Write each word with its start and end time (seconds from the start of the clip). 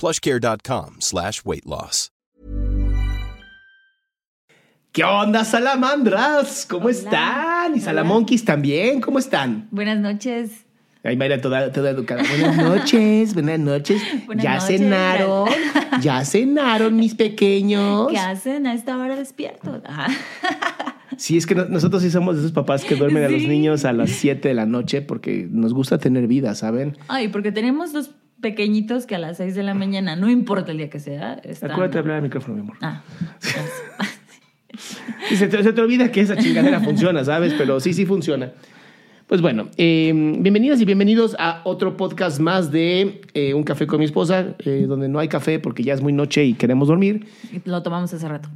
plushcare.com 0.00 0.96
slash 1.00 1.42
weight 1.44 1.66
loss. 1.66 2.10
¿Qué 4.92 5.04
onda, 5.04 5.44
salamandras? 5.44 6.66
¿Cómo 6.68 6.88
están? 6.88 7.76
Y 7.76 7.80
salamonquis 7.80 8.44
también, 8.44 9.00
¿cómo 9.00 9.20
están? 9.20 9.68
Buenas 9.70 9.98
noches. 10.00 10.64
Ay, 11.04 11.16
Mayra, 11.16 11.40
toda, 11.40 11.70
toda 11.70 11.90
educada. 11.90 12.22
Buenas 12.28 12.56
noches, 12.56 13.34
buenas 13.34 13.60
noches. 13.60 14.02
Buenas 14.26 14.42
ya 14.44 14.54
noches. 14.54 14.66
cenaron, 14.80 15.48
ya 16.02 16.24
cenaron 16.24 16.96
mis 16.96 17.14
pequeños. 17.14 18.08
¿Qué 18.10 18.18
hacen 18.18 18.66
a 18.66 18.74
esta 18.74 18.98
hora 18.98 19.14
despiertos? 19.16 19.82
Ajá. 19.84 20.08
Sí, 21.16 21.36
es 21.36 21.44
que 21.44 21.54
no- 21.54 21.66
nosotros 21.66 22.00
sí 22.02 22.10
somos 22.10 22.36
de 22.36 22.40
esos 22.40 22.52
papás 22.52 22.82
que 22.82 22.94
duermen 22.94 23.22
a 23.24 23.28
los 23.28 23.42
niños 23.42 23.84
a 23.84 23.92
las 23.92 24.08
7 24.08 24.48
de 24.48 24.54
la 24.54 24.64
noche 24.64 25.02
porque 25.02 25.46
nos 25.50 25.74
gusta 25.74 25.98
tener 25.98 26.26
vida, 26.26 26.54
¿saben? 26.54 26.96
Ay, 27.08 27.28
porque 27.28 27.52
tenemos 27.52 27.92
dos 27.92 28.12
pequeñitos 28.40 29.06
que 29.06 29.14
a 29.14 29.18
las 29.18 29.36
6 29.36 29.54
de 29.54 29.62
la 29.62 29.74
mañana, 29.74 30.16
no 30.16 30.30
importa 30.30 30.72
el 30.72 30.78
día 30.78 30.90
que 30.90 31.00
sea, 31.00 31.34
están... 31.44 31.70
Acuérdate 31.70 31.94
de 31.94 31.98
hablar 32.00 32.16
al 32.16 32.22
micrófono, 32.22 32.56
mi 32.56 32.60
amor. 32.62 32.76
Ah, 32.80 33.02
Y 35.30 35.36
se 35.36 35.46
te, 35.46 35.62
se 35.62 35.72
te 35.72 35.80
olvida 35.80 36.10
que 36.10 36.20
esa 36.20 36.36
chingadera 36.36 36.80
funciona, 36.84 37.24
¿sabes? 37.24 37.54
Pero 37.56 37.80
sí, 37.80 37.92
sí 37.92 38.06
funciona. 38.06 38.52
Pues 39.30 39.42
bueno, 39.42 39.68
eh, 39.76 40.12
bienvenidas 40.12 40.80
y 40.80 40.84
bienvenidos 40.84 41.36
a 41.38 41.60
otro 41.62 41.96
podcast 41.96 42.40
más 42.40 42.72
de 42.72 43.20
eh, 43.32 43.54
Un 43.54 43.62
Café 43.62 43.86
con 43.86 44.00
mi 44.00 44.04
esposa, 44.04 44.56
eh, 44.58 44.86
donde 44.88 45.08
no 45.08 45.20
hay 45.20 45.28
café 45.28 45.60
porque 45.60 45.84
ya 45.84 45.94
es 45.94 46.02
muy 46.02 46.12
noche 46.12 46.44
y 46.44 46.54
queremos 46.54 46.88
dormir. 46.88 47.28
lo 47.64 47.80
tomamos 47.80 48.12
hace 48.12 48.28
rato. 48.28 48.48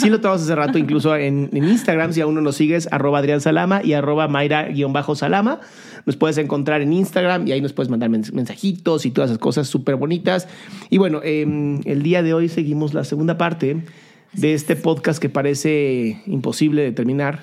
Sí 0.00 0.08
lo 0.08 0.22
tomamos 0.22 0.42
hace 0.42 0.54
rato, 0.54 0.78
incluso 0.78 1.14
en, 1.16 1.50
en 1.52 1.64
Instagram, 1.64 2.14
si 2.14 2.22
aún 2.22 2.34
no 2.34 2.40
nos 2.40 2.56
sigues, 2.56 2.88
arroba 2.92 3.18
Adrián 3.18 3.42
Salama 3.42 3.82
y 3.84 3.92
arroba 3.92 4.26
Mayra-Salama. 4.26 5.60
Nos 6.06 6.16
puedes 6.16 6.36
encontrar 6.38 6.82
en 6.82 6.92
Instagram 6.92 7.46
y 7.48 7.52
ahí 7.52 7.60
nos 7.60 7.72
puedes 7.72 7.90
mandar 7.90 8.10
mens- 8.10 8.32
mensajitos 8.32 9.06
y 9.06 9.10
todas 9.10 9.30
esas 9.30 9.38
cosas 9.38 9.68
súper 9.68 9.96
bonitas. 9.96 10.48
Y 10.90 10.98
bueno, 10.98 11.20
eh, 11.24 11.42
el 11.84 12.02
día 12.02 12.22
de 12.22 12.34
hoy 12.34 12.48
seguimos 12.48 12.92
la 12.94 13.04
segunda 13.04 13.38
parte 13.38 13.84
de 14.32 14.54
este 14.54 14.76
podcast 14.76 15.20
que 15.20 15.28
parece 15.28 16.20
imposible 16.26 16.82
de 16.82 16.92
terminar. 16.92 17.40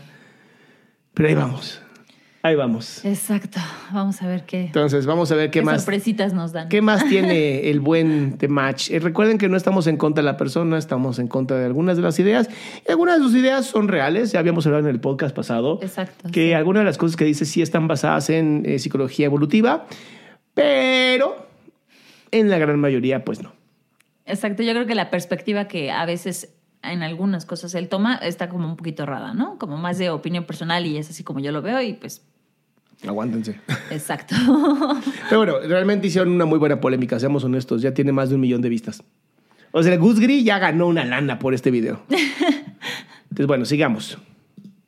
Pero 1.13 1.29
ahí 1.29 1.35
vamos, 1.35 1.81
ahí 2.43 2.55
vamos. 2.55 3.03
Exacto. 3.05 3.59
Vamos 3.91 4.21
a 4.21 4.27
ver 4.27 4.43
qué, 4.45 4.65
Entonces, 4.65 5.05
vamos 5.05 5.31
a 5.31 5.35
ver 5.35 5.49
qué, 5.51 5.59
qué 5.59 5.65
más. 5.65 5.81
sorpresitas 5.83 6.33
nos 6.33 6.51
dan. 6.51 6.69
¿Qué 6.69 6.81
más 6.81 7.07
tiene 7.07 7.69
el 7.69 7.79
buen 7.79 8.37
The 8.37 8.47
Match? 8.47 8.89
Eh, 8.91 8.99
recuerden 8.99 9.37
que 9.37 9.47
no 9.49 9.57
estamos 9.57 9.87
en 9.87 9.97
contra 9.97 10.21
de 10.23 10.25
la 10.25 10.37
persona, 10.37 10.77
estamos 10.77 11.19
en 11.19 11.27
contra 11.27 11.57
de 11.57 11.65
algunas 11.65 11.97
de 11.97 12.03
las 12.03 12.17
ideas. 12.19 12.49
Y 12.87 12.91
algunas 12.91 13.19
de 13.19 13.23
sus 13.25 13.35
ideas 13.35 13.65
son 13.65 13.87
reales, 13.87 14.31
ya 14.31 14.39
habíamos 14.39 14.65
hablado 14.65 14.87
en 14.87 14.93
el 14.93 14.99
podcast 14.99 15.35
pasado. 15.35 15.79
Exacto, 15.81 16.29
Que 16.31 16.47
sí. 16.47 16.53
algunas 16.53 16.81
de 16.81 16.85
las 16.85 16.97
cosas 16.97 17.15
que 17.15 17.25
dice 17.25 17.45
sí 17.45 17.61
están 17.61 17.87
basadas 17.87 18.29
en 18.29 18.63
eh, 18.65 18.79
psicología 18.79 19.25
evolutiva, 19.27 19.85
pero 20.53 21.47
en 22.31 22.49
la 22.49 22.57
gran 22.57 22.79
mayoría, 22.79 23.23
pues 23.23 23.41
no. 23.41 23.53
Exacto, 24.25 24.63
yo 24.63 24.71
creo 24.73 24.85
que 24.85 24.95
la 24.95 25.09
perspectiva 25.09 25.67
que 25.67 25.91
a 25.91 26.05
veces 26.05 26.55
en 26.83 27.03
algunas 27.03 27.45
cosas 27.45 27.75
él 27.75 27.89
toma 27.89 28.15
está 28.15 28.49
como 28.49 28.67
un 28.67 28.75
poquito 28.77 29.03
errada, 29.03 29.33
¿no? 29.33 29.57
Como 29.59 29.77
más 29.77 29.97
de 29.97 30.09
opinión 30.09 30.45
personal 30.45 30.85
y 30.85 30.97
es 30.97 31.09
así 31.09 31.23
como 31.23 31.39
yo 31.39 31.51
lo 31.51 31.61
veo 31.61 31.81
y 31.81 31.93
pues, 31.93 32.25
Aguántense. 33.07 33.59
exacto. 33.89 34.35
Pero 35.29 35.37
bueno, 35.37 35.59
realmente 35.67 36.07
hicieron 36.07 36.31
una 36.31 36.45
muy 36.45 36.59
buena 36.59 36.79
polémica, 36.79 37.19
seamos 37.19 37.43
honestos, 37.43 37.81
ya 37.81 37.93
tiene 37.93 38.11
más 38.11 38.29
de 38.29 38.35
un 38.35 38.41
millón 38.41 38.61
de 38.61 38.69
vistas. 38.69 39.03
O 39.71 39.81
sea, 39.81 39.95
Gus 39.97 40.19
Gris 40.19 40.43
ya 40.43 40.59
ganó 40.59 40.87
una 40.87 41.05
lana 41.05 41.39
por 41.39 41.53
este 41.53 41.71
video. 41.71 42.03
Entonces, 42.09 43.47
bueno, 43.47 43.65
sigamos. 43.65 44.17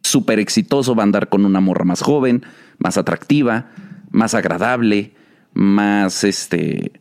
súper 0.01 0.39
exitoso 0.39 0.95
va 0.95 1.03
a 1.03 1.05
andar 1.05 1.29
con 1.29 1.45
una 1.45 1.61
morra 1.61 1.85
más 1.85 2.01
joven, 2.01 2.43
más 2.77 2.97
atractiva, 2.97 3.71
más 4.11 4.33
agradable, 4.33 5.13
más 5.53 6.23
este 6.23 6.91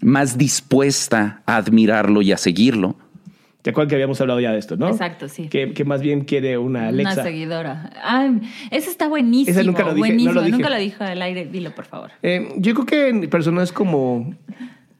más 0.00 0.36
dispuesta 0.36 1.42
a 1.46 1.56
admirarlo 1.56 2.20
y 2.22 2.32
a 2.32 2.36
seguirlo. 2.36 2.96
¿Te 3.64 3.70
acuerdas 3.70 3.88
que 3.88 3.94
habíamos 3.94 4.20
hablado 4.20 4.40
ya 4.40 4.52
de 4.52 4.58
esto, 4.58 4.76
no? 4.76 4.90
Exacto, 4.90 5.26
sí. 5.26 5.48
Que, 5.48 5.72
que 5.72 5.86
más 5.86 6.02
bien 6.02 6.26
quiere 6.26 6.58
una 6.58 6.88
Alexa. 6.88 7.14
Una 7.14 7.22
seguidora. 7.22 7.90
Ay, 8.02 8.42
ese 8.70 8.90
está 8.90 9.08
buenísimo. 9.08 9.58
Ese 9.58 9.64
nunca 9.64 9.84
lo 9.84 9.94
dije, 9.94 10.00
no 10.00 10.06
buenísimo. 10.06 10.34
lo 10.34 10.42
dije. 10.42 10.52
Nunca 10.58 10.68
lo 10.68 10.76
dijo 10.76 11.02
al 11.02 11.22
aire. 11.22 11.46
Dilo, 11.46 11.74
por 11.74 11.86
favor. 11.86 12.10
Eh, 12.22 12.46
yo 12.58 12.74
creo 12.74 12.84
que 12.84 13.08
en 13.08 13.30
personas 13.30 13.72
como 13.72 14.34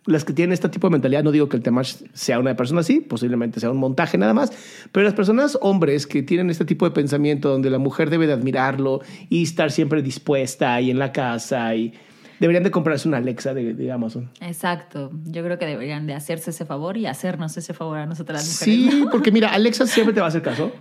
las 0.06 0.24
que 0.24 0.32
tienen 0.32 0.54
este 0.54 0.70
tipo 0.70 0.86
de 0.86 0.92
mentalidad, 0.92 1.22
no 1.22 1.30
digo 1.30 1.50
que 1.50 1.58
el 1.58 1.62
Temash 1.62 1.96
sea 2.14 2.38
una 2.38 2.56
persona 2.56 2.80
así, 2.80 3.00
posiblemente 3.00 3.60
sea 3.60 3.70
un 3.70 3.76
montaje 3.76 4.16
nada 4.16 4.32
más, 4.32 4.50
pero 4.92 5.04
las 5.04 5.12
personas 5.12 5.58
hombres 5.60 6.06
que 6.06 6.22
tienen 6.22 6.48
este 6.48 6.64
tipo 6.64 6.86
de 6.86 6.92
pensamiento 6.92 7.50
donde 7.50 7.68
la 7.68 7.78
mujer 7.78 8.08
debe 8.08 8.26
de 8.26 8.32
admirarlo 8.32 9.02
y 9.28 9.42
estar 9.42 9.72
siempre 9.72 10.00
dispuesta 10.00 10.80
y 10.80 10.90
en 10.90 10.98
la 10.98 11.12
casa 11.12 11.74
y 11.74 11.92
deberían 12.40 12.64
de 12.64 12.70
comprarse 12.70 13.08
una 13.08 13.18
Alexa 13.18 13.54
de, 13.54 13.74
de 13.74 13.92
Amazon. 13.92 14.30
Exacto. 14.40 15.10
Yo 15.24 15.42
creo 15.42 15.58
que 15.58 15.66
deberían 15.66 16.06
de 16.06 16.14
hacerse 16.14 16.50
ese 16.50 16.64
favor 16.64 16.96
y 16.96 17.06
hacernos 17.06 17.56
ese 17.56 17.74
favor 17.74 17.98
a 17.98 18.06
nosotras 18.06 18.42
las 18.42 18.60
mujeres. 18.60 18.92
Sí, 18.92 19.00
¿no? 19.00 19.10
porque 19.10 19.30
mira, 19.30 19.48
Alexa 19.48 19.86
siempre 19.86 20.14
te 20.14 20.20
va 20.20 20.26
a 20.26 20.28
hacer 20.28 20.42
caso, 20.42 20.72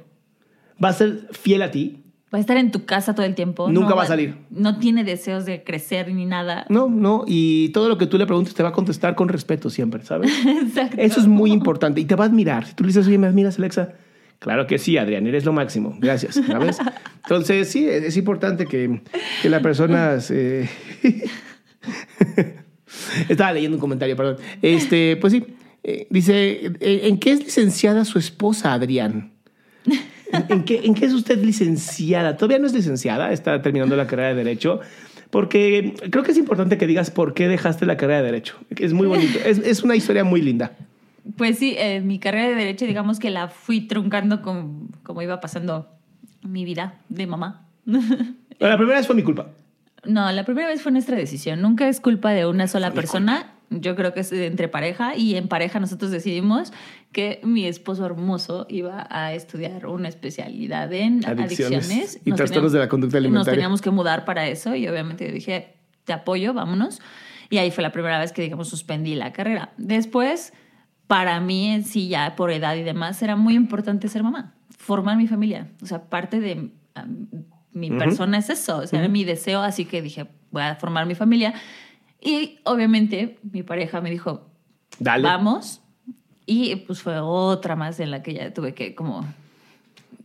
va 0.83 0.89
a 0.89 0.93
ser 0.93 1.27
fiel 1.31 1.61
a 1.61 1.71
ti. 1.71 1.99
Va 2.33 2.39
a 2.39 2.41
estar 2.41 2.57
en 2.57 2.71
tu 2.71 2.85
casa 2.85 3.13
todo 3.13 3.27
el 3.27 3.35
tiempo. 3.35 3.69
Nunca 3.69 3.89
no 3.89 3.95
va 3.95 4.03
a 4.03 4.07
salir. 4.07 4.35
No 4.49 4.79
tiene 4.79 5.03
deseos 5.03 5.45
de 5.45 5.63
crecer 5.63 6.11
ni 6.11 6.25
nada. 6.25 6.65
No, 6.67 6.89
no, 6.89 7.25
y 7.27 7.69
todo 7.69 7.89
lo 7.89 7.99
que 7.99 8.07
tú 8.07 8.17
le 8.17 8.25
preguntes 8.25 8.55
te 8.55 8.63
va 8.63 8.69
a 8.69 8.71
contestar 8.71 9.13
con 9.13 9.29
respeto 9.29 9.69
siempre, 9.69 10.03
¿sabes? 10.03 10.31
Exacto. 10.45 10.97
Eso 10.99 11.19
es 11.19 11.27
muy 11.27 11.51
importante 11.51 12.01
y 12.01 12.05
te 12.05 12.15
va 12.15 12.23
a 12.23 12.27
admirar. 12.27 12.65
Si 12.65 12.73
tú 12.73 12.83
le 12.83 12.87
dices, 12.87 13.05
oye, 13.05 13.19
¿me 13.19 13.27
admiras, 13.27 13.59
Alexa? 13.59 13.93
Claro 14.39 14.67
que 14.67 14.77
sí, 14.77 14.97
Adrián, 14.97 15.25
eres 15.27 15.45
lo 15.45 15.53
máximo. 15.53 15.95
Gracias. 15.99 16.37
Entonces, 17.23 17.69
sí, 17.69 17.87
es, 17.87 18.03
es 18.03 18.17
importante 18.17 18.65
que, 18.65 19.01
que 19.41 19.49
la 19.49 19.61
persona... 19.61 20.19
se- 20.19 20.69
Estaba 23.29 23.53
leyendo 23.53 23.77
un 23.77 23.81
comentario, 23.81 24.15
perdón. 24.15 24.37
Este, 24.61 25.17
pues 25.17 25.33
sí, 25.33 25.43
eh, 25.83 26.07
dice, 26.09 26.71
eh, 26.79 27.01
¿en 27.03 27.17
qué 27.19 27.31
es 27.31 27.43
licenciada 27.43 28.05
su 28.05 28.19
esposa, 28.19 28.73
Adrián? 28.73 29.31
¿En, 30.31 30.45
en 30.49 30.63
qué, 30.63 30.81
¿En 30.83 30.93
qué 30.93 31.05
es 31.05 31.13
usted 31.13 31.41
licenciada? 31.43 32.37
Todavía 32.37 32.59
no 32.59 32.67
es 32.67 32.73
licenciada, 32.73 33.31
está 33.31 33.61
terminando 33.61 33.95
la 33.95 34.07
carrera 34.07 34.29
de 34.29 34.35
Derecho. 34.35 34.79
Porque 35.29 35.95
creo 36.11 36.23
que 36.23 36.31
es 36.31 36.37
importante 36.37 36.77
que 36.77 36.85
digas 36.85 37.09
por 37.09 37.33
qué 37.33 37.47
dejaste 37.47 37.87
la 37.87 37.97
carrera 37.97 38.19
de 38.19 38.25
Derecho. 38.25 38.55
Es 38.77 38.93
muy 38.93 39.07
bonito. 39.07 39.39
Es, 39.43 39.57
es 39.57 39.81
una 39.83 39.95
historia 39.95 40.23
muy 40.23 40.41
linda. 40.41 40.73
Pues 41.37 41.57
sí, 41.59 41.75
eh, 41.77 42.01
mi 42.01 42.19
carrera 42.19 42.49
de 42.49 42.55
Derecho, 42.55 42.85
digamos 42.85 43.19
que 43.19 43.29
la 43.29 43.47
fui 43.47 43.81
truncando 43.81 44.41
con, 44.41 44.89
como 45.03 45.21
iba 45.21 45.39
pasando 45.39 45.89
mi 46.41 46.65
vida 46.65 46.99
de 47.09 47.27
mamá. 47.27 47.65
Pero 47.85 48.01
la 48.59 48.77
primera 48.77 48.97
vez 48.97 49.07
fue 49.07 49.15
mi 49.15 49.23
culpa. 49.23 49.47
No, 50.05 50.29
la 50.31 50.43
primera 50.43 50.67
vez 50.67 50.81
fue 50.81 50.91
nuestra 50.91 51.15
decisión. 51.15 51.61
Nunca 51.61 51.87
es 51.87 52.01
culpa 52.01 52.31
de 52.31 52.45
una 52.45 52.67
sola 52.67 52.91
persona. 52.91 53.53
Yo 53.69 53.95
creo 53.95 54.13
que 54.13 54.19
es 54.19 54.31
entre 54.33 54.67
pareja 54.67 55.15
y 55.15 55.35
en 55.35 55.47
pareja 55.47 55.79
nosotros 55.79 56.11
decidimos 56.11 56.73
que 57.11 57.39
mi 57.43 57.65
esposo 57.65 58.05
hermoso 58.05 58.67
iba 58.69 59.07
a 59.09 59.33
estudiar 59.33 59.87
una 59.87 60.09
especialidad 60.09 60.91
en 60.93 61.25
Adicciones 61.25 61.85
adicciones. 61.85 62.21
y 62.25 62.29
Nos 62.29 62.37
trastornos 62.37 62.71
de 62.73 62.79
la 62.79 62.89
conducta 62.89 63.17
Nos 63.17 63.23
alimentaria. 63.25 63.53
teníamos 63.53 63.81
que 63.81 63.89
mudar 63.89 64.25
para 64.25 64.47
eso 64.47 64.75
y 64.75 64.87
obviamente 64.87 65.25
yo 65.25 65.33
dije, 65.33 65.75
te 66.03 66.13
apoyo, 66.13 66.53
vámonos. 66.53 67.01
Y 67.49 67.57
ahí 67.57 67.71
fue 67.71 67.81
la 67.81 67.91
primera 67.91 68.19
vez 68.19 68.31
que, 68.31 68.41
digamos, 68.41 68.67
suspendí 68.67 69.15
la 69.15 69.31
carrera. 69.31 69.73
Después, 69.77 70.53
para 71.13 71.39
mí, 71.39 71.67
en 71.67 71.85
sí, 71.85 72.07
ya 72.07 72.35
por 72.35 72.49
edad 72.49 72.75
y 72.75 72.81
demás, 72.81 73.21
era 73.21 73.35
muy 73.35 73.53
importante 73.53 74.07
ser 74.07 74.23
mamá, 74.23 74.55
formar 74.75 75.15
mi 75.15 75.27
familia. 75.27 75.67
O 75.83 75.85
sea, 75.85 76.05
parte 76.05 76.39
de 76.39 76.55
um, 76.55 77.27
mi 77.71 77.91
persona 77.91 78.39
es 78.39 78.49
eso, 78.49 78.77
o 78.77 78.87
sea, 78.87 78.97
era 78.97 79.07
mi 79.09 79.23
deseo, 79.23 79.61
así 79.61 79.85
que 79.85 80.01
dije, 80.01 80.25
voy 80.49 80.63
a 80.63 80.73
formar 80.73 81.05
mi 81.05 81.13
familia. 81.13 81.53
Y 82.19 82.57
obviamente 82.63 83.37
mi 83.43 83.61
pareja 83.61 84.01
me 84.01 84.09
dijo, 84.09 84.49
Dale. 84.97 85.23
vamos. 85.23 85.81
Y 86.47 86.77
pues 86.77 87.03
fue 87.03 87.19
otra 87.19 87.75
más 87.75 87.99
en 87.99 88.09
la 88.09 88.23
que 88.23 88.33
ya 88.33 88.51
tuve 88.51 88.73
que 88.73 88.95
como 88.95 89.23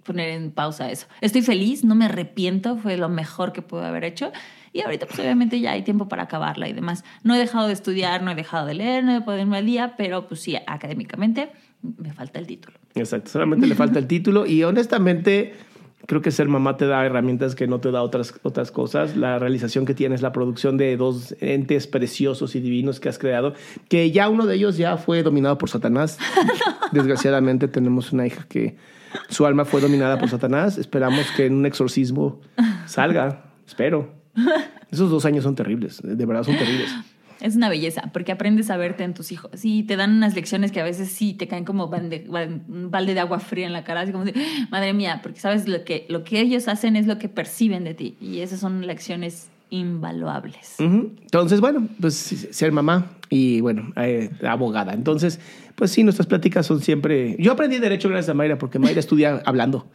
poner 0.04 0.30
en 0.30 0.52
pausa 0.52 0.90
eso. 0.90 1.06
Estoy 1.20 1.42
feliz, 1.42 1.84
no 1.84 1.96
me 1.96 2.06
arrepiento, 2.06 2.78
fue 2.78 2.96
lo 2.96 3.10
mejor 3.10 3.52
que 3.52 3.60
pude 3.60 3.84
haber 3.84 4.04
hecho. 4.04 4.32
Y 4.72 4.82
ahorita 4.82 5.06
pues 5.06 5.18
obviamente 5.18 5.60
ya 5.60 5.72
hay 5.72 5.82
tiempo 5.82 6.08
para 6.08 6.24
acabarla 6.24 6.68
y 6.68 6.72
demás. 6.72 7.04
No 7.22 7.34
he 7.34 7.38
dejado 7.38 7.66
de 7.66 7.72
estudiar, 7.72 8.22
no 8.22 8.30
he 8.30 8.34
dejado 8.34 8.66
de 8.66 8.74
leer, 8.74 9.04
no 9.04 9.14
he 9.14 9.20
ponerme 9.20 9.58
al 9.58 9.66
día, 9.66 9.94
pero 9.96 10.28
pues 10.28 10.40
sí, 10.40 10.56
académicamente 10.66 11.50
me 11.82 12.12
falta 12.12 12.38
el 12.38 12.46
título. 12.46 12.76
Exacto, 12.94 13.30
solamente 13.30 13.66
le 13.66 13.74
falta 13.74 13.98
el 13.98 14.06
título 14.08 14.46
y 14.46 14.64
honestamente 14.64 15.54
creo 16.06 16.22
que 16.22 16.30
ser 16.30 16.48
mamá 16.48 16.76
te 16.76 16.86
da 16.86 17.04
herramientas 17.04 17.54
que 17.54 17.66
no 17.66 17.80
te 17.80 17.90
da 17.90 18.02
otras, 18.02 18.34
otras 18.42 18.70
cosas. 18.70 19.16
La 19.16 19.38
realización 19.38 19.84
que 19.84 19.94
tienes, 19.94 20.22
la 20.22 20.32
producción 20.32 20.76
de 20.76 20.96
dos 20.96 21.36
entes 21.40 21.86
preciosos 21.86 22.54
y 22.54 22.60
divinos 22.60 22.98
que 22.98 23.08
has 23.08 23.18
creado, 23.18 23.54
que 23.88 24.10
ya 24.10 24.28
uno 24.28 24.46
de 24.46 24.54
ellos 24.54 24.78
ya 24.78 24.96
fue 24.96 25.22
dominado 25.22 25.58
por 25.58 25.68
Satanás. 25.68 26.18
Desgraciadamente 26.92 27.68
tenemos 27.68 28.12
una 28.12 28.26
hija 28.26 28.46
que 28.48 28.76
su 29.28 29.44
alma 29.44 29.64
fue 29.66 29.80
dominada 29.80 30.18
por 30.18 30.30
Satanás. 30.30 30.78
Esperamos 30.78 31.30
que 31.36 31.46
en 31.46 31.54
un 31.54 31.66
exorcismo 31.66 32.40
salga, 32.86 33.52
espero. 33.66 34.17
Esos 34.90 35.10
dos 35.10 35.24
años 35.24 35.44
son 35.44 35.54
terribles, 35.54 36.00
de 36.02 36.26
verdad 36.26 36.42
son 36.42 36.56
terribles. 36.56 36.90
Es 37.40 37.54
una 37.54 37.68
belleza, 37.68 38.10
porque 38.12 38.32
aprendes 38.32 38.68
a 38.68 38.76
verte 38.76 39.04
en 39.04 39.14
tus 39.14 39.30
hijos. 39.30 39.52
Sí, 39.54 39.84
te 39.84 39.96
dan 39.96 40.16
unas 40.16 40.34
lecciones 40.34 40.72
que 40.72 40.80
a 40.80 40.84
veces 40.84 41.08
sí 41.08 41.34
te 41.34 41.46
caen 41.46 41.64
como 41.64 41.88
balde, 41.88 42.26
balde 42.28 43.14
de 43.14 43.20
agua 43.20 43.38
fría 43.38 43.66
en 43.66 43.72
la 43.72 43.84
cara, 43.84 44.00
así 44.00 44.10
como 44.10 44.24
de, 44.24 44.34
madre 44.70 44.92
mía, 44.92 45.20
porque 45.22 45.38
sabes 45.38 45.68
lo 45.68 45.84
que, 45.84 46.04
lo 46.08 46.24
que 46.24 46.40
ellos 46.40 46.66
hacen 46.66 46.96
es 46.96 47.06
lo 47.06 47.18
que 47.18 47.28
perciben 47.28 47.84
de 47.84 47.94
ti. 47.94 48.16
Y 48.20 48.40
esas 48.40 48.58
son 48.58 48.86
lecciones 48.86 49.50
invaluables. 49.70 50.76
Entonces, 50.78 51.60
bueno, 51.60 51.86
pues 52.00 52.14
ser 52.14 52.72
mamá 52.72 53.17
y 53.28 53.60
bueno, 53.60 53.92
eh, 53.96 54.30
abogada. 54.42 54.94
Entonces, 54.94 55.38
pues 55.74 55.90
sí, 55.90 56.02
nuestras 56.02 56.26
pláticas 56.26 56.66
son 56.66 56.80
siempre... 56.80 57.36
Yo 57.38 57.52
aprendí 57.52 57.78
derecho 57.78 58.08
gracias 58.08 58.30
a 58.30 58.34
Mayra 58.34 58.58
porque 58.58 58.78
Mayra 58.78 59.00
estudia 59.00 59.42
hablando. 59.46 59.86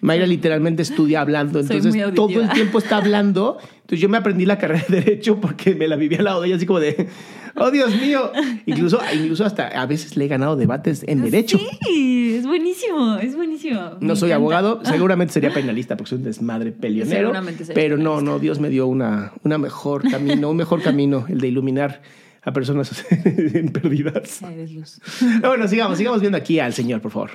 Mayra 0.00 0.26
literalmente 0.26 0.82
estudia 0.82 1.20
hablando. 1.20 1.60
Entonces, 1.60 1.94
todo 2.14 2.40
el 2.40 2.50
tiempo 2.50 2.78
está 2.78 2.98
hablando. 2.98 3.58
Entonces, 3.60 4.00
yo 4.00 4.08
me 4.08 4.18
aprendí 4.18 4.46
la 4.46 4.58
carrera 4.58 4.84
de 4.88 5.00
derecho 5.00 5.40
porque 5.40 5.74
me 5.74 5.88
la 5.88 5.96
vivía 5.96 6.18
al 6.18 6.24
lado 6.24 6.40
de 6.40 6.48
ella 6.48 6.56
así 6.56 6.66
como 6.66 6.80
de, 6.80 7.08
oh 7.56 7.70
Dios 7.70 7.94
mío. 8.00 8.30
Incluso, 8.66 9.00
incluso 9.14 9.44
hasta 9.44 9.68
a 9.68 9.86
veces 9.86 10.16
le 10.16 10.24
he 10.24 10.28
ganado 10.28 10.56
debates 10.56 11.04
en 11.06 11.22
derecho. 11.22 11.58
Sí, 11.86 12.34
es 12.38 12.46
buenísimo, 12.46 13.16
es 13.16 13.36
buenísimo. 13.36 13.80
No 14.00 14.08
Me 14.08 14.16
soy 14.16 14.30
encanta. 14.30 14.34
abogado, 14.34 14.80
seguramente 14.84 15.32
sería 15.32 15.52
penalista 15.52 15.96
porque 15.96 16.10
soy 16.10 16.18
un 16.18 16.24
desmadre 16.24 16.72
peleonero. 16.72 17.20
Seguramente 17.20 17.64
sería 17.64 17.80
Pero 17.80 17.96
no, 17.96 18.16
penalista. 18.16 18.30
no, 18.32 18.38
Dios 18.40 18.60
me 18.60 18.68
dio 18.68 18.86
una, 18.86 19.32
una 19.44 19.56
mejor 19.58 20.02
camino, 20.10 20.50
un 20.50 20.56
mejor 20.56 20.82
camino, 20.82 21.24
el 21.28 21.38
de 21.38 21.48
iluminar 21.48 22.02
a 22.42 22.52
personas 22.52 23.04
en 23.10 23.68
perdidas. 23.68 24.42
Eres 24.42 24.72
luz. 24.72 25.00
Bueno, 25.40 25.68
sigamos, 25.68 25.98
sigamos 25.98 26.20
viendo 26.20 26.38
aquí 26.38 26.58
al 26.60 26.72
señor, 26.72 27.00
por 27.00 27.12
favor. 27.12 27.30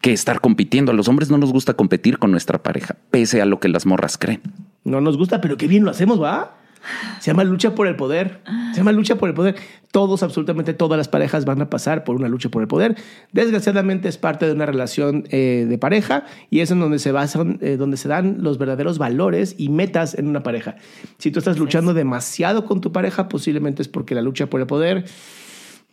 Que 0.00 0.12
estar 0.12 0.40
compitiendo. 0.40 0.92
A 0.92 0.94
los 0.94 1.08
hombres 1.08 1.30
no 1.30 1.38
nos 1.38 1.52
gusta 1.52 1.74
competir 1.74 2.18
con 2.18 2.30
nuestra 2.30 2.62
pareja, 2.62 2.96
pese 3.10 3.40
a 3.40 3.46
lo 3.46 3.58
que 3.58 3.68
las 3.68 3.86
morras 3.86 4.18
creen. 4.18 4.42
No 4.84 5.00
nos 5.00 5.16
gusta, 5.16 5.40
pero 5.40 5.56
qué 5.56 5.66
bien 5.66 5.84
lo 5.84 5.90
hacemos, 5.90 6.22
¿va? 6.22 6.58
Se 7.20 7.30
llama 7.30 7.44
lucha 7.44 7.74
por 7.74 7.86
el 7.86 7.96
poder. 7.96 8.40
Se 8.72 8.78
llama 8.78 8.92
lucha 8.92 9.16
por 9.16 9.28
el 9.28 9.34
poder. 9.34 9.56
Todos, 9.90 10.22
absolutamente 10.22 10.74
todas 10.74 10.98
las 10.98 11.08
parejas 11.08 11.44
van 11.44 11.62
a 11.62 11.70
pasar 11.70 12.04
por 12.04 12.16
una 12.16 12.28
lucha 12.28 12.48
por 12.48 12.62
el 12.62 12.68
poder. 12.68 12.96
Desgraciadamente 13.32 14.08
es 14.08 14.18
parte 14.18 14.46
de 14.46 14.52
una 14.52 14.66
relación 14.66 15.24
eh, 15.30 15.66
de 15.68 15.78
pareja 15.78 16.24
y 16.50 16.60
es 16.60 16.70
en 16.70 16.80
donde 16.80 16.98
se 16.98 17.12
basan, 17.12 17.58
eh, 17.62 17.76
donde 17.76 17.96
se 17.96 18.08
dan 18.08 18.38
los 18.40 18.58
verdaderos 18.58 18.98
valores 18.98 19.54
y 19.58 19.68
metas 19.68 20.14
en 20.14 20.28
una 20.28 20.42
pareja. 20.42 20.76
Si 21.18 21.30
tú 21.30 21.38
estás 21.38 21.58
luchando 21.58 21.94
demasiado 21.94 22.64
con 22.64 22.80
tu 22.80 22.92
pareja, 22.92 23.28
posiblemente 23.28 23.82
es 23.82 23.88
porque 23.88 24.14
la 24.14 24.22
lucha 24.22 24.46
por 24.46 24.60
el 24.60 24.66
poder 24.66 25.04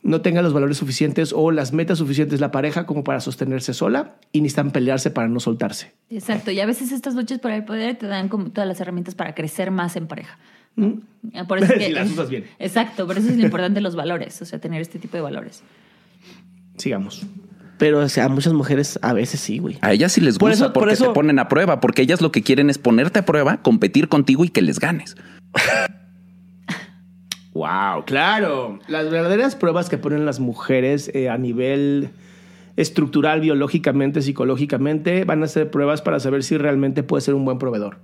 no 0.03 0.21
tenga 0.21 0.41
los 0.41 0.53
valores 0.53 0.77
suficientes 0.77 1.33
o 1.33 1.51
las 1.51 1.73
metas 1.73 1.99
suficientes 1.99 2.39
la 2.39 2.51
pareja 2.51 2.85
como 2.85 3.03
para 3.03 3.19
sostenerse 3.19 3.73
sola 3.73 4.15
y 4.31 4.41
necesitan 4.41 4.71
pelearse 4.71 5.11
para 5.11 5.27
no 5.27 5.39
soltarse. 5.39 5.93
Exacto, 6.09 6.51
y 6.51 6.59
a 6.59 6.65
veces 6.65 6.91
estas 6.91 7.15
luchas 7.15 7.39
por 7.39 7.51
el 7.51 7.63
poder 7.63 7.97
te 7.97 8.07
dan 8.07 8.29
como 8.29 8.49
todas 8.51 8.67
las 8.67 8.79
herramientas 8.81 9.15
para 9.15 9.35
crecer 9.35 9.71
más 9.71 9.95
en 9.95 10.07
pareja. 10.07 10.37
Por 10.75 11.57
eso 11.59 11.73
es 11.73 11.79
que 11.79 11.85
Si 11.87 11.91
las 11.93 12.09
usas 12.11 12.29
bien. 12.29 12.45
Exacto, 12.59 13.05
por 13.07 13.17
eso 13.17 13.29
es 13.29 13.37
lo 13.37 13.43
importante 13.43 13.81
los 13.81 13.95
valores, 13.95 14.41
o 14.41 14.45
sea, 14.45 14.59
tener 14.59 14.81
este 14.81 14.99
tipo 14.99 15.17
de 15.17 15.21
valores. 15.21 15.63
Sigamos. 16.77 17.25
Pero 17.77 17.99
o 17.99 18.09
sea, 18.09 18.25
a 18.25 18.29
muchas 18.29 18.53
mujeres 18.53 18.99
a 19.01 19.11
veces 19.13 19.39
sí, 19.39 19.57
güey. 19.57 19.77
A 19.81 19.91
ellas 19.91 20.11
sí 20.11 20.21
les 20.21 20.37
Por 20.37 20.49
gusta 20.51 20.65
eso- 20.65 20.73
por 20.73 20.81
porque 20.83 20.93
eso- 20.93 21.07
te 21.07 21.13
ponen 21.13 21.39
a 21.39 21.47
prueba, 21.47 21.79
porque 21.81 22.03
ellas 22.03 22.21
lo 22.21 22.31
que 22.31 22.43
quieren 22.43 22.69
es 22.69 22.77
ponerte 22.77 23.19
a 23.19 23.25
prueba, 23.25 23.61
competir 23.63 24.07
contigo 24.07 24.45
y 24.45 24.49
que 24.49 24.61
les 24.61 24.79
ganes. 24.79 25.15
Wow, 27.53 28.05
claro. 28.05 28.79
Las 28.87 29.09
verdaderas 29.11 29.55
pruebas 29.57 29.89
que 29.89 29.97
ponen 29.97 30.25
las 30.25 30.39
mujeres 30.39 31.11
eh, 31.13 31.27
a 31.29 31.37
nivel 31.37 32.09
estructural, 32.77 33.41
biológicamente, 33.41 34.21
psicológicamente, 34.21 35.25
van 35.25 35.43
a 35.43 35.47
ser 35.47 35.69
pruebas 35.69 36.01
para 36.01 36.21
saber 36.21 36.43
si 36.43 36.57
realmente 36.57 37.03
puede 37.03 37.19
ser 37.21 37.33
un 37.33 37.43
buen 37.43 37.59
proveedor. 37.59 37.99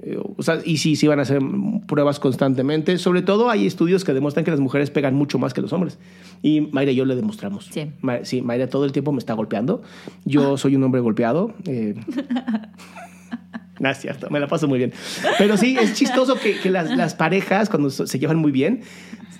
Eh, 0.00 0.16
o 0.36 0.42
sea, 0.42 0.60
y 0.64 0.76
sí, 0.76 0.94
sí 0.96 1.08
van 1.08 1.18
a 1.18 1.22
hacer 1.22 1.40
pruebas 1.86 2.20
constantemente. 2.20 2.98
Sobre 2.98 3.22
todo 3.22 3.50
hay 3.50 3.66
estudios 3.66 4.04
que 4.04 4.12
demuestran 4.14 4.44
que 4.44 4.50
las 4.52 4.60
mujeres 4.60 4.90
pegan 4.90 5.14
mucho 5.14 5.38
más 5.38 5.52
que 5.54 5.60
los 5.60 5.72
hombres. 5.72 5.98
Y 6.42 6.60
Mayra 6.72 6.92
y 6.92 6.94
yo 6.96 7.04
le 7.04 7.16
demostramos. 7.16 7.66
Sí. 7.72 7.90
Ma- 8.00 8.24
sí, 8.24 8.40
Mayra 8.42 8.68
todo 8.68 8.84
el 8.84 8.92
tiempo 8.92 9.10
me 9.12 9.18
está 9.18 9.34
golpeando. 9.34 9.82
Yo 10.24 10.56
soy 10.56 10.76
un 10.76 10.84
hombre 10.84 11.00
golpeado. 11.00 11.52
eh, 11.66 11.94
no 13.80 13.90
es 13.90 13.98
cierto, 13.98 14.28
me 14.30 14.40
la 14.40 14.48
paso 14.48 14.66
muy 14.68 14.78
bien. 14.78 14.92
Pero 15.38 15.56
sí, 15.56 15.76
es 15.80 15.94
chistoso 15.94 16.34
que, 16.36 16.58
que 16.58 16.70
las, 16.70 16.96
las 16.96 17.14
parejas, 17.14 17.68
cuando 17.68 17.90
se 17.90 18.18
llevan 18.18 18.36
muy 18.38 18.50
bien, 18.50 18.80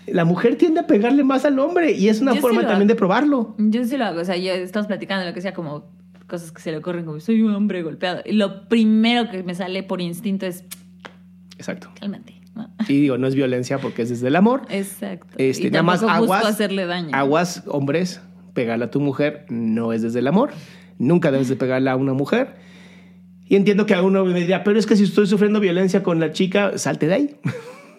la 0.06 0.24
mujer 0.24 0.56
tiende 0.56 0.80
a 0.80 0.86
pegarle 0.86 1.24
más 1.24 1.44
al 1.44 1.58
hombre 1.58 1.92
y 1.92 2.08
es 2.08 2.20
una 2.20 2.34
Yo 2.34 2.40
forma 2.40 2.60
también 2.62 2.82
hago. 2.82 2.88
de 2.88 2.94
probarlo. 2.94 3.54
Yo 3.58 3.84
sí 3.84 3.96
lo 3.96 4.04
hago, 4.04 4.20
o 4.20 4.24
sea, 4.24 4.36
yo 4.36 4.52
estamos 4.52 4.86
platicando 4.86 5.24
lo 5.26 5.34
que 5.34 5.40
sea 5.40 5.52
como 5.54 5.84
cosas 6.28 6.52
que 6.52 6.60
se 6.60 6.70
le 6.70 6.78
ocurren 6.78 7.04
como 7.04 7.18
soy 7.20 7.42
un 7.42 7.54
hombre 7.54 7.82
golpeado 7.82 8.22
y 8.24 8.32
lo 8.32 8.68
primero 8.68 9.30
que 9.30 9.42
me 9.42 9.54
sale 9.54 9.82
por 9.82 10.00
instinto 10.00 10.46
es 10.46 10.64
Exacto. 11.56 11.90
cálmate. 11.98 12.34
¿no? 12.54 12.70
Y 12.88 13.00
digo, 13.00 13.18
no 13.18 13.26
es 13.26 13.34
violencia 13.34 13.78
porque 13.78 14.02
es 14.02 14.10
desde 14.10 14.28
el 14.28 14.36
amor. 14.36 14.62
Exacto. 14.68 15.34
Este, 15.38 15.68
y 15.68 15.70
nada 15.70 15.82
más 15.82 16.02
aguas, 16.02 16.44
hacerle 16.44 16.86
daño. 16.86 17.10
aguas, 17.12 17.64
hombres, 17.66 18.20
pegarle 18.54 18.84
a 18.84 18.90
tu 18.90 19.00
mujer 19.00 19.46
no 19.48 19.92
es 19.92 20.02
desde 20.02 20.20
el 20.20 20.26
amor. 20.26 20.50
Nunca 20.98 21.30
debes 21.30 21.48
de 21.48 21.56
pegarle 21.56 21.90
a 21.90 21.96
una 21.96 22.12
mujer. 22.12 22.56
Y 23.46 23.56
entiendo 23.56 23.86
que 23.86 23.94
a 23.94 24.02
uno 24.02 24.24
me 24.24 24.40
dirá, 24.40 24.62
pero 24.62 24.78
es 24.78 24.86
que 24.86 24.96
si 24.96 25.04
estoy 25.04 25.26
sufriendo 25.26 25.58
violencia 25.58 26.02
con 26.02 26.20
la 26.20 26.32
chica, 26.32 26.76
salte 26.76 27.06
de 27.06 27.14
ahí. 27.14 27.36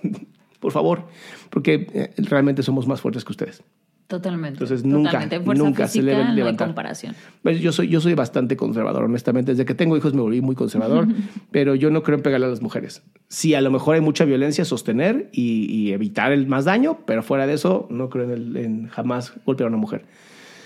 Por 0.60 0.72
favor, 0.72 1.08
porque 1.50 1.88
eh, 1.94 2.14
realmente 2.18 2.62
somos 2.62 2.86
más 2.88 3.02
fuertes 3.02 3.24
que 3.24 3.32
ustedes. 3.32 3.64
Totalmente. 4.10 4.56
Entonces, 4.56 4.84
nunca, 4.84 5.12
Totalmente. 5.12 5.36
En 5.36 5.46
fuerza 5.46 5.64
nunca 5.64 5.88
se 5.88 6.00
física 6.00 6.06
deben 6.12 6.24
no 6.26 6.30
hay 6.32 6.36
levantar. 6.38 6.68
comparación. 6.70 7.16
Pues 7.44 7.62
yo 7.62 7.72
soy, 7.72 7.90
yo 7.90 8.02
soy 8.02 8.16
bastante 8.16 8.58
conservador, 8.58 9.04
honestamente. 9.04 9.52
Desde 9.52 9.66
que 9.66 9.76
tengo 9.76 9.96
hijos 9.96 10.16
me 10.16 10.22
volví 10.22 10.42
muy 10.42 10.56
conservador, 10.56 11.08
pero 11.52 11.76
yo 11.76 11.92
no 11.92 12.02
creo 12.02 12.18
en 12.18 12.24
pegarle 12.24 12.48
a 12.48 12.50
las 12.50 12.62
mujeres. 12.64 13.04
Sí, 13.28 13.54
a 13.54 13.62
lo 13.62 13.70
mejor 13.70 13.94
hay 13.96 14.02
mucha 14.02 14.26
violencia, 14.26 14.66
sostener 14.66 15.30
y, 15.32 15.66
y 15.72 15.94
evitar 15.94 16.32
el 16.32 16.48
más 16.48 16.66
daño, 16.66 17.02
pero 17.06 17.22
fuera 17.22 17.46
de 17.46 17.54
eso, 17.54 17.86
no 17.92 18.10
creo 18.10 18.26
en, 18.26 18.32
el- 18.32 18.58
en 18.58 18.88
jamás 18.88 19.34
golpear 19.46 19.66
a 19.66 19.70
una 19.70 19.78
mujer. 19.78 20.06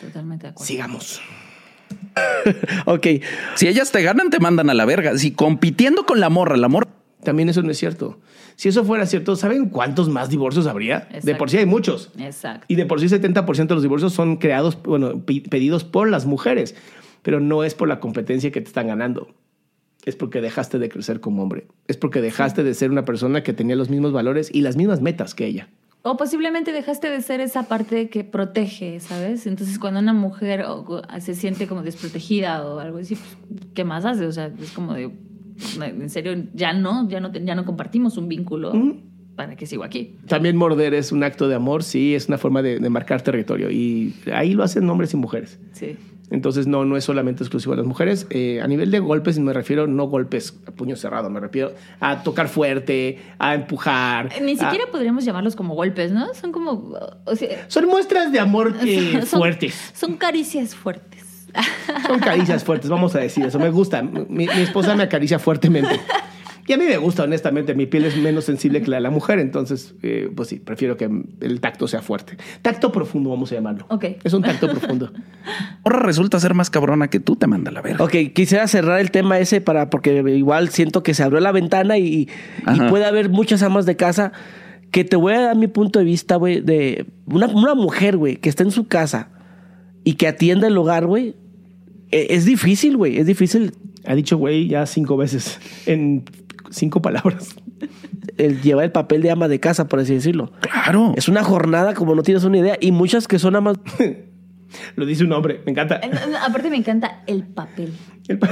Totalmente 0.02 0.48
de 0.48 0.52
acuerdo. 0.52 0.66
Sigamos. 0.66 1.22
Ok. 2.86 3.08
Si 3.56 3.68
ellas 3.68 3.92
te 3.92 4.02
ganan, 4.02 4.30
te 4.30 4.40
mandan 4.40 4.70
a 4.70 4.74
la 4.74 4.86
verga. 4.86 5.18
Si 5.18 5.32
compitiendo 5.32 6.06
con 6.06 6.20
la 6.20 6.30
morra, 6.30 6.58
la 6.58 6.68
morra 6.68 6.88
También 7.24 7.50
eso 7.50 7.62
no 7.62 7.72
es 7.72 7.78
cierto. 7.78 8.20
Si 8.56 8.70
eso 8.70 8.84
fuera 8.84 9.06
cierto, 9.06 9.36
¿saben 9.36 9.70
cuántos 9.70 10.10
más 10.10 10.30
divorcios 10.30 10.68
habría? 10.68 11.08
De 11.24 11.36
por 11.36 11.50
sí 11.50 11.58
hay 11.58 11.66
muchos. 11.66 12.12
Exacto. 12.18 12.66
Y 12.68 12.76
de 12.76 12.86
por 12.86 13.00
sí 13.00 13.08
70% 13.08 13.68
de 13.68 13.74
los 13.74 13.84
divorcios 13.84 14.14
son 14.14 14.38
creados, 14.38 14.78
bueno, 14.84 15.24
pedidos 15.26 15.84
por 15.84 16.10
las 16.10 16.26
mujeres, 16.26 16.76
pero 17.22 17.40
no 17.40 17.64
es 17.64 17.74
por 17.74 17.88
la 17.88 18.00
competencia 18.00 18.52
que 18.52 18.62
te 18.62 18.68
están 18.68 18.88
ganando. 18.88 19.34
Es 20.06 20.16
porque 20.16 20.42
dejaste 20.42 20.80
de 20.80 20.90
crecer 20.90 21.22
como 21.22 21.44
hombre. 21.44 21.68
Es 21.88 21.98
porque 21.98 22.22
dejaste 22.22 22.64
de 22.64 22.74
ser 22.74 22.92
una 22.92 23.06
persona 23.06 23.42
que 23.42 23.54
tenía 23.54 23.76
los 23.76 23.90
mismos 23.90 24.12
valores 24.12 24.50
y 24.54 24.62
las 24.62 24.76
mismas 24.76 25.02
metas 25.02 25.34
que 25.34 25.46
ella. 25.46 25.70
O 26.06 26.18
posiblemente 26.18 26.74
dejaste 26.74 27.10
de 27.10 27.22
ser 27.22 27.40
esa 27.40 27.70
parte 27.70 28.10
que 28.10 28.26
protege, 28.26 29.00
¿sabes? 29.00 29.48
Entonces, 29.48 29.80
cuando 29.80 30.02
una 30.02 30.12
mujer 30.12 30.66
se 31.22 31.34
siente 31.34 31.66
como 31.66 31.82
desprotegida 31.82 32.66
o 32.66 32.80
algo 32.80 32.98
así, 32.98 33.16
pues, 33.16 33.62
¿qué 33.74 33.86
más 33.86 34.04
hace? 34.04 34.28
O 34.28 34.32
sea, 34.34 34.52
es 34.62 34.72
como 34.72 34.94
de, 34.94 35.10
en 35.82 36.10
serio, 36.10 36.36
ya 36.54 36.74
no, 36.74 37.08
ya 37.10 37.20
no, 37.20 37.32
ya 37.32 37.56
no 37.56 37.66
compartimos 37.66 38.18
un 38.18 38.28
vínculo. 38.28 38.74
¿Para 39.36 39.56
qué 39.56 39.66
sigo 39.66 39.84
aquí? 39.84 40.16
También 40.28 40.56
morder 40.56 40.94
es 40.94 41.12
un 41.12 41.24
acto 41.24 41.48
de 41.48 41.56
amor, 41.56 41.82
sí, 41.84 42.14
es 42.14 42.28
una 42.28 42.38
forma 42.38 42.62
de, 42.62 42.80
de 42.80 42.90
marcar 42.90 43.22
territorio. 43.24 43.72
Y 43.72 44.14
ahí 44.32 44.54
lo 44.54 44.64
hacen 44.64 44.88
hombres 44.90 45.14
y 45.14 45.18
mujeres. 45.18 45.60
Sí. 45.72 45.98
Entonces, 46.30 46.68
no, 46.68 46.86
no 46.86 46.98
es 46.98 47.04
solamente 47.04 47.44
exclusivo 47.44 47.74
de 47.74 47.78
las 47.82 47.88
mujeres. 47.88 48.26
Eh, 48.30 48.60
a 48.62 48.68
nivel 48.68 48.90
de 48.92 49.00
golpes, 49.00 49.38
me 49.40 49.52
refiero 49.54 49.88
no 49.88 50.06
golpes 50.08 50.60
a 50.68 50.72
puño 50.72 50.96
cerrado, 50.96 51.30
me 51.30 51.40
refiero 51.40 51.74
a 52.00 52.24
tocar 52.24 52.48
fuerte, 52.48 53.20
a 53.40 53.56
empujar. 53.56 54.30
Eh, 54.36 54.42
Ni 54.42 54.54
a- 54.54 54.58
siquiera 54.58 54.86
podríamos 54.92 55.26
llamarlos 55.26 55.56
como 55.56 55.76
golpes, 55.76 56.12
¿no? 56.12 56.34
Son 56.36 56.52
como. 56.52 56.96
o 57.26 57.36
sea, 57.36 57.66
Son 57.70 57.88
muestras 57.88 58.32
de 58.32 58.40
amor 58.40 58.76
eh, 58.84 59.22
son- 59.26 59.40
fuertes. 59.40 59.92
Son 59.96 60.16
caricias 60.16 60.76
fuertes. 60.76 61.23
Son 62.08 62.20
caricias 62.20 62.64
fuertes, 62.64 62.90
vamos 62.90 63.16
a 63.16 63.20
decir 63.20 63.46
eso. 63.46 63.60
Me 63.60 63.70
gusta. 63.70 64.02
Mi, 64.02 64.48
mi 64.48 64.62
esposa 64.62 64.96
me 64.96 65.04
acaricia 65.04 65.40
fuertemente. 65.40 66.00
Y 66.66 66.74
a 66.74 66.78
mí 66.78 66.86
me 66.86 66.98
gusta, 66.98 67.24
honestamente. 67.24 67.76
Mi 67.76 67.86
piel 67.86 68.06
es 68.06 68.16
menos 68.16 68.46
sensible 68.46 68.82
que 68.82 68.90
la 68.90 68.98
de 68.98 69.02
la 69.02 69.10
mujer. 69.10 69.40
Entonces, 69.40 69.96
eh, 70.02 70.32
pues 70.34 70.48
sí, 70.50 70.60
prefiero 70.60 70.96
que 70.96 71.10
el 71.42 71.60
tacto 71.60 71.88
sea 71.88 72.02
fuerte. 72.02 72.38
Tacto 72.62 72.92
profundo, 72.92 73.30
vamos 73.30 73.52
a 73.52 73.56
llamarlo. 73.56 73.86
Ok. 73.90 74.06
Es 74.24 74.34
un 74.34 74.44
tacto 74.44 74.70
profundo. 74.70 75.12
Ahora 75.84 76.00
resulta 76.00 76.40
ser 76.40 76.54
más 76.54 76.70
cabrona 76.70 77.10
que 77.10 77.20
tú, 77.20 77.36
te 77.36 77.48
manda 77.48 77.72
la 77.72 77.82
verga. 77.82 78.04
Ok, 78.04 78.16
quisiera 78.34 78.68
cerrar 78.68 79.00
el 79.02 79.12
tema 79.12 79.40
ese 79.40 79.60
para 79.60 79.90
porque 79.90 80.24
igual 80.36 80.70
siento 80.70 81.04
que 81.04 81.14
se 81.14 81.24
abrió 81.24 81.42
la 81.42 81.52
ventana 81.52 81.98
y, 81.98 82.30
puede 82.90 83.06
haber 83.06 83.30
muchas 83.30 83.62
amas 83.64 83.86
de 83.86 83.96
casa 83.96 84.32
que 84.92 85.04
te 85.04 85.16
voy 85.16 85.34
a 85.34 85.42
dar 85.42 85.56
mi 85.56 85.68
punto 85.68 86.00
de 86.00 86.06
vista, 86.06 86.36
güey, 86.36 86.62
de 86.62 87.08
una, 87.26 87.48
una 87.48 87.74
mujer, 87.74 88.16
güey, 88.16 88.38
que 88.38 88.48
está 88.48 88.64
en 88.64 88.72
su 88.72 88.88
casa 88.88 89.30
y 90.04 90.14
que 90.14 90.28
atienda 90.28 90.68
el 90.68 90.78
hogar, 90.78 91.08
güey. 91.08 91.36
E- 92.14 92.28
Es 92.36 92.46
difícil, 92.46 92.98
güey, 92.98 93.18
es 93.18 93.26
difícil 93.28 93.74
Ha 94.06 94.16
dicho 94.16 94.38
güey 94.38 94.68
ya 94.68 94.86
cinco 94.86 95.18
veces 95.18 95.60
en 95.86 96.24
cinco 96.70 97.02
palabras. 97.02 97.56
el 98.38 98.62
llevar 98.62 98.86
el 98.86 98.92
papel 98.92 99.22
de 99.22 99.32
ama 99.32 99.48
de 99.48 99.60
casa, 99.60 99.88
por 99.88 100.00
así 100.00 100.14
decirlo. 100.14 100.52
Claro. 100.62 101.14
Es 101.16 101.28
una 101.28 101.44
jornada 101.44 101.94
como 101.94 102.16
no 102.16 102.24
tienes 102.24 102.44
una 102.44 102.58
idea 102.58 102.78
y 102.82 102.92
muchas 102.92 103.28
que 103.28 103.38
son 103.40 103.56
amas 103.56 103.78
Lo 104.96 105.06
dice 105.06 105.24
un 105.24 105.32
hombre. 105.34 105.62
Me 105.66 105.72
encanta. 105.72 105.98
Eh, 106.04 106.10
Aparte, 106.46 106.70
me 106.72 106.78
encanta 106.78 107.22
el 107.28 107.44
papel. 107.44 107.94
El 108.28 108.40
pa- 108.40 108.50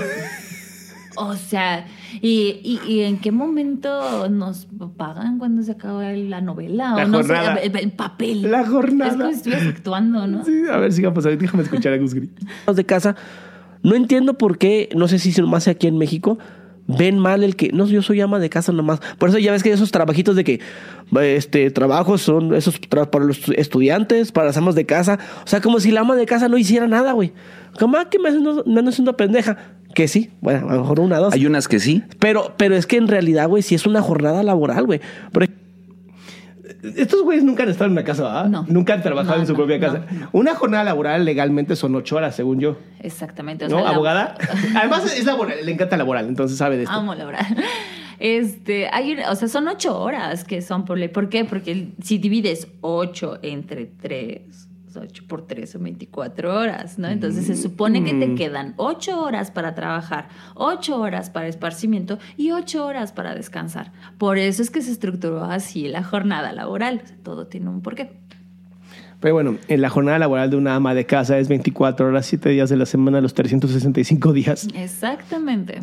O 1.18 1.36
sea, 1.36 1.88
¿y, 2.22 2.60
y, 2.64 2.80
y 2.88 3.02
en 3.02 3.18
qué 3.18 3.32
momento 3.32 4.30
nos 4.30 4.68
pagan 4.98 5.40
cuando 5.40 5.64
se 5.64 5.72
acaba 5.72 6.12
la 6.14 6.40
novela? 6.42 6.94
La 6.96 7.06
o 7.06 7.08
no 7.08 7.18
jornada. 7.18 7.56
sé, 7.58 7.66
el, 7.68 7.76
el 7.76 7.92
papel. 7.92 8.50
La 8.52 8.66
jornada. 8.68 9.12
Es 9.12 9.18
como 9.18 9.30
si 9.32 9.36
estuvieras 9.38 9.68
actuando, 9.68 10.28
¿no? 10.28 10.46
Sí, 10.46 10.62
a 10.72 10.78
ver, 10.78 10.94
sigamos. 10.94 11.24
Déjame 11.24 11.64
escuchar 11.64 11.94
a 11.94 11.98
Gus 11.98 12.14
Gris. 12.14 12.30
de 12.76 12.86
casa. 12.86 13.16
No 13.84 13.96
entiendo 13.96 14.38
por 14.38 14.58
qué, 14.58 14.90
no 14.96 15.08
sé 15.08 15.20
si 15.20 15.40
más 15.42 15.68
aquí 15.68 15.88
en 15.88 15.98
México, 15.98 16.38
ven 16.88 17.18
mal 17.18 17.44
el 17.44 17.56
que, 17.56 17.70
no, 17.72 17.86
yo 17.88 18.02
soy 18.02 18.22
ama 18.22 18.40
de 18.40 18.50
casa 18.50 18.72
nomás. 18.72 19.00
Por 19.18 19.30
eso 19.30 19.38
ya 19.40 19.52
ves 19.52 19.64
que 19.64 19.72
esos 19.72 19.92
trabajitos 19.92 20.36
de 20.36 20.44
que, 20.44 20.60
este, 21.22 21.72
trabajos 21.72 22.22
son 22.22 22.54
esos 22.54 22.80
tra- 22.82 23.10
para 23.10 23.26
los 23.26 23.48
estudiantes, 23.50 24.32
para 24.32 24.48
las 24.48 24.58
amas 24.58 24.76
de 24.76 24.86
casa. 24.86 25.20
O 25.44 25.48
sea, 25.48 25.62
como 25.62 25.80
si 25.80 25.92
la 25.92 26.02
ama 26.02 26.16
de 26.16 26.26
casa 26.26 26.48
no 26.50 26.58
hiciera 26.58 26.88
nada, 26.88 27.14
güey. 27.14 27.34
Como, 27.80 27.98
ah, 27.98 28.10
que 28.10 28.20
me 28.20 28.30
ando, 28.30 28.64
me 28.66 28.80
ando 28.80 28.90
haciendo 28.90 29.16
pendeja. 29.18 29.58
Que 29.94 30.08
sí, 30.08 30.30
bueno, 30.40 30.70
a 30.70 30.76
lo 30.76 30.82
mejor 30.82 31.00
una, 31.02 31.18
dos. 31.18 31.34
Hay 31.34 31.46
unas 31.46 31.68
que 31.68 31.80
sí. 31.80 32.02
Pero, 32.20 32.54
pero 32.58 32.76
es 32.76 32.86
que 32.88 32.96
en 32.98 33.08
realidad, 33.10 33.50
güey, 33.50 33.62
sí 33.62 33.76
es 33.76 33.86
una 33.86 34.02
jornada 34.02 34.42
laboral, 34.42 34.86
güey. 34.86 35.02
Ej- 35.34 35.52
Estos 36.84 37.22
güeyes 37.24 37.44
nunca 37.44 37.64
han 37.64 37.70
estado 37.70 37.86
en 37.88 37.92
una 37.94 38.04
casa, 38.04 38.24
¿verdad? 38.24 38.46
No. 38.48 38.66
Nunca 38.68 38.94
han 38.94 39.02
trabajado 39.02 39.36
No, 39.36 39.42
en 39.42 39.48
su 39.48 39.54
no, 39.54 39.58
propia 39.58 39.80
casa. 39.80 40.06
Una 40.32 40.56
jornada 40.56 40.84
laboral 40.84 41.26
legalmente 41.26 41.76
son 41.76 41.96
ocho 41.96 42.16
horas, 42.16 42.36
según 42.36 42.60
yo. 42.60 42.78
Exactamente. 43.00 43.66
o 43.66 43.70
¿No? 43.70 43.80
sea, 43.80 43.90
¿Abogada? 43.90 44.36
Además, 44.76 45.06
es 45.16 45.26
laboral. 45.26 45.66
Le 45.66 45.72
encanta 45.72 45.98
laboral, 45.98 46.28
entonces 46.28 46.58
sabe 46.58 46.78
de 46.78 46.84
esto. 46.84 46.96
Amo 46.96 47.14
laboral. 47.16 47.46
Este, 48.20 48.88
hay 48.92 49.18
o 49.30 49.36
sea, 49.36 49.48
son 49.48 49.68
ocho 49.68 50.00
horas 50.00 50.44
que 50.44 50.62
son 50.62 50.86
por 50.86 50.98
ley. 50.98 51.08
¿Por 51.10 51.30
qué? 51.30 51.44
Porque 51.46 51.90
si 52.04 52.20
divides 52.20 52.68
ocho 52.82 53.40
entre 53.42 53.88
tres, 53.88 54.68
ocho 54.98 55.24
por 55.28 55.46
tres 55.48 55.72
son 55.72 55.84
24 55.84 56.54
horas, 56.58 56.98
¿no? 57.00 57.08
Entonces 57.08 57.46
se 57.46 57.56
supone 57.56 58.04
que 58.04 58.14
Mm. 58.14 58.20
te 58.20 58.36
quedan 58.36 58.74
ocho 58.78 59.22
horas 59.22 59.52
para 59.52 59.76
trabajar, 59.76 60.30
ocho 60.56 61.00
horas 61.00 61.30
para 61.30 61.48
esparcimiento 61.48 62.20
y 62.38 62.52
ocho 62.52 62.86
horas 62.86 63.12
para 63.12 63.36
descansar. 63.36 63.92
Por 64.18 64.38
eso 64.38 64.62
es 64.62 64.70
que 64.72 64.82
se 64.82 64.92
estructuró 64.92 65.44
así 65.44 65.88
la 65.88 66.04
jornada 66.04 66.52
laboral. 66.54 67.02
Todo 67.24 67.48
tiene 67.48 67.70
un 67.70 67.82
porqué. 67.82 68.12
Pero 69.20 69.36
bueno, 69.36 69.58
en 69.68 69.82
la 69.82 69.90
jornada 69.90 70.18
laboral 70.18 70.50
de 70.50 70.56
una 70.58 70.74
ama 70.76 70.96
de 70.96 71.06
casa 71.06 71.38
es 71.38 71.48
24 71.48 72.08
horas, 72.08 72.26
7 72.26 72.50
días 72.50 72.72
de 72.72 72.76
la 72.78 72.88
semana, 72.88 73.22
los 73.22 73.36
365 73.36 74.34
días. 74.34 74.68
Exactamente. 74.74 75.80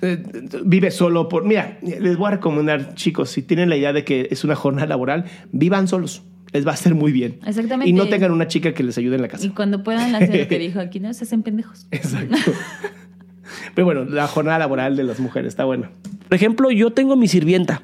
Eh, 0.00 0.24
vive 0.64 0.90
solo 0.90 1.28
por... 1.28 1.44
Mira, 1.44 1.76
les 1.82 2.16
voy 2.16 2.28
a 2.28 2.30
recomendar, 2.36 2.94
chicos, 2.94 3.28
si 3.28 3.42
tienen 3.42 3.68
la 3.68 3.76
idea 3.76 3.92
de 3.92 4.04
que 4.04 4.28
es 4.30 4.42
una 4.42 4.54
jornada 4.54 4.86
laboral, 4.86 5.26
vivan 5.52 5.86
solos. 5.86 6.22
Les 6.52 6.66
va 6.66 6.70
a 6.70 6.74
hacer 6.74 6.94
muy 6.94 7.12
bien. 7.12 7.38
Exactamente. 7.46 7.90
Y 7.90 7.92
no 7.92 8.08
tengan 8.08 8.32
una 8.32 8.48
chica 8.48 8.72
que 8.72 8.82
les 8.82 8.96
ayude 8.98 9.16
en 9.16 9.22
la 9.22 9.28
casa. 9.28 9.44
Y 9.46 9.50
cuando 9.50 9.82
puedan 9.82 10.14
hacer 10.14 10.34
lo 10.34 10.48
que 10.48 10.58
dijo 10.58 10.80
aquí, 10.80 11.00
no 11.00 11.12
se 11.12 11.24
hacen 11.24 11.42
pendejos. 11.42 11.86
Exacto. 11.90 12.36
Pero 13.74 13.84
bueno, 13.84 14.04
la 14.04 14.26
jornada 14.26 14.58
laboral 14.58 14.96
de 14.96 15.04
las 15.04 15.20
mujeres 15.20 15.48
está 15.48 15.64
bueno. 15.64 15.88
Por 16.28 16.34
ejemplo, 16.34 16.70
yo 16.70 16.92
tengo 16.92 17.16
mi 17.16 17.28
sirvienta. 17.28 17.82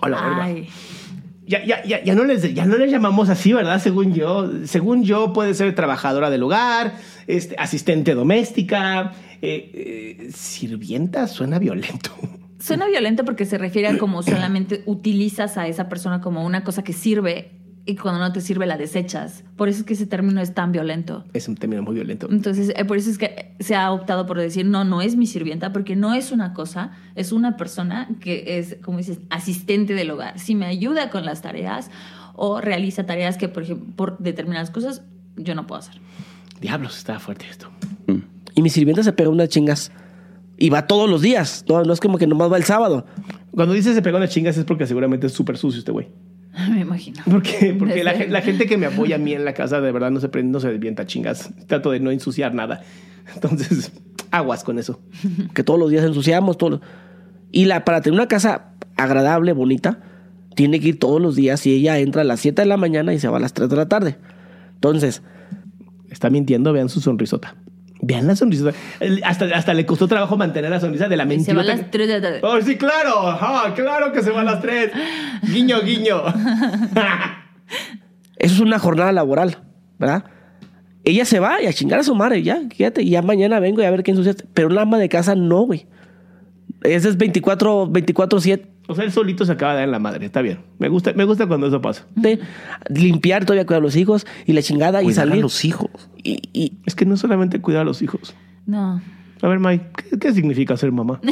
Hola, 0.00 0.20
verga. 0.20 0.44
Ay. 0.44 0.68
Ya, 1.46 1.64
ya, 1.64 1.84
ya, 1.84 2.02
ya, 2.02 2.14
no 2.16 2.24
les, 2.24 2.54
ya 2.54 2.66
no 2.66 2.76
les 2.76 2.90
llamamos 2.90 3.28
así, 3.28 3.52
¿verdad? 3.52 3.80
Según 3.80 4.14
yo. 4.14 4.50
Según 4.64 5.04
yo, 5.04 5.32
puede 5.32 5.54
ser 5.54 5.74
trabajadora 5.76 6.28
del 6.28 6.42
hogar, 6.42 6.94
este, 7.28 7.54
asistente 7.56 8.14
doméstica, 8.14 9.12
eh, 9.42 9.70
eh, 9.72 10.30
sirvienta, 10.34 11.28
suena 11.28 11.60
violento. 11.60 12.10
Suena 12.66 12.88
violento 12.88 13.24
porque 13.24 13.44
se 13.44 13.58
refiere 13.58 13.86
a 13.86 13.96
como 13.96 14.24
solamente 14.24 14.82
utilizas 14.86 15.56
a 15.56 15.68
esa 15.68 15.88
persona 15.88 16.20
como 16.20 16.44
una 16.44 16.64
cosa 16.64 16.82
que 16.82 16.92
sirve 16.92 17.52
y 17.84 17.94
cuando 17.94 18.18
no 18.18 18.32
te 18.32 18.40
sirve 18.40 18.66
la 18.66 18.76
desechas. 18.76 19.44
Por 19.54 19.68
eso 19.68 19.78
es 19.78 19.84
que 19.84 19.94
ese 19.94 20.04
término 20.04 20.40
es 20.40 20.52
tan 20.52 20.72
violento. 20.72 21.24
Es 21.32 21.46
un 21.46 21.54
término 21.54 21.82
muy 21.82 21.94
violento. 21.94 22.26
Entonces, 22.28 22.72
eh, 22.74 22.84
por 22.84 22.96
eso 22.96 23.08
es 23.08 23.18
que 23.18 23.54
se 23.60 23.76
ha 23.76 23.92
optado 23.92 24.26
por 24.26 24.40
decir, 24.40 24.66
no, 24.66 24.82
no 24.82 25.00
es 25.00 25.14
mi 25.14 25.28
sirvienta, 25.28 25.72
porque 25.72 25.94
no 25.94 26.12
es 26.12 26.32
una 26.32 26.54
cosa, 26.54 26.90
es 27.14 27.30
una 27.30 27.56
persona 27.56 28.08
que 28.18 28.58
es, 28.58 28.78
como 28.82 28.98
dices, 28.98 29.20
asistente 29.30 29.94
del 29.94 30.10
hogar. 30.10 30.40
Si 30.40 30.56
me 30.56 30.66
ayuda 30.66 31.08
con 31.10 31.24
las 31.24 31.42
tareas 31.42 31.92
o 32.34 32.60
realiza 32.60 33.06
tareas 33.06 33.36
que, 33.36 33.48
por 33.48 33.62
ejemplo, 33.62 33.94
por 33.94 34.18
determinadas 34.18 34.72
cosas, 34.72 35.02
yo 35.36 35.54
no 35.54 35.68
puedo 35.68 35.78
hacer. 35.78 36.00
Diablos, 36.60 36.98
está 36.98 37.20
fuerte 37.20 37.46
esto. 37.48 37.70
Y 38.56 38.62
mi 38.62 38.70
sirvienta 38.70 39.04
se 39.04 39.12
pega 39.12 39.30
unas 39.30 39.50
chingas. 39.50 39.92
Y 40.58 40.70
va 40.70 40.86
todos 40.86 41.08
los 41.08 41.22
días. 41.22 41.64
No, 41.68 41.82
no 41.82 41.92
es 41.92 42.00
como 42.00 42.18
que 42.18 42.26
nomás 42.26 42.50
va 42.50 42.56
el 42.56 42.64
sábado. 42.64 43.06
Cuando 43.52 43.74
dices 43.74 43.94
se 43.94 44.02
pegó 44.02 44.18
las 44.18 44.30
chingas 44.30 44.56
es 44.56 44.64
porque 44.64 44.86
seguramente 44.86 45.26
es 45.26 45.32
súper 45.32 45.58
sucio 45.58 45.78
este 45.78 45.92
güey. 45.92 46.08
Me 46.70 46.80
imagino. 46.80 47.22
Porque, 47.30 47.76
porque 47.78 48.02
la, 48.02 48.40
gente 48.40 48.66
que 48.66 48.78
me 48.78 48.86
apoya 48.86 49.16
a 49.16 49.18
mí 49.18 49.34
en 49.34 49.44
la 49.44 49.52
casa 49.52 49.80
de 49.82 49.92
verdad 49.92 50.10
no 50.10 50.20
se, 50.20 50.30
prende, 50.30 50.52
no 50.52 50.60
se 50.60 50.68
desvienta 50.68 51.02
a 51.02 51.06
chingas. 51.06 51.50
Trato 51.66 51.90
de 51.90 52.00
no 52.00 52.10
ensuciar 52.10 52.54
nada. 52.54 52.80
Entonces, 53.34 53.92
aguas 54.30 54.64
con 54.64 54.78
eso. 54.78 55.00
Que 55.52 55.62
todos 55.62 55.78
los 55.78 55.90
días 55.90 56.04
ensuciamos. 56.04 56.56
Todos 56.56 56.72
los- 56.72 56.80
Y 57.52 57.66
la, 57.66 57.84
para 57.84 58.00
tener 58.00 58.18
una 58.18 58.28
casa 58.28 58.72
agradable, 58.96 59.52
bonita, 59.52 60.00
tiene 60.54 60.80
que 60.80 60.88
ir 60.88 60.98
todos 60.98 61.20
los 61.20 61.36
días 61.36 61.66
y 61.66 61.74
ella 61.74 61.98
entra 61.98 62.22
a 62.22 62.24
las 62.24 62.40
7 62.40 62.62
de 62.62 62.66
la 62.66 62.78
mañana 62.78 63.12
y 63.12 63.18
se 63.18 63.28
va 63.28 63.36
a 63.36 63.40
las 63.40 63.52
3 63.52 63.68
de 63.68 63.76
la 63.76 63.88
tarde. 63.88 64.16
Entonces, 64.74 65.22
Está 66.10 66.30
mintiendo, 66.30 66.72
vean 66.72 66.88
su 66.88 67.00
sonrisota. 67.00 67.56
Vean 68.02 68.26
la 68.26 68.36
sonrisota. 68.36 68.76
El- 69.00 69.22
Hasta, 69.24 69.46
hasta 69.46 69.74
le 69.74 69.86
costó 69.86 70.06
trabajo 70.06 70.36
mantener 70.36 70.70
la 70.70 70.80
sonrisa 70.80 71.08
de 71.08 71.16
la 71.16 71.24
Y 71.32 71.40
se 71.40 71.54
va 71.54 71.62
a 71.62 71.64
las 71.64 71.90
3 71.90 72.08
de 72.08 72.14
la 72.14 72.20
tarde. 72.20 72.40
Oh, 72.42 72.60
sí, 72.60 72.76
claro. 72.76 73.26
Ajá, 73.28 73.74
claro 73.74 74.12
que 74.12 74.22
se 74.22 74.30
va 74.30 74.42
a 74.42 74.44
las 74.44 74.60
tres. 74.60 74.92
Guiño, 75.42 75.80
guiño. 75.82 76.22
eso 78.36 78.54
es 78.54 78.60
una 78.60 78.78
jornada 78.78 79.12
laboral, 79.12 79.58
¿verdad? 79.98 80.24
Ella 81.04 81.24
se 81.24 81.38
va 81.38 81.62
y 81.62 81.66
a 81.66 81.72
chingar 81.72 82.00
a 82.00 82.02
su 82.02 82.14
madre, 82.14 82.42
ya, 82.42 82.60
fíjate, 82.68 83.02
y 83.02 83.10
ya 83.10 83.22
mañana 83.22 83.60
vengo 83.60 83.80
y 83.80 83.84
a 83.84 83.90
ver 83.90 84.02
qué 84.02 84.10
ensucia. 84.10 84.34
Pero 84.54 84.68
una 84.68 84.82
ama 84.82 84.98
de 84.98 85.08
casa 85.08 85.34
no, 85.34 85.60
güey. 85.62 85.86
Ese 86.86 87.08
es 87.08 87.16
24, 87.16 87.88
24-7. 87.92 88.62
o 88.88 88.94
sea, 88.94 89.04
él 89.04 89.12
solito 89.12 89.44
se 89.44 89.52
acaba 89.52 89.72
de 89.72 89.78
dar 89.78 89.84
en 89.84 89.90
la 89.92 89.98
madre. 89.98 90.24
Está 90.26 90.42
bien. 90.42 90.58
Me 90.78 90.88
gusta, 90.88 91.12
me 91.14 91.24
gusta 91.24 91.46
cuando 91.46 91.66
eso 91.66 91.80
pasa. 91.80 92.06
Limpiar 92.88 93.44
todavía 93.44 93.66
cuidar 93.66 93.80
a 93.80 93.82
los 93.84 93.96
hijos 93.96 94.26
y 94.46 94.52
la 94.52 94.62
chingada 94.62 95.02
y 95.02 95.06
Cuidar 95.06 95.26
a 95.26 95.28
salir. 95.28 95.42
los 95.42 95.64
hijos. 95.64 95.90
Y, 96.22 96.40
y 96.52 96.78
Es 96.86 96.94
que 96.94 97.04
no 97.06 97.16
solamente 97.16 97.60
cuidar 97.60 97.82
a 97.82 97.84
los 97.84 98.02
hijos. 98.02 98.34
No. 98.66 99.00
A 99.42 99.48
ver, 99.48 99.58
Mike, 99.60 99.84
¿qué, 100.10 100.18
qué 100.18 100.32
significa 100.32 100.76
ser 100.76 100.92
mamá? 100.92 101.20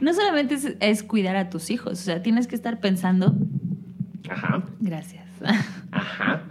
No 0.00 0.12
solamente 0.12 0.56
es, 0.56 0.74
es 0.80 1.02
cuidar 1.04 1.36
a 1.36 1.48
tus 1.48 1.70
hijos, 1.70 1.92
o 1.92 2.02
sea, 2.02 2.22
tienes 2.24 2.48
que 2.48 2.56
estar 2.56 2.80
pensando. 2.80 3.36
Ajá, 4.28 4.64
Gracias. 4.80 5.24
ajá. 5.92 6.42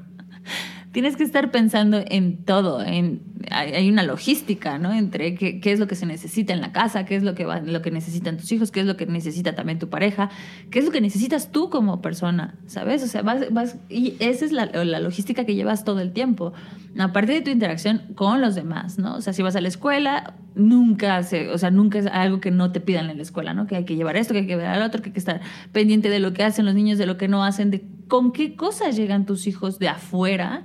tienes 0.94 1.18
que 1.18 1.24
estar 1.26 1.52
pensando 1.52 2.02
en 2.08 2.46
todo, 2.46 2.82
en 2.82 3.22
hay, 3.52 3.90
una 3.90 4.04
logística, 4.04 4.78
¿no? 4.78 4.94
Entre 4.94 5.36
qué, 5.36 5.60
es 5.64 5.80
lo 5.80 5.88
que 5.88 5.96
se 5.96 6.06
necesita 6.06 6.54
en 6.54 6.62
la 6.62 6.72
casa, 6.72 7.06
qué 7.06 7.16
es 7.16 7.24
lo 7.24 7.36
que 7.36 7.46
va, 7.46 7.60
lo 7.60 7.82
que 7.82 7.92
necesitan 7.92 8.38
tus 8.38 8.52
hijos, 8.52 8.72
qué 8.72 8.82
es 8.82 8.86
lo 8.86 8.98
que 8.98 9.06
necesita 9.06 9.54
también 9.54 9.80
tu 9.80 9.90
pareja, 9.90 10.30
qué 10.70 10.80
es 10.80 10.86
lo 10.86 10.92
que 10.92 11.02
necesitas 11.02 11.52
tú 11.52 11.70
como 11.70 12.02
persona, 12.02 12.56
¿sabes? 12.66 13.04
O 13.04 13.08
sea, 13.08 13.22
vas, 13.22 13.52
vas 13.52 13.78
y 13.90 14.16
esa 14.20 14.46
es 14.46 14.52
la, 14.52 14.66
la 14.66 15.00
logística 15.00 15.46
que 15.46 15.56
llevas 15.56 15.84
todo 15.84 16.00
el 16.00 16.14
tiempo. 16.14 16.54
Aparte 16.98 17.32
de 17.34 17.42
tu 17.42 17.50
interacción 17.50 18.02
con 18.16 18.42
los 18.42 18.56
demás, 18.56 19.00
¿no? 19.00 19.16
O 19.16 19.22
sea, 19.22 19.34
si 19.34 19.42
vas 19.42 19.56
a 19.56 19.62
la 19.62 19.70
escuela, 19.70 20.36
nunca 20.56 21.24
se, 21.24 21.50
o 21.50 21.58
sea, 21.58 21.72
nunca 21.72 22.00
es 22.00 22.08
algo 22.08 22.42
que 22.42 22.52
no 22.52 22.72
te 22.72 22.82
pidan 22.82 23.10
en 23.10 23.18
la 23.18 23.24
escuela, 23.24 23.54
¿no? 23.54 23.68
Que 23.68 23.76
hay 23.78 23.86
que 23.86 23.96
llevar 23.96 24.18
esto, 24.18 24.34
que 24.34 24.42
hay 24.42 24.48
que 24.48 24.56
ver 24.56 24.68
al 24.68 24.82
otro, 24.82 25.02
que 25.02 25.10
hay 25.10 25.14
que 25.14 25.20
estar 25.20 25.42
pendiente 25.72 26.10
de 26.10 26.20
lo 26.20 26.34
que 26.34 26.44
hacen 26.44 26.66
los 26.66 26.76
niños, 26.76 26.98
de 26.98 27.06
lo 27.06 27.18
que 27.18 27.28
no 27.28 27.44
hacen, 27.44 27.72
de 27.72 27.86
con 28.08 28.34
qué 28.34 28.56
cosas 28.56 28.98
llegan 28.98 29.26
tus 29.26 29.48
hijos 29.48 29.80
de 29.80 29.88
afuera 29.88 30.64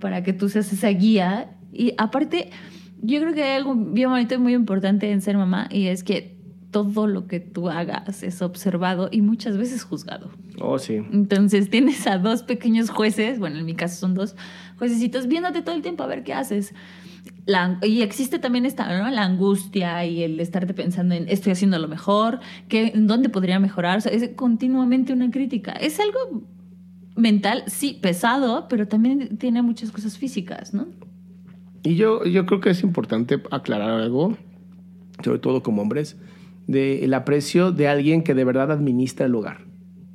para 0.00 0.22
que 0.22 0.32
tú 0.32 0.48
seas 0.48 0.72
esa 0.72 0.88
guía. 0.88 1.50
Y 1.72 1.94
aparte, 1.98 2.50
yo 3.02 3.20
creo 3.20 3.34
que 3.34 3.42
hay 3.42 3.56
algo 3.56 3.74
bien 3.74 4.10
bonito 4.10 4.34
y 4.34 4.38
muy 4.38 4.54
importante 4.54 5.10
en 5.10 5.20
ser 5.20 5.36
mamá 5.36 5.68
y 5.70 5.86
es 5.86 6.04
que 6.04 6.36
todo 6.70 7.06
lo 7.06 7.26
que 7.26 7.40
tú 7.40 7.68
hagas 7.68 8.22
es 8.22 8.42
observado 8.42 9.08
y 9.10 9.22
muchas 9.22 9.56
veces 9.56 9.82
juzgado. 9.82 10.30
Oh, 10.60 10.78
sí. 10.78 10.96
Entonces 11.12 11.68
tienes 11.70 12.06
a 12.06 12.18
dos 12.18 12.42
pequeños 12.42 12.90
jueces, 12.90 13.38
bueno, 13.38 13.58
en 13.58 13.64
mi 13.66 13.74
caso 13.74 13.96
son 13.96 14.14
dos 14.14 14.36
juececitos, 14.78 15.26
viéndote 15.26 15.62
todo 15.62 15.74
el 15.74 15.82
tiempo 15.82 16.04
a 16.04 16.06
ver 16.06 16.22
qué 16.22 16.32
haces. 16.32 16.74
La- 17.46 17.78
y 17.82 18.02
existe 18.02 18.38
también 18.38 18.66
esta, 18.66 18.96
¿no? 18.98 19.10
la 19.10 19.24
angustia 19.24 20.04
y 20.06 20.22
el 20.22 20.38
estarte 20.38 20.72
pensando 20.74 21.14
en 21.14 21.28
estoy 21.28 21.52
haciendo 21.52 21.78
lo 21.78 21.88
mejor, 21.88 22.40
que, 22.68 22.88
en 22.88 23.06
dónde 23.06 23.28
podría 23.28 23.58
mejorar. 23.58 23.98
O 23.98 24.00
sea, 24.00 24.12
es 24.12 24.30
continuamente 24.36 25.12
una 25.12 25.30
crítica. 25.30 25.72
Es 25.72 25.98
algo 25.98 26.44
mental, 27.16 27.64
sí, 27.66 27.98
pesado, 28.00 28.68
pero 28.68 28.86
también 28.86 29.36
tiene 29.38 29.62
muchas 29.62 29.90
cosas 29.90 30.16
físicas, 30.18 30.72
¿no? 30.72 30.86
Y 31.82 31.94
yo, 31.96 32.24
yo 32.24 32.46
creo 32.46 32.60
que 32.60 32.70
es 32.70 32.82
importante 32.82 33.40
aclarar 33.50 33.90
algo, 33.90 34.36
sobre 35.24 35.38
todo 35.38 35.62
como 35.62 35.82
hombres, 35.82 36.16
del 36.66 37.12
aprecio 37.14 37.72
de 37.72 37.88
alguien 37.88 38.22
que 38.22 38.34
de 38.34 38.44
verdad 38.44 38.70
administra 38.70 39.26
el 39.26 39.34
hogar. 39.34 39.58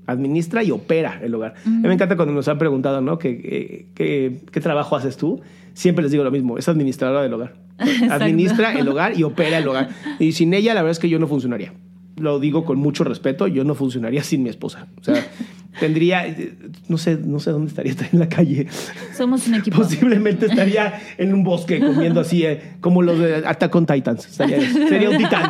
Administra 0.08 0.64
y 0.64 0.70
opera 0.72 1.20
el 1.24 1.34
hogar. 1.34 1.56
A 1.66 1.70
mí 1.70 1.88
me 1.88 1.94
encanta 1.94 2.16
cuando 2.16 2.34
nos 2.34 2.48
han 2.48 2.60
preguntado, 2.60 3.02
¿no? 3.02 3.18
¿Qué, 3.18 3.42
qué, 3.42 3.88
qué- 3.96 4.42
qué 4.52 4.62
trabajo 4.62 4.96
haces 4.96 5.18
tú? 5.18 5.42
Siempre 5.74 6.04
les 6.04 6.12
digo 6.12 6.24
lo 6.24 6.30
mismo, 6.32 6.58
es 6.60 6.70
administradora 6.70 7.24
del 7.24 7.34
hogar. 7.34 7.56
Administra 8.10 8.74
el 8.80 8.88
hogar 8.88 9.18
y 9.20 9.24
opera 9.24 9.58
el 9.58 9.68
hogar. 9.68 9.90
Y 10.20 10.34
sin 10.34 10.54
ella, 10.54 10.74
la 10.76 10.82
verdad 10.82 10.92
es 10.92 11.00
que 11.00 11.10
yo 11.10 11.18
no 11.20 11.28
funcionaría. 11.28 11.74
Lo 12.18 12.40
digo 12.40 12.64
con 12.64 12.78
mucho 12.78 13.04
respeto, 13.04 13.48
yo 13.48 13.64
no 13.66 13.74
funcionaría 13.76 14.24
sin 14.24 14.44
mi 14.44 14.50
esposa. 14.50 14.88
O 15.02 15.04
sea, 15.04 15.26
tendría, 15.80 16.26
no 16.88 16.98
sé, 16.98 17.18
no 17.18 17.40
sé 17.40 17.52
dónde 17.52 17.68
estaría, 17.70 17.92
estaría 17.92 18.12
en 18.14 18.20
la 18.20 18.30
calle. 18.30 18.68
Somos 19.16 19.48
un 19.48 19.56
equipo. 19.56 19.78
Posiblemente 19.78 20.46
estaría 20.48 21.00
en 21.18 21.34
un 21.34 21.44
bosque 21.44 21.80
comiendo 21.80 22.20
así, 22.22 22.44
eh, 22.46 22.76
como 22.82 23.02
los 23.02 23.20
de 23.20 23.38
Attack 23.46 23.74
on 23.76 23.86
Titans. 23.86 24.26
Estaría- 24.28 24.62
sería 24.72 25.10
un 25.10 25.18
titán. 25.18 25.44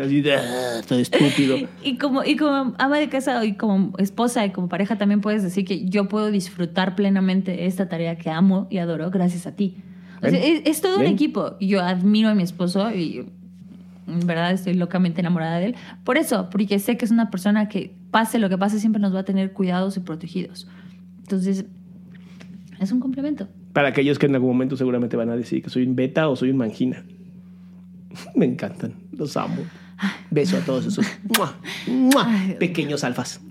Así 0.00 0.22
"Ah, 0.30 0.80
todo 0.86 0.98
estúpido. 0.98 1.56
Y 1.82 1.98
como, 1.98 2.22
y 2.24 2.36
como 2.36 2.74
ama 2.78 2.98
de 2.98 3.08
casa 3.08 3.44
y 3.44 3.54
como 3.54 3.92
esposa 3.98 4.46
y 4.46 4.50
como 4.50 4.68
pareja 4.68 4.96
también 4.96 5.20
puedes 5.20 5.42
decir 5.42 5.64
que 5.64 5.88
yo 5.88 6.06
puedo 6.08 6.30
disfrutar 6.30 6.94
plenamente 6.94 7.66
esta 7.66 7.88
tarea 7.88 8.16
que 8.16 8.30
amo 8.30 8.66
y 8.70 8.78
adoro 8.78 9.10
gracias 9.10 9.46
a 9.46 9.52
ti. 9.56 9.76
O 10.22 10.28
sea, 10.28 10.38
es, 10.38 10.62
es 10.66 10.80
todo 10.80 10.98
un 10.98 11.06
equipo. 11.06 11.56
Yo 11.60 11.80
admiro 11.82 12.28
a 12.28 12.34
mi 12.34 12.42
esposo 12.42 12.90
y 12.94 13.26
en 14.12 14.26
verdad 14.26 14.52
estoy 14.52 14.74
locamente 14.74 15.20
enamorada 15.20 15.58
de 15.58 15.66
él. 15.66 15.74
Por 16.04 16.18
eso, 16.18 16.50
porque 16.50 16.78
sé 16.78 16.96
que 16.96 17.04
es 17.04 17.10
una 17.10 17.30
persona 17.30 17.68
que 17.68 17.94
pase 18.10 18.38
lo 18.38 18.48
que 18.48 18.58
pase 18.58 18.80
siempre 18.80 19.00
nos 19.00 19.14
va 19.14 19.20
a 19.20 19.24
tener 19.24 19.52
cuidados 19.52 19.96
y 19.96 20.00
protegidos. 20.00 20.66
Entonces, 21.22 21.64
es 22.80 22.92
un 22.92 23.00
complemento. 23.00 23.48
Para 23.72 23.88
aquellos 23.88 24.18
que 24.18 24.26
en 24.26 24.34
algún 24.34 24.50
momento 24.50 24.76
seguramente 24.76 25.16
van 25.16 25.30
a 25.30 25.36
decir 25.36 25.62
que 25.62 25.70
soy 25.70 25.84
un 25.84 25.94
beta 25.94 26.28
o 26.28 26.36
soy 26.36 26.50
un 26.50 26.56
mangina. 26.56 27.04
Me 28.34 28.46
encantan, 28.46 28.94
los 29.12 29.36
amo. 29.36 29.62
Beso 30.30 30.56
a 30.56 30.60
todos 30.60 30.86
esos 30.86 31.06
¡mua! 31.38 31.54
¡mua! 31.86 32.26
pequeños 32.58 33.04
alfas. 33.04 33.40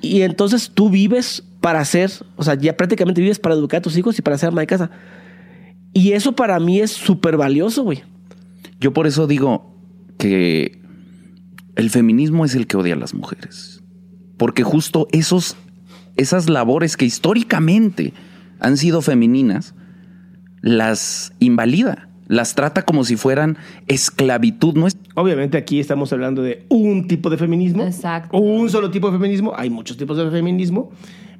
Y 0.00 0.22
entonces 0.22 0.72
tú 0.74 0.90
vives 0.90 1.44
para 1.60 1.84
ser, 1.84 2.10
o 2.36 2.42
sea, 2.42 2.54
ya 2.54 2.76
prácticamente 2.76 3.20
vives 3.20 3.38
para 3.38 3.54
educar 3.54 3.78
a 3.78 3.82
tus 3.82 3.96
hijos 3.96 4.18
y 4.18 4.22
para 4.22 4.36
ser 4.36 4.48
ama 4.48 4.60
de 4.60 4.66
casa. 4.66 4.90
Y 5.92 6.12
eso 6.12 6.32
para 6.32 6.58
mí 6.58 6.80
es 6.80 6.90
súper 6.90 7.36
valioso, 7.36 7.84
güey. 7.84 8.02
Yo 8.82 8.92
por 8.92 9.06
eso 9.06 9.28
digo 9.28 9.76
que 10.18 10.80
el 11.76 11.88
feminismo 11.88 12.44
es 12.44 12.56
el 12.56 12.66
que 12.66 12.76
odia 12.76 12.94
a 12.94 12.96
las 12.96 13.14
mujeres. 13.14 13.80
Porque 14.36 14.64
justo 14.64 15.06
esos, 15.12 15.56
esas 16.16 16.50
labores 16.50 16.96
que 16.96 17.04
históricamente 17.04 18.12
han 18.58 18.76
sido 18.76 19.00
femeninas, 19.00 19.76
las 20.62 21.32
invalida, 21.38 22.08
las 22.26 22.56
trata 22.56 22.82
como 22.82 23.04
si 23.04 23.14
fueran 23.14 23.56
esclavitud. 23.86 24.74
No 24.74 24.88
es 24.88 24.96
Obviamente 25.14 25.58
aquí 25.58 25.78
estamos 25.78 26.12
hablando 26.12 26.42
de 26.42 26.66
un 26.68 27.06
tipo 27.06 27.30
de 27.30 27.36
feminismo. 27.36 27.84
Exacto. 27.84 28.36
Un 28.36 28.68
solo 28.68 28.90
tipo 28.90 29.12
de 29.12 29.18
feminismo. 29.18 29.52
Hay 29.54 29.70
muchos 29.70 29.96
tipos 29.96 30.16
de 30.16 30.28
feminismo. 30.28 30.90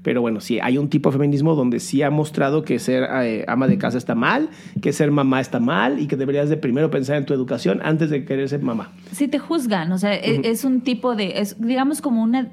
Pero 0.02 0.20
bueno, 0.20 0.40
sí, 0.40 0.58
hay 0.60 0.78
un 0.78 0.88
tipo 0.88 1.10
de 1.10 1.18
feminismo 1.18 1.54
donde 1.54 1.78
sí 1.78 2.02
ha 2.02 2.10
mostrado 2.10 2.64
que 2.64 2.78
ser 2.80 3.04
eh, 3.22 3.44
ama 3.46 3.68
de 3.68 3.78
casa 3.78 3.98
está 3.98 4.14
mal, 4.16 4.48
que 4.80 4.92
ser 4.92 5.12
mamá 5.12 5.40
está 5.40 5.60
mal 5.60 6.00
y 6.00 6.08
que 6.08 6.16
deberías 6.16 6.48
de 6.48 6.56
primero 6.56 6.90
pensar 6.90 7.16
en 7.16 7.24
tu 7.24 7.32
educación 7.34 7.80
antes 7.84 8.10
de 8.10 8.24
querer 8.24 8.48
ser 8.48 8.62
mamá. 8.62 8.90
Sí 9.12 9.28
te 9.28 9.38
juzgan, 9.38 9.92
o 9.92 9.98
sea, 9.98 10.14
e- 10.14 10.40
es, 10.44 10.64
un 10.64 10.80
tipo 10.80 11.14
de, 11.14 11.38
es, 11.40 11.60
digamos 11.60 12.00
como 12.00 12.22
una 12.22 12.50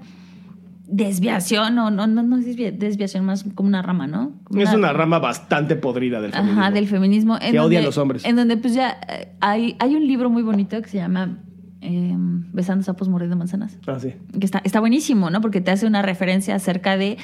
desviación, 0.88 1.78
o 1.78 1.92
no, 1.92 2.08
no, 2.08 2.24
no 2.24 2.38
es 2.38 2.46
desvia- 2.46 2.72
desviación, 2.72 3.26
más 3.26 3.44
como 3.56 3.68
una 3.70 3.82
rama, 3.82 4.08
¿no? 4.08 4.34
Como 4.44 4.62
Es 4.62 4.74
una 4.74 4.92
rama 4.94 5.20
bastante 5.20 5.76
podrida 5.76 6.20
del 6.22 6.32
feminismo. 6.32 6.62
Ajá, 6.62 6.72
del 6.72 6.88
feminismo. 6.88 7.36
En 7.36 7.52
Que 7.52 7.60
odia 7.60 7.62
donde, 7.62 7.78
a 7.78 7.82
los 7.82 7.98
hombres. 7.98 8.26
En 8.26 8.36
donde 8.36 8.58
pues 8.58 8.74
ya 8.74 8.98
eh, 9.08 9.30
hay, 9.40 9.76
hay 9.80 9.96
un 9.96 10.06
libro 10.08 10.30
muy 10.30 10.42
bonito 10.44 10.82
que 10.82 10.90
se 10.90 10.98
llama 10.98 11.40
eh, 11.82 12.16
Besando 12.52 12.84
sapos, 12.84 13.08
mordiendo 13.08 13.38
manzanas. 13.38 13.78
Ah, 13.88 14.00
sí. 14.00 14.14
Que 14.38 14.46
está, 14.46 14.62
está 14.64 14.80
buenísimo, 14.80 15.30
¿no? 15.30 15.42
Porque 15.42 15.62
te 15.62 15.72
hace 15.72 15.86
una 15.86 16.02
referencia 16.02 16.56
acerca 16.56 16.98
de 16.98 17.18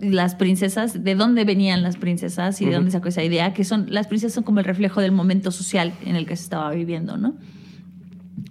las 0.00 0.34
princesas, 0.34 1.04
de 1.04 1.14
dónde 1.14 1.44
venían 1.44 1.82
las 1.82 1.96
princesas 1.96 2.60
y 2.60 2.66
de 2.66 2.74
dónde 2.74 2.90
sacó 2.90 3.08
esa 3.08 3.22
idea, 3.22 3.54
que 3.54 3.64
son, 3.64 3.86
las 3.88 4.06
princesas 4.06 4.34
son 4.34 4.44
como 4.44 4.60
el 4.60 4.64
reflejo 4.64 5.00
del 5.00 5.12
momento 5.12 5.50
social 5.50 5.92
en 6.04 6.16
el 6.16 6.26
que 6.26 6.36
se 6.36 6.42
estaba 6.42 6.70
viviendo, 6.70 7.16
¿no? 7.16 7.34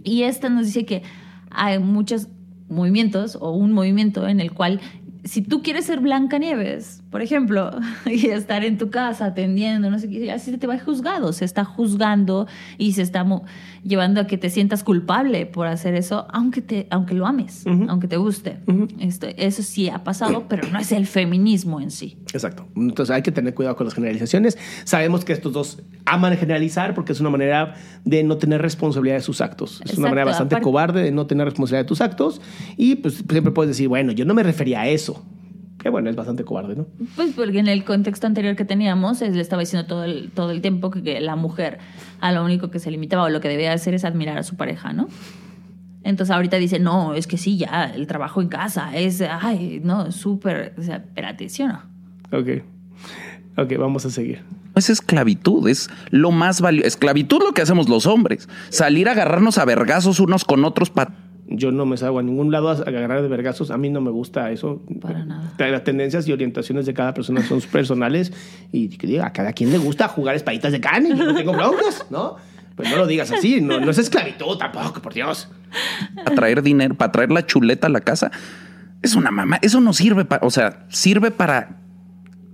Y 0.03 0.23
esta 0.23 0.49
nos 0.49 0.67
dice 0.67 0.85
que 0.85 1.03
hay 1.51 1.79
muchos 1.79 2.27
movimientos 2.69 3.37
o 3.39 3.51
un 3.51 3.71
movimiento 3.73 4.27
en 4.27 4.39
el 4.39 4.51
cual 4.51 4.79
si 5.23 5.41
tú 5.41 5.61
quieres 5.61 5.85
ser 5.85 5.99
Blancanieves, 5.99 7.03
por 7.15 7.21
ejemplo, 7.21 7.71
y 8.05 8.25
estar 8.25 8.65
en 8.65 8.77
tu 8.77 8.89
casa 8.89 9.27
atendiendo, 9.27 9.89
no 9.89 9.97
sé 9.99 10.09
qué, 10.09 10.29
así 10.33 10.51
se 10.51 10.57
te 10.57 10.67
va 10.67 10.77
juzgado, 10.77 11.31
se 11.31 11.45
está 11.45 11.63
juzgando 11.63 12.45
y 12.77 12.91
se 12.91 13.03
está 13.03 13.25
llevando 13.85 14.19
a 14.19 14.27
que 14.27 14.37
te 14.37 14.49
sientas 14.49 14.83
culpable 14.83 15.45
por 15.45 15.65
hacer 15.67 15.95
eso, 15.95 16.27
aunque 16.33 16.61
te 16.61 16.87
aunque 16.91 17.13
lo 17.13 17.25
ames, 17.25 17.63
aunque 17.87 18.09
te 18.09 18.17
guste. 18.17 18.57
Esto, 18.99 19.27
eso 19.37 19.63
sí 19.63 19.87
ha 19.87 20.03
pasado, 20.03 20.47
pero 20.49 20.67
no 20.73 20.77
es 20.77 20.91
el 20.91 21.07
feminismo 21.07 21.79
en 21.79 21.89
sí. 21.89 22.17
Exacto. 22.33 22.67
Entonces 22.75 23.15
hay 23.15 23.21
que 23.21 23.31
tener 23.31 23.53
cuidado 23.53 23.77
con 23.77 23.85
las 23.85 23.93
generalizaciones. 23.93 24.57
Sabemos 24.83 25.23
que 25.23 25.31
estos 25.31 25.53
dos 25.53 25.81
aman 26.03 26.35
generalizar 26.35 26.93
porque 26.95 27.13
es 27.13 27.21
una 27.21 27.29
manera 27.29 27.75
de 28.03 28.25
no 28.25 28.35
tener 28.35 28.61
responsabilidad 28.61 29.15
de 29.15 29.21
sus 29.21 29.39
actos. 29.39 29.75
Es 29.75 29.79
una 29.79 29.83
Exacto, 29.85 30.01
manera 30.01 30.25
bastante 30.25 30.55
aparte- 30.55 30.63
cobarde 30.65 31.01
de 31.01 31.11
no 31.13 31.27
tener 31.27 31.45
responsabilidad 31.45 31.85
de 31.85 31.87
tus 31.87 32.01
actos 32.01 32.41
y 32.75 32.95
pues 32.95 33.23
siempre 33.29 33.53
puedes 33.53 33.69
decir, 33.69 33.87
bueno, 33.87 34.11
yo 34.11 34.25
no 34.25 34.33
me 34.33 34.43
refería 34.43 34.81
a 34.81 34.87
eso. 34.89 35.23
Que 35.85 35.91
bueno, 35.91 36.09
es 36.09 36.15
bastante 36.15 36.43
cobarde, 36.43 36.75
¿no? 36.75 36.87
Pues 37.15 37.33
porque 37.35 37.59
en 37.59 37.67
el 37.67 37.83
contexto 37.83 38.25
anterior 38.25 38.55
que 38.55 38.65
teníamos, 38.65 39.21
él 39.21 39.35
le 39.35 39.41
estaba 39.41 39.59
diciendo 39.59 39.87
todo 39.87 40.03
el, 40.03 40.31
todo 40.31 40.49
el 40.49 40.59
tiempo 40.59 40.89
que, 40.89 41.03
que 41.03 41.19
la 41.19 41.35
mujer 41.35 41.77
a 42.21 42.31
lo 42.31 42.43
único 42.43 42.71
que 42.71 42.79
se 42.79 42.89
limitaba 42.89 43.25
o 43.25 43.29
lo 43.29 43.39
que 43.39 43.49
debía 43.49 43.71
hacer 43.71 43.93
es 43.93 44.03
admirar 44.03 44.39
a 44.39 44.41
su 44.41 44.55
pareja, 44.55 44.93
¿no? 44.93 45.07
Entonces 46.01 46.35
ahorita 46.35 46.57
dice, 46.57 46.79
no, 46.79 47.13
es 47.13 47.27
que 47.27 47.37
sí, 47.37 47.57
ya, 47.57 47.91
el 47.93 48.07
trabajo 48.07 48.41
en 48.41 48.47
casa 48.47 48.97
es, 48.97 49.21
ay, 49.21 49.79
no, 49.83 50.11
súper, 50.11 50.73
o 50.75 50.81
sea, 50.81 50.95
espérate, 50.95 51.49
¿sí 51.49 51.61
o 51.61 51.67
no? 51.67 51.83
Ok. 52.31 52.63
Ok, 53.55 53.77
vamos 53.77 54.07
a 54.07 54.09
seguir. 54.09 54.41
No 54.41 54.79
es 54.79 54.89
esclavitud, 54.89 55.69
es 55.69 55.91
lo 56.09 56.31
más 56.31 56.61
valioso. 56.61 56.87
Esclavitud 56.87 57.43
lo 57.43 57.53
que 57.53 57.61
hacemos 57.61 57.87
los 57.89 58.07
hombres. 58.07 58.49
Salir 58.69 59.07
a 59.07 59.11
agarrarnos 59.11 59.59
a 59.59 59.65
vergazos 59.65 60.19
unos 60.19 60.45
con 60.45 60.65
otros 60.65 60.89
para 60.89 61.13
Yo 61.47 61.71
no 61.71 61.85
me 61.85 61.95
salgo 61.97 62.19
a 62.19 62.23
ningún 62.23 62.51
lado 62.51 62.69
a 62.69 62.73
agarrar 62.73 63.21
de 63.21 63.27
vergazos. 63.27 63.69
A 63.69 63.77
mí 63.77 63.89
no 63.89 64.01
me 64.01 64.09
gusta 64.09 64.51
eso. 64.51 64.81
Para 64.99 65.25
nada. 65.25 65.53
Las 65.57 65.83
tendencias 65.83 66.27
y 66.27 66.33
orientaciones 66.33 66.85
de 66.85 66.93
cada 66.93 67.13
persona 67.13 67.43
son 67.43 67.61
personales 67.71 68.33
y 68.71 68.89
que 68.89 69.05
diga, 69.05 69.27
a 69.27 69.33
cada 69.33 69.53
quien 69.53 69.71
le 69.71 69.77
gusta 69.77 70.07
jugar 70.07 70.35
espaditas 70.35 70.71
de 70.71 70.81
carne. 70.81 71.09
Yo 71.09 71.23
no 71.23 71.35
tengo 71.35 71.53
broncas, 71.53 72.07
¿no? 72.09 72.37
Pues 72.75 72.89
no 72.89 72.97
lo 72.97 73.07
digas 73.07 73.31
así. 73.31 73.61
No, 73.61 73.79
no 73.79 73.91
es 73.91 73.97
esclavitud 73.97 74.57
tampoco, 74.57 75.01
por 75.01 75.13
Dios. 75.13 75.47
traer 76.35 76.61
dinero, 76.61 76.95
para 76.95 77.11
traer 77.11 77.31
la 77.31 77.45
chuleta 77.45 77.87
a 77.87 77.89
la 77.89 78.01
casa. 78.01 78.31
Es 79.01 79.15
una 79.15 79.31
mamá. 79.31 79.59
Eso 79.61 79.79
no 79.79 79.93
sirve 79.93 80.25
para, 80.25 80.45
o 80.45 80.49
sea, 80.49 80.85
sirve 80.89 81.31
para, 81.31 81.77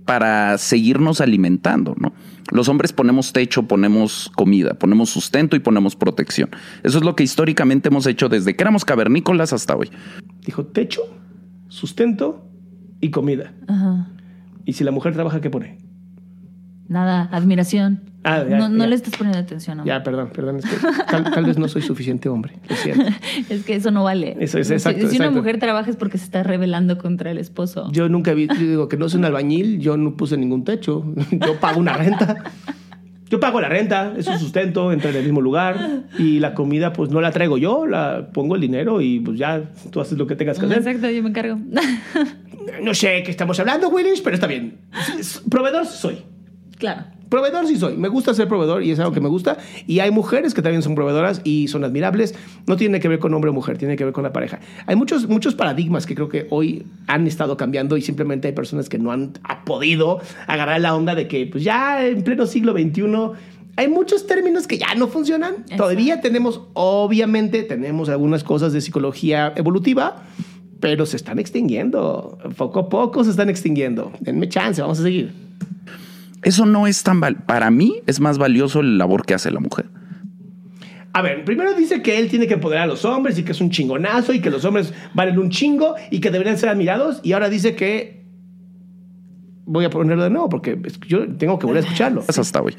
para 0.04 0.58
seguirnos 0.58 1.20
alimentando, 1.20 1.94
¿no? 1.98 2.12
Los 2.50 2.68
hombres 2.68 2.92
ponemos 2.92 3.32
techo, 3.32 3.66
ponemos 3.66 4.30
comida, 4.34 4.74
ponemos 4.74 5.10
sustento 5.10 5.56
y 5.56 5.60
ponemos 5.60 5.96
protección. 5.96 6.50
Eso 6.82 6.98
es 6.98 7.04
lo 7.04 7.16
que 7.16 7.22
históricamente 7.22 7.88
hemos 7.88 8.06
hecho 8.06 8.28
desde 8.28 8.54
que 8.56 8.62
éramos 8.62 8.84
cavernícolas 8.84 9.52
hasta 9.52 9.74
hoy. 9.76 9.90
Dijo 10.44 10.66
techo, 10.66 11.02
sustento 11.68 12.46
y 13.00 13.10
comida. 13.10 13.54
Ajá. 13.68 14.08
Y 14.64 14.74
si 14.74 14.84
la 14.84 14.90
mujer 14.90 15.14
trabaja, 15.14 15.40
¿qué 15.40 15.50
pone? 15.50 15.78
Nada, 16.88 17.28
admiración. 17.32 18.11
Ah, 18.24 18.44
ya, 18.48 18.56
no 18.56 18.68
no 18.68 18.84
ya. 18.84 18.86
le 18.86 18.94
estás 18.94 19.16
poniendo 19.16 19.38
atención, 19.40 19.80
amor. 19.80 19.86
Ya, 19.86 20.02
perdón, 20.02 20.30
perdón. 20.32 20.56
Es 20.58 20.64
que 20.64 20.76
tal, 21.10 21.24
tal 21.24 21.44
vez 21.44 21.58
no 21.58 21.66
soy 21.66 21.82
suficiente 21.82 22.28
hombre. 22.28 22.54
Es 23.48 23.64
que 23.66 23.74
eso 23.74 23.90
no 23.90 24.04
vale. 24.04 24.36
Eso 24.38 24.58
es, 24.58 24.70
exacto, 24.70 25.00
Si, 25.00 25.06
una 25.06 25.14
exacto. 25.26 25.32
mujer 25.38 25.58
trabaja 25.58 25.90
es 25.90 25.96
porque 25.96 26.18
se 26.18 26.24
está 26.24 26.42
rebelando 26.42 26.98
contra 26.98 27.30
el 27.32 27.38
esposo. 27.38 27.90
Yo 27.92 28.08
nunca 28.08 28.32
vi, 28.34 28.46
yo 28.46 28.54
digo 28.54 28.88
que 28.88 28.96
no 28.96 29.08
soy 29.08 29.18
un 29.18 29.24
albañil, 29.24 29.80
yo 29.80 29.96
no 29.96 30.16
puse 30.16 30.36
ningún 30.36 30.64
techo, 30.64 31.04
yo 31.32 31.58
pago 31.58 31.80
una 31.80 31.94
renta. 31.94 32.36
Yo 33.28 33.40
pago 33.40 33.62
la 33.62 33.70
renta, 33.70 34.12
es 34.16 34.26
un 34.26 34.38
sustento, 34.38 34.92
entra 34.92 35.08
en 35.08 35.16
el 35.16 35.24
mismo 35.24 35.40
lugar 35.40 36.02
y 36.18 36.38
la 36.38 36.52
comida 36.52 36.92
pues 36.92 37.10
no 37.10 37.22
la 37.22 37.30
traigo 37.30 37.56
yo, 37.56 37.86
la 37.86 38.28
pongo 38.30 38.56
el 38.56 38.60
dinero 38.60 39.00
y 39.00 39.20
pues 39.20 39.38
ya 39.38 39.70
tú 39.90 40.02
haces 40.02 40.18
lo 40.18 40.26
que 40.26 40.36
tengas 40.36 40.58
que 40.58 40.66
hacer. 40.66 40.76
Exacto, 40.76 41.08
yo 41.08 41.22
me 41.22 41.30
encargo. 41.30 41.58
No 42.82 42.92
sé 42.94 43.22
qué 43.24 43.30
estamos 43.30 43.58
hablando, 43.58 43.88
Willis, 43.88 44.20
pero 44.20 44.34
está 44.34 44.46
bien. 44.46 44.78
Proveedor 45.50 45.86
soy. 45.86 46.18
claro. 46.78 47.04
Proveedor 47.32 47.66
sí 47.66 47.78
soy. 47.78 47.96
Me 47.96 48.08
gusta 48.08 48.34
ser 48.34 48.46
proveedor 48.46 48.82
y 48.82 48.90
es 48.90 48.98
algo 48.98 49.12
que 49.12 49.22
me 49.22 49.30
gusta. 49.30 49.56
Y 49.86 50.00
hay 50.00 50.10
mujeres 50.10 50.52
que 50.52 50.60
también 50.60 50.82
son 50.82 50.94
proveedoras 50.94 51.40
y 51.44 51.66
son 51.68 51.82
admirables. 51.82 52.34
No 52.66 52.76
tiene 52.76 53.00
que 53.00 53.08
ver 53.08 53.20
con 53.20 53.32
hombre 53.32 53.48
o 53.48 53.54
mujer, 53.54 53.78
tiene 53.78 53.96
que 53.96 54.04
ver 54.04 54.12
con 54.12 54.22
la 54.22 54.34
pareja. 54.34 54.60
Hay 54.84 54.96
muchos, 54.96 55.26
muchos 55.30 55.54
paradigmas 55.54 56.04
que 56.04 56.14
creo 56.14 56.28
que 56.28 56.46
hoy 56.50 56.84
han 57.06 57.26
estado 57.26 57.56
cambiando 57.56 57.96
y 57.96 58.02
simplemente 58.02 58.48
hay 58.48 58.52
personas 58.52 58.90
que 58.90 58.98
no 58.98 59.12
han 59.12 59.32
ha 59.44 59.64
podido 59.64 60.20
agarrar 60.46 60.82
la 60.82 60.94
onda 60.94 61.14
de 61.14 61.26
que 61.26 61.46
pues 61.46 61.64
ya 61.64 62.06
en 62.06 62.22
pleno 62.22 62.44
siglo 62.44 62.74
XXI 62.74 63.02
hay 63.76 63.88
muchos 63.88 64.26
términos 64.26 64.66
que 64.66 64.76
ya 64.76 64.94
no 64.94 65.08
funcionan. 65.08 65.64
Todavía 65.74 66.20
tenemos, 66.20 66.60
obviamente, 66.74 67.62
tenemos 67.62 68.10
algunas 68.10 68.44
cosas 68.44 68.74
de 68.74 68.82
psicología 68.82 69.54
evolutiva, 69.56 70.24
pero 70.80 71.06
se 71.06 71.16
están 71.16 71.38
extinguiendo. 71.38 72.36
Poco 72.58 72.80
a 72.80 72.88
poco 72.90 73.24
se 73.24 73.30
están 73.30 73.48
extinguiendo. 73.48 74.12
Denme 74.20 74.50
chance, 74.50 74.82
vamos 74.82 75.00
a 75.00 75.04
seguir. 75.04 75.32
Eso 76.42 76.66
no 76.66 76.86
es 76.86 77.02
tan... 77.02 77.20
val- 77.20 77.44
Para 77.44 77.70
mí 77.70 78.00
es 78.06 78.20
más 78.20 78.38
valioso 78.38 78.80
el 78.80 78.98
labor 78.98 79.24
que 79.24 79.34
hace 79.34 79.50
la 79.50 79.60
mujer. 79.60 79.86
A 81.14 81.20
ver, 81.22 81.44
primero 81.44 81.74
dice 81.74 82.00
que 82.02 82.18
él 82.18 82.28
tiene 82.30 82.46
que 82.46 82.54
empoderar 82.54 82.84
a 82.84 82.86
los 82.86 83.04
hombres 83.04 83.38
y 83.38 83.42
que 83.42 83.52
es 83.52 83.60
un 83.60 83.70
chingonazo 83.70 84.32
y 84.32 84.40
que 84.40 84.50
los 84.50 84.64
hombres 84.64 84.94
valen 85.14 85.38
un 85.38 85.50
chingo 85.50 85.94
y 86.10 86.20
que 86.20 86.30
deberían 86.30 86.56
ser 86.58 86.70
admirados. 86.70 87.20
Y 87.22 87.32
ahora 87.32 87.48
dice 87.48 87.74
que. 87.76 88.22
Voy 89.64 89.84
a 89.84 89.90
ponerlo 89.90 90.24
de 90.24 90.30
nuevo 90.30 90.48
porque 90.48 90.80
yo 91.06 91.28
tengo 91.36 91.58
que 91.58 91.66
volver 91.66 91.82
a 91.82 91.86
escucharlo. 91.86 92.24
Es 92.28 92.38
hasta 92.38 92.60
hoy. 92.60 92.74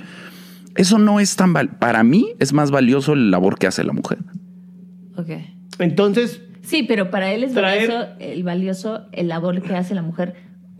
Eso 0.76 0.98
no 0.98 1.20
es 1.20 1.36
tan... 1.36 1.54
val- 1.54 1.78
Para 1.78 2.04
mí 2.04 2.34
es 2.40 2.52
más 2.54 2.72
valioso 2.72 3.14
el 3.14 3.32
labor 3.32 3.58
que 3.60 3.68
hace 3.68 3.84
la 3.84 3.94
mujer. 3.94 4.18
Ok. 5.16 5.30
Entonces, 5.80 6.42
Sí, 6.64 6.84
pero 6.84 7.10
para 7.12 7.32
él 7.34 7.44
es 7.44 7.54
Traer- 7.54 7.88
valioso 7.90 8.08
el 8.20 8.44
valioso 8.44 9.02
el 9.12 9.28
labor 9.28 9.62
que 9.62 9.76
hace 9.76 9.94
la 9.96 10.02
mujer 10.02 10.34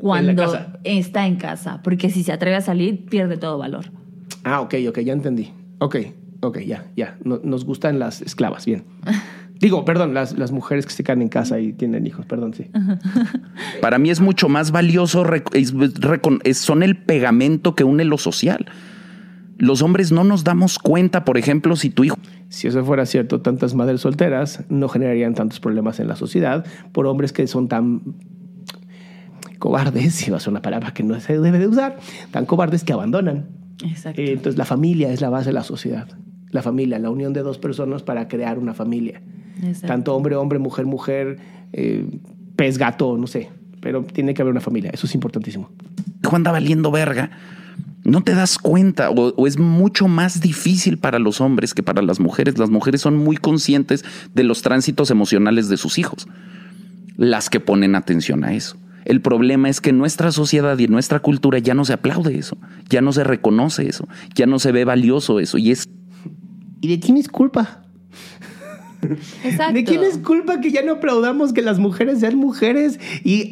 cuando 0.04 0.44
está 0.84 1.26
en 1.28 1.38
casa, 1.38 1.82
porque 1.82 2.10
si 2.10 2.24
se 2.24 2.34
atreve 2.34 2.58
a 2.58 2.62
salir 2.62 3.06
pierde 3.06 3.38
todo 3.38 3.58
valor. 3.58 3.86
ah, 4.44 4.60
ok, 4.62 4.76
ok, 4.90 5.00
ya 5.00 5.14
entendí. 5.14 5.52
Ok, 5.80 5.96
ok, 6.42 6.60
ya, 6.60 6.86
ya. 6.98 7.18
No- 7.24 7.40
nos 7.44 7.64
gustan 7.66 8.00
las 8.00 8.22
esclavas, 8.22 8.66
bien. 8.66 8.84
Digo, 9.62 9.86
perdón, 9.86 10.14
las, 10.14 10.38
las 10.38 10.52
mujeres 10.52 10.86
que 10.86 10.92
se 10.92 11.06
quedan 11.06 11.22
en 11.22 11.30
casa 11.30 11.58
y 11.62 11.72
tienen 11.72 12.06
hijos, 12.06 12.26
perdón, 12.26 12.54
sí. 12.54 12.70
Para 13.82 13.98
mí 13.98 14.10
es 14.10 14.20
mucho 14.20 14.50
más 14.50 14.72
valioso, 14.72 15.24
es- 15.54 15.74
es- 16.44 16.58
son 16.58 16.84
el 16.84 16.98
pegamento 16.98 17.74
que 17.74 17.86
une 17.86 18.04
lo 18.04 18.18
social. 18.18 18.66
Los 19.58 19.82
hombres 19.82 20.12
no 20.12 20.26
nos 20.26 20.44
damos 20.44 20.80
cuenta, 20.80 21.24
por 21.24 21.38
ejemplo, 21.38 21.76
si 21.78 21.90
tu 21.92 22.04
hijo 22.04 22.18
Si 22.50 22.68
eso 22.68 22.84
fuera 22.84 23.06
cierto, 23.06 23.40
tantas 23.40 23.74
madres 23.76 24.02
solteras 24.02 24.66
no 24.68 24.90
generarían 24.90 25.34
tantos 25.36 25.60
problemas 25.62 26.00
en 26.02 26.08
la 26.10 26.16
sociedad 26.18 26.66
por 26.92 27.08
hombres 27.08 27.32
que 27.32 27.48
son 27.48 27.68
tan 27.70 28.02
cobardes, 29.64 30.14
si 30.16 30.30
va 30.30 30.38
a 30.38 30.40
ser 30.42 30.50
una 30.50 30.62
palabra 30.62 30.94
que 30.94 31.04
no 31.04 31.18
se 31.22 31.40
debe 31.40 31.58
de 31.58 31.70
usar, 31.70 31.96
tan 32.32 32.46
cobardes 32.46 32.84
que 32.84 32.92
abandonan. 32.92 33.46
Exacto. 33.82 34.22
Eh, 34.22 34.34
entonces 34.34 34.58
la 34.58 34.66
familia 34.66 35.10
es 35.14 35.22
la 35.22 35.30
base 35.30 35.50
de 35.50 35.54
la 35.54 35.64
sociedad. 35.64 36.10
La 36.52 36.62
familia, 36.62 37.00
la 37.00 37.10
unión 37.10 37.32
de 37.32 37.44
dos 37.44 37.60
personas 37.60 38.04
para 38.04 38.28
crear 38.28 38.60
una 38.60 38.74
familia. 38.74 39.22
Exacto. 39.64 39.88
Tanto 39.88 40.16
hombre, 40.16 40.36
hombre, 40.36 40.60
mujer, 40.60 40.86
mujer, 40.86 41.38
eh, 41.72 42.06
pez, 42.58 42.78
gato, 42.78 43.18
no 43.18 43.26
sé. 43.26 43.52
Pero 43.80 44.04
tiene 44.04 44.34
que 44.34 44.42
haber 44.42 44.52
una 44.52 44.60
familia. 44.60 44.92
Eso 44.94 45.08
es 45.08 45.16
importantísimo. 45.16 45.70
hijo 46.22 46.36
anda 46.36 46.52
valiendo 46.52 46.92
verga, 46.92 47.32
no 48.04 48.22
te 48.22 48.36
das 48.36 48.58
cuenta 48.58 49.12
o, 49.12 49.34
o 49.34 49.48
es 49.48 49.58
mucho 49.58 50.10
más 50.10 50.42
difícil 50.42 50.98
para 50.98 51.20
los 51.20 51.40
hombres 51.40 51.74
que 51.74 51.84
para 51.84 52.02
las 52.02 52.20
mujeres. 52.20 52.58
Las 52.58 52.70
mujeres 52.70 53.00
son 53.00 53.16
muy 53.16 53.38
conscientes 53.38 54.04
de 54.34 54.44
los 54.44 54.62
tránsitos 54.62 55.10
emocionales 55.10 55.70
de 55.70 55.78
sus 55.78 55.98
hijos, 55.98 56.28
las 57.16 57.50
que 57.50 57.62
ponen 57.62 57.96
atención 57.96 58.44
a 58.44 58.54
eso. 58.54 58.78
El 59.06 59.22
problema 59.22 59.70
es 59.70 59.82
que 59.82 59.92
nuestra 59.92 60.32
sociedad 60.32 60.78
y 60.78 60.88
nuestra 60.88 61.20
cultura 61.20 61.60
ya 61.60 61.74
no 61.74 61.86
se 61.86 61.94
aplaude 61.94 62.38
eso, 62.38 62.58
ya 62.90 63.02
no 63.02 63.12
se 63.12 63.24
reconoce 63.24 63.88
eso, 63.88 64.08
ya 64.36 64.46
no 64.46 64.60
se 64.60 64.72
ve 64.72 64.86
valioso 64.86 65.40
eso 65.40 65.58
y 65.58 65.72
es 65.72 65.90
¿Y 66.82 66.90
de 66.90 67.00
quién 67.00 67.16
es 67.16 67.30
culpa? 67.30 67.82
Exacto. 69.44 69.74
¿De 69.74 69.84
quién 69.84 70.04
es 70.04 70.18
culpa 70.18 70.62
que 70.62 70.72
ya 70.72 70.82
no 70.82 70.94
aplaudamos 70.94 71.54
que 71.54 71.62
las 71.62 71.80
mujeres 71.80 72.20
sean 72.20 72.36
mujeres 72.38 73.00
y, 73.24 73.52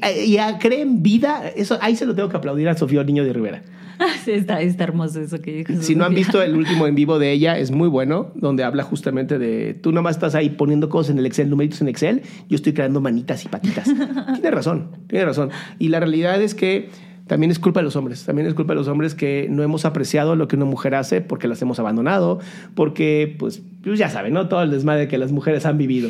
creen 0.60 1.04
vida? 1.04 1.44
Eso, 1.56 1.78
ahí 1.82 1.96
se 1.96 2.06
lo 2.06 2.16
tengo 2.16 2.30
que 2.30 2.38
aplaudir 2.38 2.70
a 2.70 2.76
Sofía 2.76 3.04
Niño 3.04 3.24
de 3.24 3.34
Rivera. 3.34 3.62
Sí, 4.26 4.32
está, 4.32 4.62
está 4.62 4.84
hermoso 4.84 5.22
eso 5.22 5.42
que 5.42 5.64
dijo. 5.64 5.82
Si 5.82 5.96
no 5.96 6.06
han 6.06 6.14
visto 6.14 6.42
el 6.42 6.56
último 6.58 6.88
en 6.88 6.96
vivo 6.96 7.20
de 7.20 7.32
ella, 7.32 7.58
es 7.58 7.72
muy 7.72 7.88
bueno, 7.88 8.32
donde 8.36 8.64
habla 8.64 8.84
justamente 8.84 9.38
de 9.38 9.74
tú 9.74 9.92
nomás 9.92 10.16
estás 10.16 10.36
ahí 10.36 10.50
poniendo 10.50 10.90
cosas 10.90 11.12
en 11.12 11.20
el 11.20 11.26
Excel, 11.26 11.50
numeritos 11.50 11.82
en 11.82 11.88
Excel, 11.88 12.22
yo 12.50 12.56
estoy 12.56 12.74
creando 12.74 13.02
manitas 13.02 13.44
y 13.46 13.48
patitas. 13.48 13.86
tiene 14.34 14.52
razón, 14.52 14.90
tiene 15.08 15.26
razón. 15.26 15.50
Y 15.80 15.90
la 15.90 16.00
realidad 16.00 16.42
es 16.42 16.56
que 16.56 16.90
también 17.28 17.52
es 17.52 17.60
culpa 17.60 17.80
de 17.80 17.86
los 17.86 17.96
hombres, 17.96 18.26
también 18.26 18.48
es 18.48 18.54
culpa 18.54 18.74
de 18.74 18.80
los 18.80 18.88
hombres 18.88 19.16
que 19.16 19.48
no 19.50 19.64
hemos 19.64 19.86
apreciado 19.86 20.36
lo 20.36 20.48
que 20.48 20.56
una 20.56 20.66
mujer 20.66 20.96
hace 20.96 21.22
porque 21.22 21.48
las 21.48 21.62
hemos 21.62 21.80
abandonado, 21.80 22.40
porque 22.76 23.36
pues, 23.40 23.62
pues 23.84 24.00
ya 24.00 24.10
saben, 24.10 24.34
¿no? 24.34 24.48
Todo 24.48 24.64
el 24.64 24.72
desmadre 24.72 25.08
que 25.08 25.18
las 25.18 25.32
mujeres 25.32 25.66
han 25.66 25.78
vivido. 25.78 26.10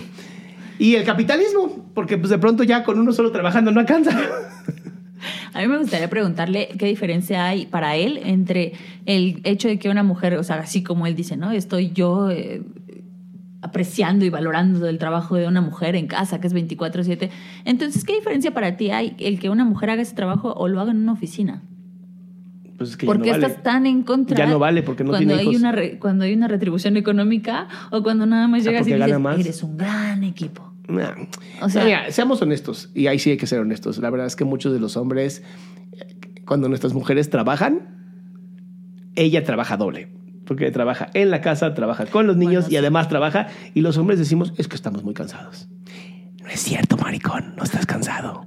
Y 0.80 0.96
el 0.96 1.04
capitalismo, 1.04 1.86
porque 1.94 2.18
pues 2.18 2.30
de 2.32 2.40
pronto 2.40 2.64
ya 2.64 2.84
con 2.84 3.00
uno 3.00 3.14
solo 3.14 3.32
trabajando 3.32 3.72
no 3.72 3.80
alcanza. 3.80 4.12
A 5.54 5.62
mí 5.62 5.68
me 5.68 5.78
gustaría 5.78 6.10
preguntarle 6.10 6.70
qué 6.80 6.86
diferencia 6.88 7.46
hay 7.46 7.66
para 7.66 7.96
él 7.96 8.20
entre 8.24 8.74
el 9.06 9.42
hecho 9.44 9.68
de 9.68 9.78
que 9.78 9.90
una 9.90 10.04
mujer, 10.04 10.36
o 10.36 10.44
sea, 10.44 10.58
así 10.58 10.82
como 10.82 11.06
él 11.06 11.16
dice, 11.16 11.38
¿no? 11.38 11.52
Estoy 11.52 11.92
yo 11.92 12.32
eh, 12.32 12.62
apreciando 13.62 14.26
y 14.26 14.30
valorando 14.30 14.88
el 14.88 14.98
trabajo 14.98 15.36
de 15.36 15.48
una 15.48 15.62
mujer 15.62 15.96
en 15.96 16.08
casa, 16.08 16.40
que 16.42 16.48
es 16.48 16.54
24/7. 16.54 17.30
Entonces, 17.66 18.04
¿qué 18.04 18.16
diferencia 18.16 18.52
para 18.54 18.76
ti 18.78 18.90
hay 18.92 19.16
el 19.20 19.40
que 19.40 19.50
una 19.50 19.66
mujer 19.66 19.92
haga 19.92 20.02
ese 20.02 20.16
trabajo 20.16 20.54
o 20.54 20.68
lo 20.68 20.80
haga 20.82 20.92
en 20.92 20.98
una 20.98 21.14
oficina? 21.14 21.62
Pues 22.78 22.90
es 22.92 22.98
que 22.98 23.06
ya 23.06 23.10
¿Por 23.10 23.20
no 23.20 23.24
qué 23.24 23.32
vale. 23.32 23.46
estás 23.46 23.62
tan 23.64 23.86
en 23.86 24.02
contra? 24.02 24.36
Ya 24.38 24.48
no 24.48 24.58
vale, 24.58 24.82
porque 24.82 25.04
no 25.04 25.12
cuando 25.12 25.36
tiene 25.36 25.48
hay. 25.50 25.56
Una 25.56 25.72
re- 25.72 26.00
cuando 26.00 26.24
hay 26.24 26.34
una 26.34 26.48
retribución 26.48 26.98
económica 26.98 27.68
o 27.92 28.02
cuando 28.02 28.26
nada 28.26 28.48
más 28.48 28.62
Ah, 28.62 28.72
llegas 28.72 28.88
y 28.88 28.90
porque 28.92 28.98
gana 28.98 29.06
dices, 29.06 29.20
más. 29.22 29.40
eres 29.40 29.62
un 29.64 29.78
gran 29.78 30.24
equipo. 30.24 30.74
Nah. 30.88 31.12
O 31.62 31.70
sea- 31.70 31.86
Mira, 31.86 32.10
seamos 32.12 32.42
honestos, 32.42 32.90
y 32.96 33.06
ahí 33.06 33.20
sí 33.20 33.30
hay 33.30 33.38
que 33.38 33.46
ser 33.46 33.60
honestos. 33.60 34.00
La 34.00 34.10
verdad 34.10 34.26
es 34.26 34.36
que 34.36 34.46
muchos 34.46 34.74
de 34.74 34.80
los 34.80 34.98
hombres, 34.98 35.44
eh, 35.94 36.16
cuando 36.46 36.68
nuestras 36.70 36.94
mujeres 36.96 37.30
trabajan, 37.30 38.00
ella 39.16 39.44
trabaja 39.44 39.78
doble. 39.78 40.08
Porque 40.52 40.70
trabaja 40.70 41.10
en 41.14 41.32
la 41.32 41.40
casa, 41.40 41.74
trabaja 41.74 42.06
con 42.08 42.28
los 42.28 42.36
niños 42.36 42.64
Bueno, 42.66 42.68
y 42.68 42.72
sí. 42.72 42.76
además 42.76 43.08
trabaja. 43.08 43.48
Y 43.74 43.80
los 43.80 43.96
hombres 43.98 44.20
decimos, 44.20 44.52
es 44.58 44.68
que 44.68 44.76
estamos 44.76 45.02
muy 45.02 45.14
cansados. 45.14 45.70
No 46.44 46.50
es 46.50 46.60
cierto, 46.60 46.98
maricón, 46.98 47.54
no 47.56 47.64
estás 47.64 47.86
cansado. 47.86 48.46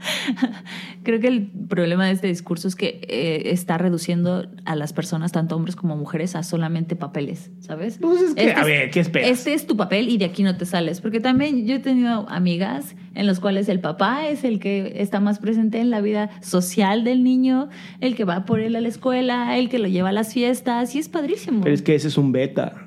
Creo 1.02 1.20
que 1.20 1.28
el 1.28 1.50
problema 1.68 2.06
de 2.06 2.12
este 2.12 2.26
discurso 2.26 2.68
es 2.68 2.74
que 2.74 3.00
eh, 3.08 3.52
está 3.52 3.78
reduciendo 3.78 4.46
a 4.64 4.76
las 4.76 4.92
personas, 4.92 5.32
tanto 5.32 5.56
hombres 5.56 5.76
como 5.76 5.96
mujeres, 5.96 6.36
a 6.36 6.42
solamente 6.42 6.96
papeles, 6.96 7.50
¿sabes? 7.60 7.98
Pues 7.98 8.22
es 8.22 8.34
que, 8.34 8.48
Este 8.48 8.60
a 8.60 8.64
ver, 8.64 8.90
¿qué 8.90 9.00
esperas? 9.00 9.30
Este 9.30 9.54
es 9.54 9.66
tu 9.66 9.76
papel 9.76 10.08
y 10.08 10.18
de 10.18 10.26
aquí 10.26 10.42
no 10.42 10.56
te 10.56 10.66
sales. 10.66 11.00
Porque 11.00 11.20
también 11.20 11.66
yo 11.66 11.76
he 11.76 11.78
tenido 11.78 12.28
amigas 12.28 12.96
en 13.14 13.26
los 13.26 13.40
cuales 13.40 13.68
el 13.68 13.80
papá 13.80 14.28
es 14.28 14.44
el 14.44 14.60
que 14.60 14.94
está 14.96 15.20
más 15.20 15.38
presente 15.38 15.78
en 15.80 15.90
la 15.90 16.00
vida 16.00 16.30
social 16.42 17.04
del 17.04 17.24
niño, 17.24 17.68
el 18.00 18.14
que 18.14 18.24
va 18.24 18.44
por 18.44 18.60
él 18.60 18.76
a 18.76 18.80
la 18.80 18.88
escuela, 18.88 19.58
el 19.58 19.68
que 19.68 19.78
lo 19.78 19.88
lleva 19.88 20.10
a 20.10 20.12
las 20.12 20.32
fiestas, 20.32 20.94
y 20.94 20.98
es 20.98 21.08
padrísimo. 21.08 21.62
Pero 21.62 21.74
es 21.74 21.82
que 21.82 21.94
ese 21.94 22.08
es 22.08 22.18
un 22.18 22.32
beta. 22.32 22.86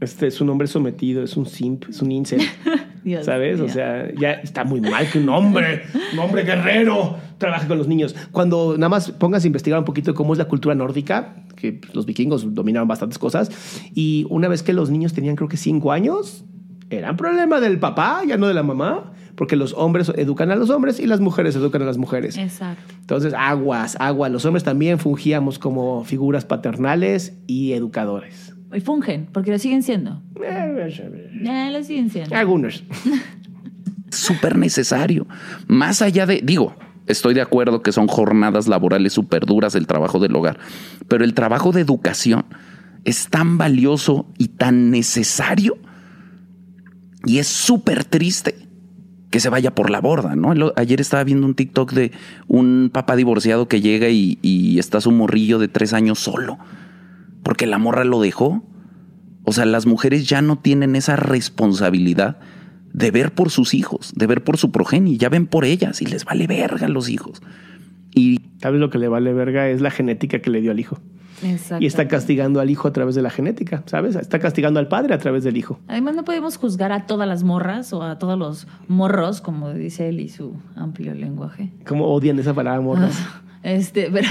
Este 0.00 0.28
es 0.28 0.40
un 0.40 0.48
hombre 0.48 0.68
sometido, 0.68 1.24
es 1.24 1.36
un 1.36 1.46
simp, 1.46 1.84
es 1.88 2.00
un 2.02 2.12
incel. 2.12 2.40
Dios 3.08 3.24
¿Sabes? 3.24 3.60
O 3.60 3.68
sea, 3.68 4.12
ya 4.14 4.32
está 4.32 4.64
muy 4.64 4.80
mal 4.80 5.10
que 5.10 5.18
un 5.18 5.28
hombre, 5.28 5.82
un 6.12 6.18
hombre 6.18 6.42
guerrero, 6.44 7.16
trabaje 7.38 7.66
con 7.66 7.78
los 7.78 7.88
niños. 7.88 8.14
Cuando 8.32 8.74
nada 8.76 8.88
más 8.88 9.10
pongas 9.12 9.44
a 9.44 9.46
investigar 9.46 9.78
un 9.78 9.84
poquito 9.84 10.12
de 10.12 10.14
cómo 10.14 10.34
es 10.34 10.38
la 10.38 10.46
cultura 10.46 10.74
nórdica, 10.74 11.44
que 11.56 11.72
pues, 11.72 11.94
los 11.94 12.06
vikingos 12.06 12.54
dominaron 12.54 12.86
bastantes 12.86 13.18
cosas, 13.18 13.50
y 13.94 14.26
una 14.30 14.48
vez 14.48 14.62
que 14.62 14.72
los 14.72 14.90
niños 14.90 15.12
tenían 15.12 15.36
creo 15.36 15.48
que 15.48 15.56
cinco 15.56 15.92
años, 15.92 16.44
eran 16.90 17.16
problema 17.16 17.60
del 17.60 17.78
papá, 17.78 18.22
ya 18.26 18.36
no 18.36 18.46
de 18.48 18.54
la 18.54 18.62
mamá, 18.62 19.12
porque 19.34 19.56
los 19.56 19.72
hombres 19.74 20.10
educan 20.16 20.50
a 20.50 20.56
los 20.56 20.70
hombres 20.70 20.98
y 20.98 21.06
las 21.06 21.20
mujeres 21.20 21.54
educan 21.54 21.82
a 21.82 21.84
las 21.84 21.98
mujeres. 21.98 22.36
Exacto. 22.36 22.94
Entonces, 23.00 23.34
aguas, 23.36 23.96
aguas. 24.00 24.32
Los 24.32 24.44
hombres 24.44 24.64
también 24.64 24.98
fungíamos 24.98 25.58
como 25.58 26.04
figuras 26.04 26.44
paternales 26.44 27.38
y 27.46 27.72
educadores. 27.72 28.57
Y 28.74 28.80
fungen, 28.80 29.28
porque 29.32 29.50
lo 29.50 29.58
siguen 29.58 29.82
siendo. 29.82 30.22
Ya 31.42 31.70
lo 31.70 31.82
siguen 31.82 32.10
siendo. 32.10 32.36
Algunos. 32.36 32.84
súper 34.10 34.56
necesario. 34.56 35.26
Más 35.66 36.02
allá 36.02 36.26
de, 36.26 36.40
digo, 36.42 36.74
estoy 37.06 37.34
de 37.34 37.40
acuerdo 37.40 37.82
que 37.82 37.92
son 37.92 38.08
jornadas 38.08 38.68
laborales 38.68 39.12
súper 39.12 39.46
duras 39.46 39.74
el 39.74 39.86
trabajo 39.86 40.18
del 40.18 40.34
hogar, 40.36 40.58
pero 41.08 41.24
el 41.24 41.34
trabajo 41.34 41.72
de 41.72 41.80
educación 41.80 42.44
es 43.04 43.28
tan 43.28 43.58
valioso 43.58 44.26
y 44.38 44.48
tan 44.48 44.90
necesario 44.90 45.78
y 47.24 47.38
es 47.38 47.46
súper 47.48 48.04
triste 48.04 48.54
que 49.30 49.40
se 49.40 49.50
vaya 49.50 49.74
por 49.74 49.90
la 49.90 50.00
borda, 50.00 50.36
¿no? 50.36 50.54
Ayer 50.76 51.00
estaba 51.00 51.22
viendo 51.22 51.46
un 51.46 51.54
TikTok 51.54 51.92
de 51.92 52.12
un 52.46 52.90
papá 52.92 53.14
divorciado 53.14 53.68
que 53.68 53.82
llega 53.82 54.08
y, 54.08 54.38
y 54.40 54.78
está 54.78 55.02
su 55.02 55.12
morrillo 55.12 55.58
de 55.58 55.68
tres 55.68 55.92
años 55.92 56.18
solo. 56.18 56.58
Porque 57.48 57.66
la 57.66 57.78
morra 57.78 58.04
lo 58.04 58.20
dejó. 58.20 58.62
O 59.44 59.52
sea, 59.52 59.64
las 59.64 59.86
mujeres 59.86 60.28
ya 60.28 60.42
no 60.42 60.58
tienen 60.58 60.94
esa 60.96 61.16
responsabilidad 61.16 62.36
de 62.92 63.10
ver 63.10 63.32
por 63.32 63.48
sus 63.48 63.72
hijos, 63.72 64.12
de 64.14 64.26
ver 64.26 64.44
por 64.44 64.58
su 64.58 64.70
progenie, 64.70 65.16
ya 65.16 65.30
ven 65.30 65.46
por 65.46 65.64
ellas 65.64 66.02
y 66.02 66.04
les 66.04 66.26
vale 66.26 66.46
verga 66.46 66.84
a 66.84 66.90
los 66.90 67.08
hijos. 67.08 67.40
Y 68.14 68.40
Tal 68.60 68.72
vez 68.72 68.82
lo 68.82 68.90
que 68.90 68.98
le 68.98 69.08
vale 69.08 69.32
verga 69.32 69.66
es 69.70 69.80
la 69.80 69.90
genética 69.90 70.40
que 70.40 70.50
le 70.50 70.60
dio 70.60 70.72
al 70.72 70.78
hijo. 70.78 70.98
Y 71.80 71.86
está 71.86 72.06
castigando 72.06 72.60
al 72.60 72.68
hijo 72.68 72.86
a 72.86 72.92
través 72.92 73.14
de 73.14 73.22
la 73.22 73.30
genética, 73.30 73.82
¿sabes? 73.86 74.14
Está 74.16 74.40
castigando 74.40 74.78
al 74.78 74.88
padre 74.88 75.14
a 75.14 75.18
través 75.18 75.42
del 75.42 75.56
hijo. 75.56 75.80
Además, 75.88 76.16
no 76.16 76.26
podemos 76.26 76.58
juzgar 76.58 76.92
a 76.92 77.06
todas 77.06 77.26
las 77.26 77.44
morras 77.44 77.94
o 77.94 78.02
a 78.02 78.18
todos 78.18 78.38
los 78.38 78.66
morros, 78.88 79.40
como 79.40 79.72
dice 79.72 80.10
él 80.10 80.20
y 80.20 80.28
su 80.28 80.52
amplio 80.76 81.14
lenguaje. 81.14 81.72
¿Cómo 81.86 82.08
odian 82.08 82.38
esa 82.38 82.52
palabra, 82.52 82.82
morras? 82.82 83.18
Este, 83.62 84.10
pero 84.12 84.28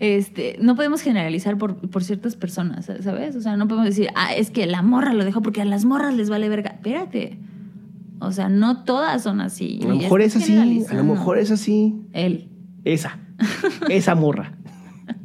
este, 0.00 0.56
no 0.60 0.76
podemos 0.76 1.02
generalizar 1.02 1.58
por, 1.58 1.76
por 1.76 2.04
ciertas 2.04 2.36
personas, 2.36 2.90
¿sabes? 3.00 3.36
O 3.36 3.40
sea, 3.40 3.56
no 3.56 3.68
podemos 3.68 3.88
decir, 3.88 4.08
ah, 4.14 4.34
es 4.34 4.50
que 4.50 4.66
la 4.66 4.82
morra 4.82 5.12
lo 5.12 5.24
dejó 5.24 5.42
porque 5.42 5.62
a 5.62 5.64
las 5.64 5.84
morras 5.84 6.14
les 6.14 6.30
vale 6.30 6.48
verga. 6.48 6.70
Espérate. 6.70 7.38
O 8.20 8.32
sea, 8.32 8.48
no 8.48 8.84
todas 8.84 9.22
son 9.22 9.40
así. 9.40 9.80
A 9.82 9.88
lo 9.88 9.96
mejor 9.96 10.22
es 10.22 10.36
así, 10.36 10.84
a 10.88 10.94
lo 10.94 11.04
mejor 11.04 11.38
es 11.38 11.50
así. 11.50 11.94
Él. 12.12 12.48
Esa. 12.84 13.18
Esa 13.88 14.14
morra. 14.14 14.52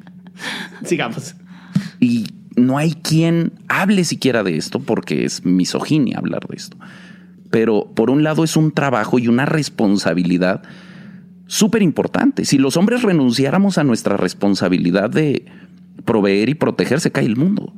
Sigamos. 0.83 1.35
y 1.99 2.27
no 2.55 2.77
hay 2.77 2.93
quien 2.93 3.53
hable 3.67 4.03
siquiera 4.03 4.43
de 4.43 4.57
esto 4.57 4.79
porque 4.79 5.25
es 5.25 5.45
misoginia 5.45 6.17
hablar 6.17 6.45
de 6.47 6.57
esto. 6.57 6.77
Pero 7.49 7.91
por 7.95 8.09
un 8.09 8.23
lado 8.23 8.43
es 8.43 8.55
un 8.57 8.71
trabajo 8.71 9.17
y 9.17 9.27
una 9.27 9.45
responsabilidad 9.45 10.61
súper 11.49 11.81
importante. 11.81 12.45
Si 12.45 12.59
los 12.59 12.77
hombres 12.77 13.01
renunciáramos 13.01 13.79
a 13.79 13.83
nuestra 13.83 14.15
responsabilidad 14.17 15.09
de 15.09 15.45
proveer 16.05 16.47
y 16.47 16.53
proteger, 16.53 17.01
se 17.01 17.11
cae 17.11 17.25
el 17.25 17.35
mundo. 17.35 17.73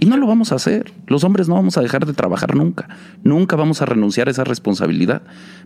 Y 0.00 0.06
no 0.06 0.16
lo 0.16 0.26
vamos 0.26 0.50
a 0.50 0.54
hacer. 0.54 0.90
Los 1.06 1.22
hombres 1.22 1.46
no 1.46 1.54
vamos 1.54 1.76
a 1.76 1.82
dejar 1.82 2.06
de 2.06 2.14
trabajar 2.14 2.56
nunca. 2.56 2.88
Nunca 3.22 3.54
vamos 3.54 3.82
a 3.82 3.86
renunciar 3.86 4.28
a 4.28 4.30
esa 4.30 4.44
responsabilidad. 4.44 5.22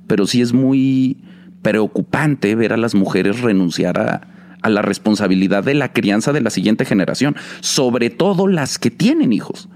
Pero 0.09 0.27
sí 0.27 0.41
es 0.41 0.53
muy 0.53 1.23
preocupante 1.63 2.57
ver 2.57 2.73
a 2.73 2.77
las 2.77 2.97
mujeres 2.97 3.41
renunciar 3.41 4.01
a, 4.01 4.27
a 4.61 4.69
la 4.69 4.83
responsabilidad 4.83 5.63
de 5.63 5.75
la 5.75 5.93
crianza 5.93 6.33
de 6.33 6.41
la 6.41 6.51
siguiente 6.51 6.85
generación, 6.85 7.37
sobre 7.61 8.11
todo 8.11 8.49
las 8.49 8.81
que 8.81 8.91
tienen 8.91 9.33
hijos. 9.33 9.69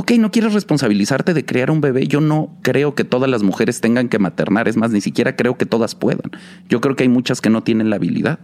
Ok, 0.00 0.12
no 0.12 0.30
quieres 0.30 0.52
responsabilizarte 0.54 1.34
de 1.34 1.44
crear 1.44 1.72
un 1.72 1.80
bebé. 1.80 2.06
Yo 2.06 2.20
no 2.20 2.56
creo 2.62 2.94
que 2.94 3.02
todas 3.02 3.28
las 3.28 3.42
mujeres 3.42 3.80
tengan 3.80 4.08
que 4.08 4.20
maternar. 4.20 4.68
Es 4.68 4.76
más, 4.76 4.92
ni 4.92 5.00
siquiera 5.00 5.34
creo 5.34 5.58
que 5.58 5.66
todas 5.66 5.96
puedan. 5.96 6.30
Yo 6.68 6.80
creo 6.80 6.94
que 6.94 7.02
hay 7.02 7.08
muchas 7.08 7.40
que 7.40 7.50
no 7.50 7.64
tienen 7.64 7.90
la 7.90 7.96
habilidad. 7.96 8.38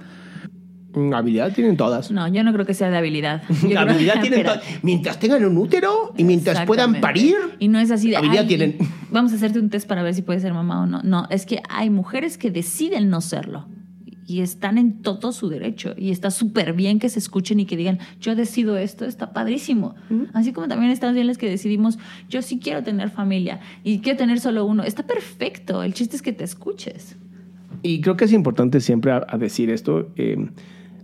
Habilidad 1.12 1.52
tienen 1.52 1.76
todas. 1.76 2.10
No, 2.10 2.26
yo 2.28 2.42
no 2.44 2.52
creo 2.52 2.66
que 2.66 2.74
sea 2.74 2.90
de 2.90 2.96
habilidad. 2.96 3.42
Yo 3.62 3.68
creo- 3.68 3.80
Habilidad 3.80 4.20
tienen 4.20 4.42
todas. 4.44 4.62
Mientras 4.82 5.18
tengan 5.20 5.44
un 5.44 5.56
útero 5.58 6.12
y 6.16 6.24
mientras 6.24 6.64
puedan 6.66 7.00
parir. 7.00 7.34
Y 7.58 7.68
no 7.68 7.78
es 7.80 7.90
así 7.92 8.10
de. 8.10 8.16
habilidad 8.16 8.42
"Ay, 8.42 8.48
tienen. 8.48 8.78
Vamos 9.10 9.32
a 9.32 9.36
hacerte 9.36 9.58
un 9.60 9.70
test 9.70 9.88
para 9.88 10.02
ver 10.02 10.14
si 10.14 10.22
puedes 10.22 10.42
ser 10.42 10.52
mamá 10.54 10.82
o 10.82 10.86
no. 10.86 11.02
No, 11.02 11.26
es 11.30 11.46
que 11.46 11.60
hay 11.68 11.88
mujeres 11.90 12.36
que 12.38 12.50
deciden 12.50 13.10
no 13.10 13.20
serlo. 13.20 13.66
Y 14.26 14.40
están 14.40 14.78
en 14.78 15.02
todo 15.02 15.32
su 15.32 15.48
derecho. 15.48 15.94
Y 15.96 16.10
está 16.10 16.30
súper 16.30 16.72
bien 16.72 16.98
que 16.98 17.08
se 17.08 17.18
escuchen 17.18 17.60
y 17.60 17.66
que 17.66 17.76
digan, 17.76 17.98
yo 18.20 18.34
decido 18.34 18.76
esto, 18.78 19.04
está 19.04 19.32
padrísimo. 19.32 19.94
Así 20.32 20.52
como 20.52 20.66
también 20.68 20.90
están 20.90 21.14
bien 21.14 21.26
las 21.26 21.36
que 21.38 21.48
decidimos, 21.48 21.98
yo 22.28 22.40
sí 22.40 22.58
quiero 22.58 22.82
tener 22.82 23.10
familia 23.10 23.60
y 23.82 23.98
quiero 23.98 24.18
tener 24.18 24.40
solo 24.40 24.64
uno. 24.64 24.82
Está 24.82 25.02
perfecto. 25.06 25.82
El 25.82 25.92
chiste 25.94 26.16
es 26.16 26.22
que 26.22 26.32
te 26.32 26.44
escuches. 26.44 27.16
Y 27.82 28.00
creo 28.00 28.16
que 28.16 28.24
es 28.24 28.32
importante 28.32 28.80
siempre 28.80 29.12
a, 29.12 29.26
a 29.28 29.36
decir 29.36 29.68
esto. 29.70 30.10
eh, 30.16 30.48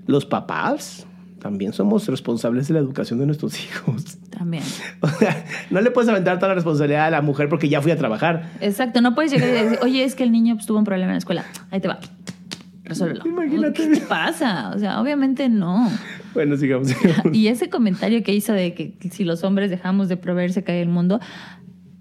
los 0.06 0.26
papás 0.26 1.06
también 1.40 1.72
somos 1.72 2.06
responsables 2.09 2.68
de 2.68 2.74
la 2.74 2.80
educación 2.80 3.18
de 3.18 3.26
nuestros 3.26 3.59
hijos. 3.64 4.18
También. 4.30 4.62
O 5.00 5.09
sea, 5.09 5.44
no 5.70 5.80
le 5.80 5.90
puedes 5.90 6.09
aventar 6.09 6.38
toda 6.38 6.48
la 6.48 6.54
responsabilidad 6.54 7.06
a 7.06 7.11
la 7.11 7.22
mujer 7.22 7.48
porque 7.48 7.68
ya 7.68 7.80
fui 7.80 7.92
a 7.92 7.96
trabajar. 7.96 8.50
Exacto, 8.61 9.00
no 9.00 9.14
puedes 9.14 9.30
llegar 9.33 9.48
y 9.48 9.52
decir, 9.52 9.78
oye, 9.83 10.04
es 10.04 10.14
que 10.14 10.22
el 10.24 10.33
niño 10.33 10.54
pues, 10.54 10.66
tuvo 10.66 10.78
un 10.78 10.85
problema 10.85 11.11
en 11.11 11.14
la 11.14 11.18
escuela. 11.18 11.44
Ahí 11.70 11.80
te 11.80 11.88
va. 11.88 11.98
Resuélvelo. 12.90 13.26
Imagínate. 13.26 13.72
¿Qué 13.88 14.00
te 14.00 14.07
pasa? 14.07 14.70
O 14.74 14.79
sea, 14.79 15.00
obviamente 15.00 15.48
no. 15.48 15.88
Bueno, 16.35 16.57
sigamos. 16.57 16.88
sigamos. 16.88 17.35
Y 17.35 17.48
ese 17.48 17.68
comentario 17.70 18.22
que 18.22 18.35
hizo 18.35 18.53
de 18.53 18.74
que 18.74 18.94
si 19.11 19.24
los 19.24 19.42
hombres 19.44 19.70
dejamos 19.70 20.09
de 20.09 20.16
proveer 20.16 20.53
se 20.53 20.62
cae 20.62 20.83
el 20.83 20.88
mundo, 20.88 21.18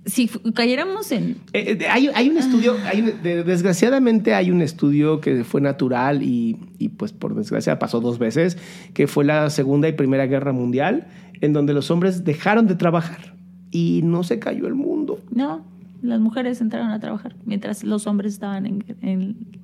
si 0.05 0.27
cayéramos 0.55 1.11
en... 1.11 1.37
Eh, 1.53 1.77
eh, 1.79 1.87
hay, 1.89 2.09
hay 2.15 2.29
un 2.29 2.37
estudio, 2.37 2.75
hay 2.91 3.01
un- 3.01 3.21
de- 3.21 3.43
desgraciadamente 3.43 4.33
hay 4.33 4.49
un 4.49 4.61
estudio 4.61 5.19
que 5.21 5.43
fue 5.43 5.61
natural 5.61 6.23
y, 6.23 6.57
y, 6.79 6.89
pues 6.89 7.11
por 7.13 7.35
desgracia 7.35 7.77
pasó 7.79 7.99
dos 8.01 8.17
veces, 8.17 8.57
que 8.93 9.07
fue 9.07 9.23
la 9.25 9.49
Segunda 9.51 9.87
y 9.87 9.91
Primera 9.93 10.25
Guerra 10.25 10.51
Mundial, 10.51 11.07
en 11.41 11.53
donde 11.53 11.73
los 11.73 11.91
hombres 11.91 12.23
dejaron 12.23 12.65
de 12.67 12.75
trabajar 12.75 13.35
y 13.71 14.01
no 14.03 14.23
se 14.23 14.39
cayó 14.39 14.65
el 14.67 14.73
mundo. 14.75 15.19
No, 15.31 15.63
las 16.01 16.19
mujeres 16.19 16.59
entraron 16.61 16.89
a 16.89 16.99
trabajar 16.99 17.35
mientras 17.45 17.83
los 17.83 18.07
hombres 18.07 18.33
estaban 18.33 18.65
en... 18.65 18.83
en- 19.01 19.58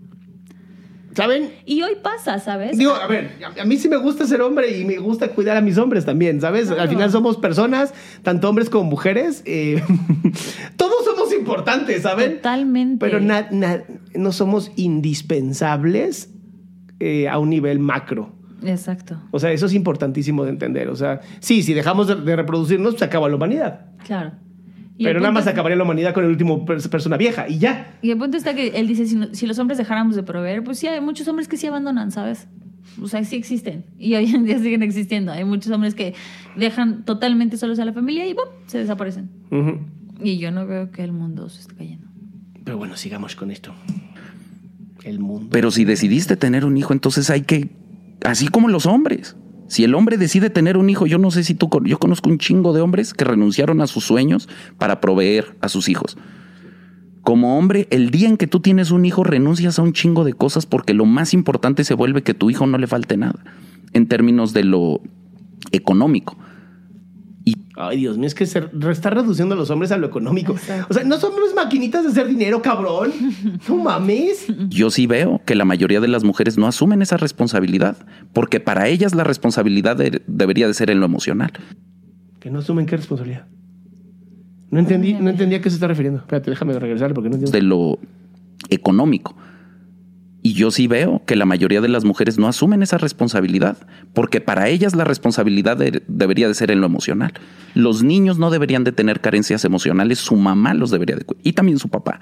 ¿Saben? 1.16 1.54
Y 1.66 1.82
hoy 1.82 1.94
pasa, 2.04 2.40
¿sabes? 2.40 2.78
Digo, 2.78 2.94
a 2.94 3.08
ver, 3.08 3.32
a, 3.58 3.62
a 3.62 3.66
mí 3.66 3.78
sí 3.78 3.88
me 3.88 3.96
gusta 3.98 4.26
ser 4.28 4.42
hombre 4.42 4.78
y 4.78 4.84
me 4.84 4.98
gusta 4.98 5.30
cuidar 5.30 5.56
a 5.58 5.62
mis 5.62 5.78
hombres 5.78 6.04
también, 6.06 6.42
¿sabes? 6.42 6.70
Al 6.70 6.90
final 6.90 7.10
somos 7.10 7.38
personas, 7.38 7.94
tanto 8.22 8.50
hombres 8.50 8.70
como 8.70 8.84
mujeres. 8.90 9.42
eh, 9.46 9.82
todos 10.76 11.06
somos 11.06 11.34
importantes, 11.34 12.02
¿saben? 12.02 12.36
Totalmente. 12.36 12.98
Pero 13.06 13.20
na- 13.22 13.48
na- 13.52 13.84
no 14.14 14.32
somos 14.34 14.72
indispensables 14.76 16.30
eh, 17.00 17.28
a 17.28 17.40
un 17.40 17.50
nivel 17.50 17.80
macro. 17.80 18.34
Exacto, 18.64 19.22
O 19.32 19.38
sea, 19.40 19.52
eso 19.52 19.68
es 19.68 19.74
importantísimo 19.74 20.44
de 20.44 20.50
entender. 20.50 20.90
O 20.90 20.96
sea, 20.96 21.20
sí, 21.40 21.62
si 21.62 21.74
dejamos 21.74 22.08
de, 22.08 22.16
de 22.16 22.36
reproducirnos, 22.36 22.96
se 22.98 23.06
acaba 23.06 23.30
la 23.30 23.36
humanidad. 23.36 23.88
claro. 24.06 24.32
Pero 24.98 25.20
nada 25.20 25.32
más 25.34 25.46
acabaría 25.48 25.76
la 25.76 25.84
humanidad 25.84 26.14
con 26.14 26.24
el 26.24 26.30
último 26.32 26.66
pers- 26.66 26.88
persona 26.90 27.18
vieja 27.18 27.48
y 27.50 27.58
ya. 27.60 27.98
Y 28.02 28.12
el 28.12 28.18
punto 28.18 28.38
está 28.38 28.54
que 28.56 28.68
él 28.70 28.88
dice, 28.88 29.06
si, 29.06 29.16
no- 29.16 29.34
si 29.34 29.46
los 29.46 29.60
hombres 29.60 29.78
dejáramos 29.78 30.16
de 30.16 30.24
proveer, 30.24 30.64
pues 30.64 30.80
sí, 30.80 30.88
hay 30.88 31.02
muchos 31.02 31.28
hombres 31.28 31.48
que 31.50 31.58
sí 31.58 31.68
abandonan, 31.68 32.12
¿sabes? 32.12 32.48
O 33.02 33.08
sea, 33.10 33.22
sí 33.26 33.36
existen. 33.36 33.84
Y 34.00 34.16
hoy 34.16 34.34
en 34.34 34.46
día 34.46 34.58
siguen 34.60 34.84
existiendo. 34.84 35.32
Hay 35.34 35.44
muchos 35.44 35.72
hombres 35.74 35.96
que 35.96 36.14
dejan 36.56 37.04
totalmente 37.04 37.58
solos 37.58 37.78
a 37.80 37.86
la 37.86 37.92
familia 37.94 38.26
y 38.26 38.34
¡bum! 38.34 38.46
se 38.68 38.78
desaparecen. 38.78 39.30
Y 40.22 40.38
yo 40.38 40.50
no 40.52 40.66
veo 40.66 40.92
que 40.92 41.04
el 41.04 41.12
mundo 41.12 41.50
se 41.50 41.60
esté 41.62 41.76
cayendo. 41.76 42.08
Pero 42.64 42.78
bueno, 42.78 42.96
sigamos 42.96 43.36
con 43.36 43.52
esto. 43.52 43.74
El 45.04 45.20
mundo. 45.20 45.50
Pero 45.52 45.72
si 45.72 45.84
decidiste 45.86 46.38
tener 46.38 46.64
un 46.66 46.78
hijo, 46.78 46.94
entonces 46.94 47.30
hay 47.30 47.42
que, 47.42 47.70
así 48.24 48.48
como 48.48 48.70
los 48.70 48.86
hombres. 48.86 49.36
Si 49.68 49.84
el 49.84 49.96
hombre 49.96 50.18
decide 50.18 50.50
tener 50.50 50.78
un 50.78 50.90
hijo, 50.90 51.08
yo 51.08 51.18
no 51.18 51.32
sé 51.32 51.44
si 51.44 51.56
tú, 51.56 51.70
yo 51.86 51.98
conozco 51.98 52.30
un 52.30 52.38
chingo 52.38 52.74
de 52.74 52.82
hombres 52.82 53.14
que 53.14 53.26
renunciaron 53.26 53.82
a 53.82 53.88
sus 53.88 54.04
sueños 54.04 54.48
para 54.78 55.02
proveer 55.02 55.58
a 55.62 55.70
sus 55.70 55.90
hijos. 55.90 56.18
Como 57.22 57.58
hombre, 57.58 57.88
el 57.90 58.12
día 58.12 58.30
en 58.30 58.38
que 58.38 58.46
tú 58.46 58.60
tienes 58.60 58.92
un 58.92 59.04
hijo, 59.06 59.24
renuncias 59.24 59.80
a 59.80 59.82
un 59.82 59.94
chingo 59.94 60.24
de 60.24 60.34
cosas 60.34 60.68
porque 60.68 60.94
lo 60.94 61.06
más 61.06 61.34
importante 61.34 61.84
se 61.84 61.96
vuelve 61.96 62.22
que 62.22 62.36
tu 62.36 62.52
hijo 62.52 62.68
no 62.68 62.78
le 62.78 62.86
falte 62.86 63.18
nada, 63.18 63.44
en 63.94 64.08
términos 64.08 64.54
de 64.54 64.64
lo 64.64 65.02
económico. 65.72 66.38
Ay, 67.78 67.98
Dios 67.98 68.18
mío, 68.18 68.28
es 68.28 68.34
que 68.36 68.46
se 68.46 68.64
está 68.90 69.10
reduciendo 69.10 69.54
a 69.54 69.58
los 69.58 69.70
hombres 69.70 69.92
a 69.92 69.98
lo 69.98 70.08
económico. 70.08 70.54
Exacto. 70.54 70.88
O 70.90 70.94
sea, 70.94 71.04
no 71.04 71.18
somos 71.20 71.54
maquinitas 71.56 72.04
de 72.04 72.10
hacer 72.10 72.28
dinero, 72.28 72.62
cabrón. 72.62 73.12
No 73.68 73.76
mames. 73.78 74.48
Yo 74.70 74.90
sí 74.90 75.08
veo 75.08 75.42
que 75.46 75.56
la 75.56 75.66
mayoría 75.66 76.00
de 76.00 76.08
las 76.08 76.24
mujeres 76.24 76.58
no 76.58 76.68
asumen 76.68 77.02
esa 77.02 77.18
responsabilidad, 77.18 77.98
porque 78.34 78.60
para 78.62 78.88
ellas 78.88 79.14
la 79.14 79.24
responsabilidad 79.26 79.98
de- 79.98 80.22
debería 80.26 80.68
de 80.68 80.74
ser 80.74 80.90
en 80.90 81.00
lo 81.02 81.06
emocional. 81.06 81.52
Que 82.40 82.50
no 82.50 82.60
asumen 82.60 82.86
qué 82.86 82.96
responsabilidad. 82.98 83.46
No 84.72 84.80
entendí, 84.80 85.14
no 85.14 85.30
entendí 85.30 85.56
a 85.56 85.62
qué 85.62 85.70
se 85.70 85.76
está 85.76 85.88
refiriendo. 85.88 86.20
Espérate, 86.20 86.50
déjame 86.50 86.78
regresar 86.80 87.14
porque 87.14 87.30
no 87.30 87.36
entiendo. 87.36 87.58
de 87.58 87.62
lo 87.64 88.00
económico. 88.70 89.36
Y 90.46 90.54
yo 90.54 90.70
sí 90.70 90.86
veo 90.86 91.24
que 91.26 91.36
la 91.36 91.46
mayoría 91.46 91.82
de 91.82 91.88
las 91.88 92.06
mujeres 92.06 92.38
no 92.38 92.48
asumen 92.48 92.84
esa 92.84 93.00
responsabilidad, 93.00 93.78
porque 94.14 94.42
para 94.42 94.70
ellas 94.70 94.94
la 94.94 95.04
responsabilidad 95.04 95.76
de- 95.76 96.04
debería 96.08 96.48
de 96.48 96.54
ser 96.54 96.70
en 96.70 96.82
lo 96.82 96.86
emocional. 96.86 97.34
Los 97.74 98.04
niños 98.04 98.38
no 98.38 98.52
deberían 98.52 98.84
de 98.84 98.92
tener 98.92 99.22
carencias 99.22 99.66
emocionales, 99.66 100.20
su 100.20 100.36
mamá 100.36 100.76
los 100.76 100.92
debería 100.92 101.16
de 101.16 101.26
y 101.42 101.54
también 101.54 101.80
su 101.80 101.90
papá. 101.90 102.20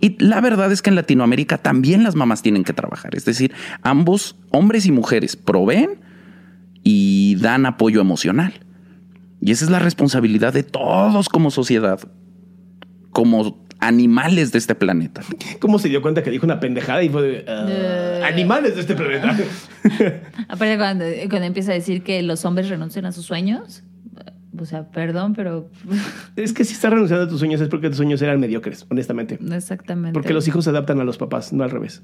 Y 0.00 0.16
la 0.24 0.40
verdad 0.40 0.70
es 0.70 0.80
que 0.80 0.90
en 0.90 0.94
Latinoamérica 0.94 1.58
también 1.58 2.04
las 2.04 2.14
mamás 2.14 2.40
tienen 2.40 2.62
que 2.62 2.72
trabajar, 2.72 3.16
es 3.16 3.24
decir, 3.24 3.52
ambos, 3.82 4.36
hombres 4.52 4.86
y 4.86 4.92
mujeres, 4.92 5.34
proveen 5.34 5.98
y 6.84 7.34
dan 7.40 7.66
apoyo 7.66 8.00
emocional. 8.00 8.54
Y 9.40 9.50
esa 9.50 9.64
es 9.64 9.72
la 9.72 9.80
responsabilidad 9.80 10.52
de 10.52 10.62
todos 10.62 11.28
como 11.28 11.50
sociedad, 11.50 11.98
como 13.10 13.65
animales 13.86 14.52
de 14.52 14.58
este 14.58 14.74
planeta. 14.74 15.22
¿Cómo 15.60 15.78
se 15.78 15.88
dio 15.88 16.02
cuenta 16.02 16.22
que 16.22 16.30
dijo 16.30 16.44
una 16.46 16.60
pendejada 16.60 17.02
y 17.02 17.08
fue 17.08 17.22
de, 17.22 17.44
Eh. 17.46 18.22
animales 18.24 18.74
de 18.74 18.80
este 18.82 18.94
planeta? 18.94 19.36
Aparte, 20.48 20.76
cuando, 20.76 21.04
cuando 21.28 21.46
empieza 21.46 21.72
a 21.72 21.74
decir 21.74 22.02
que 22.02 22.22
los 22.22 22.44
hombres 22.44 22.68
renuncian 22.68 23.06
a 23.06 23.12
sus 23.12 23.24
sueños, 23.26 23.82
O 24.58 24.64
sea, 24.64 24.88
perdón, 24.90 25.34
pero 25.34 25.70
Es 26.36 26.52
que 26.54 26.64
si 26.64 26.72
estás 26.72 26.90
renunciando 26.90 27.26
a 27.26 27.28
tus 27.28 27.38
sueños 27.40 27.60
es 27.60 27.68
porque 27.68 27.88
tus 27.88 27.98
sueños 27.98 28.22
eran 28.22 28.40
mediocres, 28.40 28.86
honestamente. 28.88 29.36
no 29.40 29.54
exactamente. 29.54 30.14
Porque 30.14 30.32
los 30.32 30.48
hijos 30.48 30.64
se 30.64 30.70
adaptan 30.70 30.98
a 31.00 31.04
los 31.04 31.18
papás, 31.18 31.52
no 31.52 31.62
al 31.62 31.70
revés. 31.70 32.02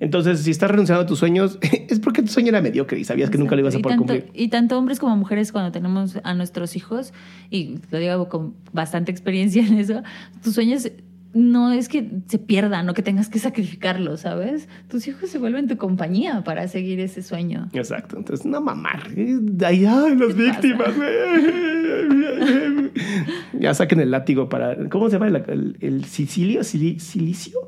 Entonces, 0.00 0.40
si 0.40 0.50
estás 0.50 0.70
renunciando 0.70 1.02
a 1.02 1.06
tus 1.06 1.18
sueños, 1.18 1.58
es 1.88 2.00
porque 2.00 2.22
tu 2.22 2.28
sueño 2.28 2.48
era 2.48 2.60
mediocre 2.60 2.98
y 2.98 3.04
sabías 3.04 3.30
que 3.30 3.38
nunca 3.38 3.54
lo 3.54 3.60
ibas 3.62 3.74
a 3.74 3.78
poder 3.78 3.96
y 3.96 3.98
tanto, 3.98 4.14
cumplir. 4.14 4.30
Y 4.34 4.48
tanto 4.48 4.78
hombres 4.78 4.98
como 4.98 5.16
mujeres 5.16 5.52
cuando 5.52 5.72
tenemos 5.72 6.18
a 6.24 6.34
nuestros 6.34 6.76
hijos, 6.76 7.12
y 7.50 7.76
lo 7.90 7.98
digo 7.98 8.28
con 8.28 8.54
bastante 8.72 9.10
experiencia 9.12 9.64
en 9.66 9.78
eso, 9.78 10.02
tus 10.42 10.54
sueños 10.54 10.88
no 11.32 11.72
es 11.72 11.88
que 11.88 12.08
se 12.28 12.38
pierdan 12.38 12.88
o 12.88 12.94
que 12.94 13.02
tengas 13.02 13.28
que 13.28 13.40
sacrificarlos, 13.40 14.20
¿sabes? 14.20 14.68
Tus 14.88 15.08
hijos 15.08 15.28
se 15.30 15.38
vuelven 15.38 15.66
tu 15.66 15.76
compañía 15.76 16.44
para 16.44 16.68
seguir 16.68 17.00
ese 17.00 17.22
sueño. 17.22 17.70
Exacto. 17.72 18.16
Entonces, 18.16 18.46
no 18.46 18.60
mamar. 18.60 19.02
Ay, 19.16 19.84
ay, 19.84 20.16
las 20.16 20.36
víctimas. 20.36 20.90
ya 23.58 23.74
saquen 23.74 24.00
el 24.00 24.10
látigo 24.10 24.48
para. 24.48 24.88
¿Cómo 24.88 25.08
se 25.10 25.18
llama? 25.18 25.26
El, 25.28 25.36
el- 25.48 25.76
el 25.80 26.04
sicilio? 26.04 26.60
Sili- 26.60 26.98
¿Silicio? 26.98 27.58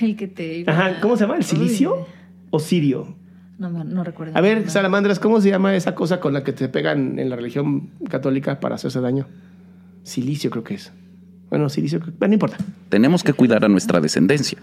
Ay, 0.00 0.14
que 0.14 0.28
te 0.28 0.58
iba- 0.58 0.72
Ajá. 0.72 1.00
¿Cómo 1.00 1.16
se 1.16 1.24
llama? 1.24 1.34
¿El 1.34 1.40
Uy, 1.40 1.46
silicio 1.46 2.06
o 2.50 2.58
sirio? 2.60 3.14
No, 3.58 3.70
me- 3.70 3.84
no 3.84 4.02
recuerdo. 4.04 4.34
A 4.34 4.38
el 4.38 4.42
ver, 4.42 4.70
salamandras, 4.70 5.18
¿cómo 5.18 5.40
se 5.40 5.50
llama 5.50 5.74
esa 5.76 5.94
cosa 5.94 6.20
con 6.20 6.32
la 6.32 6.42
que 6.44 6.52
te 6.52 6.68
pegan 6.68 7.18
en 7.18 7.28
la 7.30 7.36
religión 7.36 7.90
católica 8.08 8.60
para 8.60 8.76
hacerse 8.76 9.00
daño? 9.00 9.26
Silicio, 10.02 10.50
creo 10.50 10.64
que 10.64 10.74
es. 10.74 10.92
Bueno, 11.50 11.68
silicio, 11.68 12.00
creo- 12.00 12.14
bueno, 12.18 12.30
no 12.30 12.34
importa. 12.34 12.56
Tenemos 12.88 13.22
que 13.22 13.32
cuidar 13.34 13.64
a 13.64 13.68
nuestra 13.68 14.00
descendencia. 14.00 14.58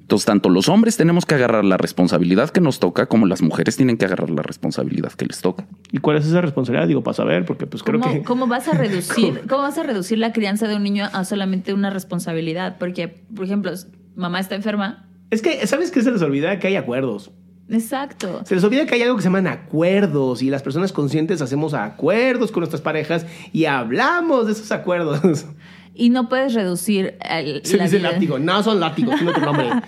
Entonces, 0.00 0.26
tanto 0.26 0.48
los 0.48 0.68
hombres 0.68 0.96
tenemos 0.96 1.24
que 1.24 1.36
agarrar 1.36 1.64
la 1.64 1.76
responsabilidad 1.76 2.50
que 2.50 2.60
nos 2.60 2.80
toca, 2.80 3.06
como 3.06 3.26
las 3.26 3.42
mujeres 3.42 3.76
tienen 3.76 3.96
que 3.96 4.06
agarrar 4.06 4.28
la 4.30 4.42
responsabilidad 4.42 5.12
que 5.12 5.24
les 5.26 5.40
toca. 5.40 5.66
¿Y 5.92 5.98
cuál 5.98 6.16
es 6.16 6.26
esa 6.26 6.40
responsabilidad? 6.40 6.88
Digo, 6.88 7.04
para 7.04 7.14
saber, 7.14 7.44
porque 7.44 7.68
pues 7.68 7.84
creo 7.84 8.00
¿Cómo, 8.00 8.12
que. 8.12 8.22
cómo 8.24 8.46
vas 8.48 8.66
a 8.66 8.72
reducir, 8.76 9.42
cómo 9.48 9.62
vas 9.62 9.78
a 9.78 9.84
reducir 9.84 10.18
la 10.18 10.32
crianza 10.32 10.66
de 10.66 10.74
un 10.74 10.82
niño 10.82 11.08
a 11.12 11.24
solamente 11.24 11.72
una 11.74 11.90
responsabilidad? 11.90 12.76
Porque, 12.80 13.06
por 13.36 13.44
ejemplo, 13.44 13.70
mamá 14.20 14.38
está 14.40 14.54
enferma. 14.54 15.06
Es 15.30 15.42
que, 15.42 15.66
¿sabes 15.66 15.90
qué 15.90 16.02
se 16.02 16.10
les 16.12 16.22
olvida? 16.22 16.58
Que 16.58 16.68
hay 16.68 16.76
acuerdos. 16.76 17.30
Exacto. 17.68 18.42
Se 18.44 18.54
les 18.56 18.64
olvida 18.64 18.84
que 18.86 18.96
hay 18.96 19.02
algo 19.02 19.14
que 19.16 19.22
se 19.22 19.28
llaman 19.28 19.46
acuerdos 19.46 20.42
y 20.42 20.50
las 20.50 20.62
personas 20.62 20.92
conscientes 20.92 21.40
hacemos 21.40 21.72
acuerdos 21.72 22.50
con 22.50 22.62
nuestras 22.62 22.80
parejas 22.82 23.26
y 23.52 23.66
hablamos 23.66 24.46
de 24.46 24.52
esos 24.52 24.72
acuerdos. 24.72 25.46
Y 25.94 26.10
no 26.10 26.28
puedes 26.28 26.54
reducir 26.54 27.16
el, 27.28 27.60
Se 27.64 27.76
la 27.76 27.84
dice 27.84 27.98
vida- 27.98 28.10
látigo. 28.12 28.38
No 28.38 28.62
son 28.62 28.80
látigos, 28.80 29.14
tiene 29.16 29.30
otro 29.30 29.44
nombre. 29.44 29.70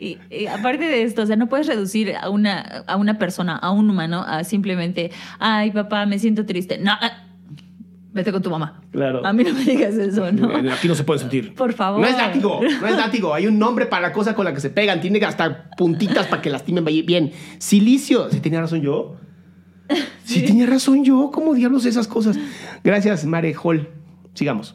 Y, 0.00 0.18
y 0.30 0.46
aparte 0.46 0.84
de 0.84 1.02
esto, 1.02 1.22
o 1.22 1.26
sea, 1.26 1.34
no 1.34 1.48
puedes 1.48 1.66
reducir 1.66 2.14
a 2.16 2.30
una, 2.30 2.84
a 2.86 2.96
una 2.96 3.18
persona, 3.18 3.56
a 3.56 3.72
un 3.72 3.90
humano, 3.90 4.22
a 4.26 4.44
simplemente, 4.44 5.10
ay, 5.40 5.72
papá, 5.72 6.06
me 6.06 6.20
siento 6.20 6.46
triste. 6.46 6.78
No, 6.78 6.92
vete 8.16 8.32
con 8.32 8.42
tu 8.42 8.50
mamá. 8.50 8.80
Claro. 8.90 9.24
A 9.24 9.32
mí 9.32 9.44
no 9.44 9.52
me 9.52 9.62
digas 9.62 9.94
eso, 9.94 10.32
¿no? 10.32 10.72
Aquí 10.72 10.88
no 10.88 10.94
se 10.94 11.04
puede 11.04 11.20
sentir. 11.20 11.54
Por 11.54 11.72
favor. 11.74 12.00
No 12.00 12.06
es 12.06 12.16
látigo, 12.16 12.60
no 12.62 12.86
es 12.86 12.96
látigo. 12.96 13.34
Hay 13.34 13.46
un 13.46 13.58
nombre 13.58 13.86
para 13.86 14.08
la 14.08 14.12
cosa 14.12 14.34
con 14.34 14.44
la 14.44 14.54
que 14.54 14.60
se 14.60 14.70
pegan. 14.70 15.00
Tiene 15.00 15.24
hasta 15.24 15.70
puntitas 15.76 16.26
para 16.26 16.42
que 16.42 16.50
lastimen 16.50 16.84
bien. 16.84 17.32
Silicio. 17.58 18.30
¿Sí 18.30 18.40
tenía 18.40 18.60
razón 18.60 18.80
yo? 18.80 19.16
Sí, 20.24 20.44
tenía 20.44 20.66
razón 20.66 21.04
yo. 21.04 21.30
¿Cómo 21.32 21.54
diablos 21.54 21.86
esas 21.86 22.08
cosas? 22.08 22.36
Gracias, 22.82 23.24
Mare 23.24 23.54
Hall. 23.62 23.88
Sigamos. 24.34 24.74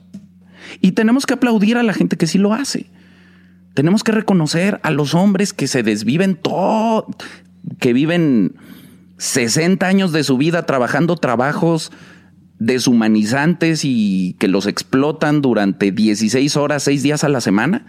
Y 0.80 0.94
tenemos 0.94 1.26
que 1.26 1.34
aplaudir 1.34 1.76
a 1.78 1.84
la 1.84 1.94
gente 1.94 2.16
que 2.16 2.26
sí 2.26 2.38
lo 2.38 2.54
hace. 2.54 2.86
Tenemos 3.74 4.06
que 4.06 4.14
reconocer 4.14 4.80
a 4.82 4.92
los 4.92 5.14
hombres 5.14 5.52
que 5.52 5.68
se 5.68 5.84
desviven 5.84 6.36
todo, 6.36 7.06
que 7.80 7.92
viven 7.92 8.56
60 9.18 9.86
años 9.86 10.14
de 10.14 10.24
su 10.24 10.38
vida 10.38 10.66
trabajando 10.66 11.18
trabajos 11.18 11.92
deshumanizantes 12.62 13.84
y 13.84 14.36
que 14.40 14.48
los 14.48 14.68
explotan 14.68 15.42
durante 15.42 15.92
16 15.92 16.56
horas, 16.58 16.84
6 16.84 17.02
días 17.02 17.24
a 17.24 17.30
la 17.30 17.42
semana 17.42 17.86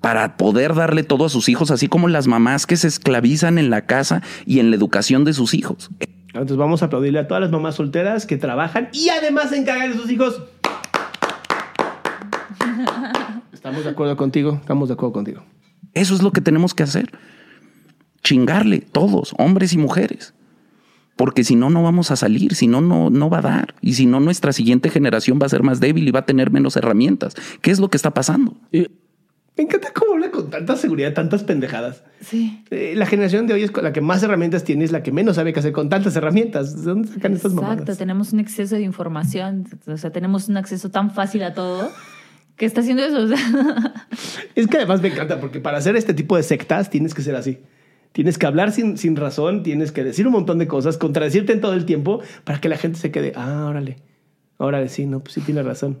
para 0.00 0.36
poder 0.36 0.74
darle 0.74 1.04
todo 1.04 1.26
a 1.26 1.28
sus 1.28 1.48
hijos, 1.48 1.70
así 1.70 1.86
como 1.86 2.08
las 2.08 2.26
mamás 2.26 2.66
que 2.66 2.76
se 2.76 2.88
esclavizan 2.88 3.58
en 3.58 3.70
la 3.70 3.86
casa 3.86 4.22
y 4.44 4.58
en 4.58 4.70
la 4.70 4.76
educación 4.76 5.24
de 5.24 5.32
sus 5.32 5.54
hijos. 5.54 5.90
Entonces 6.28 6.56
vamos 6.56 6.82
a 6.82 6.86
aplaudirle 6.86 7.20
a 7.20 7.28
todas 7.28 7.40
las 7.40 7.50
mamás 7.52 7.76
solteras 7.76 8.26
que 8.26 8.36
trabajan 8.36 8.88
y 8.92 9.08
además 9.08 9.50
se 9.50 9.58
encargan 9.58 9.92
de 9.92 9.96
sus 9.96 10.10
hijos. 10.10 10.42
Estamos 13.52 13.84
de 13.84 13.90
acuerdo 13.90 14.16
contigo, 14.16 14.58
estamos 14.60 14.88
de 14.88 14.94
acuerdo 14.94 15.12
contigo. 15.12 15.44
Eso 15.94 16.14
es 16.14 16.22
lo 16.22 16.32
que 16.32 16.40
tenemos 16.40 16.74
que 16.74 16.82
hacer. 16.82 17.12
Chingarle, 18.22 18.80
todos, 18.80 19.32
hombres 19.38 19.72
y 19.72 19.78
mujeres. 19.78 20.34
Porque 21.16 21.44
si 21.44 21.56
no, 21.56 21.70
no 21.70 21.82
vamos 21.82 22.10
a 22.10 22.16
salir, 22.16 22.54
si 22.54 22.66
no, 22.66 22.80
no, 22.82 23.08
no 23.10 23.30
va 23.30 23.38
a 23.38 23.42
dar. 23.42 23.74
Y 23.80 23.94
si 23.94 24.04
no, 24.06 24.20
nuestra 24.20 24.52
siguiente 24.52 24.90
generación 24.90 25.38
va 25.40 25.46
a 25.46 25.48
ser 25.48 25.62
más 25.62 25.80
débil 25.80 26.06
y 26.06 26.10
va 26.10 26.20
a 26.20 26.26
tener 26.26 26.50
menos 26.50 26.76
herramientas. 26.76 27.34
¿Qué 27.62 27.70
es 27.70 27.80
lo 27.80 27.88
que 27.88 27.96
está 27.96 28.12
pasando? 28.12 28.54
Y- 28.70 28.86
Me 29.56 29.64
encanta 29.64 29.88
cómo 29.94 30.12
habla 30.12 30.30
con 30.30 30.50
tanta 30.50 30.76
seguridad, 30.76 31.14
tantas 31.14 31.42
pendejadas. 31.42 32.02
Sí. 32.20 32.62
Eh, 32.70 32.92
la 32.94 33.06
generación 33.06 33.46
de 33.46 33.54
hoy 33.54 33.62
es 33.62 33.72
la 33.74 33.94
que 33.94 34.02
más 34.02 34.22
herramientas 34.22 34.64
tiene, 34.64 34.84
es 34.84 34.92
la 34.92 35.02
que 35.02 35.10
menos 35.12 35.36
sabe 35.36 35.54
qué 35.54 35.60
hacer 35.60 35.72
con 35.72 35.88
tantas 35.88 36.14
herramientas. 36.16 36.76
¿De 36.76 36.90
dónde 36.90 37.08
sacan 37.08 37.32
estas 37.32 37.52
Exacto, 37.54 37.96
tenemos 37.96 38.34
un 38.34 38.40
exceso 38.40 38.74
de 38.74 38.82
información, 38.82 39.66
o 39.86 39.96
sea, 39.96 40.10
tenemos 40.10 40.48
un 40.50 40.58
acceso 40.58 40.90
tan 40.90 41.10
fácil 41.10 41.42
a 41.44 41.54
todo 41.54 41.90
que 42.56 42.66
está 42.66 42.82
haciendo 42.82 43.02
eso. 43.02 43.18
o 43.24 43.28
sea. 43.28 44.06
Es 44.54 44.66
que 44.66 44.76
además 44.76 45.00
me 45.00 45.08
encanta 45.08 45.40
porque 45.40 45.60
para 45.60 45.78
hacer 45.78 45.96
este 45.96 46.12
tipo 46.12 46.36
de 46.36 46.42
sectas 46.42 46.90
tienes 46.90 47.14
que 47.14 47.22
ser 47.22 47.36
así. 47.36 47.60
Tienes 48.16 48.38
que 48.38 48.46
hablar 48.46 48.72
sin, 48.72 48.96
sin 48.96 49.14
razón, 49.14 49.62
tienes 49.62 49.92
que 49.92 50.02
decir 50.02 50.26
un 50.26 50.32
montón 50.32 50.56
de 50.58 50.66
cosas, 50.66 50.96
contradecirte 50.96 51.52
en 51.52 51.60
todo 51.60 51.74
el 51.74 51.84
tiempo 51.84 52.22
para 52.44 52.62
que 52.62 52.70
la 52.70 52.78
gente 52.78 52.98
se 52.98 53.10
quede, 53.10 53.34
ah, 53.36 53.66
órale, 53.68 53.98
órale, 54.56 54.88
sí, 54.88 55.04
no, 55.04 55.20
pues 55.20 55.34
sí 55.34 55.42
tiene 55.42 55.62
razón. 55.62 55.98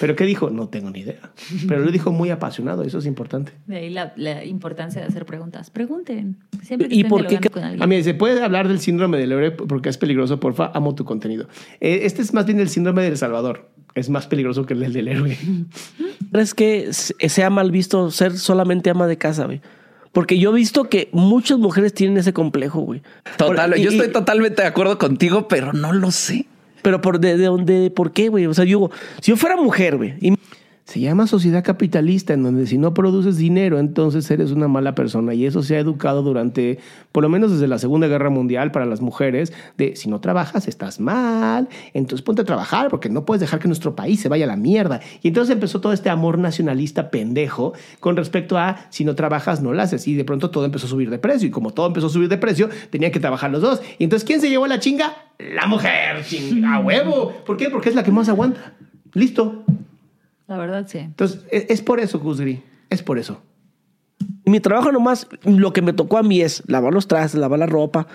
¿Pero 0.00 0.14
qué 0.14 0.24
dijo? 0.24 0.50
No 0.50 0.68
tengo 0.68 0.90
ni 0.90 1.00
idea. 1.00 1.32
Pero 1.66 1.80
lo 1.80 1.90
dijo 1.90 2.12
muy 2.12 2.30
apasionado, 2.30 2.84
eso 2.84 2.98
es 2.98 3.06
importante. 3.06 3.52
De 3.66 3.78
ahí 3.78 3.90
la, 3.90 4.12
la 4.16 4.44
importancia 4.44 5.00
de 5.00 5.08
hacer 5.08 5.26
preguntas. 5.26 5.70
Pregunten. 5.70 6.36
Siempre 6.62 6.88
que 6.88 6.94
¿Y 6.94 7.02
por 7.04 7.26
qué 7.26 7.40
con 7.50 7.64
alguien. 7.64 7.82
A 7.82 7.86
mí, 7.88 8.02
¿se 8.04 8.14
puede 8.14 8.40
hablar 8.40 8.68
del 8.68 8.78
síndrome 8.78 9.18
del 9.18 9.32
héroe 9.32 9.50
porque 9.50 9.88
es 9.88 9.98
peligroso? 9.98 10.38
Porfa, 10.38 10.70
amo 10.74 10.94
tu 10.94 11.04
contenido. 11.04 11.48
Eh, 11.80 12.00
este 12.02 12.22
es 12.22 12.32
más 12.34 12.46
bien 12.46 12.60
el 12.60 12.68
síndrome 12.68 13.02
del 13.02 13.16
Salvador. 13.16 13.70
Es 13.94 14.10
más 14.10 14.28
peligroso 14.28 14.64
que 14.64 14.74
el 14.74 14.92
del 14.92 15.08
héroe. 15.08 15.36
¿Crees 16.30 16.54
que 16.54 16.92
se- 16.92 17.28
sea 17.28 17.50
mal 17.50 17.70
visto 17.72 18.10
ser 18.12 18.36
solamente 18.38 18.90
ama 18.90 19.06
de 19.08 19.16
casa, 19.18 19.46
güey? 19.46 19.60
Porque 20.18 20.36
yo 20.36 20.50
he 20.50 20.54
visto 20.56 20.88
que 20.88 21.08
muchas 21.12 21.58
mujeres 21.58 21.94
tienen 21.94 22.16
ese 22.16 22.32
complejo, 22.32 22.80
güey. 22.80 23.02
Total, 23.36 23.70
Por- 23.70 23.78
y- 23.78 23.82
yo 23.84 23.90
estoy 23.90 24.08
y- 24.08 24.12
totalmente 24.12 24.62
de 24.62 24.66
acuerdo 24.66 24.98
contigo, 24.98 25.46
pero 25.46 25.72
no 25.72 25.92
lo 25.92 26.10
sé. 26.10 26.46
Pero 26.82 27.00
por 27.00 27.20
de, 27.20 27.36
de 27.36 27.44
dónde, 27.44 27.92
¿por 27.92 28.10
qué, 28.12 28.28
güey? 28.28 28.46
O 28.46 28.52
sea, 28.52 28.64
yo 28.64 28.78
digo, 28.78 28.90
si 29.20 29.30
yo 29.30 29.36
fuera 29.36 29.56
mujer, 29.56 29.96
güey, 29.96 30.14
y 30.20 30.34
Se 30.88 31.00
llama 31.00 31.26
sociedad 31.26 31.62
capitalista, 31.62 32.32
en 32.32 32.42
donde 32.42 32.66
si 32.66 32.78
no 32.78 32.94
produces 32.94 33.36
dinero, 33.36 33.78
entonces 33.78 34.30
eres 34.30 34.52
una 34.52 34.68
mala 34.68 34.94
persona. 34.94 35.34
Y 35.34 35.44
eso 35.44 35.62
se 35.62 35.76
ha 35.76 35.80
educado 35.80 36.22
durante, 36.22 36.78
por 37.12 37.22
lo 37.22 37.28
menos 37.28 37.50
desde 37.52 37.68
la 37.68 37.78
Segunda 37.78 38.06
Guerra 38.06 38.30
Mundial, 38.30 38.72
para 38.72 38.86
las 38.86 39.02
mujeres, 39.02 39.52
de 39.76 39.96
si 39.96 40.08
no 40.08 40.22
trabajas, 40.22 40.66
estás 40.66 40.98
mal, 40.98 41.68
entonces 41.92 42.24
ponte 42.24 42.40
a 42.40 42.46
trabajar, 42.46 42.88
porque 42.88 43.10
no 43.10 43.26
puedes 43.26 43.42
dejar 43.42 43.60
que 43.60 43.68
nuestro 43.68 43.94
país 43.94 44.18
se 44.18 44.30
vaya 44.30 44.46
a 44.46 44.48
la 44.48 44.56
mierda. 44.56 45.00
Y 45.20 45.28
entonces 45.28 45.52
empezó 45.52 45.82
todo 45.82 45.92
este 45.92 46.08
amor 46.08 46.38
nacionalista 46.38 47.10
pendejo 47.10 47.74
con 48.00 48.16
respecto 48.16 48.56
a 48.56 48.86
si 48.88 49.04
no 49.04 49.14
trabajas, 49.14 49.60
no 49.60 49.74
lo 49.74 49.82
haces. 49.82 50.08
Y 50.08 50.14
de 50.14 50.24
pronto 50.24 50.48
todo 50.48 50.64
empezó 50.64 50.86
a 50.86 50.88
subir 50.88 51.10
de 51.10 51.18
precio. 51.18 51.48
Y 51.48 51.50
como 51.50 51.74
todo 51.74 51.88
empezó 51.88 52.06
a 52.06 52.10
subir 52.10 52.30
de 52.30 52.38
precio, 52.38 52.70
tenían 52.88 53.12
que 53.12 53.20
trabajar 53.20 53.50
los 53.50 53.60
dos. 53.60 53.82
Y 53.98 54.04
entonces, 54.04 54.26
¿quién 54.26 54.40
se 54.40 54.48
llevó 54.48 54.66
la 54.66 54.80
chinga? 54.80 55.12
La 55.36 55.66
mujer, 55.66 56.24
a 56.66 56.80
huevo. 56.80 57.34
¿Por 57.44 57.58
qué? 57.58 57.68
Porque 57.68 57.90
es 57.90 57.94
la 57.94 58.02
que 58.02 58.10
más 58.10 58.30
aguanta. 58.30 58.72
Listo. 59.12 59.66
La 60.48 60.56
verdad, 60.56 60.86
sí. 60.88 60.98
Entonces, 60.98 61.44
es, 61.50 61.66
es 61.68 61.82
por 61.82 62.00
eso, 62.00 62.18
Guzgri. 62.18 62.62
Es 62.90 63.02
por 63.02 63.18
eso. 63.18 63.40
mi 64.44 64.60
trabajo 64.60 64.90
nomás, 64.90 65.28
lo 65.44 65.72
que 65.72 65.82
me 65.82 65.92
tocó 65.92 66.18
a 66.18 66.22
mí 66.22 66.40
es 66.40 66.62
lavar 66.66 66.92
los 66.92 67.06
trastes, 67.06 67.38
lavar 67.38 67.58
la 67.58 67.66
ropa. 67.66 68.06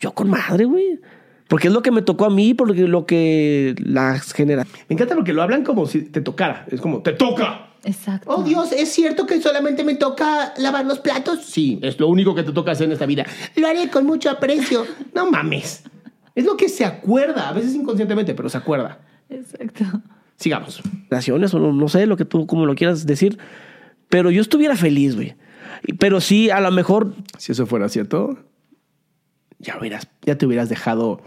Yo 0.00 0.12
con 0.12 0.28
madre, 0.30 0.64
güey. 0.64 0.98
Porque 1.46 1.68
es 1.68 1.74
lo 1.74 1.82
que 1.82 1.90
me 1.90 2.00
tocó 2.02 2.24
a 2.24 2.30
mí, 2.30 2.54
porque 2.54 2.88
lo 2.88 3.04
que 3.04 3.74
las 3.78 4.32
genera. 4.32 4.64
Me 4.88 4.94
encanta 4.94 5.14
porque 5.14 5.34
lo 5.34 5.42
hablan 5.42 5.62
como 5.62 5.86
si 5.86 6.02
te 6.02 6.22
tocara. 6.22 6.64
Es 6.70 6.80
como, 6.80 7.02
¡te 7.02 7.12
toca! 7.12 7.68
Exacto. 7.84 8.30
Oh, 8.30 8.42
Dios, 8.42 8.72
¿es 8.72 8.90
cierto 8.90 9.26
que 9.26 9.42
solamente 9.42 9.84
me 9.84 9.94
toca 9.94 10.54
lavar 10.56 10.86
los 10.86 11.00
platos? 11.00 11.44
Sí, 11.44 11.78
es 11.82 12.00
lo 12.00 12.08
único 12.08 12.34
que 12.34 12.42
te 12.42 12.52
toca 12.52 12.72
hacer 12.72 12.86
en 12.86 12.92
esta 12.92 13.04
vida. 13.04 13.26
Lo 13.56 13.66
haré 13.68 13.90
con 13.90 14.06
mucho 14.06 14.30
aprecio. 14.30 14.86
No 15.14 15.30
mames. 15.30 15.82
Es 16.34 16.46
lo 16.46 16.56
que 16.56 16.70
se 16.70 16.86
acuerda, 16.86 17.50
a 17.50 17.52
veces 17.52 17.74
inconscientemente, 17.74 18.34
pero 18.34 18.48
se 18.48 18.56
acuerda. 18.56 19.00
Exacto. 19.28 19.84
Sigamos. 20.44 20.82
relaciones 21.08 21.54
o 21.54 21.58
no, 21.58 21.72
no 21.72 21.88
sé 21.88 22.04
lo 22.04 22.18
que 22.18 22.26
tú 22.26 22.46
como 22.46 22.66
lo 22.66 22.74
quieras 22.74 23.06
decir, 23.06 23.38
pero 24.10 24.30
yo 24.30 24.42
estuviera 24.42 24.76
feliz, 24.76 25.16
güey. 25.16 25.36
Pero 25.98 26.20
sí, 26.20 26.50
a 26.50 26.60
lo 26.60 26.70
mejor 26.70 27.14
Si 27.38 27.52
eso 27.52 27.64
fuera 27.64 27.88
cierto, 27.88 28.36
ya, 29.58 29.78
hubieras, 29.78 30.06
ya 30.20 30.36
te 30.36 30.44
hubieras 30.44 30.68
dejado 30.68 31.22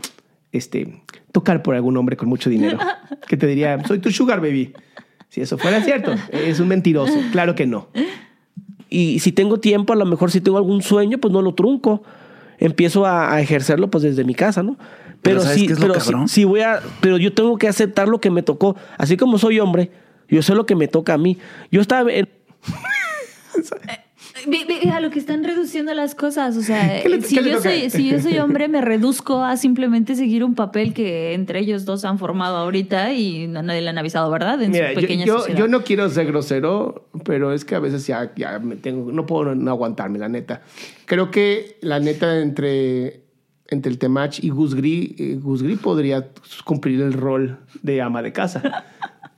este, 0.51 1.01
tocar 1.32 1.63
por 1.63 1.74
algún 1.74 1.97
hombre 1.97 2.15
con 2.15 2.30
mucho 2.30 2.51
dinero. 2.51 2.78
Que 3.28 3.38
te 3.38 3.47
diría, 3.47 3.84
soy 3.88 3.97
tu 3.97 4.11
sugar 4.11 4.39
baby. 4.39 4.74
Si 5.30 5.41
eso 5.41 5.57
fuera 5.57 5.82
cierto, 5.82 6.13
es 6.32 6.59
un 6.59 6.68
mentiroso. 6.68 7.20
Claro 7.32 7.55
que 7.55 7.65
no. 7.65 7.89
y 8.88 9.18
si 9.18 9.32
tengo 9.32 9.59
tiempo, 9.59 9.93
a 9.93 9.95
lo 9.95 10.05
mejor 10.05 10.30
si 10.30 10.41
tengo 10.41 10.59
algún 10.59 10.84
sueño, 10.84 11.18
pues 11.18 11.34
no 11.34 11.41
lo 11.41 11.55
trunco. 11.55 12.03
Empiezo 12.59 13.07
a, 13.07 13.34
a 13.34 13.41
ejercerlo 13.41 13.89
pues 13.89 14.03
desde 14.03 14.24
mi 14.24 14.36
casa, 14.36 14.61
¿no? 14.61 14.78
Pero 15.22 15.39
Pero, 15.39 15.41
¿sabes 15.41 15.59
sí, 15.59 15.68
qué 15.68 15.74
es 15.74 15.80
lo 15.80 15.88
pero 15.88 15.99
cabrón? 15.99 16.28
sí 16.28 16.43
voy 16.45 16.61
a, 16.61 16.80
pero 17.01 17.18
yo 17.18 17.34
tengo 17.34 17.57
que 17.57 17.68
aceptar 17.68 18.07
lo 18.07 18.20
que 18.22 18.30
me 18.32 18.43
tocó. 18.43 18.76
Así 18.97 19.18
como 19.18 19.38
soy 19.38 19.59
hombre, 19.59 19.91
yo 20.30 20.41
sé 20.41 20.55
lo 20.55 20.65
que 20.65 20.76
me 20.76 20.88
toca 20.88 21.13
a 21.13 21.18
mí. 21.18 21.38
Yo 21.72 21.82
estaba 21.82 22.11
en- 22.11 22.30
ve 24.47 24.91
a 24.91 24.99
lo 24.99 25.09
que 25.09 25.20
están 25.20 25.43
reduciendo 25.43 25.93
las 25.93 26.15
cosas. 26.15 26.55
O 26.57 26.61
sea, 26.61 27.01
¿Qué 27.03 27.09
le- 27.09 27.22
si, 27.22 27.36
yo 27.43 27.59
soy, 27.61 27.89
si 27.89 28.09
yo 28.09 28.20
soy 28.20 28.38
hombre, 28.39 28.68
me 28.68 28.82
reduzco 28.82 29.43
a 29.43 29.57
simplemente 29.57 30.15
seguir 30.15 30.43
un 30.43 30.55
papel 30.55 30.93
que 30.93 31.34
entre 31.34 31.59
ellos 31.59 31.86
dos 31.86 32.05
han 32.05 32.20
formado 32.20 32.57
ahorita 32.57 33.13
y 33.13 33.47
no- 33.47 33.63
nadie 33.63 33.82
le 33.82 33.89
han 33.89 33.97
avisado, 33.97 34.30
¿verdad? 34.32 34.61
En 34.61 34.72
Mira, 34.72 34.89
su 34.89 34.95
yo, 34.95 35.01
pequeña 35.01 35.26
yo, 35.26 35.47
yo 35.47 35.68
no 35.68 35.84
quiero 35.84 36.09
ser 36.09 36.28
grosero, 36.28 37.07
pero 37.26 37.51
es 37.53 37.65
que 37.65 37.76
a 37.76 37.80
veces 37.80 38.05
ya, 38.07 38.32
ya 38.36 38.59
me 38.59 38.76
tengo, 38.76 39.11
no 39.11 39.26
puedo 39.26 39.55
no 39.55 39.72
aguantarme, 39.72 40.20
la 40.20 40.30
neta. 40.30 40.61
Creo 41.05 41.32
que 41.32 41.78
la 41.82 41.99
neta 41.99 42.39
entre, 42.39 43.22
entre 43.70 43.91
el 43.91 43.97
Temach 43.97 44.39
y 44.43 44.49
Gus 44.49 44.76
Gris, 44.76 45.20
eh, 45.20 45.39
Gus 45.41 45.63
Gris 45.63 45.80
podría 45.80 46.30
cumplir 46.65 47.01
el 47.01 47.13
rol 47.13 47.59
de 47.82 48.01
ama 48.01 48.22
de 48.22 48.34
casa. 48.34 48.86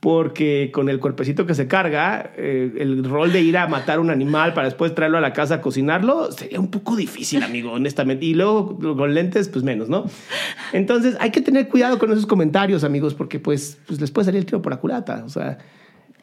Porque 0.00 0.70
con 0.72 0.88
el 0.88 0.98
cuerpecito 0.98 1.44
que 1.44 1.54
se 1.54 1.68
carga, 1.68 2.32
eh, 2.34 2.72
el 2.78 3.04
rol 3.04 3.32
de 3.32 3.42
ir 3.42 3.58
a 3.58 3.66
matar 3.66 4.00
un 4.00 4.08
animal 4.08 4.54
para 4.54 4.66
después 4.66 4.94
traerlo 4.94 5.18
a 5.18 5.20
la 5.20 5.34
casa 5.34 5.56
a 5.56 5.60
cocinarlo 5.60 6.32
sería 6.32 6.58
un 6.58 6.70
poco 6.70 6.96
difícil, 6.96 7.42
amigo, 7.42 7.72
honestamente. 7.72 8.24
Y 8.24 8.32
luego 8.32 8.78
con 8.78 9.12
lentes, 9.12 9.50
pues 9.50 9.62
menos, 9.62 9.90
¿no? 9.90 10.06
Entonces 10.72 11.18
hay 11.20 11.30
que 11.30 11.42
tener 11.42 11.68
cuidado 11.68 11.98
con 11.98 12.10
esos 12.12 12.24
comentarios, 12.24 12.82
amigos, 12.82 13.12
porque 13.12 13.40
pues, 13.40 13.78
pues 13.86 14.00
les 14.00 14.10
puede 14.10 14.24
salir 14.24 14.38
el 14.38 14.46
tiro 14.46 14.62
por 14.62 14.72
la 14.72 14.80
culata. 14.80 15.22
O 15.26 15.28
sea, 15.28 15.58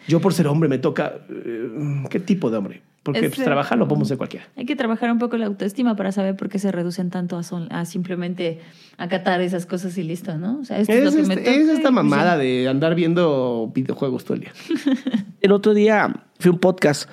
yo 0.08 0.20
por 0.22 0.34
ser 0.34 0.47
hombre 0.47 0.70
me 0.70 0.80
toca... 0.80 1.14
eh, 1.30 1.70
¿Qué 2.10 2.20
tipo 2.20 2.49
de 2.49 2.58
hombre? 2.58 2.82
Porque 3.08 3.26
Es 3.28 3.36
pues, 3.36 3.45
trabajar 3.45 3.78
lo 3.78 3.88
podemos 3.88 4.08
hacer 4.10 4.18
cualquiera. 4.18 4.45
Hay 4.58 4.66
que 4.66 4.76
trabajar 4.76 5.12
un 5.12 5.18
poco 5.18 5.38
la 5.38 5.45
autoestima 5.45 5.95
para 5.95 6.12
saber 6.12 6.36
por 6.36 6.49
qué 6.49 6.60
se 6.60 6.72
reducen 6.72 7.10
tanto 7.10 7.38
a, 7.38 7.43
sol- 7.43 7.68
a 7.72 7.86
simplemente 7.86 8.60
acatar 8.97 9.39
esas 9.41 9.66
cosas 9.66 9.97
y 9.97 10.03
listo, 10.03 10.38
¿no? 10.38 10.60
O 10.60 10.66
sea, 10.66 10.78
esto 10.80 10.91
es, 10.91 10.99
Es, 10.99 11.05
lo 11.05 11.12
que 11.14 11.22
este- 11.22 11.36
me 11.36 11.41
toca. 11.41 11.51
es 11.55 11.68
esta 11.70 11.82
pues 11.84 11.93
mamada 11.93 12.38
de 12.38 12.68
andar 12.68 12.95
viendo 12.95 13.72
videojuegos 13.74 14.26
todo 14.26 14.34
el 14.36 14.41
día. 14.41 14.51
el 15.41 15.51
otro 15.53 15.74
día 15.74 16.14
fui 16.39 16.49
a 16.49 16.51
un 16.51 16.60
podcast 16.60 17.10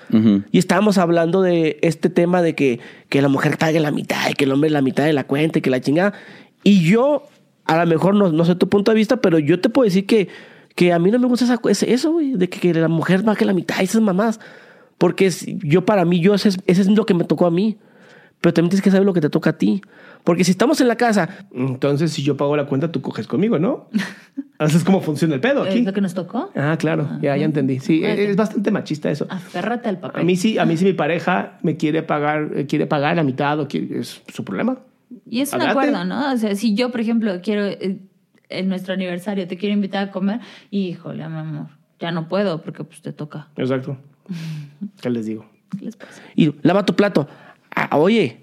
y 0.50 0.58
estábamos 0.58 0.98
hablando 0.98 1.40
de 1.42 1.78
este 1.82 2.10
tema 2.10 2.42
de 2.42 2.54
que, 2.54 2.80
que 3.08 3.22
la 3.22 3.28
mujer 3.28 3.56
pague 3.56 3.78
la 3.80 3.90
mitad 3.92 4.28
y 4.30 4.34
que 4.34 4.44
el 4.44 4.52
hombre 4.52 4.68
la 4.70 4.82
mitad 4.82 5.04
de 5.04 5.12
la 5.12 5.24
cuenta 5.24 5.60
y 5.60 5.62
que 5.62 5.70
la 5.70 5.80
chingada. 5.80 6.12
Y 6.62 6.80
yo, 6.82 7.28
a 7.66 7.78
lo 7.78 7.86
mejor 7.86 8.14
no, 8.14 8.32
no 8.32 8.44
sé 8.44 8.54
tu 8.56 8.68
punto 8.68 8.90
de 8.90 8.96
vista, 8.96 9.18
pero 9.18 9.38
yo 9.38 9.60
te 9.60 9.68
puedo 9.68 9.84
decir 9.84 10.06
que, 10.06 10.28
que 10.74 10.92
a 10.92 10.98
mí 10.98 11.10
no 11.10 11.18
me 11.18 11.26
gusta 11.28 11.44
esa, 11.44 11.84
eso, 11.86 12.12
güey, 12.12 12.32
de 12.34 12.48
que, 12.48 12.58
que 12.58 12.74
la 12.74 12.88
mujer 12.88 13.22
pague 13.24 13.44
la 13.44 13.52
mitad 13.54 13.76
y 13.80 13.84
esas 13.84 14.02
mamás. 14.02 14.40
Porque 14.98 15.26
es- 15.26 15.46
yo, 15.46 15.84
para 15.84 16.04
mí, 16.04 16.20
yo 16.20 16.34
ese 16.34 16.50
es, 16.50 16.58
ese 16.66 16.82
es 16.82 16.88
lo 16.88 17.04
que 17.06 17.14
me 17.14 17.24
tocó 17.24 17.46
a 17.46 17.50
mí. 17.50 17.78
Pero 18.40 18.52
también 18.52 18.70
tienes 18.70 18.82
que 18.84 18.90
saber 18.90 19.06
lo 19.06 19.14
que 19.14 19.22
te 19.22 19.30
toca 19.30 19.50
a 19.50 19.52
ti. 19.58 19.80
Porque 20.22 20.44
si 20.44 20.50
estamos 20.50 20.78
en 20.80 20.88
la 20.88 20.96
casa, 20.96 21.46
Entonces, 21.54 22.12
si 22.12 22.22
yo 22.22 22.36
pago 22.36 22.56
la 22.56 22.66
cuenta, 22.66 22.92
tú 22.92 23.00
coges 23.00 23.26
conmigo, 23.26 23.58
¿no? 23.58 23.88
Así 24.58 24.76
es 24.76 24.84
como 24.84 25.00
funciona 25.00 25.34
el 25.34 25.40
pedo 25.40 25.62
aquí. 25.62 25.78
¿Es 25.78 25.84
lo 25.84 25.92
que 25.92 26.00
nos 26.00 26.14
tocó? 26.14 26.50
Ah, 26.54 26.76
claro, 26.78 27.08
ya, 27.22 27.36
ya 27.36 27.44
entendí. 27.44 27.80
Sí, 27.80 28.02
es 28.04 28.36
bastante 28.36 28.70
machista 28.70 29.10
eso. 29.10 29.26
Aférrate 29.30 29.88
al 29.88 29.98
papel. 29.98 30.20
A 30.20 30.24
mí 30.24 30.36
sí, 30.36 30.58
a 30.58 30.64
mí 30.66 30.76
sí 30.76 30.84
mi 30.84 30.92
pareja 30.92 31.58
me 31.62 31.76
quiere 31.76 32.02
pagar, 32.02 32.50
eh, 32.54 32.66
quiere 32.66 32.86
pagar 32.86 33.16
la 33.16 33.22
mitad 33.24 33.58
o 33.60 33.66
quiere- 33.68 33.98
es 34.00 34.22
su 34.32 34.44
problema. 34.44 34.78
Y 35.28 35.40
es 35.40 35.52
un 35.52 35.62
acuerdo, 35.62 36.04
¿no? 36.04 36.32
O 36.32 36.36
sea, 36.36 36.54
si 36.54 36.74
yo, 36.74 36.90
por 36.90 37.00
ejemplo, 37.00 37.40
quiero 37.42 37.64
eh, 37.66 37.98
en 38.50 38.68
nuestro 38.68 38.94
aniversario 38.94 39.46
te 39.48 39.56
quiero 39.56 39.74
invitar 39.74 40.08
a 40.08 40.10
comer, 40.10 40.40
híjole, 40.70 41.26
mi 41.28 41.36
amor, 41.38 41.68
ya 41.98 42.10
no 42.10 42.28
puedo 42.28 42.60
porque 42.62 42.84
pues 42.84 43.00
te 43.02 43.12
toca. 43.12 43.48
Exacto. 43.56 43.96
¿Qué 45.02 45.10
les 45.10 45.26
digo? 45.26 45.46
¿Qué 45.78 45.86
les 45.86 45.96
pasa? 45.96 46.22
y 46.36 46.52
lava 46.62 46.84
tu 46.86 46.94
plato. 46.94 47.28
Ah, 47.74 47.96
oye, 47.98 48.42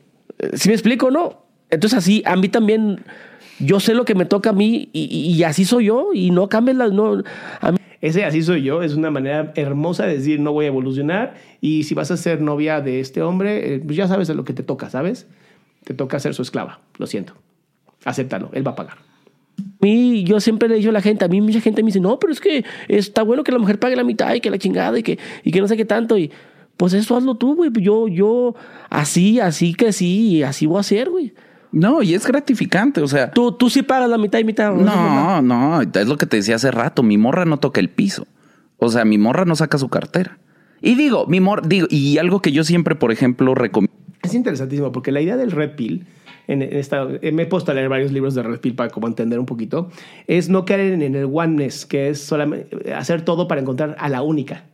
si 0.53 0.69
me 0.69 0.75
explico 0.75 1.11
no? 1.11 1.41
Entonces 1.69 1.97
así, 1.97 2.21
a 2.25 2.35
mí 2.35 2.49
también, 2.49 3.03
yo 3.59 3.79
sé 3.79 3.93
lo 3.93 4.03
que 4.03 4.15
me 4.15 4.25
toca 4.25 4.49
a 4.49 4.53
mí 4.53 4.89
y, 4.91 5.41
así 5.43 5.63
soy 5.63 5.85
yo 5.85 6.09
y 6.13 6.31
no 6.31 6.49
cambien 6.49 6.77
las... 6.77 6.91
No, 6.91 7.23
a 7.61 7.71
mí- 7.71 7.77
Ese 8.01 8.25
así 8.25 8.43
soy 8.43 8.63
yo, 8.63 8.81
es 8.83 8.95
una 8.95 9.09
manera 9.09 9.53
hermosa 9.55 10.05
de 10.05 10.17
decir 10.17 10.39
no 10.41 10.51
voy 10.51 10.65
a 10.65 10.67
evolucionar 10.67 11.35
y 11.61 11.83
si 11.83 11.93
vas 11.93 12.11
a 12.11 12.17
ser 12.17 12.41
novia 12.41 12.81
de 12.81 12.99
este 12.99 13.21
hombre, 13.21 13.75
eh, 13.75 13.79
pues 13.79 13.95
ya 13.95 14.07
sabes 14.07 14.29
a 14.29 14.33
lo 14.33 14.43
que 14.43 14.51
te 14.53 14.63
toca, 14.63 14.89
¿sabes? 14.89 15.27
Te 15.85 15.93
toca 15.93 16.19
ser 16.19 16.33
su 16.33 16.41
esclava, 16.41 16.81
lo 16.97 17.07
siento. 17.07 17.33
Acéptalo, 18.03 18.49
él 18.53 18.67
va 18.67 18.71
a 18.71 18.75
pagar. 18.75 18.97
A 19.61 19.85
mí, 19.85 20.23
yo 20.23 20.39
siempre 20.39 20.67
le 20.67 20.75
he 20.75 20.77
dicho 20.77 20.89
a 20.89 20.93
la 20.93 21.01
gente, 21.01 21.25
a 21.25 21.27
mí 21.27 21.41
mucha 21.41 21.61
gente 21.61 21.83
me 21.83 21.87
dice, 21.87 21.99
no, 21.99 22.19
pero 22.19 22.33
es 22.33 22.39
que 22.39 22.63
está 22.87 23.23
bueno 23.23 23.43
que 23.43 23.51
la 23.51 23.59
mujer 23.59 23.79
pague 23.79 23.95
la 23.95 24.03
mitad 24.03 24.33
y 24.33 24.41
que 24.41 24.49
la 24.49 24.57
chingada 24.57 24.97
y 24.99 25.03
que, 25.03 25.17
y 25.43 25.51
que 25.51 25.61
no 25.61 25.67
sé 25.67 25.77
qué 25.77 25.85
tanto. 25.85 26.17
Y 26.17 26.31
pues 26.77 26.93
eso 26.93 27.15
hazlo 27.15 27.35
tú, 27.35 27.55
güey. 27.55 27.71
Yo, 27.79 28.07
yo, 28.07 28.55
así, 28.89 29.39
así 29.39 29.73
que 29.73 29.93
sí, 29.93 30.27
y 30.37 30.43
así 30.43 30.65
voy 30.65 30.77
a 30.77 30.81
hacer, 30.81 31.09
güey. 31.09 31.33
No, 31.71 32.01
y 32.01 32.13
es 32.13 32.27
gratificante, 32.27 33.01
o 33.01 33.07
sea, 33.07 33.31
Tú, 33.31 33.53
tú 33.53 33.69
sí 33.69 33.81
pagas 33.81 34.09
la 34.09 34.17
mitad 34.17 34.39
y 34.39 34.43
mitad. 34.43 34.73
no, 34.73 35.41
no, 35.41 35.81
es 35.81 36.07
lo 36.07 36.17
que 36.17 36.25
te 36.25 36.37
decía 36.37 36.55
hace 36.55 36.69
rato, 36.69 37.01
mi 37.01 37.17
morra 37.17 37.45
no 37.45 37.57
toca 37.57 37.79
el 37.79 37.89
piso. 37.89 38.27
O 38.77 38.89
sea, 38.89 39.05
mi 39.05 39.17
morra 39.17 39.45
no 39.45 39.55
saca 39.55 39.77
su 39.77 39.87
cartera. 39.87 40.37
Y 40.81 40.95
digo, 40.95 41.27
mi 41.27 41.39
morra, 41.39 41.61
digo, 41.65 41.87
y 41.89 42.17
algo 42.17 42.41
que 42.41 42.51
yo 42.51 42.63
siempre, 42.63 42.95
por 42.95 43.11
ejemplo, 43.11 43.53
recomiendo. 43.55 43.95
Es 44.23 44.33
interesantísimo 44.33 44.91
porque 44.91 45.11
la 45.11 45.21
idea 45.21 45.37
del 45.37 45.51
red 45.51 45.75
pill, 45.75 46.07
en 46.51 46.61
esta, 46.61 47.07
eh, 47.21 47.31
me 47.31 47.43
he 47.43 47.45
puesto 47.45 47.71
a 47.71 47.73
leer 47.73 47.89
varios 47.89 48.11
libros 48.11 48.35
de 48.35 48.43
red 48.43 48.59
pill 48.59 48.75
para 48.75 48.89
como 48.89 49.07
entender 49.07 49.39
un 49.39 49.45
poquito, 49.45 49.89
es 50.27 50.49
no 50.49 50.65
caer 50.65 50.93
en, 50.93 51.01
en 51.01 51.15
el 51.15 51.29
oneness, 51.31 51.85
que 51.85 52.09
es 52.09 52.21
solamente 52.21 52.93
hacer 52.93 53.23
todo 53.23 53.47
para 53.47 53.61
encontrar 53.61 53.95
a 53.99 54.09
la 54.09 54.21
única. 54.21 54.65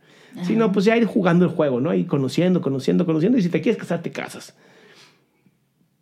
Sino 0.42 0.70
pues 0.70 0.84
ya 0.84 0.96
ir 0.96 1.04
jugando 1.04 1.44
el 1.44 1.50
juego, 1.50 1.80
¿no? 1.80 1.92
Ir 1.92 2.06
conociendo, 2.06 2.60
conociendo, 2.60 3.04
conociendo. 3.04 3.38
Y 3.38 3.42
si 3.42 3.48
te 3.48 3.60
quieres 3.60 3.80
casar, 3.80 4.02
te 4.02 4.12
casas. 4.12 4.54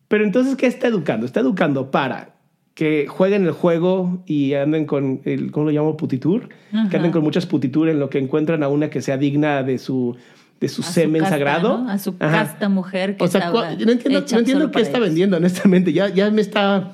Pero 0.08 0.24
entonces, 0.24 0.56
¿qué 0.56 0.66
está 0.66 0.88
educando? 0.88 1.24
Está 1.24 1.40
educando 1.40 1.90
para 1.90 2.34
que 2.74 3.06
jueguen 3.06 3.44
el 3.44 3.52
juego 3.52 4.22
y 4.26 4.52
anden 4.52 4.84
con, 4.84 5.22
el, 5.24 5.50
¿cómo 5.50 5.66
lo 5.66 5.72
llamo? 5.72 5.96
Putitur. 5.96 6.50
Que 6.90 6.98
anden 6.98 7.12
con 7.12 7.22
muchas 7.22 7.46
putitur 7.46 7.88
en 7.88 7.98
lo 7.98 8.10
que 8.10 8.18
encuentran 8.18 8.62
a 8.62 8.68
una 8.68 8.90
que 8.90 9.00
sea 9.00 9.16
digna 9.16 9.62
de 9.62 9.78
su, 9.78 10.16
de 10.60 10.68
su 10.68 10.82
A 10.82 10.84
su 10.84 10.92
semen 10.92 11.20
casta, 11.22 11.36
sagrado. 11.36 11.78
¿no? 11.78 11.90
A 11.90 11.98
su 11.98 12.14
Ajá. 12.18 12.44
casta 12.44 12.68
mujer 12.68 13.16
que 13.16 13.24
O 13.24 13.28
sea, 13.28 13.50
no 13.50 13.62
entiendo, 13.64 14.18
hecha 14.20 14.36
no 14.36 14.40
entiendo 14.40 14.62
solo 14.62 14.66
qué 14.66 14.72
para 14.72 14.84
está 14.84 14.98
ellos. 14.98 15.08
vendiendo, 15.08 15.36
honestamente. 15.38 15.92
Ya, 15.92 16.08
ya 16.08 16.30
me 16.30 16.40
está... 16.40 16.92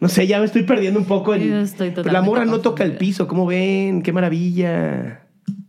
No 0.00 0.08
sé, 0.08 0.26
ya 0.26 0.38
me 0.38 0.44
estoy 0.44 0.62
perdiendo 0.62 1.00
un 1.00 1.06
poco. 1.06 1.34
Yo 1.34 1.58
estoy 1.58 1.92
la 2.04 2.22
morra 2.22 2.44
no 2.44 2.60
toca 2.60 2.84
el 2.84 2.92
piso. 2.92 3.26
¿Cómo 3.26 3.46
ven? 3.46 4.02
¡Qué 4.02 4.12
maravilla! 4.12 5.22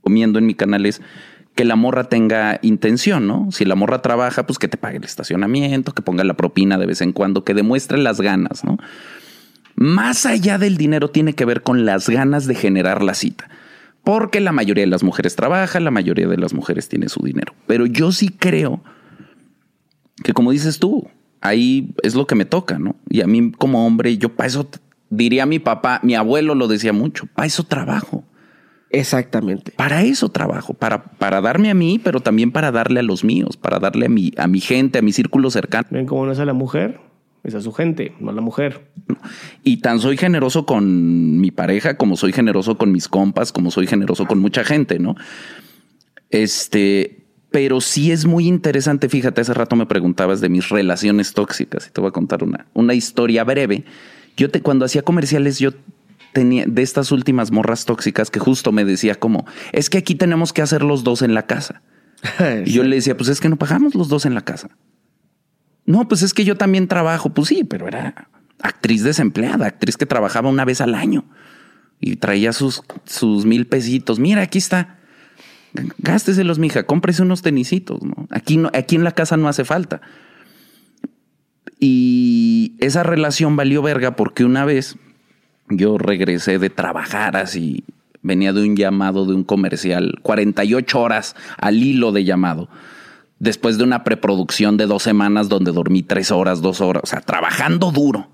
recomiendo 0.09 0.39
en 0.39 0.45
mi 0.45 0.55
canal 0.55 0.85
es 0.85 1.01
que 1.55 1.65
la 1.65 1.75
morra 1.75 2.05
tenga 2.05 2.59
intención, 2.61 3.27
¿no? 3.27 3.51
Si 3.51 3.65
la 3.65 3.75
morra 3.75 4.01
trabaja, 4.01 4.45
pues 4.47 4.57
que 4.57 4.67
te 4.67 4.77
pague 4.77 4.97
el 4.97 5.03
estacionamiento, 5.03 5.93
que 5.93 6.01
ponga 6.01 6.23
la 6.23 6.35
propina 6.35 6.77
de 6.77 6.85
vez 6.85 7.01
en 7.01 7.11
cuando, 7.11 7.43
que 7.43 7.53
demuestre 7.53 7.97
las 7.97 8.21
ganas, 8.21 8.63
¿no? 8.63 8.77
Más 9.75 10.25
allá 10.25 10.57
del 10.57 10.77
dinero 10.77 11.09
tiene 11.09 11.33
que 11.33 11.45
ver 11.45 11.61
con 11.61 11.85
las 11.85 12.09
ganas 12.09 12.47
de 12.47 12.55
generar 12.55 13.03
la 13.03 13.13
cita. 13.13 13.49
Porque 14.03 14.39
la 14.39 14.51
mayoría 14.51 14.83
de 14.83 14.89
las 14.89 15.03
mujeres 15.03 15.35
trabaja, 15.35 15.79
la 15.79 15.91
mayoría 15.91 16.27
de 16.27 16.37
las 16.37 16.53
mujeres 16.53 16.89
tiene 16.89 17.09
su 17.09 17.21
dinero. 17.21 17.53
Pero 17.67 17.85
yo 17.85 18.11
sí 18.11 18.29
creo 18.29 18.81
que 20.23 20.33
como 20.33 20.51
dices 20.51 20.79
tú, 20.79 21.07
ahí 21.41 21.93
es 22.03 22.15
lo 22.15 22.27
que 22.27 22.35
me 22.35 22.45
toca, 22.45 22.79
¿no? 22.79 22.95
Y 23.09 23.21
a 23.21 23.27
mí 23.27 23.51
como 23.51 23.85
hombre, 23.85 24.17
yo 24.17 24.29
para 24.35 24.47
eso, 24.47 24.69
diría 25.09 25.45
mi 25.45 25.59
papá, 25.59 25.99
mi 26.03 26.15
abuelo 26.15 26.55
lo 26.55 26.67
decía 26.67 26.93
mucho, 26.93 27.25
para 27.27 27.47
eso 27.47 27.63
trabajo. 27.63 28.23
Exactamente. 28.91 29.71
Para 29.71 30.01
eso 30.01 30.29
trabajo, 30.29 30.73
para, 30.73 31.03
para 31.03 31.41
darme 31.41 31.69
a 31.69 31.75
mí, 31.75 31.99
pero 32.03 32.21
también 32.21 32.51
para 32.51 32.71
darle 32.71 33.01
a 33.01 33.03
los 33.03 33.23
míos, 33.23 33.55
para 33.55 33.79
darle 33.79 34.07
a 34.07 34.09
mi, 34.09 34.31
a 34.37 34.47
mi 34.47 34.61
gente, 34.61 34.99
a 34.99 35.01
mi 35.01 35.13
círculo 35.13 35.51
cercano. 35.51 35.87
¿Ven 35.91 36.07
cómo 36.07 36.25
no 36.25 36.31
es 36.31 36.39
a 36.39 36.45
la 36.45 36.53
mujer? 36.53 36.99
Es 37.43 37.55
a 37.55 37.61
su 37.61 37.71
gente, 37.71 38.13
no 38.19 38.31
a 38.31 38.33
la 38.33 38.41
mujer. 38.41 38.91
Y 39.63 39.77
tan 39.77 39.99
soy 39.99 40.17
generoso 40.17 40.65
con 40.65 41.39
mi 41.39 41.51
pareja, 41.51 41.95
como 41.95 42.17
soy 42.17 42.33
generoso 42.33 42.77
con 42.77 42.91
mis 42.91 43.07
compas, 43.07 43.51
como 43.51 43.71
soy 43.71 43.87
generoso 43.87 44.25
con 44.25 44.39
mucha 44.39 44.63
gente, 44.63 44.99
¿no? 44.99 45.15
Este, 46.29 47.25
pero 47.51 47.81
sí 47.81 48.11
es 48.11 48.25
muy 48.25 48.47
interesante. 48.47 49.09
Fíjate, 49.09 49.41
hace 49.41 49.53
rato 49.53 49.75
me 49.75 49.85
preguntabas 49.85 50.41
de 50.41 50.49
mis 50.49 50.69
relaciones 50.69 51.33
tóxicas 51.33 51.87
y 51.87 51.91
te 51.91 52.01
voy 52.01 52.09
a 52.09 52.11
contar 52.11 52.43
una, 52.43 52.67
una 52.73 52.93
historia 52.93 53.43
breve. 53.43 53.85
Yo 54.37 54.49
te, 54.49 54.61
cuando 54.61 54.85
hacía 54.85 55.01
comerciales, 55.01 55.59
yo 55.59 55.71
tenía 56.33 56.65
de 56.67 56.81
estas 56.81 57.11
últimas 57.11 57.51
morras 57.51 57.85
tóxicas 57.85 58.29
que 58.29 58.39
justo 58.39 58.71
me 58.71 58.85
decía 58.85 59.15
como, 59.15 59.45
es 59.71 59.89
que 59.89 59.97
aquí 59.97 60.15
tenemos 60.15 60.53
que 60.53 60.61
hacer 60.61 60.83
los 60.83 61.03
dos 61.03 61.21
en 61.21 61.33
la 61.33 61.45
casa. 61.45 61.81
Y 62.65 62.71
yo 62.71 62.83
le 62.83 62.97
decía, 62.97 63.15
pues 63.15 63.29
es 63.29 63.39
que 63.39 63.49
no 63.49 63.55
pagamos 63.55 63.95
los 63.95 64.09
dos 64.09 64.25
en 64.25 64.35
la 64.35 64.41
casa. 64.41 64.69
No, 65.89 66.07
pues 66.07 66.21
es 66.21 66.35
que 66.35 66.45
yo 66.45 66.55
también 66.55 66.87
trabajo. 66.87 67.31
Pues 67.31 67.47
sí, 67.47 67.63
pero 67.63 67.87
era 67.87 68.27
actriz 68.61 69.03
desempleada, 69.03 69.65
actriz 69.65 69.97
que 69.97 70.05
trabajaba 70.05 70.47
una 70.47 70.63
vez 70.63 70.81
al 70.81 70.93
año 70.93 71.25
y 71.99 72.17
traía 72.17 72.53
sus, 72.53 72.83
sus 73.05 73.47
mil 73.47 73.65
pesitos. 73.65 74.19
Mira, 74.19 74.43
aquí 74.43 74.59
está. 74.59 74.99
Gásteselos, 75.97 76.59
mija, 76.59 76.83
cómprese 76.83 77.23
unos 77.23 77.41
tenisitos. 77.41 78.03
¿no? 78.03 78.27
Aquí, 78.29 78.57
no, 78.57 78.69
aquí 78.75 78.97
en 78.97 79.03
la 79.03 79.13
casa 79.13 79.35
no 79.35 79.47
hace 79.47 79.65
falta. 79.65 79.99
Y 81.79 82.75
esa 82.77 83.01
relación 83.01 83.55
valió 83.55 83.81
verga 83.81 84.15
porque 84.15 84.45
una 84.45 84.65
vez 84.65 84.95
yo 85.69 85.97
regresé 85.97 86.59
de 86.59 86.69
trabajar 86.69 87.35
así, 87.35 87.83
venía 88.21 88.53
de 88.53 88.61
un 88.61 88.75
llamado 88.75 89.25
de 89.25 89.33
un 89.33 89.43
comercial, 89.43 90.19
48 90.21 91.01
horas 91.01 91.35
al 91.57 91.81
hilo 91.81 92.11
de 92.11 92.25
llamado, 92.25 92.69
después 93.39 93.77
de 93.77 93.85
una 93.85 94.03
preproducción 94.03 94.77
de 94.77 94.85
dos 94.85 95.03
semanas 95.03 95.49
donde 95.49 95.71
dormí 95.71 96.03
tres 96.03 96.31
horas, 96.31 96.61
dos 96.61 96.81
horas, 96.81 97.03
o 97.03 97.07
sea, 97.07 97.21
trabajando 97.21 97.91
duro. 97.91 98.27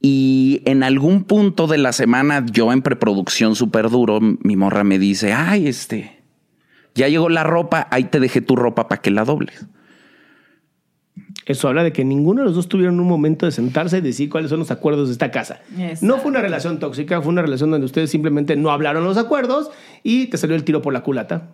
Y 0.00 0.62
en 0.64 0.82
algún 0.82 1.22
punto 1.24 1.68
de 1.68 1.78
la 1.78 1.92
semana, 1.92 2.44
yo 2.50 2.72
en 2.72 2.82
preproducción 2.82 3.54
súper 3.54 3.88
duro, 3.88 4.18
mi 4.20 4.56
morra 4.56 4.82
me 4.82 4.98
dice, 4.98 5.32
ay, 5.32 5.68
este, 5.68 6.22
ya 6.94 7.08
llegó 7.08 7.28
la 7.28 7.44
ropa, 7.44 7.86
ahí 7.90 8.04
te 8.04 8.18
dejé 8.18 8.40
tu 8.40 8.56
ropa 8.56 8.88
para 8.88 9.00
que 9.00 9.12
la 9.12 9.24
dobles. 9.24 9.64
Eso 11.46 11.68
habla 11.68 11.84
de 11.84 11.92
que 11.92 12.04
ninguno 12.04 12.40
de 12.40 12.46
los 12.46 12.54
dos 12.54 12.68
tuvieron 12.68 12.98
un 12.98 13.06
momento 13.06 13.46
de 13.46 13.52
sentarse 13.52 13.98
y 13.98 14.00
decir 14.00 14.28
cuáles 14.28 14.50
son 14.50 14.60
los 14.60 14.70
acuerdos 14.70 15.08
de 15.08 15.12
esta 15.12 15.30
casa. 15.30 15.60
Exacto. 15.76 16.06
No 16.06 16.18
fue 16.18 16.30
una 16.30 16.40
relación 16.40 16.78
tóxica, 16.78 17.20
fue 17.20 17.32
una 17.32 17.42
relación 17.42 17.70
donde 17.70 17.84
ustedes 17.84 18.10
simplemente 18.10 18.56
no 18.56 18.70
hablaron 18.70 19.04
los 19.04 19.16
acuerdos 19.16 19.70
y 20.02 20.26
te 20.26 20.36
salió 20.36 20.56
el 20.56 20.64
tiro 20.64 20.82
por 20.82 20.92
la 20.92 21.02
culata. 21.02 21.50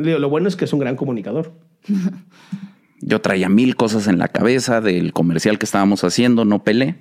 Lo 0.00 0.28
bueno 0.28 0.48
es 0.48 0.56
que 0.56 0.64
es 0.64 0.72
un 0.72 0.80
gran 0.80 0.96
comunicador. 0.96 1.52
Yo 3.00 3.20
traía 3.20 3.48
mil 3.48 3.76
cosas 3.76 4.06
en 4.08 4.18
la 4.18 4.28
cabeza 4.28 4.80
del 4.80 5.12
comercial 5.12 5.58
que 5.58 5.64
estábamos 5.64 6.04
haciendo, 6.04 6.44
no 6.44 6.62
pelé. 6.64 6.96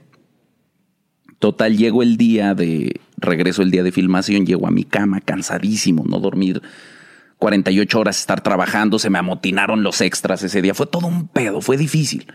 Total, 1.40 1.78
llego 1.78 2.04
el 2.04 2.18
día 2.18 2.54
de 2.54 3.00
regreso 3.18 3.62
el 3.62 3.72
día 3.72 3.84
de 3.84 3.92
filmación, 3.92 4.46
llego 4.46 4.68
a 4.68 4.72
mi 4.72 4.84
cama 4.84 5.22
cansadísimo, 5.22 6.04
no 6.06 6.20
dormir 6.20 6.62
48 7.38 8.00
horas, 8.00 8.20
estar 8.20 8.42
trabajando, 8.42 9.00
se 9.00 9.10
me 9.10 9.18
amotinaron 9.18 9.84
los 9.84 10.02
extras 10.02 10.44
ese 10.44 10.62
día, 10.62 10.74
fue 10.74 10.88
todo 10.88 11.08
un 11.08 11.28
pedo, 11.28 11.62
fue 11.62 11.78
difícil. 11.78 12.28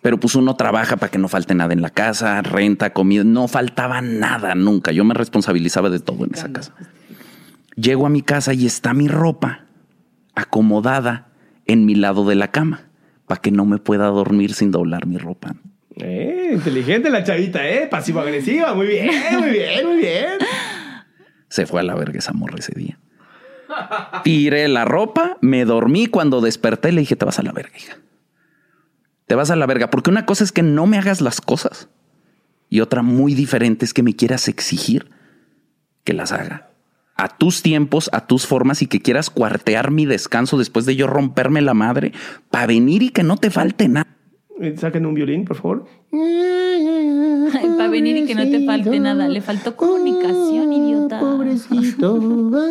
Pero 0.00 0.20
pues 0.20 0.34
uno 0.34 0.54
trabaja 0.54 0.96
para 0.96 1.10
que 1.10 1.18
no 1.18 1.28
falte 1.28 1.54
nada 1.54 1.72
en 1.72 1.82
la 1.82 1.90
casa, 1.90 2.40
renta, 2.42 2.92
comida, 2.92 3.24
no 3.24 3.48
faltaba 3.48 4.00
nada 4.00 4.54
nunca. 4.54 4.92
Yo 4.92 5.04
me 5.04 5.14
responsabilizaba 5.14 5.90
de 5.90 5.98
todo 5.98 6.24
en 6.24 6.34
esa 6.34 6.52
casa. 6.52 6.74
Llego 7.76 8.06
a 8.06 8.10
mi 8.10 8.22
casa 8.22 8.54
y 8.54 8.66
está 8.66 8.94
mi 8.94 9.08
ropa 9.08 9.66
acomodada 10.34 11.28
en 11.66 11.86
mi 11.86 11.94
lado 11.94 12.24
de 12.24 12.34
la 12.34 12.50
cama 12.50 12.88
para 13.26 13.40
que 13.40 13.50
no 13.50 13.64
me 13.64 13.78
pueda 13.78 14.06
dormir 14.06 14.54
sin 14.54 14.70
doblar 14.70 15.06
mi 15.06 15.18
ropa. 15.18 15.54
Eh, 15.96 16.50
inteligente 16.52 17.08
la 17.10 17.22
chavita, 17.22 17.68
¿eh? 17.68 17.86
Pasivo-agresiva. 17.86 18.74
Muy 18.74 18.86
bien, 18.86 19.10
muy 19.38 19.50
bien, 19.50 19.86
muy 19.86 19.96
bien. 19.98 20.38
Se 21.48 21.66
fue 21.66 21.80
a 21.80 21.84
la 21.84 21.94
verga 21.94 22.18
esa 22.18 22.32
morra 22.32 22.56
ese 22.58 22.72
día. 22.74 22.98
Tiré 24.24 24.68
la 24.68 24.84
ropa, 24.84 25.38
me 25.40 25.64
dormí. 25.64 26.06
Cuando 26.06 26.40
desperté 26.40 26.92
le 26.92 27.00
dije, 27.00 27.16
te 27.16 27.24
vas 27.24 27.38
a 27.38 27.42
la 27.42 27.52
verga, 27.52 27.76
hija. 27.76 27.96
Te 29.26 29.34
vas 29.34 29.50
a 29.50 29.56
la 29.56 29.66
verga. 29.66 29.90
Porque 29.90 30.10
una 30.10 30.26
cosa 30.26 30.44
es 30.44 30.52
que 30.52 30.62
no 30.62 30.86
me 30.86 30.98
hagas 30.98 31.20
las 31.20 31.40
cosas. 31.40 31.88
Y 32.68 32.80
otra 32.80 33.02
muy 33.02 33.34
diferente 33.34 33.84
es 33.84 33.94
que 33.94 34.02
me 34.02 34.16
quieras 34.16 34.48
exigir 34.48 35.10
que 36.02 36.12
las 36.12 36.32
haga. 36.32 36.70
A 37.16 37.28
tus 37.28 37.62
tiempos, 37.62 38.10
a 38.12 38.26
tus 38.26 38.46
formas 38.46 38.82
y 38.82 38.86
que 38.86 39.00
quieras 39.00 39.30
cuartear 39.30 39.90
mi 39.90 40.04
descanso 40.04 40.58
después 40.58 40.84
de 40.84 40.96
yo 40.96 41.06
romperme 41.06 41.62
la 41.62 41.74
madre 41.74 42.12
para 42.50 42.66
venir 42.66 43.02
y 43.02 43.10
que 43.10 43.22
no 43.22 43.36
te 43.36 43.50
falte 43.50 43.88
nada. 43.88 44.08
Eh, 44.60 44.74
Saquen 44.76 45.06
un 45.06 45.14
violín, 45.14 45.44
por 45.44 45.56
favor. 45.56 45.86
Para 47.76 47.88
venir 47.88 48.16
y 48.16 48.24
que 48.26 48.34
no 48.34 48.42
te 48.42 48.64
falte 48.64 48.98
nada. 49.00 49.28
Le 49.28 49.40
faltó 49.40 49.76
comunicación, 49.76 50.72
idiota. 50.72 51.20
Pobrecito. 51.20 52.62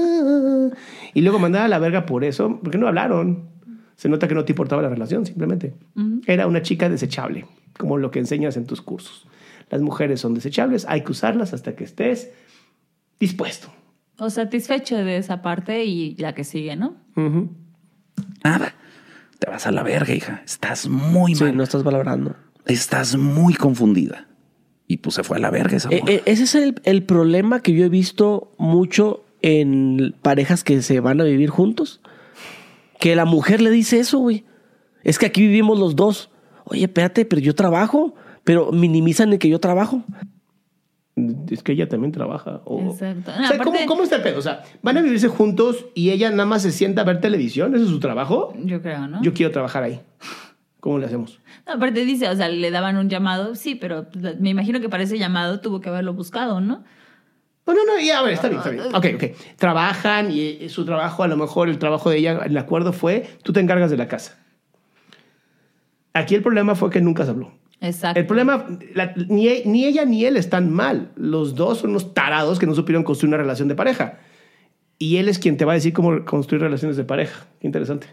Y 1.13 1.21
luego 1.21 1.39
mandar 1.39 1.63
a 1.63 1.67
la 1.67 1.79
verga 1.79 2.05
por 2.05 2.23
eso, 2.23 2.59
porque 2.61 2.77
no 2.77 2.87
hablaron. 2.87 3.49
Se 3.95 4.09
nota 4.09 4.27
que 4.27 4.35
no 4.35 4.43
te 4.43 4.51
importaba 4.53 4.81
la 4.81 4.89
relación, 4.89 5.25
simplemente. 5.25 5.75
Era 6.25 6.47
una 6.47 6.61
chica 6.61 6.89
desechable, 6.89 7.45
como 7.77 7.97
lo 7.97 8.11
que 8.11 8.19
enseñas 8.19 8.57
en 8.57 8.65
tus 8.65 8.81
cursos. 8.81 9.27
Las 9.69 9.81
mujeres 9.81 10.19
son 10.19 10.33
desechables, 10.33 10.85
hay 10.87 11.01
que 11.01 11.11
usarlas 11.11 11.53
hasta 11.53 11.75
que 11.75 11.83
estés 11.83 12.31
dispuesto. 13.19 13.69
O 14.19 14.29
satisfecho 14.29 14.95
de 14.97 15.17
esa 15.17 15.41
parte 15.41 15.85
y 15.85 16.15
la 16.17 16.33
que 16.33 16.43
sigue, 16.43 16.75
¿no? 16.75 16.95
Nada. 18.43 18.73
Te 19.39 19.49
vas 19.49 19.65
a 19.67 19.71
la 19.71 19.83
verga, 19.83 20.13
hija. 20.13 20.41
Estás 20.45 20.87
muy 20.87 21.35
Sí, 21.35 21.43
mal. 21.43 21.57
no 21.57 21.63
estás 21.63 21.83
valorando. 21.83 22.35
Estás 22.65 23.15
muy 23.17 23.55
confundida. 23.55 24.27
Y 24.87 24.97
pues 24.97 25.15
se 25.15 25.23
fue 25.23 25.37
a 25.37 25.39
la 25.39 25.49
verga 25.49 25.77
esa 25.77 25.89
Eh, 25.89 26.01
eh, 26.07 26.21
ese 26.25 26.43
es 26.43 26.55
el, 26.55 26.75
el 26.83 27.03
problema 27.03 27.61
que 27.61 27.73
yo 27.73 27.83
he 27.85 27.89
visto 27.89 28.53
mucho 28.57 29.25
en 29.41 30.15
parejas 30.21 30.63
que 30.63 30.81
se 30.81 30.99
van 30.99 31.19
a 31.19 31.23
vivir 31.25 31.49
juntos. 31.49 31.99
Que 32.99 33.15
la 33.15 33.25
mujer 33.25 33.61
le 33.61 33.69
dice 33.71 33.99
eso, 33.99 34.19
güey. 34.19 34.45
Es 35.03 35.19
que 35.19 35.25
aquí 35.25 35.41
vivimos 35.41 35.77
los 35.79 35.95
dos. 35.95 36.29
Oye, 36.65 36.83
espérate, 36.83 37.25
pero 37.25 37.41
yo 37.41 37.55
trabajo. 37.55 38.15
Pero 38.45 38.71
minimizan 38.71 39.33
el 39.33 39.39
que 39.39 39.49
yo 39.49 39.59
trabajo. 39.59 40.03
Es 41.49 41.61
que 41.61 41.73
ella 41.73 41.87
también 41.87 42.11
trabaja. 42.11 42.61
o- 42.65 42.91
Exacto. 42.91 43.31
O 43.31 43.35
sea, 43.37 43.47
Aparte- 43.47 43.63
¿cómo, 43.63 43.77
¿Cómo 43.85 44.03
está 44.03 44.15
el 44.15 44.23
pedo? 44.23 44.39
O 44.39 44.41
sea, 44.41 44.63
¿van 44.81 44.97
a 44.97 45.01
vivirse 45.01 45.27
juntos 45.27 45.85
y 45.93 46.09
ella 46.09 46.29
nada 46.31 46.45
más 46.45 46.63
se 46.63 46.71
sienta 46.71 47.01
a 47.01 47.05
ver 47.05 47.21
televisión? 47.21 47.75
¿Ese 47.75 47.83
es 47.83 47.89
su 47.89 47.99
trabajo? 47.99 48.53
Yo 48.63 48.81
creo, 48.81 49.07
¿no? 49.07 49.21
Yo 49.21 49.33
quiero 49.33 49.51
trabajar 49.51 49.83
ahí. 49.83 50.01
¿Cómo 50.79 50.97
le 50.97 51.05
hacemos? 51.05 51.39
No, 51.67 51.73
aparte 51.73 52.03
dice, 52.03 52.27
o 52.29 52.35
sea, 52.35 52.49
le 52.49 52.71
daban 52.71 52.97
un 52.97 53.09
llamado, 53.09 53.55
sí, 53.55 53.75
pero 53.75 54.07
me 54.39 54.49
imagino 54.49 54.81
que 54.81 54.89
para 54.89 55.03
ese 55.03 55.17
llamado 55.19 55.59
tuvo 55.61 55.79
que 55.81 55.89
haberlo 55.89 56.13
buscado, 56.13 56.59
¿no? 56.61 56.83
No, 57.65 57.73
no, 57.73 57.85
no, 57.85 57.97
ya, 58.03 58.19
a 58.19 58.23
ver, 58.23 58.33
está 58.33 58.49
bien, 58.49 58.59
está 58.59 58.71
bien. 58.71 58.83
Ok, 58.93 59.05
ok. 59.15 59.55
Trabajan 59.57 60.31
y 60.31 60.41
eh, 60.65 60.67
su 60.69 60.83
trabajo, 60.83 61.23
a 61.23 61.27
lo 61.29 61.37
mejor 61.37 61.69
el 61.69 61.77
trabajo 61.77 62.09
de 62.09 62.17
ella, 62.17 62.41
el 62.43 62.57
acuerdo 62.57 62.91
fue, 62.91 63.25
tú 63.43 63.53
te 63.53 63.61
encargas 63.61 63.89
de 63.91 63.95
la 63.97 64.09
casa. 64.09 64.37
Aquí 66.13 66.35
el 66.35 66.41
problema 66.41 66.75
fue 66.75 66.89
que 66.89 66.99
nunca 67.01 67.23
se 67.23 67.31
habló. 67.31 67.53
Exacto. 67.83 68.19
El 68.19 68.25
problema, 68.25 68.65
la- 68.95 69.13
ni, 69.29 69.61
ni 69.65 69.85
ella 69.85 70.05
ni 70.05 70.25
él 70.25 70.37
están 70.37 70.71
mal. 70.71 71.11
Los 71.15 71.53
dos 71.53 71.79
son 71.79 71.91
unos 71.91 72.13
tarados 72.13 72.57
que 72.57 72.65
no 72.65 72.73
supieron 72.73 73.03
construir 73.03 73.29
una 73.29 73.37
relación 73.37 73.67
de 73.67 73.75
pareja. 73.75 74.19
Y 74.97 75.17
él 75.17 75.27
es 75.27 75.37
quien 75.37 75.57
te 75.57 75.65
va 75.65 75.73
a 75.73 75.75
decir 75.75 75.93
cómo 75.93 76.23
construir 76.25 76.61
relaciones 76.61 76.97
de 76.97 77.03
pareja. 77.03 77.45
Qué 77.59 77.67
interesante. 77.67 78.07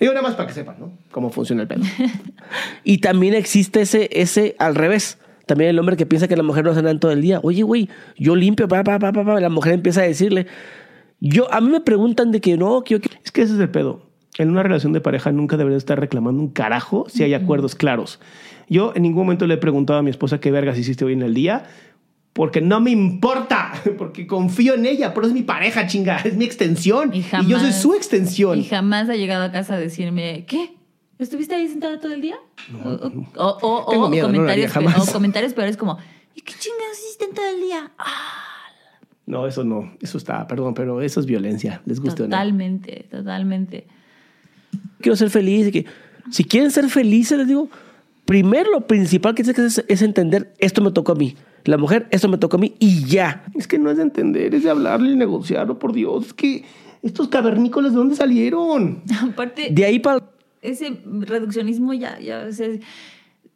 Digo 0.00 0.12
nada 0.12 0.26
más 0.26 0.34
para 0.34 0.48
que 0.48 0.54
sepan, 0.54 0.76
¿no? 0.80 0.98
Cómo 1.12 1.30
funciona 1.30 1.62
el 1.62 1.68
pedo. 1.68 1.82
Y 2.84 2.98
también 2.98 3.34
existe 3.34 3.82
ese, 3.82 4.08
ese 4.12 4.56
al 4.58 4.74
revés. 4.74 5.18
También 5.46 5.70
el 5.70 5.78
hombre 5.78 5.96
que 5.96 6.06
piensa 6.06 6.28
que 6.28 6.36
la 6.36 6.42
mujer 6.42 6.64
no 6.64 6.70
hace 6.72 6.80
nada 6.82 6.90
en 6.92 6.98
todo 7.00 7.12
el 7.12 7.20
día. 7.22 7.40
Oye, 7.42 7.62
güey, 7.62 7.88
yo 8.16 8.34
limpio, 8.36 8.66
pa, 8.68 8.82
pa, 8.84 8.98
pa, 8.98 9.12
pa, 9.12 9.24
pa. 9.24 9.40
La 9.40 9.48
mujer 9.48 9.74
empieza 9.74 10.00
a 10.00 10.04
decirle. 10.04 10.46
Yo, 11.20 11.52
a 11.52 11.60
mí 11.60 11.68
me 11.70 11.80
preguntan 11.80 12.32
de 12.32 12.40
que 12.40 12.56
no, 12.56 12.82
que 12.82 12.94
yo 12.94 13.00
quiero- 13.00 13.20
Es 13.24 13.30
que 13.30 13.42
ese 13.42 13.54
es 13.54 13.60
el 13.60 13.68
pedo. 13.70 14.10
En 14.38 14.50
una 14.50 14.62
relación 14.62 14.92
de 14.92 15.00
pareja 15.00 15.30
nunca 15.30 15.56
debería 15.56 15.76
estar 15.78 16.00
reclamando 16.00 16.40
un 16.40 16.48
carajo 16.48 17.06
si 17.08 17.22
hay 17.22 17.34
acuerdos 17.34 17.74
claros. 17.74 18.18
Yo 18.72 18.92
en 18.96 19.02
ningún 19.02 19.24
momento 19.24 19.46
le 19.46 19.54
he 19.54 19.58
preguntado 19.58 19.98
a 19.98 20.02
mi 20.02 20.10
esposa 20.10 20.40
qué 20.40 20.50
vergas 20.50 20.78
hiciste 20.78 21.04
hoy 21.04 21.12
en 21.12 21.22
el 21.22 21.34
día, 21.34 21.64
porque 22.32 22.60
no 22.60 22.80
me 22.80 22.90
importa, 22.90 23.72
porque 23.98 24.26
confío 24.26 24.74
en 24.74 24.86
ella, 24.86 25.12
pero 25.12 25.26
es 25.26 25.32
mi 25.32 25.42
pareja, 25.42 25.86
chinga, 25.86 26.16
es 26.18 26.36
mi 26.36 26.44
extensión. 26.44 27.12
Y 27.14 27.22
yo 27.46 27.58
soy 27.60 27.72
su 27.72 27.94
extensión. 27.94 28.58
Y 28.58 28.64
jamás 28.64 29.08
ha 29.10 29.14
llegado 29.16 29.44
a 29.44 29.52
casa 29.52 29.74
a 29.74 29.78
decirme, 29.78 30.44
¿qué? 30.46 30.74
¿Estuviste 31.18 31.54
ahí 31.54 31.68
sentada 31.68 32.00
todo 32.00 32.12
el 32.14 32.20
día? 32.22 32.36
o, 32.84 32.88
o- 33.36 33.58
o- 33.62 34.04
o 34.06 34.08
miedo, 34.08 34.28
no 34.32 34.48
haría 34.48 34.68
comentarios, 34.68 34.72
jamás. 34.72 35.08
o 35.08 35.12
comentarios 35.12 35.52
peores 35.54 35.76
como, 35.76 35.98
¿y 36.34 36.40
qué 36.40 36.54
chingados 36.58 36.98
hiciste 36.98 37.26
en 37.26 37.34
todo 37.34 37.48
el 37.54 37.60
día? 37.60 37.92
Ah, 37.98 38.64
No, 39.26 39.46
eso 39.46 39.62
no, 39.62 39.92
eso 40.00 40.18
está, 40.18 40.46
perdón, 40.48 40.74
pero 40.74 41.00
eso 41.02 41.20
es 41.20 41.26
violencia, 41.26 41.80
les 41.84 42.00
gusta 42.00 42.22
o 42.24 42.26
no. 42.26 42.30
totalmente, 42.30 43.06
totalmente. 43.10 43.86
quiero 45.00 45.14
ser 45.14 45.30
feliz. 45.30 45.70
Que, 45.70 45.84
si 46.30 46.44
quieren 46.44 46.70
ser 46.70 46.88
felices, 46.88 47.38
les 47.38 47.46
digo, 47.46 47.68
primero 48.32 48.70
lo 48.70 48.86
principal 48.86 49.34
que 49.34 49.42
tienes 49.42 49.56
que 49.56 49.66
hacer 49.66 49.84
es, 49.86 50.00
es 50.00 50.02
entender, 50.02 50.54
esto 50.56 50.80
me 50.80 50.90
tocó 50.90 51.12
a 51.12 51.14
mí. 51.16 51.36
La 51.66 51.76
mujer, 51.76 52.08
esto 52.10 52.30
me 52.30 52.38
tocó 52.38 52.56
a 52.56 52.60
mí 52.60 52.74
y 52.78 53.04
ya. 53.04 53.44
Es 53.54 53.68
que 53.68 53.78
no 53.78 53.90
es 53.90 53.98
de 53.98 54.04
entender, 54.04 54.54
es 54.54 54.62
de 54.62 54.70
hablarle 54.70 55.12
y 55.12 55.16
negociarlo, 55.16 55.78
por 55.78 55.92
Dios. 55.92 56.28
Es 56.28 56.32
que 56.32 56.64
estos 57.02 57.28
cavernícolas, 57.28 57.92
¿de 57.92 57.98
dónde 57.98 58.16
salieron? 58.16 59.02
Aparte, 59.20 59.68
De 59.70 59.84
ahí 59.84 59.98
para... 59.98 60.24
ese 60.62 61.02
reduccionismo 61.04 61.92
ya, 61.92 62.18
ya, 62.20 62.46
o 62.48 62.52
sea, 62.52 62.68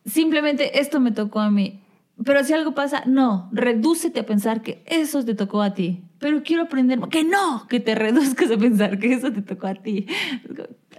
simplemente 0.04 0.78
esto 0.78 1.00
me 1.00 1.10
tocó 1.10 1.40
a 1.40 1.50
mí. 1.50 1.80
Pero 2.22 2.44
si 2.44 2.52
algo 2.52 2.74
pasa, 2.74 3.02
no, 3.06 3.48
redúcete 3.52 4.20
a 4.20 4.26
pensar 4.26 4.60
que 4.60 4.82
eso 4.84 5.24
te 5.24 5.34
tocó 5.34 5.62
a 5.62 5.72
ti. 5.72 6.02
Pero 6.18 6.42
quiero 6.42 6.64
aprender 6.64 7.00
que 7.10 7.24
no, 7.24 7.66
que 7.66 7.80
te 7.80 7.94
reduzcas 8.04 8.50
a 8.50 8.58
pensar 8.58 8.98
que 8.98 9.14
eso 9.14 9.32
te 9.32 9.40
tocó 9.40 9.68
a 9.68 9.74
ti. 9.74 10.04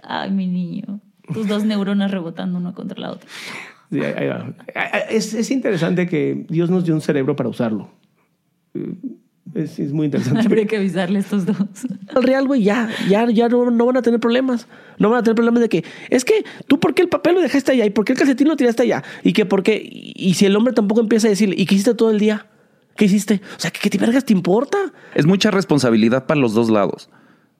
Ay, 0.02 0.32
mi 0.32 0.48
niño, 0.48 1.00
tus 1.32 1.46
dos 1.46 1.64
neuronas 1.64 2.10
rebotando 2.10 2.58
una 2.58 2.72
contra 2.74 2.98
la 3.00 3.12
otra. 3.12 3.28
Sí, 3.90 4.00
ahí- 4.00 4.26
va. 4.28 4.52
Es, 5.10 5.32
es 5.34 5.50
interesante 5.50 6.06
que 6.06 6.46
Dios 6.48 6.70
nos 6.70 6.84
dio 6.84 6.94
un 6.94 7.00
cerebro 7.00 7.34
para 7.36 7.48
usarlo. 7.48 7.90
Eh, 8.74 8.94
Es, 9.54 9.78
es 9.78 9.92
muy 9.92 10.04
interesante. 10.04 10.42
Habría 10.44 10.66
que 10.66 10.76
avisarle 10.76 11.18
a 11.18 11.20
estos 11.22 11.46
dos. 11.46 11.56
al 12.14 12.22
real, 12.22 12.46
güey, 12.46 12.62
ya, 12.62 12.90
ya, 13.08 13.24
ya 13.30 13.48
no, 13.48 13.70
no 13.70 13.86
van 13.86 13.96
a 13.96 14.02
tener 14.02 14.20
problemas. 14.20 14.68
No 14.98 15.08
van 15.08 15.20
a 15.20 15.22
tener 15.22 15.36
problemas 15.36 15.62
de 15.62 15.70
que, 15.70 15.84
es 16.10 16.26
que 16.26 16.44
tú, 16.66 16.78
¿por 16.78 16.92
qué 16.94 17.00
el 17.00 17.08
papel 17.08 17.34
lo 17.36 17.40
dejaste 17.40 17.72
allá? 17.72 17.86
¿Y 17.86 17.90
por 17.90 18.04
qué 18.04 18.12
el 18.12 18.18
calcetín 18.18 18.46
lo 18.46 18.56
tiraste 18.56 18.82
allá? 18.82 19.02
Y 19.24 19.32
que, 19.32 19.46
¿por 19.46 19.62
qué? 19.62 19.80
Y, 19.82 20.12
y 20.16 20.34
si 20.34 20.44
el 20.44 20.54
hombre 20.54 20.74
tampoco 20.74 21.00
empieza 21.00 21.28
a 21.28 21.30
decirle, 21.30 21.54
¿y 21.56 21.64
qué 21.64 21.76
hiciste 21.76 21.94
todo 21.94 22.10
el 22.10 22.18
día? 22.18 22.46
¿Qué 22.94 23.06
hiciste? 23.06 23.40
O 23.56 23.60
sea, 23.60 23.70
¿qué, 23.70 23.78
qué 23.80 23.88
te 23.88 23.96
vergas 23.96 24.26
te 24.26 24.34
importa? 24.34 24.76
Es 25.14 25.24
mucha 25.24 25.50
responsabilidad 25.50 26.26
para 26.26 26.40
los 26.40 26.52
dos 26.52 26.68
lados. 26.68 27.08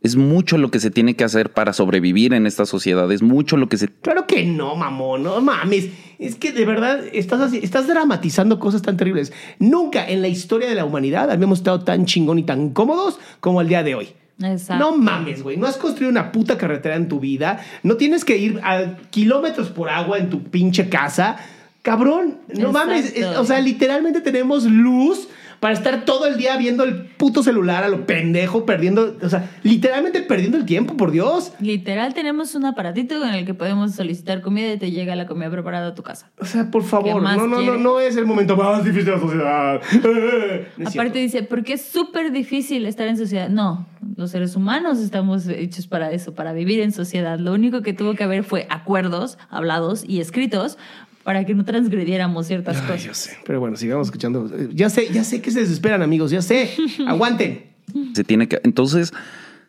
Es 0.09 0.17
mucho 0.17 0.57
lo 0.57 0.71
que 0.71 0.81
se 0.81 0.91
tiene 0.91 1.15
que 1.17 1.25
hacer 1.25 1.53
para 1.53 1.75
sobrevivir 1.75 2.33
en 2.33 2.47
esta 2.47 2.65
sociedad. 2.65 3.13
Es 3.13 3.21
mucho 3.21 3.59
lo 3.59 3.69
que 3.69 3.77
se... 3.77 3.89
Claro 3.89 4.27
que 4.27 4.45
no, 4.47 4.75
mamón, 4.75 5.23
no 5.23 5.39
mames. 5.43 5.89
Es 6.19 6.37
que 6.37 6.51
de 6.53 6.65
verdad 6.65 7.01
estás, 7.13 7.43
así- 7.43 7.61
estás 7.63 7.87
dramatizando 7.87 8.59
cosas 8.59 8.81
tan 8.81 8.97
terribles. 8.97 9.35
Nunca 9.59 10.09
en 10.09 10.23
la 10.23 10.29
historia 10.29 10.67
de 10.67 10.75
la 10.75 10.87
humanidad 10.87 11.31
habíamos 11.31 11.59
estado 11.59 11.81
tan 11.85 12.07
chingón 12.07 12.39
y 12.39 12.43
tan 12.45 12.71
cómodos 12.71 13.19
como 13.41 13.61
el 13.61 13.69
día 13.69 13.83
de 13.83 13.95
hoy. 13.97 14.09
Exacto. 14.43 14.83
No 14.83 14.97
mames, 14.97 15.43
güey. 15.43 15.57
No 15.59 15.67
has 15.67 15.77
construido 15.77 16.11
una 16.11 16.33
puta 16.33 16.57
carretera 16.57 16.97
en 16.97 17.09
tu 17.09 17.21
vida. 17.21 17.61
No 17.83 17.97
tienes 17.97 18.25
que 18.25 18.39
ir 18.39 18.61
a 18.65 18.97
kilómetros 19.11 19.69
por 19.69 19.91
agua 19.91 20.17
en 20.19 20.31
tu 20.31 20.43
pinche 20.45 20.89
casa. 20.89 21.37
Cabrón, 21.83 22.39
no 22.57 22.73
mames. 22.73 23.15
Exacto. 23.15 23.41
O 23.43 23.45
sea, 23.45 23.61
literalmente 23.61 24.21
tenemos 24.21 24.65
luz 24.65 25.29
para 25.61 25.75
estar 25.75 26.05
todo 26.05 26.27
el 26.27 26.37
día 26.37 26.57
viendo 26.57 26.85
el 26.85 27.07
puto 27.07 27.43
celular 27.43 27.85
a 27.85 27.89
lo 27.89 28.07
pendejo, 28.07 28.65
perdiendo, 28.65 29.17
o 29.21 29.29
sea, 29.29 29.51
literalmente 29.63 30.21
perdiendo 30.21 30.57
el 30.57 30.65
tiempo, 30.65 30.97
por 30.97 31.11
Dios. 31.11 31.53
Literal, 31.61 32.15
tenemos 32.15 32.55
un 32.55 32.65
aparatito 32.67 33.25
en 33.25 33.35
el 33.35 33.45
que 33.45 33.55
podemos 33.55 33.95
solicitar 33.95 34.41
comida 34.41 34.73
y 34.73 34.79
te 34.79 34.91
llega 34.91 35.17
la 35.17 35.27
comida 35.27 35.51
preparada 35.51 35.89
a 35.89 35.95
tu 35.95 36.03
casa. 36.03 36.31
O 36.39 36.45
sea, 36.45 36.71
por 36.71 36.85
favor, 36.85 37.23
no, 37.23 37.47
no, 37.47 37.61
no, 37.61 37.77
no 37.77 38.01
es 38.01 38.17
el 38.17 38.27
momento 38.27 38.57
más 38.57 38.85
difícil 38.85 39.07
de 39.07 39.13
la 39.13 39.21
sociedad. 39.21 39.81
No 40.77 40.89
Aparte 40.89 41.19
dice, 41.19 41.43
porque 41.43 41.75
es 41.75 41.83
súper 41.83 42.31
difícil 42.31 42.87
estar 42.87 43.07
en 43.09 43.17
sociedad. 43.17 43.49
No, 43.49 43.87
los 44.17 44.31
seres 44.31 44.57
humanos 44.57 44.99
estamos 44.99 45.47
hechos 45.49 45.87
para 45.87 46.13
eso, 46.13 46.35
para 46.35 46.53
vivir 46.53 46.81
en 46.81 46.93
sociedad. 46.93 47.39
Lo 47.39 47.53
único 47.53 47.83
que 47.83 47.93
tuvo 47.93 48.15
que 48.15 48.25
haber 48.25 48.45
fue 48.45 48.67
acuerdos 48.71 49.39
hablados 49.51 50.05
y 50.07 50.21
escritos 50.21 50.79
para 51.25 51.45
que 51.45 51.55
no 51.55 51.65
transgrediéramos 51.65 52.47
ciertas 52.47 52.77
Ay, 52.81 52.83
cosas. 52.87 53.05
yo 53.05 53.15
sé. 53.15 53.37
Pero 53.47 53.61
bueno, 53.61 53.77
sigamos 53.77 54.07
escuchando. 54.09 54.51
Ya 54.73 54.89
sé, 54.91 55.09
ya 55.13 55.25
sé 55.25 55.41
que 55.43 55.51
se 55.51 55.61
desesperan, 55.61 56.03
amigos, 56.03 56.31
ya 56.31 56.43
sé. 56.43 56.71
Aguanten. 57.07 57.67
Se 58.15 58.25
tiene 58.25 58.49
que. 58.49 58.61
Entonces, 58.65 59.13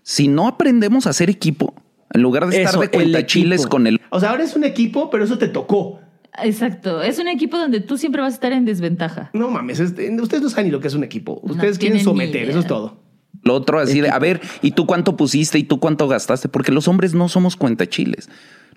si 0.03 0.27
no 0.27 0.47
aprendemos 0.47 1.07
a 1.07 1.11
hacer 1.11 1.29
equipo, 1.29 1.73
en 2.13 2.21
lugar 2.21 2.47
de 2.47 2.57
estar 2.57 2.71
Eso, 2.71 2.79
de 2.79 2.85
el 2.87 2.91
cuentachiles 2.91 3.59
equipo. 3.61 3.69
con 3.69 3.87
el 3.87 3.99
O 4.09 4.19
sea, 4.19 4.31
ahora 4.31 4.43
es 4.43 4.55
un 4.55 4.63
equipo, 4.63 5.09
pero 5.09 5.23
eso 5.23 5.37
te 5.37 5.47
tocó. 5.47 5.99
Exacto. 6.43 7.01
Es 7.01 7.19
un 7.19 7.27
equipo 7.27 7.57
donde 7.57 7.81
tú 7.81 7.97
siempre 7.97 8.21
vas 8.21 8.33
a 8.33 8.35
estar 8.35 8.51
en 8.53 8.63
desventaja. 8.65 9.29
No 9.33 9.49
mames, 9.49 9.79
es- 9.79 9.91
ustedes 10.21 10.41
no 10.41 10.49
saben 10.49 10.67
ni 10.67 10.71
lo 10.71 10.79
que 10.79 10.87
es 10.87 10.93
un 10.93 11.03
equipo. 11.03 11.39
Ustedes 11.43 11.77
quieren 11.77 11.99
someter, 12.01 12.49
eso 12.49 12.59
es 12.59 12.67
todo. 12.67 13.01
Lo 13.43 13.53
otro 13.53 13.79
así 13.79 14.01
de, 14.01 14.09
a 14.09 14.19
ver, 14.19 14.41
¿y 14.61 14.71
tú 14.71 14.85
cuánto 14.85 15.15
pusiste? 15.15 15.57
¿Y 15.59 15.63
tú 15.63 15.79
cuánto 15.79 16.07
gastaste? 16.07 16.49
Porque 16.49 16.71
los 16.71 16.87
hombres 16.87 17.13
no 17.13 17.29
somos 17.29 17.55
cuentachiles. 17.55 18.29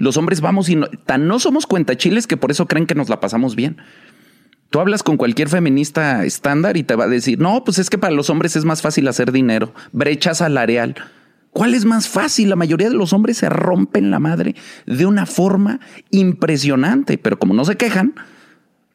Los 0.03 0.17
hombres 0.17 0.41
vamos 0.41 0.69
y 0.69 0.75
no, 0.75 0.89
tan 1.07 1.29
no 1.29 1.39
somos 1.39 1.65
cuentachiles 1.65 2.27
que 2.27 2.37
por 2.37 2.51
eso 2.51 2.67
creen 2.67 2.87
que 2.87 2.97
nos 2.97 3.09
la 3.09 3.21
pasamos 3.21 3.55
bien. 3.55 3.77
Tú 4.69 4.81
hablas 4.81 5.05
con 5.05 5.17
cualquier 5.17 5.49
feminista 5.49 6.25
estándar 6.25 6.77
y 6.77 6.83
te 6.83 6.97
va 6.97 7.05
a 7.05 7.09
decir, 7.09 7.39
no, 7.39 7.63
pues 7.63 7.79
es 7.79 7.89
que 7.89 7.99
para 7.99 8.13
los 8.13 8.29
hombres 8.29 8.57
es 8.57 8.65
más 8.65 8.83
fácil 8.83 9.07
hacer 9.07 9.31
dinero, 9.31 9.73
brecha 9.93 10.35
salarial. 10.35 10.97
¿Cuál 11.53 11.75
es 11.75 11.85
más 11.85 12.09
fácil? 12.09 12.49
La 12.49 12.57
mayoría 12.57 12.89
de 12.89 12.97
los 12.97 13.13
hombres 13.13 13.37
se 13.37 13.49
rompen 13.49 14.11
la 14.11 14.19
madre 14.19 14.57
de 14.87 15.07
una 15.07 15.25
forma 15.25 15.79
impresionante, 16.11 17.17
pero 17.17 17.39
como 17.39 17.55
no 17.55 17.65
se 17.65 17.77
quejan, 17.77 18.13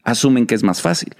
asumen 0.04 0.46
que 0.46 0.56
es 0.56 0.64
más 0.64 0.82
fácil. 0.82 1.16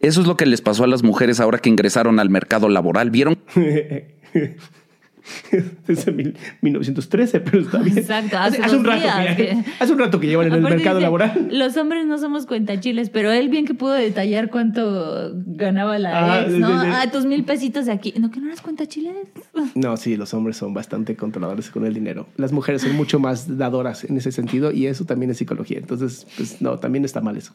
Eso 0.00 0.22
es 0.22 0.26
lo 0.26 0.38
que 0.38 0.46
les 0.46 0.62
pasó 0.62 0.84
a 0.84 0.86
las 0.86 1.02
mujeres 1.02 1.40
ahora 1.40 1.58
que 1.58 1.68
ingresaron 1.68 2.20
al 2.20 2.30
mercado 2.30 2.70
laboral. 2.70 3.10
Vieron 3.10 3.36
Desde 5.86 6.12
mil- 6.12 6.36
1913, 6.62 7.40
pero 7.40 7.60
está 7.62 7.78
bien. 7.78 7.98
Exacto, 7.98 8.36
Hace, 8.38 8.56
hace 8.56 8.62
hace 8.64 8.76
un 8.76 8.84
rato 8.84 9.00
días 9.00 9.36
que, 9.36 9.46
que- 9.46 9.64
hace 9.80 9.92
un 9.92 9.98
rato 9.98 10.20
que 10.20 10.26
llevan 10.26 10.46
en 10.48 10.52
el 10.54 10.60
mercado 10.62 10.96
dice, 10.96 11.02
laboral. 11.06 11.48
Los 11.50 11.76
hombres 11.76 12.06
no 12.06 12.18
somos 12.18 12.46
cuentachiles, 12.46 13.10
pero 13.10 13.30
él 13.32 13.48
bien 13.48 13.64
que 13.66 13.74
pudo 13.74 13.92
detallar 13.92 14.50
cuánto 14.50 15.32
ganaba 15.46 15.98
la 15.98 16.34
Ah, 16.34 16.42
ex, 16.42 16.52
¿no? 16.52 16.80
sí, 16.82 16.86
sí. 16.86 16.92
Ah, 16.94 17.10
tus 17.10 17.24
mil 17.26 17.44
pesitos 17.44 17.86
de 17.86 17.92
aquí. 17.92 18.12
No, 18.18 18.30
que 18.30 18.40
no 18.40 18.46
eres 18.48 18.60
cuentachiles. 18.60 19.14
No, 19.74 19.96
sí, 19.96 20.16
los 20.16 20.32
hombres 20.34 20.56
son 20.56 20.72
bastante 20.74 21.16
controladores 21.16 21.70
con 21.70 21.84
el 21.84 21.94
dinero. 21.94 22.26
Las 22.36 22.52
mujeres 22.52 22.82
son 22.82 22.94
mucho 22.96 23.18
más 23.18 23.58
dadoras 23.58 24.04
en 24.04 24.16
ese 24.16 24.30
sentido 24.30 24.70
y 24.72 24.86
eso 24.86 25.04
también 25.04 25.30
es 25.30 25.38
psicología. 25.38 25.78
Entonces, 25.78 26.26
pues 26.36 26.60
no, 26.62 26.78
también 26.78 27.04
está 27.04 27.20
mal 27.20 27.36
eso. 27.36 27.52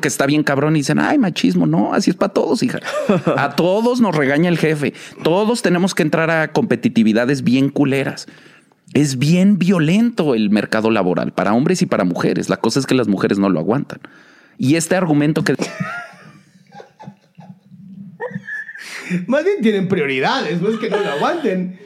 que 0.00 0.08
está 0.08 0.26
bien 0.26 0.42
cabrón 0.42 0.74
y 0.76 0.80
dicen, 0.80 0.98
ay, 0.98 1.18
machismo, 1.18 1.66
no, 1.66 1.92
así 1.94 2.10
es 2.10 2.16
para 2.16 2.32
todos, 2.32 2.62
hija. 2.62 2.80
A 3.36 3.54
todos 3.56 4.00
nos 4.00 4.16
regaña 4.16 4.48
el 4.48 4.58
jefe. 4.58 4.94
Todos 5.22 5.62
tenemos 5.62 5.94
que 5.94 6.02
entrar 6.02 6.30
a 6.30 6.48
competitividades 7.10 7.42
bien 7.42 7.68
culeras. 7.70 8.26
Es 8.94 9.18
bien 9.18 9.58
violento 9.58 10.34
el 10.34 10.50
mercado 10.50 10.90
laboral 10.90 11.32
para 11.32 11.52
hombres 11.54 11.80
y 11.82 11.86
para 11.86 12.04
mujeres. 12.04 12.48
La 12.48 12.56
cosa 12.56 12.80
es 12.80 12.86
que 12.86 12.94
las 12.94 13.06
mujeres 13.08 13.38
no 13.38 13.48
lo 13.48 13.60
aguantan. 13.60 14.00
Y 14.58 14.74
este 14.76 14.96
argumento 14.96 15.42
que 15.44 15.54
Más 19.26 19.44
bien 19.44 19.60
tienen 19.60 19.88
prioridades, 19.88 20.60
no 20.60 20.68
es 20.68 20.76
que 20.78 20.88
no 20.90 20.98
lo 20.98 21.10
aguanten. 21.10 21.78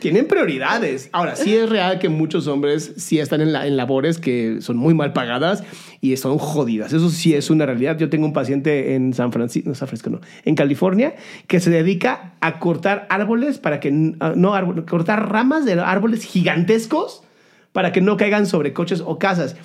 Tienen 0.00 0.26
prioridades. 0.28 1.08
Ahora, 1.12 1.34
sí 1.36 1.54
es 1.54 1.68
real 1.68 1.98
que 1.98 2.08
muchos 2.10 2.46
hombres 2.46 2.92
sí 2.96 3.18
están 3.20 3.40
en, 3.40 3.52
la- 3.52 3.66
en 3.66 3.76
labores 3.76 4.18
que 4.18 4.58
son 4.60 4.76
muy 4.76 4.92
mal 4.94 5.12
pagadas 5.12 5.62
y 6.02 6.16
son 6.16 6.36
jodidas. 6.36 6.92
Eso 6.92 7.08
sí 7.08 7.32
es 7.32 7.48
una 7.48 7.64
realidad. 7.64 7.96
Yo 7.96 8.10
tengo 8.10 8.26
un 8.26 8.32
paciente 8.32 8.96
en 8.96 9.14
San 9.14 9.30
Francisco, 9.32 9.68
no, 9.68 9.74
San 9.76 9.86
Francisco 9.86 10.10
no, 10.10 10.20
en 10.44 10.56
California, 10.56 11.14
que 11.46 11.60
se 11.60 11.70
dedica 11.70 12.34
a 12.40 12.58
cortar 12.58 13.06
árboles 13.08 13.58
para 13.58 13.78
que, 13.78 14.14
ah, 14.18 14.34
no 14.36 14.52
árboles, 14.52 14.84
cortar 14.84 15.30
ramas 15.30 15.64
de 15.64 15.74
árboles 15.74 16.24
gigantescos 16.24 17.22
para 17.70 17.92
que 17.92 18.00
no 18.00 18.16
caigan 18.16 18.46
sobre 18.46 18.72
coches 18.72 19.00
o 19.00 19.20
casas. 19.20 19.56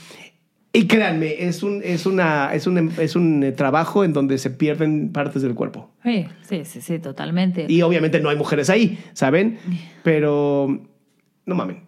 Y 0.74 0.86
créanme, 0.86 1.48
es 1.48 1.64
un, 1.64 1.82
es 1.84 2.06
una, 2.06 2.54
es 2.54 2.68
un, 2.68 2.92
es 3.00 3.16
un 3.16 3.44
eh, 3.44 3.52
trabajo 3.52 4.04
en 4.04 4.14
donde 4.14 4.38
se 4.38 4.52
pierden 4.52 5.12
partes 5.12 5.42
del 5.42 5.56
cuerpo. 5.56 5.90
Sí, 6.04 6.28
sí, 6.44 6.66
sí, 6.66 6.82
sí, 6.82 7.00
totalmente. 7.00 7.66
Y 7.68 7.82
obviamente 7.82 8.20
no 8.20 8.30
hay 8.30 8.38
mujeres 8.38 8.70
ahí, 8.70 9.00
¿saben? 9.14 9.58
Pero 10.04 10.86
no 11.48 11.56
mamen. 11.56 11.87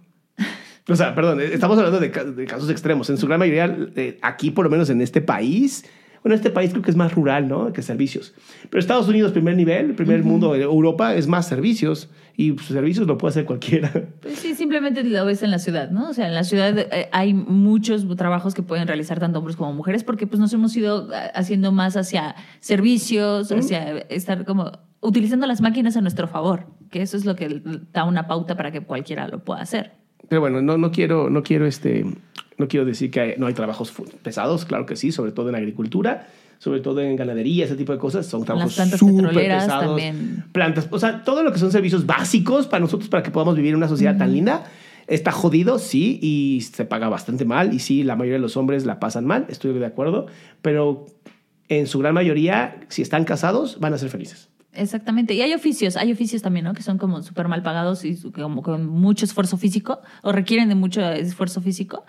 O 0.89 0.95
sea, 0.95 1.15
perdón, 1.15 1.39
eh, 1.39 1.49
estamos 1.53 1.77
hablando 1.77 1.99
de, 1.99 2.09
de 2.09 2.45
casos 2.45 2.69
extremos. 2.69 3.09
En 3.09 3.17
su 3.17 3.27
gran 3.27 3.39
mayoría, 3.39 3.77
eh, 3.95 4.17
aquí 4.21 4.51
por 4.51 4.65
lo 4.65 4.71
menos 4.71 4.89
en 4.89 5.01
este 5.01 5.21
país, 5.21 5.85
bueno, 6.23 6.35
este 6.35 6.49
país 6.49 6.71
creo 6.71 6.81
que 6.81 6.91
es 6.91 6.97
más 6.97 7.13
rural, 7.13 7.47
¿no? 7.47 7.71
Que 7.71 7.81
servicios. 7.81 8.33
Pero 8.69 8.79
Estados 8.79 9.07
Unidos, 9.07 9.31
primer 9.31 9.55
nivel, 9.55 9.95
primer 9.95 10.23
mundo, 10.23 10.53
eh, 10.55 10.63
Europa 10.63 11.15
es 11.15 11.27
más 11.27 11.47
servicios. 11.47 12.09
Y 12.35 12.53
pues, 12.53 12.67
servicios 12.67 13.07
lo 13.07 13.17
puede 13.17 13.31
hacer 13.31 13.45
cualquiera. 13.45 13.91
Pues 14.21 14.39
sí, 14.39 14.53
simplemente 14.53 15.03
lo 15.03 15.25
ves 15.25 15.43
en 15.43 15.51
la 15.51 15.59
ciudad, 15.59 15.91
¿no? 15.91 16.09
O 16.09 16.13
sea, 16.13 16.27
en 16.27 16.35
la 16.35 16.43
ciudad 16.43 16.77
eh, 16.77 17.09
hay 17.11 17.33
muchos 17.33 18.05
trabajos 18.17 18.53
que 18.53 18.63
pueden 18.63 18.87
realizar 18.87 19.19
tanto 19.19 19.39
hombres 19.39 19.55
como 19.55 19.73
mujeres 19.73 20.03
porque 20.03 20.27
pues 20.27 20.39
nos 20.39 20.53
hemos 20.53 20.75
ido 20.75 21.09
haciendo 21.33 21.71
más 21.71 21.95
hacia 21.95 22.35
servicios, 22.59 23.51
hacia 23.51 23.99
estar 24.09 24.45
como 24.45 24.71
utilizando 25.01 25.47
las 25.47 25.61
máquinas 25.61 25.95
a 25.95 26.01
nuestro 26.01 26.27
favor, 26.27 26.67
que 26.91 27.01
eso 27.01 27.15
es 27.15 27.25
lo 27.25 27.35
que 27.35 27.61
da 27.93 28.03
una 28.03 28.27
pauta 28.27 28.57
para 28.57 28.71
que 28.71 28.81
cualquiera 28.81 29.27
lo 29.27 29.43
pueda 29.43 29.61
hacer. 29.61 29.93
Pero 30.27 30.41
bueno, 30.41 30.61
no, 30.61 30.77
no 30.77 30.91
quiero, 30.91 31.29
no 31.29 31.43
quiero 31.43 31.65
este, 31.65 32.05
no 32.57 32.67
quiero 32.67 32.85
decir 32.85 33.09
que 33.09 33.35
no 33.37 33.47
hay 33.47 33.53
trabajos 33.53 33.93
pesados, 34.21 34.65
claro 34.65 34.85
que 34.85 34.95
sí, 34.95 35.11
sobre 35.11 35.31
todo 35.31 35.49
en 35.49 35.55
agricultura, 35.55 36.27
sobre 36.59 36.81
todo 36.81 36.99
en 36.99 37.15
ganadería, 37.15 37.65
ese 37.65 37.75
tipo 37.75 37.93
de 37.93 37.97
cosas, 37.97 38.25
son 38.25 38.43
trabajos 38.43 38.75
plantas 38.75 38.99
súper 38.99 39.33
pesados. 39.33 39.85
también. 39.85 40.45
Plantas, 40.51 40.87
o 40.91 40.99
sea, 40.99 41.23
todo 41.23 41.41
lo 41.41 41.53
que 41.53 41.59
son 41.59 41.71
servicios 41.71 42.05
básicos 42.05 42.67
para 42.67 42.81
nosotros, 42.81 43.09
para 43.09 43.23
que 43.23 43.31
podamos 43.31 43.55
vivir 43.55 43.71
en 43.71 43.77
una 43.77 43.87
sociedad 43.87 44.17
tan 44.17 44.33
linda, 44.33 44.65
está 45.07 45.31
jodido, 45.31 45.79
sí, 45.79 46.19
y 46.21 46.61
se 46.61 46.83
paga 46.83 47.07
bastante 47.07 47.45
mal, 47.45 47.73
y 47.73 47.79
sí, 47.79 48.03
la 48.03 48.15
mayoría 48.15 48.35
de 48.35 48.41
los 48.41 48.57
hombres 48.57 48.85
la 48.85 48.99
pasan 48.99 49.25
mal, 49.25 49.45
estoy 49.49 49.71
de 49.73 49.85
acuerdo, 49.85 50.27
pero 50.61 51.05
en 51.69 51.87
su 51.87 51.99
gran 51.99 52.13
mayoría, 52.13 52.81
si 52.89 53.01
están 53.01 53.23
casados, 53.23 53.79
van 53.79 53.93
a 53.93 53.97
ser 53.97 54.09
felices. 54.09 54.49
Exactamente. 54.79 55.33
Y 55.33 55.41
hay 55.41 55.53
oficios, 55.53 55.97
hay 55.97 56.11
oficios 56.11 56.41
también, 56.41 56.65
¿no? 56.65 56.73
Que 56.73 56.81
son 56.83 56.97
como 56.97 57.21
súper 57.21 57.47
mal 57.47 57.61
pagados 57.63 58.05
y 58.05 58.15
como 58.31 58.61
con 58.63 58.85
mucho 58.87 59.25
esfuerzo 59.25 59.57
físico 59.57 59.99
o 60.23 60.31
requieren 60.31 60.69
de 60.69 60.75
mucho 60.75 61.01
esfuerzo 61.11 61.61
físico. 61.61 62.05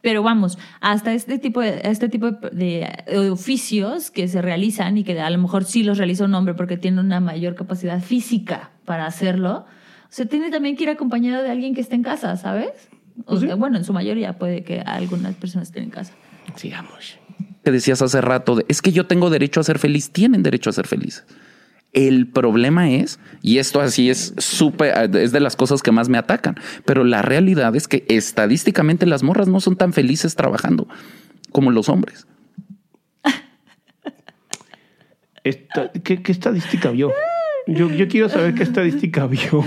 Pero 0.00 0.22
vamos, 0.22 0.58
hasta 0.80 1.14
este 1.14 1.38
tipo 1.38 1.60
de, 1.62 1.80
este 1.84 2.10
tipo 2.10 2.30
de, 2.32 2.50
de 2.52 3.30
oficios 3.30 4.10
que 4.10 4.28
se 4.28 4.42
realizan 4.42 4.98
y 4.98 5.04
que 5.04 5.18
a 5.18 5.30
lo 5.30 5.38
mejor 5.38 5.64
sí 5.64 5.82
los 5.82 5.96
realiza 5.96 6.24
un 6.26 6.34
hombre 6.34 6.52
porque 6.52 6.76
tiene 6.76 7.00
una 7.00 7.20
mayor 7.20 7.54
capacidad 7.54 8.02
física 8.02 8.70
para 8.84 9.06
hacerlo, 9.06 9.64
se 10.10 10.26
tiene 10.26 10.50
también 10.50 10.76
que 10.76 10.82
ir 10.84 10.90
acompañado 10.90 11.42
de 11.42 11.50
alguien 11.50 11.74
que 11.74 11.80
esté 11.80 11.94
en 11.94 12.02
casa, 12.02 12.36
¿sabes? 12.36 12.90
O 13.20 13.24
Pues 13.24 13.40
sí. 13.40 13.46
sea, 13.46 13.54
Bueno, 13.54 13.78
en 13.78 13.84
su 13.84 13.94
mayoría 13.94 14.34
puede 14.38 14.62
que 14.62 14.80
algunas 14.80 15.34
personas 15.36 15.68
estén 15.68 15.84
en 15.84 15.90
casa. 15.90 16.12
Sigamos. 16.56 17.18
que 17.64 17.70
decías 17.70 18.02
hace 18.02 18.20
rato, 18.20 18.56
de, 18.56 18.66
es 18.68 18.82
que 18.82 18.92
yo 18.92 19.06
tengo 19.06 19.30
derecho 19.30 19.60
a 19.60 19.64
ser 19.64 19.78
feliz, 19.78 20.10
tienen 20.10 20.42
derecho 20.42 20.68
a 20.68 20.74
ser 20.74 20.86
felices. 20.86 21.24
El 21.94 22.26
problema 22.26 22.90
es, 22.90 23.18
y 23.40 23.58
esto 23.58 23.80
así 23.80 24.10
es 24.10 24.34
súper, 24.36 25.14
es 25.16 25.32
de 25.32 25.40
las 25.40 25.56
cosas 25.56 25.80
que 25.80 25.92
más 25.92 26.08
me 26.08 26.18
atacan, 26.18 26.56
pero 26.84 27.04
la 27.04 27.22
realidad 27.22 27.74
es 27.76 27.88
que 27.88 28.04
estadísticamente 28.08 29.06
las 29.06 29.22
morras 29.22 29.48
no 29.48 29.60
son 29.60 29.76
tan 29.76 29.92
felices 29.92 30.34
trabajando 30.34 30.88
como 31.52 31.70
los 31.70 31.88
hombres. 31.88 32.26
¿qué, 35.44 36.22
estadística 36.26 36.90
vio? 36.90 37.12
Yo, 37.66 37.88
quiero 38.08 38.28
saber 38.28 38.54
qué 38.54 38.62
estadística 38.62 39.26
vio. 39.26 39.64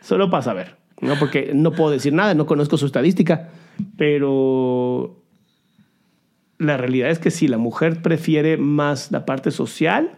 Solo 0.00 0.30
para 0.30 0.42
saber. 0.42 0.76
¿no? 1.00 1.18
Porque 1.18 1.52
no 1.54 1.72
puedo 1.72 1.90
decir 1.90 2.12
nada, 2.12 2.34
no 2.34 2.46
conozco 2.46 2.76
su 2.78 2.86
estadística. 2.86 3.50
Pero 3.96 5.22
la 6.58 6.76
realidad 6.76 7.10
es 7.10 7.18
que 7.18 7.30
sí, 7.30 7.48
la 7.48 7.58
mujer 7.58 8.02
prefiere 8.02 8.56
más 8.56 9.10
la 9.12 9.26
parte 9.26 9.50
social, 9.50 10.12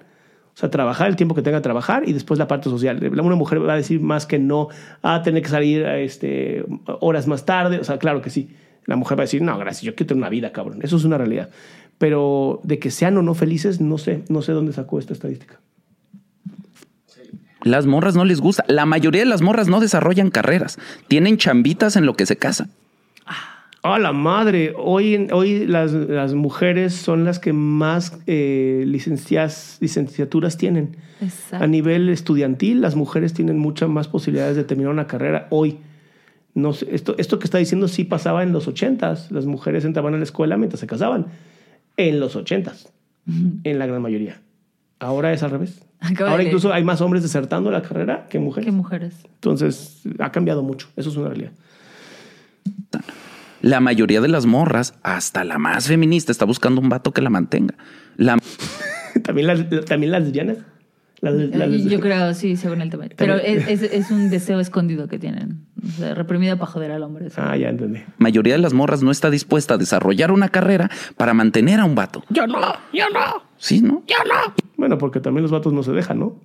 o 0.58 0.60
sea, 0.60 0.70
trabajar 0.72 1.06
el 1.06 1.14
tiempo 1.14 1.36
que 1.36 1.42
tenga 1.42 1.58
que 1.58 1.62
trabajar 1.62 2.08
y 2.08 2.12
después 2.12 2.36
la 2.36 2.48
parte 2.48 2.68
social. 2.68 2.98
Una 3.12 3.36
mujer 3.36 3.64
va 3.64 3.74
a 3.74 3.76
decir 3.76 4.00
más 4.00 4.26
que 4.26 4.40
no 4.40 4.66
a 5.02 5.22
tener 5.22 5.40
que 5.44 5.48
salir 5.50 5.86
a 5.86 6.00
este, 6.00 6.64
horas 6.98 7.28
más 7.28 7.44
tarde. 7.44 7.78
O 7.78 7.84
sea, 7.84 7.98
claro 7.98 8.22
que 8.22 8.30
sí. 8.30 8.48
La 8.84 8.96
mujer 8.96 9.16
va 9.16 9.22
a 9.22 9.26
decir, 9.26 9.40
no, 9.40 9.56
gracias, 9.56 9.82
yo 9.82 9.94
quiero 9.94 10.08
tener 10.08 10.20
una 10.20 10.30
vida, 10.30 10.50
cabrón. 10.50 10.80
Eso 10.82 10.96
es 10.96 11.04
una 11.04 11.16
realidad. 11.16 11.50
Pero 11.98 12.58
de 12.64 12.80
que 12.80 12.90
sean 12.90 13.16
o 13.18 13.22
no 13.22 13.34
felices, 13.34 13.80
no 13.80 13.98
sé, 13.98 14.24
no 14.28 14.42
sé 14.42 14.50
dónde 14.50 14.72
sacó 14.72 14.98
esta 14.98 15.12
estadística. 15.12 15.60
Las 17.62 17.86
morras 17.86 18.16
no 18.16 18.24
les 18.24 18.40
gusta. 18.40 18.64
La 18.66 18.84
mayoría 18.84 19.20
de 19.20 19.28
las 19.28 19.42
morras 19.42 19.68
no 19.68 19.78
desarrollan 19.78 20.30
carreras. 20.30 20.76
Tienen 21.06 21.36
chambitas 21.36 21.94
en 21.94 22.04
lo 22.04 22.14
que 22.14 22.26
se 22.26 22.34
casan. 22.34 22.72
¡A 23.94 23.98
la 23.98 24.12
madre! 24.12 24.74
Hoy, 24.76 25.28
hoy 25.32 25.66
las, 25.66 25.92
las 25.92 26.34
mujeres 26.34 26.92
son 26.92 27.24
las 27.24 27.38
que 27.38 27.54
más 27.54 28.18
eh, 28.26 28.84
licencias, 28.86 29.78
licenciaturas 29.80 30.58
tienen. 30.58 30.96
Exacto. 31.22 31.64
A 31.64 31.66
nivel 31.66 32.10
estudiantil, 32.10 32.82
las 32.82 32.96
mujeres 32.96 33.32
tienen 33.32 33.58
muchas 33.58 33.88
más 33.88 34.06
posibilidades 34.06 34.56
de 34.56 34.64
terminar 34.64 34.92
una 34.92 35.06
carrera 35.06 35.46
hoy. 35.50 35.78
No 36.54 36.74
sé, 36.74 36.86
esto, 36.94 37.14
esto 37.16 37.38
que 37.38 37.46
está 37.46 37.56
diciendo 37.56 37.88
sí 37.88 38.04
pasaba 38.04 38.42
en 38.42 38.52
los 38.52 38.68
ochentas. 38.68 39.30
Las 39.30 39.46
mujeres 39.46 39.86
entraban 39.86 40.14
a 40.14 40.18
la 40.18 40.24
escuela 40.24 40.58
mientras 40.58 40.80
se 40.80 40.86
casaban. 40.86 41.26
En 41.96 42.20
los 42.20 42.36
ochentas, 42.36 42.92
en 43.64 43.78
la 43.78 43.86
gran 43.86 44.02
mayoría. 44.02 44.42
Ahora 44.98 45.32
es 45.32 45.42
al 45.42 45.50
revés. 45.50 45.80
Ahora 46.20 46.42
incluso 46.42 46.72
hay 46.74 46.84
más 46.84 47.00
hombres 47.00 47.22
desertando 47.22 47.70
la 47.70 47.80
carrera 47.80 48.26
que 48.28 48.38
mujeres. 48.38 48.66
¿Qué 48.66 48.72
mujeres? 48.72 49.14
Entonces, 49.24 50.02
ha 50.18 50.30
cambiado 50.30 50.62
mucho. 50.62 50.88
Eso 50.94 51.08
es 51.08 51.16
una 51.16 51.28
realidad. 51.28 51.52
La 53.60 53.80
mayoría 53.80 54.20
de 54.20 54.28
las 54.28 54.46
morras, 54.46 54.94
hasta 55.02 55.44
la 55.44 55.58
más 55.58 55.88
feminista, 55.88 56.30
está 56.32 56.44
buscando 56.44 56.80
un 56.80 56.88
vato 56.88 57.12
que 57.12 57.22
la 57.22 57.30
mantenga. 57.30 57.74
La 58.16 58.38
también 59.24 59.46
las, 59.46 59.68
también 59.86 60.12
las 60.12 60.22
lesbianas. 60.24 60.58
Las- 61.20 61.34
las- 61.34 61.68
Eh, 61.68 61.88
Yo 61.88 61.98
creo, 61.98 62.32
sí, 62.34 62.54
según 62.56 62.80
el 62.80 62.90
tema. 62.90 63.06
Pero 63.16 63.34
es, 63.34 63.66
es- 63.68 63.82
es 63.82 64.10
un 64.12 64.30
deseo 64.30 64.60
escondido 64.60 65.08
que 65.08 65.18
tienen. 65.18 65.66
O 65.84 65.90
sea, 65.90 66.14
reprimido 66.14 66.56
para 66.56 66.70
joder 66.70 66.92
al 66.92 67.02
hombre. 67.02 67.26
Ah, 67.36 67.56
ya 67.56 67.68
entendí. 67.70 68.00
mayoría 68.18 68.54
de 68.54 68.60
las 68.60 68.72
morras 68.72 69.02
no 69.02 69.10
está 69.10 69.28
dispuesta 69.28 69.74
a 69.74 69.78
desarrollar 69.78 70.30
una 70.30 70.48
carrera 70.50 70.88
para 71.16 71.34
mantener 71.34 71.80
a 71.80 71.84
un 71.84 71.96
vato. 71.96 72.22
Yo 72.30 72.46
no, 72.46 72.60
yo 72.92 73.04
no, 73.12 73.42
Sí, 73.56 73.80
¿no? 73.80 74.04
yo 74.06 74.16
no. 74.28 74.54
Bueno, 74.76 74.96
porque 74.98 75.18
también 75.18 75.42
los 75.42 75.50
vatos 75.50 75.72
no 75.72 75.82
se 75.82 75.90
dejan, 75.90 76.20
¿no? 76.20 76.38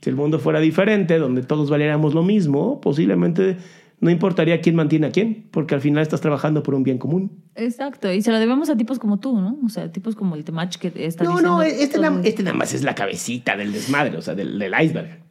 Si 0.00 0.08
el 0.08 0.16
mundo 0.16 0.38
fuera 0.38 0.60
diferente, 0.60 1.18
donde 1.18 1.42
todos 1.42 1.68
valiéramos 1.68 2.14
lo 2.14 2.22
mismo, 2.22 2.80
posiblemente 2.80 3.58
no 4.04 4.10
importaría 4.10 4.60
quién 4.60 4.76
mantiene 4.76 5.06
a 5.06 5.10
quién, 5.10 5.48
porque 5.50 5.74
al 5.74 5.80
final 5.80 6.02
estás 6.02 6.20
trabajando 6.20 6.62
por 6.62 6.74
un 6.74 6.82
bien 6.82 6.98
común. 6.98 7.42
Exacto. 7.56 8.12
Y 8.12 8.20
se 8.22 8.30
lo 8.30 8.38
debemos 8.38 8.68
a 8.70 8.76
tipos 8.76 8.98
como 8.98 9.18
tú, 9.18 9.40
¿no? 9.40 9.58
O 9.64 9.68
sea, 9.68 9.90
tipos 9.90 10.14
como 10.14 10.36
el 10.36 10.44
Temach 10.44 10.76
que 10.76 10.92
está 11.06 11.24
No, 11.24 11.40
no, 11.40 11.62
este 11.62 11.98
este 12.28 12.42
nada 12.42 12.56
más 12.56 12.74
es 12.74 12.82
la 12.84 12.94
cabecita 12.94 13.56
del 13.56 13.72
desmadre, 13.72 14.16
o 14.16 14.22
sea, 14.22 14.34
del, 14.34 14.58
del 14.58 14.72
iceberg. 14.80 15.24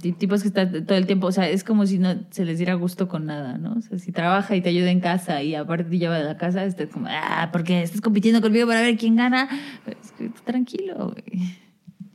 Ti- 0.00 0.12
Tipos 0.12 0.40
que 0.40 0.48
están 0.48 0.86
todo 0.86 0.96
el 0.96 1.06
tiempo, 1.06 1.26
o 1.26 1.32
sea, 1.32 1.48
es 1.48 1.62
como 1.62 1.84
si 1.86 1.98
no 1.98 2.14
se 2.30 2.44
les 2.46 2.56
diera 2.58 2.72
gusto 2.74 3.08
con 3.08 3.26
nada, 3.26 3.58
¿no? 3.58 3.74
O 3.74 3.80
sea, 3.82 3.98
si 3.98 4.10
trabaja 4.10 4.56
y 4.56 4.62
te 4.62 4.70
ayuda 4.70 4.90
en 4.90 5.00
casa 5.00 5.42
y 5.42 5.54
aparte 5.54 5.84
te 5.90 5.98
lleva 5.98 6.18
de 6.18 6.24
la 6.24 6.36
casa, 6.38 6.64
es 6.64 6.74
como, 6.90 7.06
ah, 7.10 7.50
porque 7.52 7.82
estás 7.82 8.00
compitiendo 8.00 8.40
conmigo 8.40 8.66
para 8.66 8.80
ver 8.80 8.96
quién 8.96 9.16
gana. 9.16 9.48
Es 9.86 10.12
que, 10.12 10.30
tranquilo, 10.44 11.12
güey. 11.12 11.50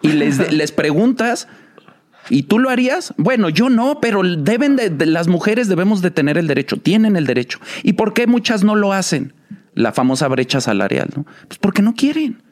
Y 0.02 0.14
les, 0.14 0.52
les 0.52 0.72
preguntas, 0.72 1.48
¿y 2.30 2.44
tú 2.44 2.60
lo 2.60 2.70
harías? 2.70 3.14
Bueno, 3.18 3.50
yo 3.50 3.70
no, 3.70 4.00
pero 4.02 4.22
deben 4.24 4.76
de, 4.76 5.06
las 5.06 5.28
mujeres 5.28 5.68
debemos 5.68 6.02
de 6.02 6.12
tener 6.12 6.38
el 6.38 6.48
derecho, 6.48 6.78
tienen 6.78 7.16
el 7.16 7.26
derecho. 7.26 7.60
¿Y 7.84 7.94
por 7.94 8.14
qué 8.14 8.28
muchas 8.28 8.64
no 8.64 8.76
lo 8.76 8.94
hacen? 8.94 9.34
La 9.74 9.92
famosa 9.92 10.28
brecha 10.28 10.62
salarial, 10.62 11.10
¿no? 11.16 11.26
Pues 11.48 11.58
porque 11.60 11.82
no 11.82 11.94
quieren. 11.94 12.44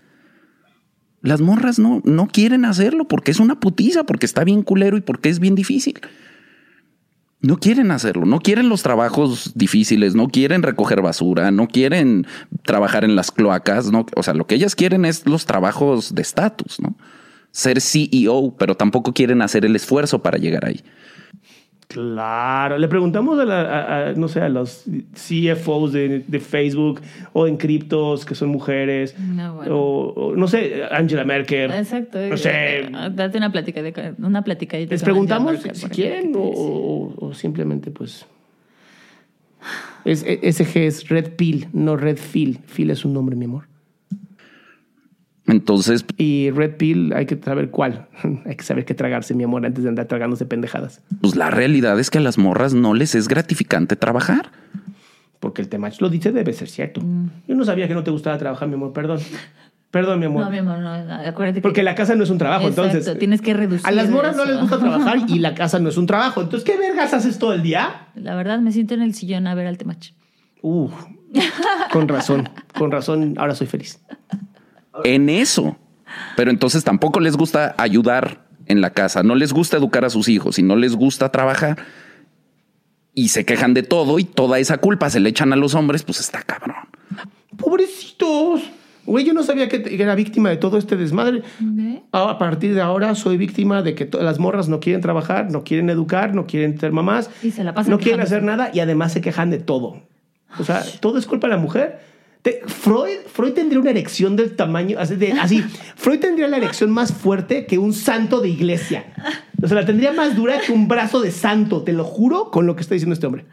Las 1.22 1.41
morras 1.41 1.80
no, 1.80 2.01
no 2.05 2.28
quieren 2.28 2.63
hacerlo 2.63 3.07
porque 3.07 3.32
es 3.32 3.39
una 3.39 3.59
putiza, 3.59 4.05
porque 4.05 4.26
está 4.26 4.43
bien 4.43 4.63
culero 4.63 4.97
y 4.97 5.01
porque 5.01 5.30
es 5.30 5.39
bien 5.39 5.55
difícil. 5.55 5.99
No 7.41 7.57
quieren 7.57 7.91
hacerlo, 7.91 8.26
no 8.26 8.39
quieren 8.39 8.67
los 8.67 8.84
trabajos 8.84 9.53
difíciles, 9.55 10.13
no 10.13 10.28
quieren 10.28 10.61
recoger 10.61 11.01
basura, 11.01 11.51
no 11.51 11.67
quieren 11.67 12.28
trabajar 12.65 13.05
en 13.05 13.15
las 13.15 13.32
cloacas, 13.32 13.91
no, 13.91 14.05
o 14.15 14.24
sea, 14.24 14.34
lo 14.34 14.45
que 14.45 14.55
ellas 14.55 14.76
quieren 14.76 15.05
es 15.05 15.26
los 15.26 15.45
trabajos 15.45 16.13
de 16.13 16.22
estatus, 16.22 16.82
¿no? 16.82 16.97
Ser 17.51 17.81
CEO, 17.81 18.55
pero 18.57 18.75
tampoco 18.75 19.13
quieren 19.13 19.41
hacer 19.41 19.65
el 19.65 19.75
esfuerzo 19.75 20.21
para 20.21 20.37
llegar 20.37 20.65
ahí. 20.65 20.81
Claro, 21.87 22.77
le 22.77 22.87
preguntamos 22.87 23.39
a, 23.39 23.45
la- 23.45 23.61
a- 23.61 24.09
a, 24.09 24.13
no 24.13 24.27
sé, 24.27 24.41
a 24.41 24.49
los 24.49 24.83
CFOs 25.15 25.91
de, 25.91 26.19
de 26.27 26.39
Facebook 26.39 27.01
o 27.33 27.47
en 27.47 27.57
criptos 27.57 28.25
que 28.25 28.35
son 28.35 28.49
mujeres, 28.49 29.17
No, 29.17 29.55
bueno. 29.55 29.75
o, 29.75 30.13
o, 30.13 30.35
no 30.35 30.47
sé, 30.47 30.83
Angela 30.91 31.23
Merkel. 31.23 31.71
Exacto. 31.71 32.19
No 32.19 32.37
sé, 32.37 32.89
Date 33.15 33.39
una 33.39 33.51
plática 33.51 33.81
de 33.81 34.13
una 34.19 34.43
platicadita. 34.43 34.91
les 34.91 35.01
preguntamos 35.01 35.53
Merkel 35.53 35.75
si 35.75 35.87
quieren 35.89 36.31
o, 36.35 37.31
simplemente 37.33 37.89
pues... 37.89 38.27
Es, 40.05 40.19
SG 40.21 40.77
es 40.85 41.09
Red 41.09 41.31
Pill, 41.37 41.67
no 41.73 41.97
Red 41.97 42.17
Phil. 42.17 42.59
Phil 42.67 42.91
es 42.91 43.03
un 43.03 43.13
nombre, 43.13 43.35
mi 43.35 43.45
amor. 43.45 43.63
Entonces, 45.51 46.05
Y 46.17 46.51
Red 46.51 46.77
Pill 46.77 47.13
hay 47.13 47.25
que 47.25 47.37
saber 47.37 47.69
cuál. 47.69 48.07
hay 48.45 48.55
que 48.55 48.63
saber 48.63 48.85
qué 48.85 48.93
tragarse, 48.93 49.33
mi 49.33 49.43
amor, 49.43 49.65
antes 49.65 49.83
de 49.83 49.89
andar 49.89 50.05
tragándose 50.05 50.45
pendejadas. 50.45 51.01
pues 51.21 51.35
la 51.35 51.49
realidad 51.49 51.99
es 51.99 52.09
que 52.09 52.17
a 52.19 52.21
las 52.21 52.37
morras 52.37 52.73
no 52.73 52.93
les 52.93 53.15
es 53.15 53.27
gratificante 53.27 53.95
trabajar. 53.95 54.51
Porque 55.39 55.61
el 55.61 55.69
temach 55.69 56.01
lo 56.01 56.09
dice, 56.09 56.31
debe 56.31 56.53
ser 56.53 56.67
cierto. 56.67 57.01
Yo 57.47 57.55
no 57.55 57.63
sabía 57.63 57.87
que 57.87 57.93
no 57.93 58.03
te 58.03 58.11
gustaba 58.11 58.37
trabajar, 58.37 58.67
mi 58.67 58.73
amor, 58.73 58.91
perdón. 58.91 59.19
Perdón, 59.91 60.19
mi 60.19 60.25
amor. 60.25 60.43
No, 60.43 60.51
mi 60.51 60.59
amor, 60.59 60.79
no, 60.79 60.91
acuérdate 60.91 61.55
que. 61.55 61.61
Porque 61.61 61.81
la 61.81 61.95
casa 61.95 62.13
no 62.13 62.23
es 62.23 62.29
un 62.29 62.37
trabajo, 62.37 62.67
Exacto, 62.67 62.91
entonces. 62.91 63.17
tienes 63.17 63.41
que 63.41 63.55
reducir 63.55 63.87
A 63.87 63.91
las 63.91 64.09
moras 64.09 64.35
no 64.35 64.45
les 64.45 64.59
gusta 64.59 64.77
trabajar 64.79 65.19
y 65.27 65.39
la 65.39 65.55
casa 65.55 65.79
no 65.79 65.89
es 65.89 65.97
un 65.97 66.05
trabajo. 66.05 66.41
Entonces, 66.41 66.69
¿qué 66.69 66.77
vergas 66.77 67.13
haces 67.13 67.39
todo 67.39 67.53
el 67.53 67.63
día? 67.63 68.07
La 68.15 68.35
verdad, 68.35 68.59
me 68.59 68.71
siento 68.71 68.93
en 68.93 69.01
el 69.01 69.15
sillón 69.15 69.47
a 69.47 69.55
ver 69.55 69.65
al 69.65 69.77
Temach. 69.77 70.11
Uh, 70.61 70.89
con 71.91 72.07
razón, 72.07 72.49
con 72.77 72.91
razón, 72.91 73.33
ahora 73.37 73.55
soy 73.55 73.65
feliz. 73.65 73.99
En 75.03 75.29
eso. 75.29 75.77
Pero 76.35 76.51
entonces 76.51 76.83
tampoco 76.83 77.19
les 77.19 77.37
gusta 77.37 77.75
ayudar 77.77 78.45
en 78.65 78.81
la 78.81 78.91
casa, 78.91 79.23
no 79.23 79.35
les 79.35 79.53
gusta 79.53 79.77
educar 79.77 80.05
a 80.05 80.09
sus 80.09 80.27
hijos 80.29 80.59
y 80.59 80.63
no 80.63 80.75
les 80.75 80.95
gusta 80.95 81.31
trabajar 81.31 81.77
y 83.13 83.29
se 83.29 83.45
quejan 83.45 83.73
de 83.73 83.83
todo 83.83 84.19
y 84.19 84.23
toda 84.23 84.59
esa 84.59 84.77
culpa 84.77 85.09
se 85.09 85.19
le 85.19 85.29
echan 85.29 85.51
a 85.51 85.55
los 85.55 85.75
hombres, 85.75 86.03
pues 86.03 86.19
está 86.19 86.41
cabrón. 86.41 86.77
Pobrecitos. 87.57 88.61
Güey, 89.05 89.25
yo 89.25 89.33
no 89.33 89.43
sabía 89.43 89.67
que 89.67 89.83
era 89.89 90.13
víctima 90.13 90.49
de 90.49 90.57
todo 90.57 90.77
este 90.77 90.95
desmadre. 90.95 91.41
Ah, 92.11 92.29
A 92.29 92.37
partir 92.37 92.75
de 92.75 92.81
ahora 92.81 93.15
soy 93.15 93.37
víctima 93.37 93.81
de 93.81 93.95
que 93.95 94.05
todas 94.05 94.25
las 94.25 94.39
morras 94.39 94.69
no 94.69 94.79
quieren 94.79 95.01
trabajar, 95.01 95.51
no 95.51 95.63
quieren 95.63 95.89
educar, 95.89 96.35
no 96.35 96.45
quieren 96.45 96.79
ser 96.79 96.91
mamás, 96.91 97.29
Y 97.41 97.51
se 97.51 97.63
la 97.63 97.73
pasan 97.73 97.91
no 97.91 97.99
quieren 97.99 98.21
hacer 98.21 98.43
nada 98.43 98.69
y 98.71 98.79
además 98.79 99.11
se 99.11 99.21
quejan 99.21 99.49
de 99.49 99.57
todo. 99.57 100.03
O 100.59 100.63
sea, 100.63 100.83
todo 100.99 101.17
es 101.17 101.25
culpa 101.25 101.47
de 101.47 101.55
la 101.55 101.59
mujer. 101.59 101.99
Freud, 102.67 103.17
Freud 103.27 103.53
tendría 103.53 103.79
una 103.81 103.89
erección 103.91 104.35
del 104.35 104.55
tamaño, 104.55 104.97
así, 104.99 105.15
de- 105.15 105.33
así, 105.33 105.61
Freud 105.95 106.19
tendría 106.19 106.47
la 106.47 106.57
erección 106.57 106.89
más 106.89 107.11
fuerte 107.13 107.65
que 107.65 107.77
un 107.77 107.93
santo 107.93 108.39
de 108.39 108.49
iglesia. 108.49 109.13
O 109.61 109.67
sea, 109.67 109.75
la 109.75 109.85
tendría 109.85 110.13
más 110.13 110.35
dura 110.37 110.59
que 110.65 110.71
un 110.71 110.87
brazo 110.87 111.19
de 111.21 111.31
santo, 111.31 111.83
te 111.83 111.91
lo 111.91 112.05
juro, 112.05 112.49
con 112.49 112.65
lo 112.65 112.75
que 112.75 112.81
está 112.81 112.93
diciendo 112.95 113.13
este 113.13 113.27
hombre. 113.27 113.45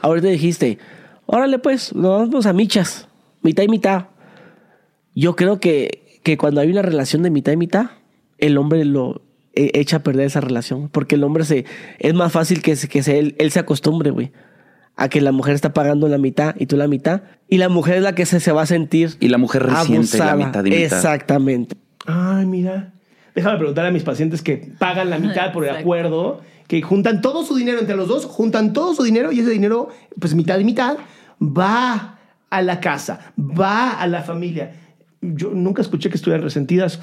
Ahorita 0.00 0.28
dijiste, 0.28 0.78
órale 1.26 1.58
pues, 1.58 1.94
nos 1.94 2.30
vamos 2.30 2.46
a 2.46 2.52
michas, 2.54 3.08
mitad 3.42 3.62
y 3.62 3.68
mitad. 3.68 4.06
Yo 5.14 5.36
creo 5.36 5.60
que, 5.60 6.20
que 6.22 6.38
cuando 6.38 6.60
hay 6.62 6.70
una 6.70 6.82
relación 6.82 7.22
de 7.22 7.30
mitad 7.30 7.52
y 7.52 7.56
mitad, 7.58 7.90
el 8.38 8.56
hombre 8.56 8.84
lo 8.86 9.20
eh, 9.54 9.70
echa 9.74 9.98
a 9.98 10.02
perder 10.02 10.26
esa 10.26 10.40
relación. 10.40 10.88
Porque 10.88 11.14
el 11.16 11.24
hombre 11.24 11.44
se, 11.44 11.66
es 11.98 12.14
más 12.14 12.32
fácil 12.32 12.62
que, 12.62 12.74
que 12.74 12.98
él, 13.18 13.36
él 13.38 13.50
se 13.50 13.60
acostumbre, 13.60 14.10
güey. 14.10 14.32
A 14.96 15.08
que 15.08 15.20
la 15.20 15.32
mujer 15.32 15.54
está 15.54 15.72
pagando 15.72 16.08
la 16.08 16.18
mitad 16.18 16.54
y 16.58 16.66
tú 16.66 16.76
la 16.76 16.86
mitad. 16.86 17.22
Y 17.48 17.58
la 17.58 17.68
mujer 17.68 17.96
es 17.96 18.02
la 18.02 18.14
que 18.14 18.26
se, 18.26 18.38
se 18.40 18.52
va 18.52 18.62
a 18.62 18.66
sentir. 18.66 19.16
Y 19.20 19.28
la 19.28 19.38
mujer 19.38 19.64
resiente 19.64 20.18
la 20.18 20.30
abusada. 20.32 20.36
mitad 20.36 20.64
y 20.64 20.70
mitad. 20.70 20.82
Exactamente. 20.82 21.76
Ay, 22.06 22.46
mira. 22.46 22.92
Déjame 23.34 23.56
preguntar 23.58 23.86
a 23.86 23.90
mis 23.90 24.04
pacientes 24.04 24.42
que 24.42 24.72
pagan 24.78 25.10
la 25.10 25.18
mitad 25.18 25.52
por 25.52 25.64
el 25.64 25.70
Exacto. 25.70 25.82
acuerdo, 25.84 26.40
que 26.68 26.80
juntan 26.82 27.20
todo 27.20 27.44
su 27.44 27.56
dinero 27.56 27.80
entre 27.80 27.96
los 27.96 28.06
dos, 28.06 28.26
juntan 28.26 28.72
todo 28.72 28.94
su 28.94 29.02
dinero 29.02 29.32
y 29.32 29.40
ese 29.40 29.50
dinero, 29.50 29.88
pues 30.20 30.34
mitad 30.34 30.58
y 30.60 30.64
mitad, 30.64 30.96
va 31.42 32.18
a 32.50 32.62
la 32.62 32.78
casa, 32.78 33.32
va 33.36 33.90
a 34.00 34.06
la 34.06 34.22
familia. 34.22 34.74
Yo 35.20 35.50
nunca 35.50 35.82
escuché 35.82 36.08
que 36.10 36.16
estuvieran 36.16 36.44
resentidas. 36.44 37.00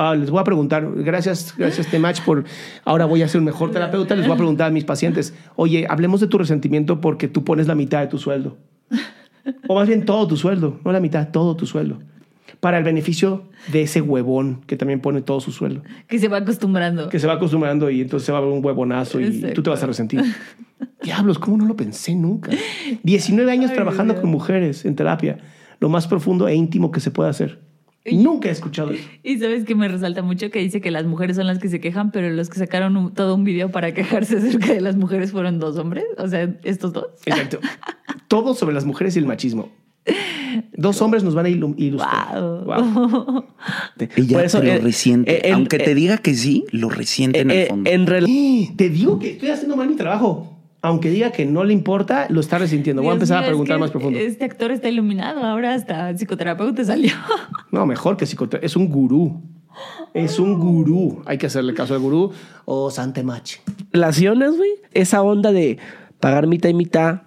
Ah, 0.00 0.14
les 0.14 0.30
voy 0.30 0.38
a 0.40 0.44
preguntar, 0.44 0.88
gracias, 0.94 1.52
gracias 1.58 1.88
Temach 1.88 2.24
por, 2.24 2.44
ahora 2.84 3.04
voy 3.04 3.22
a 3.22 3.26
ser 3.26 3.40
un 3.40 3.46
mejor 3.46 3.72
terapeuta, 3.72 4.14
les 4.14 4.28
voy 4.28 4.34
a 4.34 4.36
preguntar 4.36 4.68
a 4.68 4.70
mis 4.70 4.84
pacientes, 4.84 5.34
oye, 5.56 5.86
hablemos 5.90 6.20
de 6.20 6.28
tu 6.28 6.38
resentimiento 6.38 7.00
porque 7.00 7.26
tú 7.26 7.42
pones 7.42 7.66
la 7.66 7.74
mitad 7.74 8.00
de 8.00 8.06
tu 8.06 8.16
sueldo. 8.16 8.58
O 9.66 9.74
más 9.74 9.88
bien 9.88 10.04
todo 10.04 10.28
tu 10.28 10.36
sueldo, 10.36 10.78
no 10.84 10.92
la 10.92 11.00
mitad, 11.00 11.30
todo 11.32 11.56
tu 11.56 11.66
sueldo. 11.66 11.98
Para 12.60 12.78
el 12.78 12.84
beneficio 12.84 13.48
de 13.72 13.82
ese 13.82 14.00
huevón 14.00 14.60
que 14.68 14.76
también 14.76 15.00
pone 15.00 15.20
todo 15.20 15.40
su 15.40 15.50
sueldo. 15.50 15.82
Que 16.06 16.20
se 16.20 16.28
va 16.28 16.36
acostumbrando. 16.36 17.08
Que 17.08 17.18
se 17.18 17.26
va 17.26 17.32
acostumbrando 17.32 17.90
y 17.90 18.00
entonces 18.00 18.24
se 18.24 18.30
va 18.30 18.38
a 18.38 18.40
ver 18.40 18.50
un 18.50 18.64
huevonazo 18.64 19.20
y 19.20 19.52
tú 19.52 19.64
te 19.64 19.70
vas 19.70 19.82
a 19.82 19.86
resentir. 19.86 20.22
Diablos, 21.02 21.40
¿cómo 21.40 21.56
no 21.56 21.66
lo 21.66 21.74
pensé 21.74 22.14
nunca? 22.14 22.52
19 23.02 23.50
años 23.50 23.70
Ay, 23.70 23.76
trabajando 23.76 24.14
Dios. 24.14 24.20
con 24.20 24.30
mujeres 24.30 24.84
en 24.84 24.94
terapia. 24.94 25.38
Lo 25.80 25.88
más 25.88 26.06
profundo 26.06 26.46
e 26.46 26.54
íntimo 26.54 26.92
que 26.92 27.00
se 27.00 27.10
puede 27.10 27.30
hacer. 27.30 27.66
Nunca 28.10 28.48
he 28.48 28.52
escuchado 28.52 28.90
eso. 28.92 29.02
Y 29.22 29.38
sabes 29.38 29.64
que 29.64 29.74
me 29.74 29.86
resalta 29.88 30.22
mucho 30.22 30.50
que 30.50 30.60
dice 30.60 30.80
que 30.80 30.90
las 30.90 31.04
mujeres 31.04 31.36
son 31.36 31.46
las 31.46 31.58
que 31.58 31.68
se 31.68 31.78
quejan, 31.80 32.10
pero 32.10 32.30
los 32.30 32.48
que 32.48 32.58
sacaron 32.58 32.96
un- 32.96 33.12
todo 33.12 33.34
un 33.34 33.44
video 33.44 33.70
para 33.70 33.92
quejarse 33.92 34.36
acerca 34.38 34.72
de 34.72 34.80
las 34.80 34.96
mujeres 34.96 35.32
fueron 35.32 35.58
dos 35.58 35.76
hombres. 35.76 36.04
O 36.16 36.26
sea, 36.28 36.54
estos 36.64 36.92
dos. 36.92 37.06
Exacto. 37.26 37.58
Todo 38.28 38.54
sobre 38.54 38.74
las 38.74 38.84
mujeres 38.86 39.14
y 39.16 39.18
el 39.18 39.26
machismo. 39.26 39.70
Dos 40.72 41.02
hombres 41.02 41.22
nos 41.22 41.34
van 41.34 41.46
a 41.46 41.48
ilu- 41.50 41.74
ilustrar. 41.76 42.40
Wow. 42.40 42.64
Wow. 42.64 43.44
Ella 44.16 44.36
Por 44.38 44.44
eso, 44.46 44.60
te 44.60 44.66
lo 44.66 44.72
eh, 44.72 44.78
resiente. 44.78 45.46
eh, 45.48 45.52
Aunque 45.52 45.78
te 45.78 45.90
eh, 45.90 45.94
diga 45.94 46.16
que 46.18 46.34
sí, 46.34 46.64
lo 46.70 46.88
resiente 46.88 47.40
en 47.40 47.50
el 47.50 47.66
fondo. 47.66 47.90
en 47.90 48.06
¡Eh! 48.26 48.70
Te 48.76 48.88
digo 48.88 49.18
que 49.18 49.32
estoy 49.32 49.50
haciendo 49.50 49.76
mal 49.76 49.88
mi 49.88 49.96
trabajo. 49.96 50.57
Aunque 50.80 51.10
diga 51.10 51.32
que 51.32 51.44
no 51.44 51.64
le 51.64 51.72
importa, 51.72 52.26
lo 52.28 52.40
está 52.40 52.58
resintiendo. 52.58 53.02
Voy 53.02 53.10
a 53.10 53.14
empezar 53.14 53.38
mío, 53.38 53.40
a 53.40 53.44
es 53.46 53.48
preguntar 53.50 53.76
que 53.76 53.80
más 53.80 53.90
profundo. 53.90 54.18
Este 54.18 54.44
actor 54.44 54.70
está 54.70 54.88
iluminado, 54.88 55.42
ahora 55.42 55.74
hasta 55.74 56.14
psicoterapeuta 56.14 56.84
salió. 56.84 57.12
No, 57.72 57.84
mejor 57.84 58.16
que 58.16 58.24
psicoterapeuta. 58.24 58.64
Es 58.64 58.76
un 58.76 58.88
gurú. 58.88 59.42
Es 60.14 60.38
un 60.38 60.58
gurú. 60.58 61.22
Hay 61.26 61.38
que 61.38 61.46
hacerle 61.46 61.74
caso 61.74 61.94
al 61.94 62.00
gurú 62.00 62.32
o 62.64 62.90
Sante 62.90 63.22
Machi. 63.22 63.60
Relaciones, 63.92 64.56
güey, 64.56 64.70
esa 64.92 65.22
onda 65.22 65.52
de 65.52 65.78
pagar 66.20 66.46
mitad 66.46 66.68
y 66.68 66.74
mitad, 66.74 67.22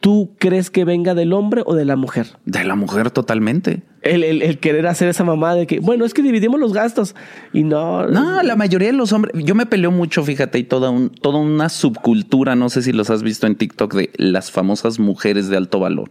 ¿tú 0.00 0.34
crees 0.38 0.70
que 0.70 0.84
venga 0.84 1.14
del 1.14 1.32
hombre 1.32 1.62
o 1.66 1.74
de 1.74 1.84
la 1.84 1.96
mujer? 1.96 2.28
De 2.44 2.64
la 2.64 2.76
mujer 2.76 3.10
totalmente. 3.10 3.82
El, 4.02 4.22
el- 4.22 4.58
querer 4.58 4.86
hacer 4.86 5.08
esa 5.08 5.24
mamá 5.24 5.54
de 5.54 5.66
que, 5.66 5.80
bueno, 5.80 6.04
es 6.04 6.14
que 6.14 6.22
dividimos 6.22 6.60
los 6.60 6.72
gastos. 6.72 7.14
Y 7.52 7.64
no. 7.64 8.06
No, 8.06 8.42
la 8.42 8.54
mayoría 8.56 8.88
de 8.88 8.94
los 8.96 9.12
hombres, 9.12 9.34
yo 9.44 9.54
me 9.54 9.66
peleo 9.66 9.90
mucho, 9.90 10.22
fíjate, 10.22 10.58
y 10.58 10.64
toda, 10.64 10.90
un, 10.90 11.10
toda 11.10 11.38
una 11.38 11.68
subcultura, 11.68 12.54
no 12.54 12.68
sé 12.70 12.82
si 12.82 12.92
los 12.92 13.10
has 13.10 13.22
visto 13.22 13.46
en 13.46 13.56
TikTok, 13.56 13.94
de 13.94 14.10
las 14.16 14.50
famosas 14.52 14.98
mujeres 15.00 15.48
de 15.48 15.56
alto 15.56 15.80
valor, 15.80 16.10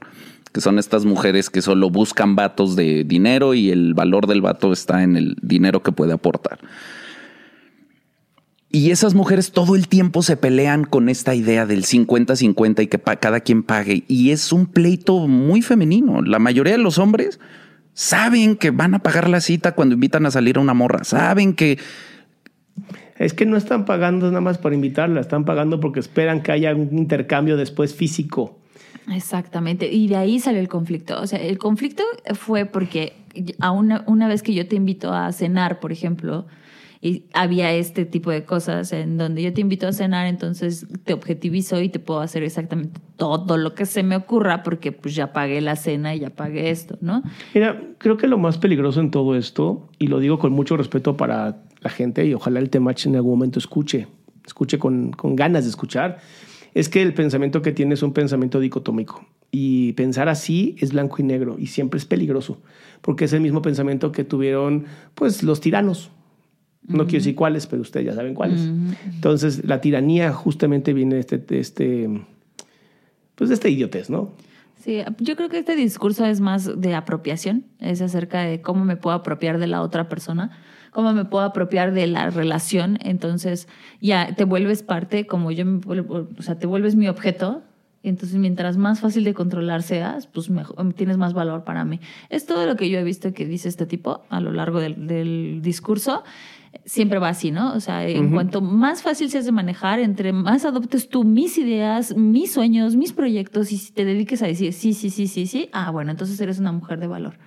que 0.52 0.60
son 0.60 0.80
estas 0.80 1.06
mujeres 1.06 1.50
que 1.50 1.62
solo 1.62 1.90
buscan 1.90 2.36
vatos 2.36 2.76
de 2.76 3.04
dinero 3.06 3.54
y 3.54 3.70
el 3.72 3.94
valor 3.94 4.28
del 4.28 4.42
vato 4.42 4.74
está 4.74 5.04
en 5.04 5.16
el 5.16 5.36
dinero 5.42 5.82
que 5.82 5.92
puede 5.94 6.12
aportar. 6.14 6.60
Y 8.70 8.92
esas 8.92 9.14
mujeres 9.16 9.52
todo 9.54 9.76
el 9.76 9.88
tiempo 9.88 10.22
se 10.24 10.36
pelean 10.36 10.84
con 10.84 11.08
esta 11.08 11.34
idea 11.34 11.66
del 11.66 11.86
50-50 11.86 12.84
y 12.84 12.88
que 12.88 13.00
cada 13.00 13.40
quien 13.40 13.64
pague. 13.64 14.04
Y 14.10 14.32
es 14.32 14.52
un 14.52 14.66
pleito 14.66 15.20
muy 15.28 15.62
femenino. 15.62 16.22
La 16.22 16.38
mayoría 16.38 16.74
de 16.74 16.80
los 16.84 16.98
hombres 16.98 17.40
saben 17.98 18.56
que 18.58 18.70
van 18.70 18.94
a 18.94 19.00
pagar 19.00 19.28
la 19.28 19.42
cita 19.42 19.72
cuando 19.72 19.96
invitan 19.96 20.24
a 20.28 20.32
salir 20.32 20.58
a 20.58 20.62
una 20.62 20.76
morra. 20.76 21.04
Saben 21.04 21.56
que 21.56 21.80
Es 23.18 23.34
que 23.34 23.48
no 23.48 23.58
están 23.58 23.86
pagando 23.86 24.28
nada 24.28 24.40
más 24.40 24.60
por 24.60 24.72
invitarla, 24.72 25.20
están 25.20 25.46
pagando 25.46 25.80
porque 25.80 26.00
esperan 26.00 26.44
que 26.44 26.52
haya 26.52 26.76
un 26.76 26.96
intercambio 26.96 27.58
después 27.58 27.96
físico. 27.96 28.60
Exactamente, 29.12 29.92
y 29.92 30.08
de 30.08 30.16
ahí 30.16 30.40
salió 30.40 30.60
el 30.60 30.68
conflicto. 30.68 31.20
O 31.20 31.26
sea, 31.26 31.40
el 31.40 31.58
conflicto 31.58 32.04
fue 32.36 32.66
porque 32.66 33.14
a 33.60 33.72
una, 33.72 34.04
una 34.06 34.28
vez 34.28 34.44
que 34.44 34.54
yo 34.54 34.68
te 34.68 34.76
invito 34.76 35.12
a 35.12 35.32
cenar, 35.32 35.80
por 35.80 35.92
ejemplo, 35.92 36.46
y 37.02 37.26
había 37.34 37.72
este 37.74 38.06
tipo 38.06 38.32
de 38.32 38.46
cosas 38.46 38.92
en 38.92 39.18
donde 39.18 39.44
yo 39.44 39.54
te 39.54 39.62
invito 39.62 39.88
a 39.88 39.94
cenar, 39.94 40.28
entonces 40.28 40.88
te 41.04 41.14
objetivizo 41.14 41.82
y 41.82 41.90
te 41.90 42.00
puedo 42.00 42.22
hacer 42.22 42.44
exactamente 42.44 43.00
todo 43.18 43.58
lo 43.58 43.76
que 43.76 43.86
se 43.86 44.04
me 44.04 44.16
ocurra 44.16 44.64
porque 44.64 44.92
pues 44.92 45.16
ya 45.16 45.34
pagué 45.34 45.62
la 45.62 45.76
cena 45.76 46.16
y 46.16 46.20
ya 46.20 46.30
pagué 46.30 46.70
esto, 46.70 46.98
¿no? 47.02 47.24
Mira, 47.54 47.82
creo 47.98 48.18
que 48.18 48.28
lo 48.28 48.38
más 48.38 48.58
peligroso 48.58 49.00
en 49.00 49.12
todo 49.12 49.36
esto, 49.36 49.90
y 50.00 50.08
lo 50.08 50.20
digo 50.20 50.40
con 50.40 50.54
mucho 50.54 50.78
respeto 50.78 51.18
para 51.18 51.64
la 51.82 51.90
gente, 51.90 52.26
y 52.26 52.34
ojalá 52.34 52.60
el 52.60 52.70
Temach 52.70 53.06
en 53.06 53.16
algún 53.16 53.32
momento 53.32 53.60
escuche, 53.60 54.08
escuche 54.46 54.80
con, 54.80 55.12
con 55.12 55.36
ganas 55.36 55.64
de 55.64 55.70
escuchar, 55.70 56.20
es 56.74 56.90
que 56.90 57.02
el 57.02 57.14
pensamiento 57.14 57.62
que 57.62 57.72
tiene 57.72 57.96
es 57.96 58.04
un 58.04 58.14
pensamiento 58.14 58.60
dicotómico. 58.60 59.26
Y 59.50 59.94
pensar 59.94 60.28
así 60.28 60.76
es 60.80 60.92
blanco 60.92 61.16
y 61.20 61.24
negro, 61.24 61.56
y 61.58 61.68
siempre 61.68 61.98
es 61.98 62.06
peligroso, 62.06 62.62
porque 63.02 63.26
es 63.26 63.34
el 63.34 63.42
mismo 63.42 63.62
pensamiento 63.62 64.12
que 64.12 64.24
tuvieron 64.24 64.86
pues 65.16 65.42
los 65.44 65.62
tiranos. 65.62 66.12
No 66.88 67.04
quiero 67.06 67.20
decir 67.20 67.36
cuáles, 67.36 67.68
pero 67.68 67.82
ustedes 67.82 68.06
ya 68.06 68.14
saben 68.14 68.34
cuáles. 68.34 68.62
Entonces, 69.06 69.66
la 69.66 69.82
tiranía 69.82 70.32
justamente 70.32 70.94
viene 70.94 71.16
de 71.16 71.22
este, 71.22 71.38
de 71.38 71.60
este, 71.60 72.10
pues 73.36 73.50
de 73.50 73.56
este 73.56 73.70
idiotez, 73.70 74.10
¿no? 74.10 74.32
Sí, 74.80 75.02
yo 75.20 75.36
creo 75.36 75.50
que 75.50 75.60
este 75.60 75.76
discurso 75.76 76.26
es 76.26 76.40
más 76.40 76.80
de 76.80 76.96
apropiación, 76.96 77.66
es 77.80 78.02
acerca 78.02 78.42
de 78.42 78.62
cómo 78.62 78.86
me 78.86 78.96
puedo 78.96 79.16
apropiar 79.16 79.58
de 79.58 79.68
la 79.68 79.82
otra 79.82 80.08
persona, 80.08 80.52
cómo 80.92 81.12
me 81.14 81.26
puedo 81.26 81.44
apropiar 81.44 81.94
de 81.94 82.08
la 82.08 82.30
relación, 82.30 82.98
entonces 83.02 83.68
ya 84.02 84.34
te 84.36 84.46
vuelves 84.46 84.84
parte, 84.84 85.28
como 85.28 85.52
yo 85.52 85.66
me 85.66 85.80
vuelvo, 85.80 86.30
o 86.38 86.42
sea, 86.42 86.58
te 86.58 86.68
vuelves 86.68 86.96
mi 86.96 87.08
objeto, 87.10 87.64
entonces 88.04 88.38
mientras 88.38 88.78
más 88.78 89.02
fácil 89.02 89.24
de 89.24 89.34
controlar 89.34 89.84
seas, 89.84 90.28
pues 90.28 90.50
mejor, 90.50 90.94
tienes 90.94 91.18
más 91.18 91.34
valor 91.34 91.64
para 91.64 91.84
mí. 91.84 92.00
Es 92.30 92.46
todo 92.46 92.66
lo 92.66 92.76
que 92.76 92.90
yo 92.90 93.00
he 93.00 93.04
visto 93.04 93.34
que 93.34 93.46
dice 93.46 93.68
este 93.68 93.86
tipo 93.86 94.24
a 94.30 94.40
lo 94.40 94.54
largo 94.54 94.80
del, 94.80 95.08
del 95.08 95.60
discurso. 95.62 96.24
Siempre 96.86 97.20
va 97.20 97.30
así, 97.30 97.52
¿no? 97.52 97.74
O 97.74 97.80
sea, 97.80 98.08
en 98.08 98.32
cuanto 98.32 98.62
más 98.62 99.02
fácil 99.02 99.30
seas 99.30 99.46
de 99.46 99.52
manejar, 99.52 100.00
entre 100.00 100.32
más 100.34 100.66
adoptes 100.66 101.10
tú 101.10 101.24
mis 101.24 101.58
ideas, 101.58 102.16
mis 102.16 102.52
sueños, 102.52 102.96
mis 102.96 103.14
proyectos 103.14 103.72
y 103.72 103.78
si 103.78 103.92
te 103.92 104.06
dediques 104.06 104.42
a 104.42 104.48
decir 104.48 104.74
sí, 104.74 104.94
sí, 104.94 105.10
sí, 105.10 105.28
sí, 105.28 105.48
sí, 105.48 105.70
ah, 105.74 105.92
bueno, 105.92 106.12
entonces 106.12 106.40
eres 106.40 106.60
una 106.60 106.72
mujer 106.72 107.00
de 107.00 107.08
valor. 107.08 107.38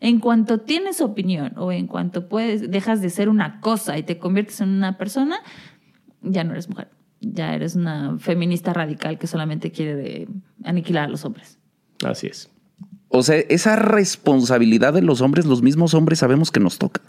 En 0.00 0.18
cuanto 0.18 0.58
tienes 0.58 1.00
opinión 1.00 1.52
o 1.56 1.70
en 1.70 1.86
cuanto 1.86 2.28
puedes, 2.28 2.70
dejas 2.70 3.00
de 3.00 3.08
ser 3.08 3.28
una 3.28 3.60
cosa 3.60 3.96
y 3.98 4.02
te 4.02 4.18
conviertes 4.18 4.60
en 4.60 4.70
una 4.70 4.98
persona, 4.98 5.36
ya 6.22 6.44
no 6.44 6.52
eres 6.52 6.68
mujer. 6.68 6.88
Ya 7.20 7.54
eres 7.54 7.76
una 7.76 8.18
feminista 8.18 8.72
radical 8.72 9.18
que 9.18 9.28
solamente 9.28 9.70
quiere 9.70 9.94
de 9.94 10.28
aniquilar 10.64 11.04
a 11.04 11.08
los 11.08 11.24
hombres. 11.24 11.58
Así 12.04 12.26
es. 12.26 12.50
O 13.08 13.22
sea, 13.22 13.36
esa 13.36 13.76
responsabilidad 13.76 14.92
de 14.92 15.02
los 15.02 15.20
hombres, 15.20 15.46
los 15.46 15.62
mismos 15.62 15.94
hombres 15.94 16.18
sabemos 16.18 16.50
que 16.50 16.60
nos 16.60 16.78
toca. 16.78 17.00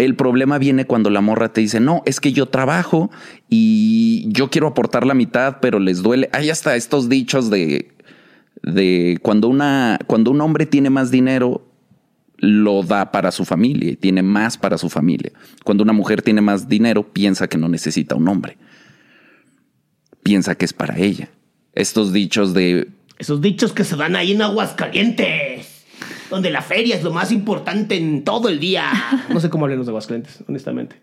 El 0.00 0.16
problema 0.16 0.56
viene 0.56 0.86
cuando 0.86 1.10
la 1.10 1.20
morra 1.20 1.52
te 1.52 1.60
dice, 1.60 1.78
no, 1.78 2.02
es 2.06 2.20
que 2.20 2.32
yo 2.32 2.46
trabajo 2.46 3.10
y 3.50 4.24
yo 4.32 4.48
quiero 4.48 4.68
aportar 4.68 5.04
la 5.04 5.12
mitad, 5.12 5.58
pero 5.60 5.78
les 5.78 6.00
duele. 6.00 6.30
Hay 6.32 6.48
hasta 6.48 6.74
estos 6.74 7.10
dichos 7.10 7.50
de, 7.50 7.92
de 8.62 9.18
cuando, 9.20 9.48
una, 9.48 9.98
cuando 10.06 10.30
un 10.30 10.40
hombre 10.40 10.64
tiene 10.64 10.88
más 10.88 11.10
dinero, 11.10 11.66
lo 12.38 12.82
da 12.82 13.12
para 13.12 13.30
su 13.30 13.44
familia 13.44 13.90
y 13.90 13.96
tiene 13.96 14.22
más 14.22 14.56
para 14.56 14.78
su 14.78 14.88
familia. 14.88 15.32
Cuando 15.64 15.84
una 15.84 15.92
mujer 15.92 16.22
tiene 16.22 16.40
más 16.40 16.66
dinero, 16.66 17.12
piensa 17.12 17.46
que 17.46 17.58
no 17.58 17.68
necesita 17.68 18.14
un 18.14 18.26
hombre. 18.26 18.56
Piensa 20.22 20.54
que 20.54 20.64
es 20.64 20.72
para 20.72 20.96
ella. 20.98 21.28
Estos 21.74 22.14
dichos 22.14 22.54
de 22.54 22.88
Esos 23.18 23.42
dichos 23.42 23.74
que 23.74 23.84
se 23.84 23.96
dan 23.96 24.16
ahí 24.16 24.32
en 24.32 24.40
Aguascalientes, 24.40 25.49
donde 26.30 26.50
la 26.50 26.62
feria 26.62 26.96
es 26.96 27.02
lo 27.02 27.12
más 27.12 27.32
importante 27.32 27.96
en 27.96 28.24
todo 28.24 28.48
el 28.48 28.60
día. 28.60 28.90
No 29.28 29.40
sé 29.40 29.50
cómo 29.50 29.64
hablan 29.64 29.78
los 29.78 29.86
de 29.86 29.90
Aguascalientes, 29.90 30.42
honestamente. 30.48 30.96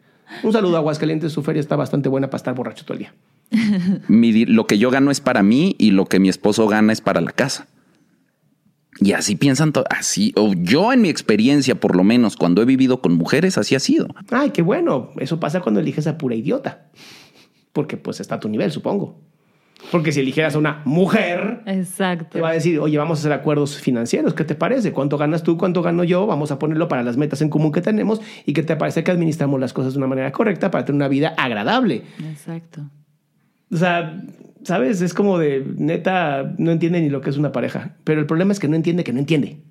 Un 0.43 0.51
saludo 0.51 0.75
a 0.75 0.79
Aguascalientes, 0.79 1.31
su 1.31 1.43
feria 1.43 1.59
está 1.59 1.75
bastante 1.75 2.09
buena 2.09 2.29
para 2.29 2.37
estar 2.37 2.55
borracho 2.55 2.85
todo 2.85 2.93
el 2.93 2.99
día. 2.99 3.13
mi 4.07 4.45
lo 4.45 4.67
que 4.67 4.77
yo 4.77 4.89
gano 4.89 5.11
es 5.11 5.21
para 5.21 5.43
mí 5.43 5.75
y 5.77 5.91
lo 5.91 6.05
que 6.05 6.19
mi 6.19 6.29
esposo 6.29 6.67
gana 6.67 6.91
es 6.91 7.01
para 7.01 7.21
la 7.21 7.31
casa. 7.31 7.67
Y 8.99 9.11
así 9.11 9.35
piensan, 9.35 9.73
así, 9.89 10.33
o 10.35 10.53
yo 10.53 10.91
en 10.91 11.01
mi 11.01 11.09
experiencia, 11.09 11.75
por 11.75 11.95
lo 11.95 12.03
menos 12.03 12.35
cuando 12.35 12.61
he 12.61 12.65
vivido 12.65 12.99
con 12.99 13.13
mujeres, 13.13 13.57
así 13.57 13.75
ha 13.75 13.79
sido. 13.79 14.07
Ay, 14.31 14.49
qué 14.49 14.63
bueno. 14.63 15.11
Eso 15.17 15.39
pasa 15.39 15.61
cuando 15.61 15.79
eliges 15.79 16.07
a 16.07 16.17
pura 16.17 16.35
idiota. 16.35 16.87
Porque 17.73 17.97
pues 17.97 18.19
está 18.19 18.35
a 18.35 18.39
tu 18.39 18.49
nivel, 18.49 18.71
supongo. 18.71 19.21
Porque 19.91 20.11
si 20.11 20.19
eligieras 20.19 20.55
a 20.55 20.57
una 20.57 20.81
mujer, 20.85 21.61
Exacto. 21.65 22.25
te 22.31 22.41
va 22.41 22.49
a 22.49 22.53
decir, 22.53 22.79
oye, 22.79 22.97
vamos 22.97 23.19
a 23.19 23.21
hacer 23.21 23.31
acuerdos 23.31 23.77
financieros. 23.77 24.33
¿Qué 24.33 24.43
te 24.43 24.55
parece? 24.55 24.91
¿Cuánto 24.91 25.17
ganas 25.17 25.43
tú? 25.43 25.57
¿Cuánto 25.57 25.81
gano 25.81 26.03
yo? 26.03 26.25
Vamos 26.27 26.51
a 26.51 26.59
ponerlo 26.59 26.87
para 26.87 27.03
las 27.03 27.15
metas 27.15 27.41
en 27.41 27.49
común 27.49 27.71
que 27.71 27.81
tenemos. 27.81 28.19
¿Y 28.45 28.53
qué 28.53 28.63
te 28.63 28.75
parece 28.75 29.03
que 29.03 29.11
administramos 29.11 29.59
las 29.59 29.73
cosas 29.73 29.93
de 29.93 29.99
una 29.99 30.07
manera 30.07 30.31
correcta 30.31 30.71
para 30.71 30.83
tener 30.83 30.97
una 30.97 31.07
vida 31.07 31.33
agradable? 31.37 32.03
Exacto. 32.29 32.89
O 33.71 33.77
sea, 33.77 34.21
¿sabes? 34.63 35.01
Es 35.01 35.13
como 35.13 35.37
de, 35.37 35.65
neta, 35.77 36.53
no 36.57 36.71
entiende 36.71 36.99
ni 36.99 37.09
lo 37.09 37.21
que 37.21 37.29
es 37.29 37.37
una 37.37 37.51
pareja. 37.51 37.95
Pero 38.03 38.19
el 38.19 38.25
problema 38.25 38.51
es 38.51 38.59
que 38.59 38.67
no 38.67 38.75
entiende 38.75 39.03
que 39.03 39.13
no 39.13 39.19
entiende. 39.19 39.61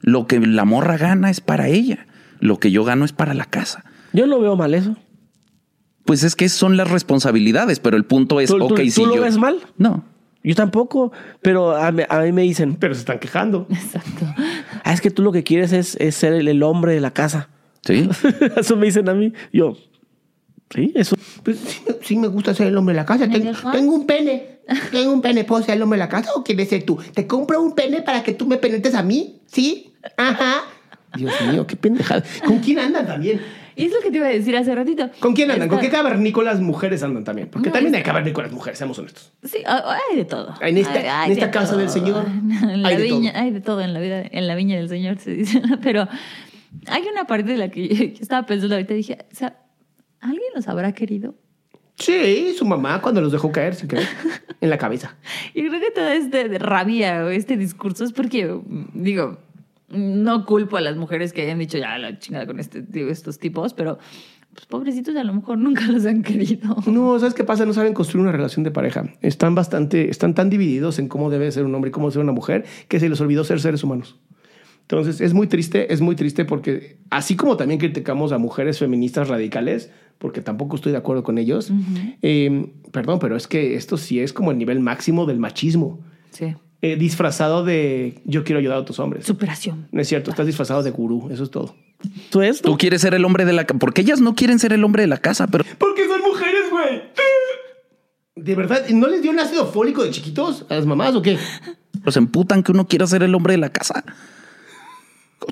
Lo 0.00 0.26
que 0.26 0.40
la 0.40 0.64
morra 0.64 0.96
gana 0.96 1.28
es 1.28 1.40
para 1.40 1.68
ella. 1.68 2.06
Lo 2.40 2.58
que 2.58 2.70
yo 2.70 2.84
gano 2.84 3.04
es 3.04 3.12
para 3.12 3.34
la 3.34 3.44
casa. 3.44 3.84
Yo 4.12 4.26
no 4.26 4.40
veo 4.40 4.56
mal 4.56 4.74
eso. 4.74 4.96
Pues 6.08 6.24
es 6.24 6.34
que 6.34 6.48
son 6.48 6.76
las 6.78 6.90
responsabilidades, 6.90 7.80
pero 7.80 7.96
el 7.98 8.04
punto 8.06 8.40
es, 8.40 8.48
¿Tú, 8.48 8.56
tú- 8.58 8.64
ok, 8.64 8.76
tú 8.80 8.90
si 8.90 9.04
lo 9.04 9.16
yo- 9.16 9.22
ves 9.22 9.36
mal? 9.36 9.58
No. 9.76 10.04
Yo 10.42 10.54
tampoco, 10.54 11.12
pero 11.42 11.76
a, 11.76 11.92
mí- 11.92 12.04
a 12.08 12.20
mí 12.20 12.32
me 12.32 12.40
dicen, 12.42 12.76
Pero 12.76 12.94
se 12.94 13.00
están 13.00 13.18
quejando. 13.18 13.66
Exacto. 13.70 14.24
ah, 14.84 14.92
es 14.94 15.02
que 15.02 15.10
tú 15.10 15.22
lo 15.22 15.32
que 15.32 15.42
quieres 15.44 15.72
es, 15.72 15.96
es 16.00 16.14
ser 16.14 16.32
el, 16.32 16.48
el 16.48 16.62
hombre 16.62 16.94
de 16.94 17.00
la 17.00 17.10
casa. 17.12 17.50
Sí. 17.84 18.08
eso 18.56 18.76
me 18.76 18.86
dicen 18.86 19.06
a 19.10 19.14
mí. 19.14 19.34
Yo, 19.52 19.76
sí, 20.74 20.92
eso. 20.94 21.14
Pues 21.42 21.58
sí, 21.58 21.80
sí 22.00 22.16
me 22.16 22.28
gusta 22.28 22.54
ser 22.54 22.68
el 22.68 22.76
hombre 22.78 22.94
de 22.94 23.00
la 23.00 23.04
casa. 23.06 23.28
Tengo 23.28 23.94
un 23.94 24.06
pene. 24.06 24.60
Tengo 24.90 25.12
un 25.12 25.20
pene. 25.20 25.44
¿Puedo 25.44 25.62
ser 25.62 25.76
el 25.76 25.82
hombre 25.82 25.98
de 25.98 26.04
la 26.04 26.08
casa 26.08 26.30
o 26.34 26.42
quieres 26.42 26.70
ser 26.70 26.84
tú? 26.84 26.98
¿Te 27.14 27.26
compro 27.26 27.60
un 27.62 27.74
pene 27.74 28.00
para 28.00 28.22
que 28.22 28.32
tú 28.32 28.46
me 28.46 28.56
penetres 28.56 28.94
a 28.94 29.02
mí? 29.02 29.40
¿Sí? 29.46 29.92
Ajá. 30.16 30.62
Dios 31.16 31.32
mío, 31.50 31.66
qué 31.66 31.74
pendejada. 31.76 32.22
¿Con 32.46 32.58
quién 32.60 32.78
andan 32.78 33.06
también? 33.06 33.40
Y 33.78 33.84
es 33.86 33.92
lo 33.92 34.00
que 34.00 34.10
te 34.10 34.16
iba 34.18 34.26
a 34.26 34.30
decir 34.30 34.56
hace 34.56 34.74
ratito. 34.74 35.08
¿Con 35.20 35.34
quién 35.34 35.50
andan? 35.50 35.68
¿Con 35.68 35.78
Esta- 35.78 35.88
qué 35.90 35.96
cavernícolas 35.96 36.60
mujeres 36.60 37.02
andan 37.02 37.24
también? 37.24 37.48
Porque 37.48 37.68
No, 37.68 37.72
también 37.74 37.94
hay 37.94 38.02
cavernícolas 38.02 38.50
mujeres, 38.52 38.76
seamos 38.78 38.98
honestos. 38.98 39.32
Sí, 39.44 39.58
hay 39.66 40.16
de 40.16 40.24
todo. 40.24 40.54
En 40.60 40.76
esta- 40.78 40.92
Hay- 40.98 41.06
hay 41.06 41.26
en 41.26 41.32
esta 41.32 41.46
de 41.46 41.50
casa 41.52 41.76
del. 41.76 41.88
Señor 41.88 42.24
En 42.62 42.82
la 42.82 42.88
hay 42.88 42.96
de 42.96 43.02
viña, 43.04 43.32
todo. 43.32 43.40
hay 43.42 43.50
de 43.52 43.60
todo 43.60 43.80
en 43.80 43.94
la 43.94 44.00
vida, 44.00 44.22
en 44.30 44.46
la 44.46 44.54
viña 44.56 44.76
del 44.76 44.88
Señor 44.88 45.18
se 45.18 45.30
dice. 45.30 45.62
Pero 45.82 46.08
hay 46.86 47.02
una 47.10 47.24
parte 47.26 47.52
de 47.52 47.56
la 47.58 47.68
que 47.70 47.88
yo 48.14 48.20
estaba 48.20 48.44
pensando 48.46 48.74
ahorita 48.74 48.94
dije, 48.94 49.18
o 49.32 49.34
sea, 49.34 49.56
¿alguien 50.20 50.42
los 50.54 50.66
habrá 50.68 50.92
querido? 50.92 51.34
Sí, 51.96 52.54
su 52.56 52.64
mamá 52.64 53.00
cuando 53.02 53.20
los 53.20 53.32
dejó 53.32 53.50
caer, 53.50 53.76
querer, 53.76 54.06
en 54.60 54.70
la 54.70 54.78
cabeza. 54.78 55.16
Y 55.54 55.66
creo 55.68 55.80
que 55.80 55.90
toda 55.90 56.14
este 56.14 56.48
de 56.48 56.58
rabia 56.58 57.24
o 57.24 57.28
este 57.28 57.56
discurso 57.56 58.04
es 58.04 58.12
porque, 58.12 58.56
digo, 58.94 59.38
no 59.90 60.44
culpo 60.44 60.76
a 60.76 60.80
las 60.80 60.96
mujeres 60.96 61.32
que 61.32 61.42
hayan 61.42 61.58
dicho 61.58 61.78
ya 61.78 61.98
la 61.98 62.18
chingada 62.18 62.46
con 62.46 62.60
este, 62.60 62.84
estos 63.10 63.38
tipos, 63.38 63.74
pero 63.74 63.98
pues, 64.52 64.66
pobrecitos 64.66 65.14
a 65.16 65.24
lo 65.24 65.32
mejor 65.34 65.58
nunca 65.58 65.86
los 65.86 66.04
han 66.04 66.22
querido. 66.22 66.76
No, 66.86 67.18
¿sabes 67.18 67.34
qué 67.34 67.44
pasa? 67.44 67.64
No 67.64 67.72
saben 67.72 67.94
construir 67.94 68.22
una 68.22 68.32
relación 68.32 68.64
de 68.64 68.70
pareja. 68.70 69.04
Están 69.20 69.54
bastante, 69.54 70.10
están 70.10 70.34
tan 70.34 70.50
divididos 70.50 70.98
en 70.98 71.08
cómo 71.08 71.30
debe 71.30 71.50
ser 71.52 71.64
un 71.64 71.74
hombre 71.74 71.90
y 71.90 71.92
cómo 71.92 72.10
ser 72.10 72.22
una 72.22 72.32
mujer 72.32 72.64
que 72.88 72.98
se 72.98 73.08
les 73.08 73.20
olvidó 73.20 73.44
ser 73.44 73.60
seres 73.60 73.84
humanos. 73.84 74.18
Entonces, 74.82 75.20
es 75.20 75.34
muy 75.34 75.46
triste, 75.46 75.92
es 75.92 76.00
muy 76.00 76.16
triste 76.16 76.44
porque 76.44 76.98
así 77.10 77.36
como 77.36 77.56
también 77.56 77.78
criticamos 77.78 78.32
a 78.32 78.38
mujeres 78.38 78.78
feministas 78.78 79.28
radicales, 79.28 79.92
porque 80.16 80.40
tampoco 80.40 80.76
estoy 80.76 80.92
de 80.92 80.98
acuerdo 80.98 81.22
con 81.22 81.36
ellos, 81.36 81.70
eh, 82.22 82.72
perdón, 82.90 83.18
pero 83.18 83.36
es 83.36 83.46
que 83.46 83.74
esto 83.74 83.98
sí 83.98 84.18
es 84.18 84.32
como 84.32 84.50
el 84.50 84.58
nivel 84.58 84.80
máximo 84.80 85.26
del 85.26 85.38
machismo. 85.38 86.00
Sí. 86.30 86.56
Eh, 86.80 86.94
disfrazado 86.96 87.64
de 87.64 88.20
yo 88.24 88.44
quiero 88.44 88.60
ayudar 88.60 88.76
a 88.78 88.80
otros 88.80 88.98
hombres. 89.00 89.26
Superación. 89.26 89.88
No 89.90 90.00
es 90.00 90.06
cierto, 90.08 90.30
estás 90.30 90.46
disfrazado 90.46 90.82
de 90.84 90.90
gurú, 90.92 91.28
eso 91.30 91.42
es 91.42 91.50
todo. 91.50 91.74
¿Tú 92.30 92.40
es? 92.42 92.62
Tú 92.62 92.78
quieres 92.78 93.00
ser 93.00 93.14
el 93.14 93.24
hombre 93.24 93.44
de 93.44 93.52
la 93.52 93.64
casa. 93.64 93.78
Porque 93.80 94.02
ellas 94.02 94.20
no 94.20 94.36
quieren 94.36 94.60
ser 94.60 94.72
el 94.72 94.84
hombre 94.84 95.02
de 95.02 95.08
la 95.08 95.16
casa, 95.16 95.48
pero 95.48 95.64
Porque 95.78 96.06
son 96.06 96.20
mujeres, 96.20 96.70
güey. 96.70 97.02
De 98.36 98.54
verdad, 98.54 98.86
¿no 98.90 99.08
les 99.08 99.20
dio 99.22 99.32
un 99.32 99.40
ácido 99.40 99.66
fólico 99.66 100.04
de 100.04 100.10
chiquitos 100.10 100.64
a 100.68 100.76
las 100.76 100.86
mamás 100.86 101.14
o 101.16 101.22
qué? 101.22 101.36
los 102.04 102.16
emputan 102.16 102.62
que 102.62 102.70
uno 102.70 102.86
quiera 102.86 103.06
ser 103.08 103.24
el 103.24 103.34
hombre 103.34 103.54
de 103.54 103.58
la 103.58 103.70
casa. 103.70 104.04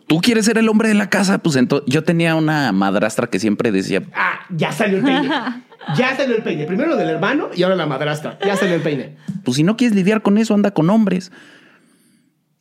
Tú 0.06 0.20
quieres 0.20 0.44
ser 0.44 0.58
el 0.58 0.68
hombre 0.68 0.88
de 0.88 0.94
la 0.94 1.10
casa, 1.10 1.38
pues 1.38 1.56
entonces 1.56 1.88
yo 1.92 2.04
tenía 2.04 2.36
una 2.36 2.70
madrastra 2.70 3.26
que 3.26 3.38
siempre 3.40 3.72
decía, 3.72 4.02
Ah, 4.14 4.40
ya 4.50 4.70
salió 4.70 4.98
el 4.98 5.04
peine. 5.04 5.28
Ya 5.96 6.16
salió 6.16 6.36
el 6.36 6.42
peine. 6.42 6.64
Primero 6.66 6.90
lo 6.90 6.96
del 6.96 7.08
hermano 7.08 7.48
y 7.54 7.62
ahora 7.62 7.76
la 7.76 7.86
madrastra. 7.86 8.38
Ya 8.44 8.56
salió 8.56 8.74
el 8.74 8.82
peine. 8.82 9.16
pues 9.44 9.56
si 9.56 9.62
no 9.62 9.76
quieres 9.76 9.96
lidiar 9.96 10.22
con 10.22 10.38
eso, 10.38 10.54
anda 10.54 10.72
con 10.72 10.90
hombres. 10.90 11.32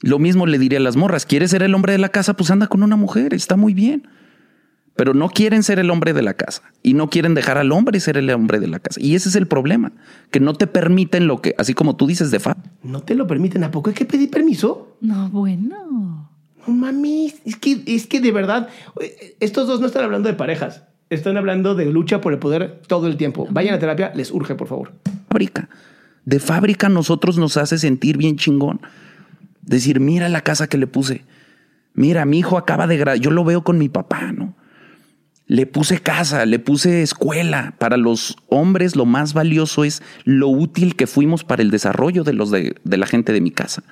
Lo 0.02 0.20
mismo 0.20 0.46
le 0.46 0.60
diría 0.60 0.80
a 0.80 0.82
las 0.82 0.96
morras, 0.96 1.26
¿quieres 1.26 1.52
ser 1.52 1.64
el 1.64 1.74
hombre 1.74 1.94
de 1.94 1.98
la 1.98 2.10
casa? 2.10 2.36
Pues 2.36 2.52
anda 2.52 2.68
con 2.68 2.84
una 2.84 2.96
mujer, 2.96 3.34
está 3.34 3.56
muy 3.56 3.74
bien. 3.74 4.08
Pero 4.96 5.14
no 5.14 5.30
quieren 5.30 5.64
ser 5.64 5.80
el 5.80 5.90
hombre 5.90 6.14
de 6.14 6.22
la 6.22 6.36
casa 6.36 6.62
y 6.82 6.94
no 6.94 7.10
quieren 7.10 7.34
dejar 7.34 7.58
al 7.58 7.72
hombre 7.74 8.00
ser 8.00 8.16
el 8.18 8.30
hombre 8.30 8.60
de 8.60 8.68
la 8.68 8.80
casa. 8.80 9.00
Y 9.02 9.16
ese 9.16 9.28
es 9.28 9.36
el 9.36 9.46
problema, 9.46 9.92
que 10.32 10.40
no 10.40 10.54
te 10.54 10.68
permiten 10.68 11.28
lo 11.28 11.42
que, 11.42 11.54
así 11.58 11.74
como 11.74 11.98
tú 11.98 12.08
dices 12.08 12.32
de 12.32 12.40
fa, 12.40 12.56
No 12.82 13.02
te 13.02 13.16
lo 13.16 13.28
permiten. 13.28 13.64
¿A 13.66 13.72
poco 13.72 13.90
hay 13.90 13.96
que 13.96 14.06
pedir 14.06 14.30
permiso? 14.30 14.98
No, 15.02 15.30
bueno. 15.30 16.32
No 16.66 16.74
mames. 16.74 17.42
Es 17.44 17.58
que, 17.58 17.84
es 17.86 18.08
que 18.08 18.22
de 18.22 18.32
verdad, 18.32 18.70
eh, 19.02 19.36
estos 19.42 19.68
dos 19.68 19.82
no 19.82 19.88
están 19.88 20.06
hablando 20.06 20.30
de 20.30 20.36
parejas. 20.36 20.84
Están 21.10 21.38
hablando 21.38 21.76
de 21.76 21.86
lucha 21.86 22.20
por 22.20 22.34
el 22.34 22.40
poder 22.40 22.82
todo 22.88 23.08
el 23.08 23.18
tiempo. 23.18 23.48
Vayan 23.52 23.76
a 23.76 23.80
terapia, 23.80 24.12
les 24.16 24.32
urge, 24.32 24.56
por 24.56 24.68
favor. 24.68 24.94
fábrica. 25.30 25.70
De 26.26 26.40
fábrica 26.40 26.88
a 26.88 26.90
nosotros 26.90 27.38
nos 27.38 27.58
hace 27.58 27.78
sentir 27.78 28.18
bien 28.18 28.38
chingón. 28.38 28.82
Decir, 29.62 30.00
mira 30.00 30.30
la 30.30 30.42
casa 30.42 30.68
que 30.68 30.78
le 30.78 30.88
puse. 30.88 31.24
Mira, 31.94 32.26
mi 32.26 32.40
hijo 32.40 32.58
acaba 32.58 32.88
de 32.88 32.98
graduar. 32.98 33.22
Yo 33.22 33.32
lo 33.32 33.44
veo 33.44 33.64
con 33.64 33.78
mi 33.78 33.90
papá, 33.90 34.32
¿no? 34.32 34.56
Le 35.48 35.68
puse 35.68 36.00
casa, 36.00 36.46
le 36.48 36.58
puse 36.58 37.04
escuela. 37.04 37.76
Para 37.78 37.98
los 37.98 38.36
hombres 38.50 38.96
lo 38.96 39.06
más 39.06 39.34
valioso 39.34 39.84
es 39.84 40.02
lo 40.24 40.48
útil 40.48 40.96
que 40.96 41.06
fuimos 41.06 41.44
para 41.44 41.62
el 41.62 41.70
desarrollo 41.70 42.24
de, 42.24 42.34
los 42.34 42.50
de, 42.50 42.76
de 42.84 42.98
la 42.98 43.06
gente 43.06 43.32
de 43.32 43.42
mi 43.42 43.52
casa. 43.52 43.84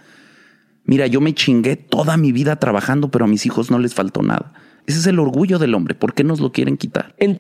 Mira, 0.86 1.06
yo 1.06 1.22
me 1.22 1.36
chingué 1.36 1.76
toda 1.76 2.18
mi 2.18 2.32
vida 2.32 2.56
trabajando, 2.56 3.12
pero 3.12 3.26
a 3.26 3.28
mis 3.28 3.46
hijos 3.46 3.70
no 3.70 3.78
les 3.78 3.94
faltó 3.94 4.24
nada. 4.24 4.54
Ese 4.86 5.00
es 5.00 5.08
el 5.08 5.20
orgullo 5.20 5.60
del 5.60 5.74
hombre. 5.76 5.96
¿Por 5.96 6.14
qué 6.14 6.24
nos 6.24 6.40
lo 6.42 6.52
quieren 6.52 6.78
quitar? 6.78 7.16
En- 7.18 7.40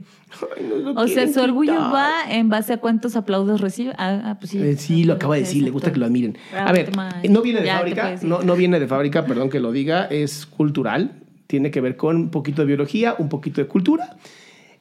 O 0.95 1.07
sea, 1.07 1.27
su 1.27 1.41
orgullo 1.41 1.73
va 1.75 2.09
en 2.29 2.49
base 2.49 2.73
a 2.73 2.77
cuántos 2.77 3.15
aplausos 3.15 3.59
recibe. 3.61 3.91
Ah, 3.97 4.21
ah, 4.25 4.37
pues 4.39 4.51
sí. 4.51 4.59
Eh, 4.59 4.77
sí, 4.77 5.03
lo 5.03 5.13
acaba 5.13 5.35
de 5.35 5.41
decir, 5.41 5.61
le 5.63 5.69
gusta 5.69 5.91
que 5.91 5.99
lo 5.99 6.05
admiren. 6.05 6.37
A 6.55 6.71
ver, 6.71 6.91
no 7.29 7.41
viene 7.41 7.59
de 7.59 7.65
Ya, 7.65 7.77
fábrica, 7.77 8.15
no, 8.23 8.41
no 8.41 8.55
viene 8.55 8.79
de 8.79 8.87
fábrica, 8.87 9.25
perdón 9.25 9.49
que 9.49 9.59
lo 9.59 9.71
diga, 9.71 10.05
es 10.05 10.45
cultural, 10.45 11.19
tiene 11.47 11.69
que 11.69 11.81
ver 11.81 11.97
con 11.97 12.15
un 12.15 12.29
poquito 12.29 12.61
de 12.61 12.67
biología, 12.67 13.15
un 13.19 13.29
poquito 13.29 13.61
de 13.61 13.67
cultura, 13.67 14.17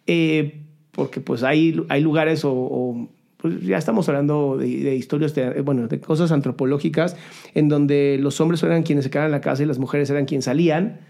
eh, 0.06 0.62
porque 0.92 1.20
pues 1.20 1.42
hay, 1.42 1.80
hay 1.88 2.00
lugares 2.00 2.44
o, 2.44 2.52
o, 2.52 3.08
pues 3.38 3.60
ya 3.62 3.76
estamos 3.76 4.08
hablando 4.08 4.56
de, 4.56 4.66
de 4.84 4.94
historias, 4.96 5.34
de, 5.34 5.60
bueno, 5.62 5.88
de 5.88 6.00
cosas 6.00 6.30
antropológicas, 6.32 7.16
en 7.54 7.68
donde 7.68 8.18
los 8.20 8.40
hombres 8.40 8.62
eran 8.62 8.84
quienes 8.84 9.04
se 9.04 9.10
quedaban 9.10 9.28
en 9.28 9.32
la 9.32 9.40
casa 9.40 9.62
y 9.62 9.66
las 9.66 9.78
mujeres 9.80 10.08
eran 10.10 10.26
quienes 10.26 10.44
salían. 10.44 11.00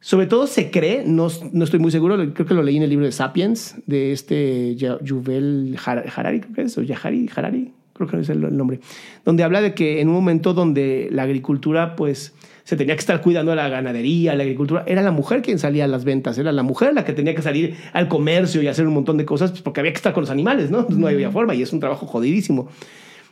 Sobre 0.00 0.26
todo 0.26 0.46
se 0.46 0.70
cree, 0.70 1.02
no, 1.04 1.28
no 1.52 1.64
estoy 1.64 1.80
muy 1.80 1.90
seguro, 1.90 2.16
creo 2.32 2.46
que 2.46 2.54
lo 2.54 2.62
leí 2.62 2.76
en 2.76 2.84
el 2.84 2.90
libro 2.90 3.04
de 3.04 3.12
Sapiens, 3.12 3.76
de 3.86 4.12
este 4.12 4.76
Yuval 4.76 5.76
Har- 5.84 6.04
Harari, 6.14 6.40
creo 6.40 6.54
que 6.54 6.62
es, 6.62 6.78
o 6.78 6.82
Yahari, 6.82 7.28
Harari, 7.34 7.72
creo 7.94 8.08
que 8.08 8.20
es 8.20 8.28
el, 8.28 8.56
nombre, 8.56 8.78
donde 9.24 9.42
habla 9.42 9.60
de 9.60 9.74
que 9.74 10.00
en 10.00 10.08
un 10.08 10.14
momento 10.14 10.54
donde 10.54 11.08
la 11.10 11.24
agricultura, 11.24 11.96
pues, 11.96 12.32
se 12.62 12.76
tenía 12.76 12.94
que 12.94 13.00
estar 13.00 13.20
cuidando 13.22 13.50
de 13.50 13.56
la 13.56 13.68
ganadería, 13.68 14.36
la 14.36 14.44
agricultura, 14.44 14.84
era 14.86 15.02
la 15.02 15.10
mujer 15.10 15.42
quien 15.42 15.58
salía 15.58 15.84
a 15.84 15.88
las 15.88 16.04
ventas, 16.04 16.38
era 16.38 16.52
la 16.52 16.62
mujer 16.62 16.94
la 16.94 17.04
que 17.04 17.12
tenía 17.12 17.34
que 17.34 17.42
salir 17.42 17.76
al 17.92 18.06
comercio 18.08 18.62
y 18.62 18.68
hacer 18.68 18.86
un 18.86 18.94
montón 18.94 19.16
de 19.16 19.24
cosas, 19.24 19.50
pues, 19.50 19.62
porque 19.62 19.80
había 19.80 19.92
que 19.92 19.96
estar 19.96 20.12
con 20.12 20.20
los 20.20 20.30
animales, 20.30 20.70
¿no? 20.70 20.86
No 20.90 21.08
había 21.08 21.30
forma 21.32 21.56
y 21.56 21.62
es 21.62 21.72
un 21.72 21.80
trabajo 21.80 22.06
jodidísimo. 22.06 22.68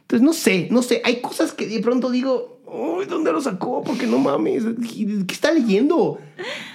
Entonces, 0.01 0.25
no 0.25 0.33
sé, 0.33 0.69
no 0.71 0.83
sé. 0.83 1.03
Hay 1.05 1.17
cosas 1.21 1.53
que 1.53 1.67
de 1.67 1.81
pronto 1.81 2.11
digo, 2.11 2.56
uy, 2.67 3.07
¿dónde 3.07 3.33
lo 3.33 3.41
sacó? 3.41 3.83
Porque 3.83 4.07
no 4.07 4.19
mames, 4.19 4.65
¿qué 5.27 5.35
está 5.35 5.53
leyendo? 5.53 6.19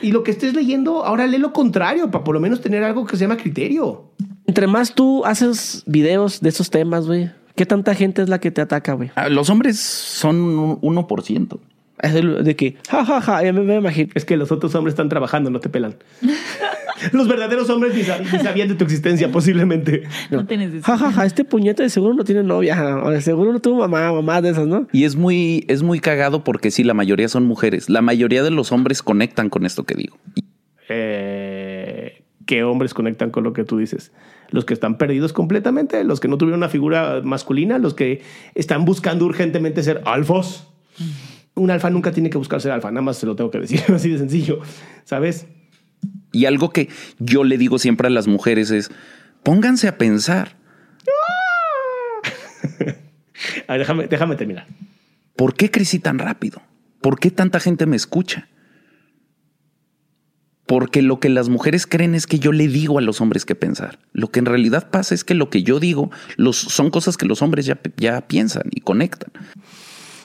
Y 0.02 0.12
lo 0.12 0.24
que 0.24 0.32
estés 0.32 0.54
leyendo, 0.54 1.06
ahora 1.06 1.28
lee 1.28 1.38
lo 1.38 1.54
contrario, 1.54 2.10
para 2.10 2.24
por 2.24 2.34
lo 2.34 2.40
menos 2.42 2.62
tener 2.62 2.84
algo 2.84 3.06
que 3.06 3.18
se 3.18 3.24
llama 3.24 3.38
criterio. 3.38 4.12
entre 4.48 4.68
más 4.68 4.94
tú 4.96 5.24
haces 5.26 5.84
videos 5.86 6.42
de 6.42 6.50
esos 6.50 6.70
temas, 6.70 7.08
güey, 7.08 7.30
¿qué 7.56 7.66
tanta 7.66 7.94
gente 7.96 8.22
es 8.22 8.30
la 8.30 8.40
que 8.40 8.52
te 8.52 8.62
ataca, 8.62 8.94
güey? 8.94 9.12
Ah, 9.16 9.30
Los 9.30 9.50
hombres 9.50 9.80
son 9.80 10.38
un 10.38 10.80
1%. 10.82 11.60
Es 12.02 12.14
de, 12.14 12.56
que, 12.56 12.78
ja, 12.90 13.06
ja, 13.06 13.22
ja, 13.22 13.44
ya 13.44 13.54
me, 13.54 13.62
me 13.62 13.76
imagino. 13.76 14.10
Es 14.16 14.26
que 14.26 14.36
los 14.36 14.52
otros 14.52 14.74
hombres 14.76 14.94
están 14.94 15.08
trabajando, 15.10 15.50
no 15.52 15.60
te 15.60 15.70
pelan. 15.70 15.96
los 17.14 17.28
verdaderos 17.28 17.70
hombres 17.70 17.94
ni, 17.94 18.02
sab- 18.02 18.22
ni 18.22 18.40
sabían 18.40 18.68
de 18.70 18.76
tu 18.76 18.84
existencia, 18.84 19.32
posiblemente. 19.32 20.04
No 20.32 20.46
te 20.46 20.58
necesito. 20.58 20.84
Ja, 20.86 20.98
ja, 20.98 21.12
ja, 21.12 21.26
este 21.26 21.46
puñete 21.46 21.84
de 21.84 21.90
seguro 21.90 22.14
no 22.16 22.24
tiene 22.24 22.42
novia, 22.44 22.98
o 23.04 23.12
de 23.12 23.22
seguro 23.22 23.54
no 23.54 23.60
tuvo 23.60 23.80
mamá, 23.88 24.12
mamá 24.12 24.42
de 24.42 24.50
esas, 24.50 24.66
¿no? 24.68 24.88
Y 24.92 25.04
es 25.04 25.16
muy, 25.16 25.64
es 25.68 25.84
muy 25.84 26.00
cagado 26.00 26.44
porque 26.44 26.72
sí, 26.72 26.84
la 26.84 26.94
mayoría 26.96 27.28
son 27.30 27.46
mujeres. 27.46 27.88
La 27.90 28.02
mayoría 28.02 28.42
de 28.42 28.50
los 28.52 28.72
hombres 28.72 29.04
conectan 29.04 29.50
con 29.50 29.66
esto 29.66 29.84
que 29.84 29.94
digo. 29.96 30.18
Eh, 30.90 32.24
¿Qué 32.46 32.64
hombres 32.64 32.94
conectan 32.94 33.30
con 33.32 33.44
lo 33.44 33.54
que 33.54 33.64
tú 33.64 33.78
dices? 33.78 34.12
Los 34.50 34.66
que 34.66 34.74
están 34.74 34.98
perdidos 34.98 35.32
completamente, 35.34 36.04
los 36.04 36.20
que 36.20 36.28
no 36.28 36.38
tuvieron 36.38 36.58
una 36.60 36.70
figura 36.70 37.22
masculina, 37.24 37.78
los 37.78 37.94
que 37.94 38.24
están 38.56 38.84
buscando 38.86 39.26
urgentemente 39.26 39.84
ser 39.84 40.02
alfos. 40.06 40.68
Un 41.62 41.72
alfa 41.72 41.90
nunca 41.90 42.12
tiene 42.12 42.30
que 42.30 42.38
buscar 42.38 42.60
ser 42.62 42.72
alfa, 42.72 42.90
nada 42.92 43.02
más 43.02 43.18
se 43.18 43.26
lo 43.26 43.36
tengo 43.36 43.52
que 43.52 43.60
decir, 43.60 43.82
así 43.94 44.10
de 44.10 44.18
sencillo, 44.18 44.60
¿sabes? 45.04 45.48
Y 46.32 46.46
algo 46.46 46.72
que 46.72 46.90
yo 47.20 47.44
le 47.44 47.58
digo 47.58 47.78
siempre 47.78 48.08
a 48.08 48.10
las 48.10 48.28
mujeres 48.28 48.72
es, 48.72 48.90
pónganse 49.44 49.88
a 49.88 49.98
pensar, 49.98 50.56
A 53.68 53.74
ver, 53.74 53.80
déjame, 53.80 54.08
déjame 54.08 54.36
terminar. 54.36 54.68
¿por 55.36 55.56
qué 55.56 55.72
crecí 55.72 56.00
tan 56.00 56.20
rápido? 56.20 56.62
¿Por 57.02 57.20
qué 57.20 57.32
tanta 57.32 57.60
gente 57.60 57.88
me 57.88 57.96
escucha? 57.96 58.48
Porque 60.68 61.02
lo 61.02 61.20
que 61.20 61.30
las 61.30 61.50
mujeres 61.50 61.88
creen 61.88 62.14
es 62.14 62.28
que 62.28 62.40
yo 62.40 62.52
le 62.52 62.68
digo 62.68 63.00
a 63.00 63.02
los 63.02 63.20
hombres 63.20 63.46
qué 63.46 63.56
pensar. 63.56 64.00
Lo 64.14 64.30
que 64.30 64.40
en 64.40 64.46
realidad 64.46 64.90
pasa 64.92 65.16
es 65.16 65.24
que 65.24 65.34
lo 65.34 65.50
que 65.50 65.64
yo 65.64 65.80
digo 65.80 66.12
los, 66.38 66.58
son 66.58 66.92
cosas 66.92 67.18
que 67.18 67.26
los 67.26 67.42
hombres 67.42 67.66
ya, 67.66 67.80
ya 67.98 68.28
piensan 68.28 68.64
y 68.72 68.82
conectan. 68.82 69.32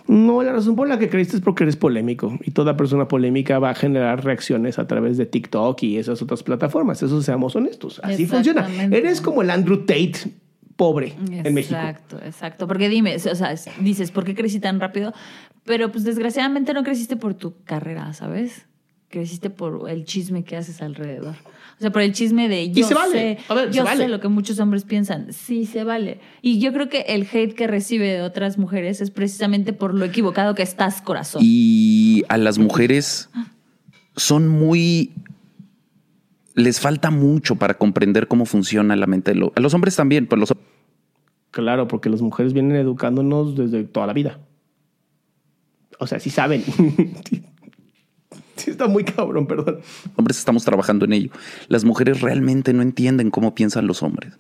No, 0.09 0.43
la 0.43 0.53
razón 0.53 0.77
por 0.77 0.87
la 0.89 0.99
que 0.99 1.09
creíste 1.09 1.37
es 1.37 1.43
porque 1.43 1.65
eres 1.65 1.77
polémico 1.77 2.39
y 2.45 2.53
toda 2.53 2.77
persona 2.77 3.09
polémica 3.09 3.59
va 3.59 3.71
a 3.71 3.75
generar 3.75 4.25
reacciones 4.25 4.79
a 4.79 4.87
través 4.87 5.17
de 5.17 5.27
TikTok 5.27 5.83
y 5.83 5.97
esas 5.99 6.23
otras 6.23 6.43
plataformas. 6.43 7.03
Eso 7.03 7.21
seamos 7.23 7.57
honestos. 7.57 8.01
Así 8.05 8.27
funciona. 8.27 8.69
Eres 8.85 9.21
como 9.21 9.43
el 9.43 9.51
Andrew 9.51 9.79
Tate 9.85 10.15
pobre 10.77 11.15
en 11.31 11.55
México. 11.55 11.75
Exacto, 11.75 12.19
exacto. 12.25 12.69
Porque 12.69 12.89
dime, 12.89 13.17
o 13.17 13.35
sea, 13.35 13.53
es- 13.53 13.69
dices, 13.81 14.11
¿por 14.11 14.25
qué 14.25 14.35
crecí 14.35 14.61
tan 14.61 14.79
rápido? 14.79 15.13
Pero 15.65 15.91
pues 15.91 16.05
desgraciadamente 16.05 16.73
no 16.75 16.85
creciste 16.85 17.17
por 17.17 17.35
tu 17.35 17.55
carrera, 17.65 18.13
¿sabes? 18.13 18.67
Creciste 19.09 19.51
por 19.51 19.89
el 19.91 20.05
chisme 20.05 20.45
que 20.45 20.57
haces 20.57 20.83
alrededor. 20.83 21.35
O 21.79 21.81
sea, 21.81 21.91
por 21.93 22.01
el 22.03 22.13
chisme 22.13 22.49
de 22.49 22.71
yo 22.71 22.87
se 22.89 22.95
vale. 22.95 23.13
sé, 23.13 23.39
A 23.49 23.55
ver, 23.55 23.71
se 23.71 23.79
yo 23.79 23.85
vale. 23.85 24.05
sé 24.05 24.09
lo 24.09 24.19
que 24.21 24.29
muchos 24.29 24.59
hombres 24.61 24.85
piensan. 24.85 25.33
Sí, 25.35 25.67
se 25.67 25.85
vale. 25.85 26.21
Y 26.41 26.59
yo 26.59 26.73
creo 26.73 26.89
que 26.89 27.01
el 27.09 27.29
hate 27.31 27.55
que 27.55 27.67
recibe 27.67 28.07
de 28.09 28.23
otras 28.23 28.57
mujeres 28.57 29.03
es 29.03 29.11
precisamente 29.11 29.75
por 29.75 29.93
lo 29.93 30.07
equivocado 30.07 30.55
que 30.55 30.63
estás, 30.63 31.03
corazón. 31.03 31.43
Y 31.45 32.23
a 32.29 32.39
las 32.39 32.59
mujeres 32.59 33.29
son 34.17 34.49
muy... 34.49 35.13
Les 36.55 36.81
falta 36.81 37.11
mucho 37.11 37.57
para 37.57 37.75
comprender 37.75 38.27
cómo 38.27 38.47
funciona 38.47 38.97
la 38.97 39.07
mente. 39.07 39.33
de 39.33 39.39
lo- 39.41 39.53
A 39.55 39.61
los 39.61 39.75
hombres 39.75 39.95
también, 39.97 40.27
pero 40.27 40.41
los 40.41 40.55
Claro, 41.51 41.89
porque 41.89 42.09
las 42.09 42.23
mujeres 42.23 42.55
vienen 42.55 42.77
educándonos 42.77 43.55
desde 43.57 43.85
toda 43.85 44.07
la 44.07 44.15
vida. 44.15 44.39
O 45.99 46.07
sea, 46.07 46.21
sí 46.21 46.31
saben. 46.31 46.63
sí 48.63 48.71
está 48.71 48.87
muy 48.87 49.05
cabrón, 49.05 49.47
perdón. 49.47 49.81
hombres 50.17 50.39
estamos 50.39 50.65
trabajando 50.65 51.05
en 51.05 51.13
ello. 51.13 51.31
Las 51.69 51.85
mujeres 51.85 52.21
realmente 52.21 52.73
no 52.73 52.83
entienden 52.83 53.31
cómo 53.31 53.55
piensan 53.55 53.87
los 53.87 54.03
hombres. 54.03 54.33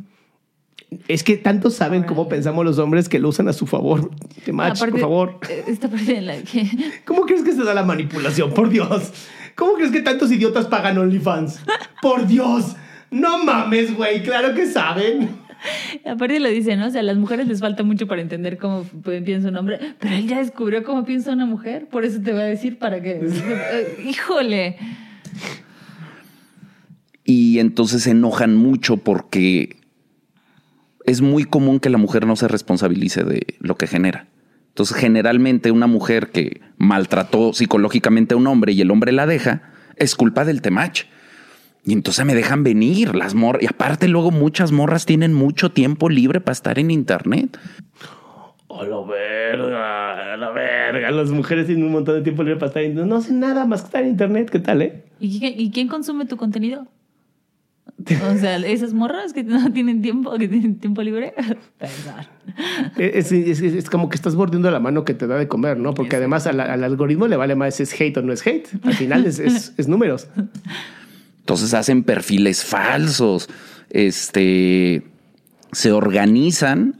Es 1.08 1.24
que 1.24 1.36
tanto 1.36 1.70
saben 1.70 2.04
cómo 2.04 2.28
pensamos 2.28 2.64
los 2.64 2.78
hombres 2.78 3.08
que 3.08 3.18
lo 3.18 3.28
usan 3.28 3.48
a 3.48 3.52
su 3.52 3.66
favor. 3.66 4.10
Te 4.44 4.52
match, 4.52 4.78
por 4.78 4.98
favor. 5.00 5.38
eh, 5.48 5.64
Esta 5.66 5.88
parte 5.88 6.20
la 6.20 6.40
que 6.42 6.68
¿Cómo 7.04 7.22
crees 7.22 7.42
que 7.42 7.52
se 7.52 7.64
da 7.64 7.74
la 7.74 7.82
manipulación? 7.82 8.54
Por 8.54 8.68
Dios. 8.68 9.12
¿Cómo 9.56 9.74
crees 9.74 9.90
que 9.90 10.02
tantos 10.02 10.30
idiotas 10.30 10.66
pagan 10.66 10.98
OnlyFans? 10.98 11.60
Por 12.00 12.26
Dios. 12.26 12.76
No 13.10 13.42
mames, 13.44 13.96
güey, 13.96 14.22
claro 14.22 14.54
que 14.54 14.66
saben. 14.66 15.30
Aparte 16.04 16.40
lo 16.40 16.48
dice, 16.48 16.76
¿no? 16.76 16.86
O 16.86 16.90
sea, 16.90 17.00
a 17.00 17.04
las 17.04 17.16
mujeres 17.16 17.46
les 17.48 17.60
falta 17.60 17.82
mucho 17.82 18.06
para 18.06 18.22
entender 18.22 18.58
cómo 18.58 18.84
piensa 19.24 19.48
un 19.48 19.56
hombre, 19.56 19.78
pero 19.98 20.14
él 20.14 20.26
ya 20.26 20.38
descubrió 20.38 20.84
cómo 20.84 21.04
piensa 21.04 21.32
una 21.32 21.46
mujer, 21.46 21.88
por 21.88 22.04
eso 22.04 22.20
te 22.20 22.32
voy 22.32 22.42
a 22.42 22.46
decir 22.46 22.78
para 22.78 23.02
que... 23.02 23.16
Eh, 23.26 24.04
híjole. 24.08 24.76
Y 27.24 27.58
entonces 27.58 28.02
se 28.02 28.10
enojan 28.10 28.54
mucho 28.54 28.98
porque 28.98 29.76
es 31.04 31.20
muy 31.20 31.44
común 31.44 31.80
que 31.80 31.90
la 31.90 31.98
mujer 31.98 32.26
no 32.26 32.36
se 32.36 32.48
responsabilice 32.48 33.24
de 33.24 33.56
lo 33.60 33.76
que 33.76 33.86
genera. 33.86 34.26
Entonces, 34.68 34.96
generalmente 34.96 35.70
una 35.70 35.86
mujer 35.86 36.28
que 36.30 36.60
maltrató 36.76 37.52
psicológicamente 37.54 38.34
a 38.34 38.36
un 38.36 38.46
hombre 38.46 38.72
y 38.72 38.80
el 38.82 38.90
hombre 38.90 39.10
la 39.12 39.26
deja, 39.26 39.62
es 39.96 40.14
culpa 40.14 40.44
del 40.44 40.60
temach. 40.60 41.04
Y 41.86 41.92
entonces 41.92 42.26
me 42.26 42.34
dejan 42.34 42.64
venir 42.64 43.14
las 43.14 43.36
morras. 43.36 43.62
Y 43.62 43.66
aparte 43.66 44.08
luego 44.08 44.32
muchas 44.32 44.72
morras 44.72 45.06
tienen 45.06 45.32
mucho 45.32 45.70
tiempo 45.70 46.08
libre 46.08 46.40
para 46.40 46.52
estar 46.52 46.80
en 46.80 46.90
internet. 46.90 47.56
Oh, 48.66 48.84
la 48.84 49.00
verga, 49.02 50.36
la 50.36 50.50
verga. 50.50 51.12
Las 51.12 51.30
mujeres 51.30 51.66
tienen 51.66 51.84
un 51.84 51.92
montón 51.92 52.16
de 52.16 52.22
tiempo 52.22 52.42
libre 52.42 52.58
para 52.58 52.70
estar 52.70 52.82
en 52.82 52.90
internet. 52.90 53.08
No 53.08 53.16
hacen 53.18 53.38
nada 53.38 53.66
más 53.66 53.82
que 53.82 53.86
estar 53.86 54.02
en 54.02 54.08
internet. 54.08 54.50
¿Qué 54.50 54.58
tal, 54.58 54.82
eh? 54.82 55.04
¿Y, 55.20 55.70
quién 55.70 55.86
consume 55.86 56.26
tu 56.26 56.36
contenido? 56.36 56.88
O 58.32 58.36
sea, 58.36 58.56
esas 58.56 58.92
morras 58.92 59.32
que 59.32 59.44
no 59.44 59.72
tienen 59.72 60.02
tiempo, 60.02 60.36
que 60.38 60.48
tienen 60.48 60.80
tiempo 60.80 61.02
libre. 61.04 61.34
es, 62.98 63.30
es, 63.30 63.62
es, 63.62 63.88
como 63.88 64.08
que 64.08 64.16
estás 64.16 64.34
mordiendo 64.34 64.72
la 64.72 64.80
mano 64.80 65.04
que 65.04 65.14
te 65.14 65.28
da 65.28 65.36
de 65.36 65.46
comer, 65.46 65.78
¿no? 65.78 65.94
Porque 65.94 66.16
además 66.16 66.48
al, 66.48 66.58
al, 66.58 66.82
algoritmo 66.82 67.28
le 67.28 67.36
vale 67.36 67.54
más 67.54 67.76
si 67.76 67.84
es 67.84 68.00
hate 68.00 68.16
o 68.16 68.22
no 68.22 68.32
es 68.32 68.44
hate. 68.44 68.66
Al 68.82 68.94
final 68.94 69.24
es, 69.24 69.38
es 69.38 69.86
números. 69.86 70.28
Entonces 71.46 71.74
hacen 71.74 72.02
perfiles 72.02 72.64
falsos, 72.64 73.48
este, 73.90 75.04
se 75.70 75.92
organizan, 75.92 76.96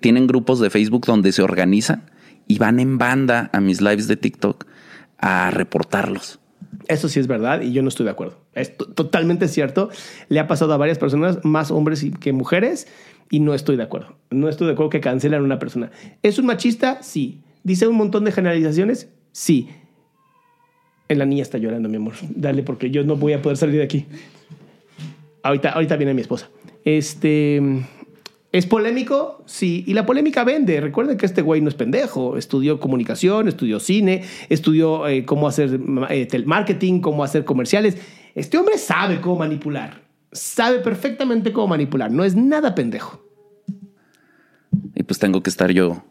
tienen 0.00 0.26
grupos 0.26 0.58
de 0.58 0.68
Facebook 0.68 1.06
donde 1.06 1.30
se 1.30 1.42
organizan 1.42 2.10
y 2.48 2.58
van 2.58 2.80
en 2.80 2.98
banda 2.98 3.50
a 3.52 3.60
mis 3.60 3.80
lives 3.80 4.08
de 4.08 4.16
TikTok 4.16 4.66
a 5.18 5.52
reportarlos. 5.52 6.40
Eso 6.88 7.08
sí 7.08 7.20
es 7.20 7.28
verdad 7.28 7.60
y 7.60 7.72
yo 7.72 7.82
no 7.82 7.88
estoy 7.88 8.02
de 8.02 8.10
acuerdo. 8.10 8.40
Es 8.54 8.76
totalmente 8.76 9.46
cierto. 9.46 9.90
Le 10.28 10.40
ha 10.40 10.48
pasado 10.48 10.74
a 10.74 10.76
varias 10.76 10.98
personas, 10.98 11.44
más 11.44 11.70
hombres 11.70 12.04
que 12.18 12.32
mujeres, 12.32 12.88
y 13.30 13.38
no 13.38 13.54
estoy 13.54 13.76
de 13.76 13.84
acuerdo. 13.84 14.16
No 14.32 14.48
estoy 14.48 14.66
de 14.66 14.72
acuerdo 14.72 14.90
que 14.90 15.00
cancelan 15.00 15.42
a 15.42 15.44
una 15.44 15.60
persona. 15.60 15.92
¿Es 16.24 16.40
un 16.40 16.46
machista? 16.46 17.00
Sí. 17.04 17.44
¿Dice 17.62 17.86
un 17.86 17.94
montón 17.94 18.24
de 18.24 18.32
generalizaciones? 18.32 19.08
Sí. 19.30 19.68
La 21.14 21.26
niña 21.26 21.42
está 21.42 21.58
llorando, 21.58 21.88
mi 21.88 21.96
amor. 21.96 22.14
Dale, 22.30 22.62
porque 22.62 22.90
yo 22.90 23.04
no 23.04 23.16
voy 23.16 23.32
a 23.32 23.42
poder 23.42 23.56
salir 23.56 23.76
de 23.76 23.82
aquí. 23.82 24.06
Ahorita, 25.42 25.70
ahorita 25.70 25.96
viene 25.96 26.14
mi 26.14 26.22
esposa. 26.22 26.50
Este. 26.84 27.60
¿Es 28.52 28.66
polémico? 28.66 29.42
Sí. 29.46 29.84
Y 29.86 29.94
la 29.94 30.06
polémica 30.06 30.44
vende. 30.44 30.80
Recuerden 30.80 31.16
que 31.16 31.26
este 31.26 31.42
güey 31.42 31.60
no 31.60 31.68
es 31.68 31.74
pendejo. 31.74 32.36
Estudió 32.36 32.78
comunicación, 32.78 33.48
estudió 33.48 33.80
cine, 33.80 34.22
estudió 34.48 35.08
eh, 35.08 35.24
cómo 35.24 35.48
hacer 35.48 35.80
eh, 36.10 36.44
marketing, 36.46 37.00
cómo 37.00 37.24
hacer 37.24 37.44
comerciales. 37.44 37.96
Este 38.34 38.56
hombre 38.56 38.78
sabe 38.78 39.20
cómo 39.20 39.36
manipular. 39.36 40.02
Sabe 40.30 40.78
perfectamente 40.78 41.52
cómo 41.52 41.68
manipular. 41.68 42.12
No 42.12 42.24
es 42.24 42.36
nada 42.36 42.74
pendejo. 42.74 43.24
Y 44.94 45.02
pues 45.02 45.18
tengo 45.18 45.42
que 45.42 45.50
estar 45.50 45.72
yo 45.72 46.04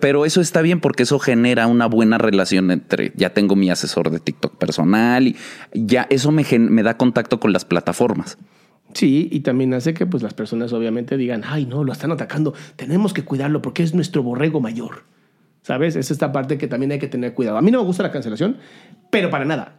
pero 0.00 0.24
eso 0.24 0.40
está 0.40 0.62
bien 0.62 0.80
porque 0.80 1.04
eso 1.04 1.18
genera 1.18 1.66
una 1.66 1.86
buena 1.86 2.18
relación 2.18 2.70
entre, 2.70 3.12
ya 3.16 3.30
tengo 3.30 3.56
mi 3.56 3.70
asesor 3.70 4.10
de 4.10 4.20
TikTok 4.20 4.56
personal 4.56 5.26
y 5.26 5.36
ya 5.72 6.06
eso 6.10 6.30
me, 6.32 6.44
me 6.58 6.82
da 6.82 6.96
contacto 6.96 7.40
con 7.40 7.52
las 7.52 7.64
plataformas. 7.64 8.38
Sí, 8.92 9.28
y 9.30 9.40
también 9.40 9.72
hace 9.74 9.94
que 9.94 10.06
pues 10.06 10.22
las 10.22 10.34
personas 10.34 10.72
obviamente 10.72 11.16
digan, 11.16 11.42
ay 11.46 11.66
no, 11.66 11.84
lo 11.84 11.92
están 11.92 12.10
atacando, 12.10 12.54
tenemos 12.76 13.12
que 13.12 13.24
cuidarlo 13.24 13.62
porque 13.62 13.82
es 13.82 13.94
nuestro 13.94 14.22
borrego 14.22 14.60
mayor. 14.60 15.04
¿Sabes? 15.62 15.94
Es 15.94 16.10
esta 16.10 16.32
parte 16.32 16.56
que 16.56 16.66
también 16.68 16.90
hay 16.90 16.98
que 16.98 17.06
tener 17.06 17.34
cuidado. 17.34 17.58
A 17.58 17.62
mí 17.62 17.70
no 17.70 17.80
me 17.80 17.84
gusta 17.84 18.02
la 18.02 18.10
cancelación, 18.10 18.56
pero 19.10 19.28
para 19.28 19.44
nada. 19.44 19.76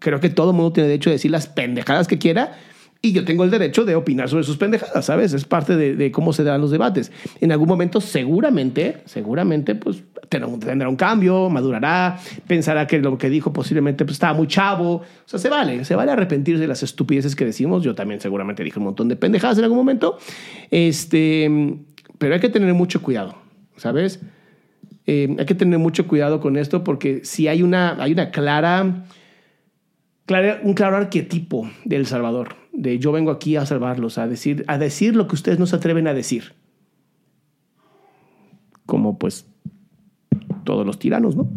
Creo 0.00 0.18
que 0.20 0.28
todo 0.28 0.52
mundo 0.52 0.72
tiene 0.72 0.88
derecho 0.88 1.10
a 1.10 1.12
decir 1.12 1.30
las 1.30 1.46
pendejadas 1.46 2.08
que 2.08 2.18
quiera 2.18 2.58
y 3.02 3.12
yo 3.12 3.24
tengo 3.24 3.44
el 3.44 3.50
derecho 3.50 3.84
de 3.84 3.94
opinar 3.94 4.28
sobre 4.28 4.44
sus 4.44 4.56
pendejadas, 4.56 5.04
¿sabes? 5.04 5.32
Es 5.32 5.44
parte 5.44 5.76
de, 5.76 6.10
cómo 6.10 6.32
se 6.32 6.44
dan 6.44 6.60
los 6.60 6.70
debates. 6.70 7.12
En 7.40 7.52
algún 7.52 7.68
momento, 7.68 8.00
seguramente, 8.00 8.98
seguramente, 9.04 9.74
pues 9.74 10.02
tendrá 10.28 10.88
un 10.88 10.96
cambio, 10.96 11.48
madurará, 11.48 12.18
pensará 12.48 12.86
que 12.86 12.98
lo 12.98 13.16
que 13.16 13.30
dijo 13.30 13.52
posiblemente 13.52 14.04
pues, 14.04 14.16
estaba 14.16 14.34
muy 14.34 14.48
chavo. 14.48 14.96
O 14.96 15.04
sea, 15.24 15.38
se 15.38 15.48
vale, 15.48 15.84
se 15.84 15.94
vale 15.94 16.10
arrepentirse 16.12 16.60
de 16.60 16.66
las 16.66 16.82
estupideces 16.82 17.36
que 17.36 17.44
decimos. 17.44 17.84
Yo 17.84 17.94
también 17.94 18.20
seguramente 18.20 18.64
dije 18.64 18.78
un 18.78 18.86
montón 18.86 19.08
de 19.08 19.16
pendejadas 19.16 19.58
en 19.58 19.64
algún 19.64 19.78
momento. 19.78 20.18
Este, 20.70 21.78
pero 22.18 22.34
hay 22.34 22.40
que 22.40 22.48
tener 22.48 22.72
mucho 22.74 23.02
cuidado, 23.02 23.36
¿sabes? 23.76 24.20
Eh, 25.06 25.36
hay 25.38 25.46
que 25.46 25.54
tener 25.54 25.78
mucho 25.78 26.08
cuidado 26.08 26.40
con 26.40 26.56
esto 26.56 26.82
porque 26.82 27.20
si 27.24 27.46
hay 27.46 27.62
una, 27.62 28.02
hay 28.02 28.12
una 28.12 28.30
clara, 28.32 29.04
clara, 30.24 30.60
un 30.64 30.74
claro 30.74 30.96
arquetipo 30.96 31.70
del 31.84 32.06
Salvador 32.06 32.65
de 32.76 32.98
yo 32.98 33.10
vengo 33.10 33.30
aquí 33.30 33.56
a 33.56 33.66
salvarlos, 33.66 34.18
a 34.18 34.28
decir, 34.28 34.64
a 34.68 34.78
decir 34.78 35.16
lo 35.16 35.26
que 35.26 35.34
ustedes 35.34 35.58
no 35.58 35.66
se 35.66 35.76
atreven 35.76 36.06
a 36.06 36.14
decir. 36.14 36.54
Como 38.84 39.18
pues 39.18 39.46
todos 40.64 40.86
los 40.86 40.98
tiranos, 40.98 41.34
¿no? 41.34 41.48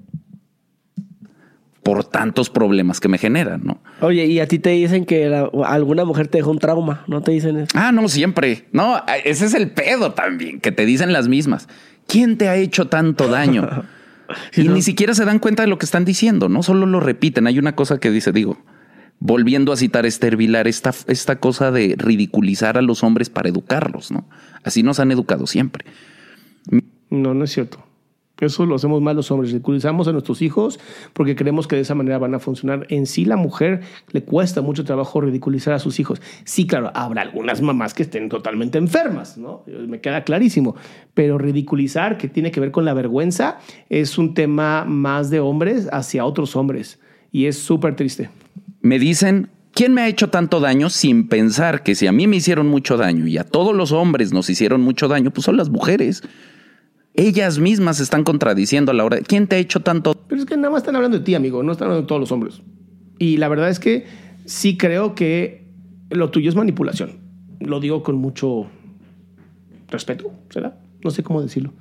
Por 1.84 2.04
tantos 2.06 2.50
problemas 2.50 3.00
que 3.00 3.08
me 3.08 3.18
generan, 3.18 3.62
¿no? 3.64 3.82
Oye, 4.02 4.26
y 4.26 4.40
a 4.40 4.48
ti 4.48 4.60
te 4.60 4.70
dicen 4.70 5.06
que 5.06 5.26
alguna 5.66 6.06
mujer 6.06 6.28
te 6.28 6.38
dejó 6.38 6.52
un 6.52 6.60
trauma, 6.60 7.04
¿no 7.08 7.22
te 7.22 7.32
dicen 7.32 7.58
eso? 7.58 7.72
Ah, 7.74 7.92
no, 7.92 8.08
siempre. 8.08 8.68
No, 8.72 9.02
ese 9.26 9.46
es 9.46 9.54
el 9.54 9.72
pedo 9.72 10.14
también, 10.14 10.60
que 10.60 10.72
te 10.72 10.86
dicen 10.86 11.12
las 11.12 11.28
mismas. 11.28 11.68
¿Quién 12.08 12.38
te 12.38 12.48
ha 12.48 12.56
hecho 12.56 12.88
tanto 12.88 13.28
daño? 13.28 13.68
y 14.56 14.68
ni 14.68 14.82
siquiera 14.82 15.14
se 15.14 15.26
dan 15.26 15.40
cuenta 15.40 15.64
de 15.64 15.70
lo 15.70 15.78
que 15.78 15.86
están 15.86 16.06
diciendo, 16.06 16.48
¿no? 16.48 16.64
Solo 16.64 16.86
lo 16.86 17.00
repiten. 17.00 17.48
Hay 17.48 17.60
una 17.60 17.76
cosa 17.76 18.00
que 18.00 18.12
dice, 18.12 18.32
digo, 18.32 18.58
volviendo 19.20 19.72
a 19.72 19.78
citar 19.78 20.06
a 20.06 20.08
Esther 20.08 20.38
Vilar, 20.38 20.68
esta, 20.68 20.94
esta 21.08 21.40
cosa 21.40 21.72
de 21.72 21.96
ridiculizar 21.98 22.78
a 22.78 22.82
los 22.82 23.04
hombres 23.04 23.30
para 23.30 23.50
educarlos, 23.50 24.12
¿no? 24.12 24.26
Así 24.64 24.84
nos 24.84 25.00
han 25.00 25.12
educado 25.12 25.48
siempre. 25.48 25.86
No, 27.10 27.34
no 27.34 27.44
es 27.44 27.52
cierto. 27.52 27.84
Eso 28.40 28.66
lo 28.66 28.76
hacemos 28.76 29.02
mal 29.02 29.18
los 29.18 29.32
hombres. 29.32 29.52
Ridiculizamos 29.52 30.08
a 30.08 30.14
nuestros 30.14 30.42
hijos 30.42 30.80
porque 31.12 31.36
creemos 31.36 31.68
que 31.68 31.76
de 31.76 31.82
esa 31.82 31.94
manera 31.94 32.18
van 32.18 32.34
a 32.34 32.40
funcionar. 32.40 32.86
En 32.90 33.06
sí, 33.06 33.26
la 33.26 33.36
mujer 33.36 33.82
le 34.12 34.24
cuesta 34.24 34.62
mucho 34.62 34.86
trabajo 34.86 35.20
ridiculizar 35.20 35.74
a 35.74 35.80
sus 35.80 36.00
hijos. 36.00 36.22
Sí, 36.46 36.66
claro, 36.66 36.92
habrá 36.94 37.24
algunas 37.24 37.62
mamás 37.62 37.94
que 37.94 38.04
estén 38.04 38.30
totalmente 38.30 38.78
enfermas, 38.78 39.38
¿no? 39.38 39.64
Me 39.68 40.00
queda 40.00 40.24
clarísimo. 40.24 40.78
Pero 41.14 41.38
ridiculizar, 41.38 42.18
que 42.18 42.30
tiene 42.30 42.52
que 42.52 42.62
ver 42.62 42.72
con 42.72 42.86
la 42.86 42.94
vergüenza, 42.94 43.60
es 43.90 44.18
un 44.18 44.34
tema 44.34 44.86
más 44.86 45.30
de 45.30 45.42
hombres 45.42 45.90
hacia 45.92 46.24
otros 46.24 46.56
hombres. 46.56 47.00
Y 47.34 47.48
es 47.48 47.58
súper 47.58 47.98
triste 47.98 48.30
me 48.82 49.00
dicen, 49.00 49.50
¿quién 49.74 49.94
me 49.94 50.02
ha 50.02 50.08
hecho 50.08 50.30
tanto 50.30 50.60
daño 50.60 50.90
sin 50.90 51.28
pensar 51.28 51.84
que 51.84 51.96
si 51.96 52.08
a 52.08 52.12
mí 52.12 52.28
me 52.28 52.38
hicieron 52.38 52.68
mucho 52.68 52.98
daño 52.98 53.28
y 53.28 53.38
a 53.38 53.44
todos 53.44 53.76
los 53.76 53.92
hombres 53.92 54.34
nos 54.34 54.50
hicieron 54.50 54.82
mucho 54.82 55.08
daño, 55.08 55.32
pues 55.32 55.46
son 55.46 55.58
las 55.58 55.70
mujeres? 55.70 56.24
Ellas 57.14 57.60
mismas 57.60 58.00
están 58.00 58.24
contradiciendo 58.24 58.92
a 58.92 58.96
la 58.96 59.04
hora 59.04 59.18
de, 59.18 59.24
¿quién 59.24 59.48
te 59.48 59.58
ha 59.58 59.60
hecho 59.60 59.82
tanto? 59.82 60.16
Pero 60.28 60.42
es 60.42 60.48
que 60.48 60.56
nada 60.56 60.70
más 60.70 60.84
están 60.84 60.96
hablando 60.96 61.18
de 61.18 61.24
ti, 61.24 61.36
amigo, 61.36 61.64
no 61.64 61.72
están 61.72 61.88
hablando 61.88 62.04
de 62.04 62.08
todos 62.08 62.22
los 62.22 62.32
hombres. 62.32 62.62
Y 63.18 63.38
la 63.38 63.50
verdad 63.50 63.70
es 63.70 63.80
que 63.80 64.06
sí 64.46 64.78
creo 64.78 65.16
que 65.16 65.68
lo 66.10 66.30
tuyo 66.30 66.50
es 66.50 66.56
manipulación. 66.56 67.20
Lo 67.60 67.80
digo 67.80 68.04
con 68.04 68.16
mucho 68.16 68.68
respeto, 69.90 70.32
¿será? 70.50 70.80
No 71.04 71.12
sé 71.12 71.24
cómo 71.24 71.42
decirlo. 71.42 71.74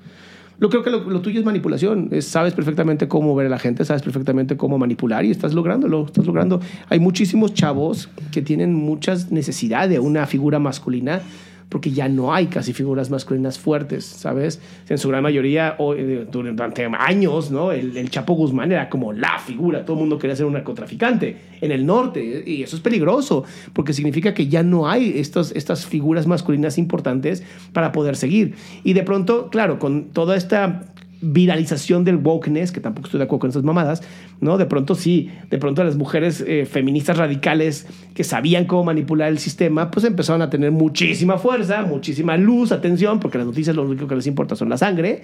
Lo 0.58 0.70
creo 0.70 0.82
que 0.82 0.90
lo, 0.90 1.20
tuyo 1.20 1.38
es 1.38 1.44
manipulación. 1.44 2.10
sabes 2.20 2.52
perfectamente 2.52 3.06
cómo 3.06 3.34
ver 3.34 3.46
a 3.46 3.50
la 3.50 3.58
gente, 3.58 3.84
sabes 3.84 4.02
perfectamente 4.02 4.56
cómo 4.56 4.76
manipular 4.76 5.24
y 5.24 5.30
estás 5.30 5.54
lográndolo. 5.54 6.06
Estás 6.06 6.26
logrando. 6.26 6.60
Hay 6.88 6.98
muchísimos 6.98 7.54
chavos 7.54 8.08
que 8.32 8.42
tienen 8.42 8.74
muchas 8.74 9.30
necesidad 9.30 9.88
de 9.88 10.00
una 10.00 10.26
figura 10.26 10.58
masculina 10.58 11.22
porque 11.68 11.90
ya 11.90 12.08
no 12.08 12.32
hay 12.32 12.46
casi 12.46 12.72
figuras 12.72 13.10
masculinas 13.10 13.58
fuertes, 13.58 14.04
¿sabes? 14.04 14.60
En 14.88 14.98
su 14.98 15.08
gran 15.08 15.22
mayoría, 15.22 15.76
eh, 15.96 16.26
durante 16.30 16.88
años, 16.98 17.50
¿no? 17.50 17.72
El, 17.72 18.08
Chapo 18.10 18.34
Guzmán 18.34 18.72
era 18.72 18.88
como 18.88 19.12
la 19.12 19.38
figura, 19.38 19.84
todo 19.84 19.96
el 19.96 20.00
mundo 20.00 20.18
quería 20.18 20.34
ser 20.34 20.46
un 20.46 20.54
narcotraficante 20.54 21.36
en 21.60 21.72
el 21.72 21.84
norte, 21.84 22.42
y 22.46 22.62
eso 22.62 22.76
es 22.76 22.82
peligroso, 22.82 23.44
porque 23.72 23.92
significa 23.92 24.32
que 24.32 24.48
ya 24.48 24.62
no 24.62 24.88
hay 24.88 25.18
estas 25.18 25.86
figuras 25.86 26.26
masculinas 26.26 26.78
importantes 26.78 27.42
para 27.72 27.92
poder 27.92 28.16
seguir. 28.16 28.54
Y 28.84 28.94
de 28.94 29.02
pronto, 29.02 29.50
claro, 29.50 29.78
con 29.78 30.06
toda 30.10 30.36
esta 30.36 30.86
viralización 31.20 32.04
del 32.04 32.16
wokeness, 32.16 32.70
que 32.72 32.80
tampoco 32.80 33.06
estoy 33.06 33.18
de 33.18 33.24
acuerdo 33.24 33.40
con 33.40 33.50
esas 33.50 33.64
mamadas, 33.64 34.02
¿no? 34.40 34.56
De 34.56 34.66
pronto 34.66 34.94
sí, 34.94 35.30
de 35.50 35.58
pronto 35.58 35.82
las 35.82 35.96
mujeres 35.96 36.44
eh, 36.46 36.64
feministas 36.64 37.16
radicales 37.16 37.86
que 38.14 38.24
sabían 38.24 38.66
cómo 38.66 38.84
manipular 38.84 39.28
el 39.28 39.38
sistema, 39.38 39.90
pues 39.90 40.04
empezaron 40.04 40.42
a 40.42 40.50
tener 40.50 40.70
muchísima 40.70 41.38
fuerza, 41.38 41.82
muchísima 41.82 42.36
luz, 42.36 42.72
atención, 42.72 43.18
porque 43.20 43.38
las 43.38 43.46
noticias 43.46 43.74
lo 43.74 43.82
único 43.82 44.06
que 44.06 44.14
les 44.14 44.26
importa 44.26 44.54
son 44.54 44.68
la 44.68 44.76
sangre. 44.76 45.22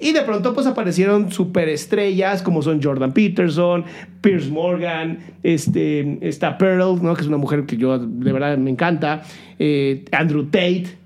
Y 0.00 0.12
de 0.12 0.22
pronto 0.22 0.54
pues 0.54 0.66
aparecieron 0.66 1.30
superestrellas 1.30 2.42
como 2.42 2.62
son 2.62 2.82
Jordan 2.82 3.12
Peterson, 3.12 3.84
Pierce 4.20 4.50
Morgan, 4.50 5.18
este, 5.42 6.18
esta 6.26 6.58
Pearl, 6.58 7.02
¿no? 7.02 7.14
Que 7.14 7.22
es 7.22 7.28
una 7.28 7.36
mujer 7.36 7.66
que 7.66 7.76
yo 7.76 7.98
de 7.98 8.32
verdad 8.32 8.56
me 8.58 8.70
encanta, 8.70 9.22
eh, 9.58 10.04
Andrew 10.10 10.44
Tate, 10.46 11.03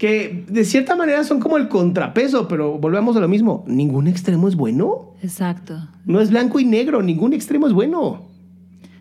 que 0.00 0.46
de 0.48 0.64
cierta 0.64 0.96
manera 0.96 1.22
son 1.24 1.40
como 1.40 1.58
el 1.58 1.68
contrapeso, 1.68 2.48
pero 2.48 2.78
volvemos 2.78 3.14
a 3.18 3.20
lo 3.20 3.28
mismo. 3.28 3.64
Ningún 3.66 4.06
extremo 4.06 4.48
es 4.48 4.56
bueno. 4.56 5.12
Exacto. 5.22 5.76
No 6.06 6.22
es 6.22 6.30
blanco 6.30 6.58
y 6.58 6.64
negro, 6.64 7.02
ningún 7.02 7.34
extremo 7.34 7.66
es 7.66 7.74
bueno. 7.74 8.22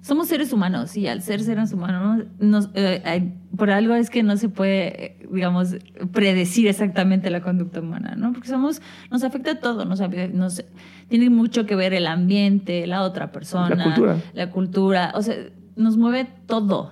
Somos 0.01 0.27
seres 0.27 0.51
humanos 0.51 0.97
y 0.97 1.07
al 1.07 1.21
ser 1.21 1.39
seres 1.41 1.71
humanos, 1.71 2.25
nos, 2.39 2.69
eh, 2.73 3.31
por 3.55 3.71
algo 3.71 3.93
es 3.95 4.09
que 4.09 4.23
no 4.23 4.35
se 4.35 4.49
puede, 4.49 5.05
eh, 5.05 5.17
digamos, 5.31 5.77
predecir 6.11 6.67
exactamente 6.67 7.29
la 7.29 7.39
conducta 7.39 7.79
humana, 7.79 8.15
¿no? 8.17 8.33
Porque 8.33 8.49
somos, 8.49 8.81
nos 9.09 9.23
afecta 9.23 9.57
todo, 9.61 9.85
nos, 9.85 10.01
nos- 10.33 10.65
tiene 11.07 11.29
mucho 11.29 11.65
que 11.65 11.75
ver 11.75 11.93
el 11.93 12.07
ambiente, 12.07 12.85
la 12.87 13.03
otra 13.03 13.31
persona, 13.31 13.73
La 13.73 13.83
cultura. 13.85 14.17
la 14.33 14.49
cultura, 14.49 15.11
o 15.15 15.21
sea, 15.21 15.35
nos 15.77 15.95
mueve 15.95 16.27
todo. 16.45 16.91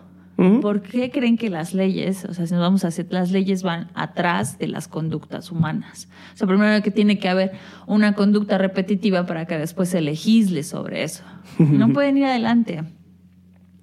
¿Por 0.62 0.84
qué 0.84 1.10
creen 1.10 1.36
que 1.36 1.50
las 1.50 1.74
leyes, 1.74 2.24
o 2.26 2.34
sea, 2.34 2.46
si 2.46 2.54
nos 2.54 2.62
vamos 2.62 2.86
a 2.86 2.90
hacer, 2.90 3.08
las 3.10 3.32
leyes 3.32 3.64
van 3.64 3.90
atrás 3.96 4.60
de 4.60 4.68
las 4.68 4.88
conductas 4.88 5.52
humanas? 5.52 6.08
O 6.36 6.38
sea, 6.38 6.48
primero 6.48 6.84
que 6.84 6.92
tiene 6.92 7.18
que 7.18 7.28
haber 7.28 7.54
una 7.88 8.14
conducta 8.14 8.60
repetitiva 8.60 9.26
para 9.26 9.48
que 9.48 9.58
después 9.58 9.90
se 9.90 10.00
legisle 10.00 10.62
sobre 10.62 11.04
eso. 11.04 11.24
No 11.58 11.90
pueden 11.94 12.18
ir 12.18 12.26
adelante. 12.26 12.84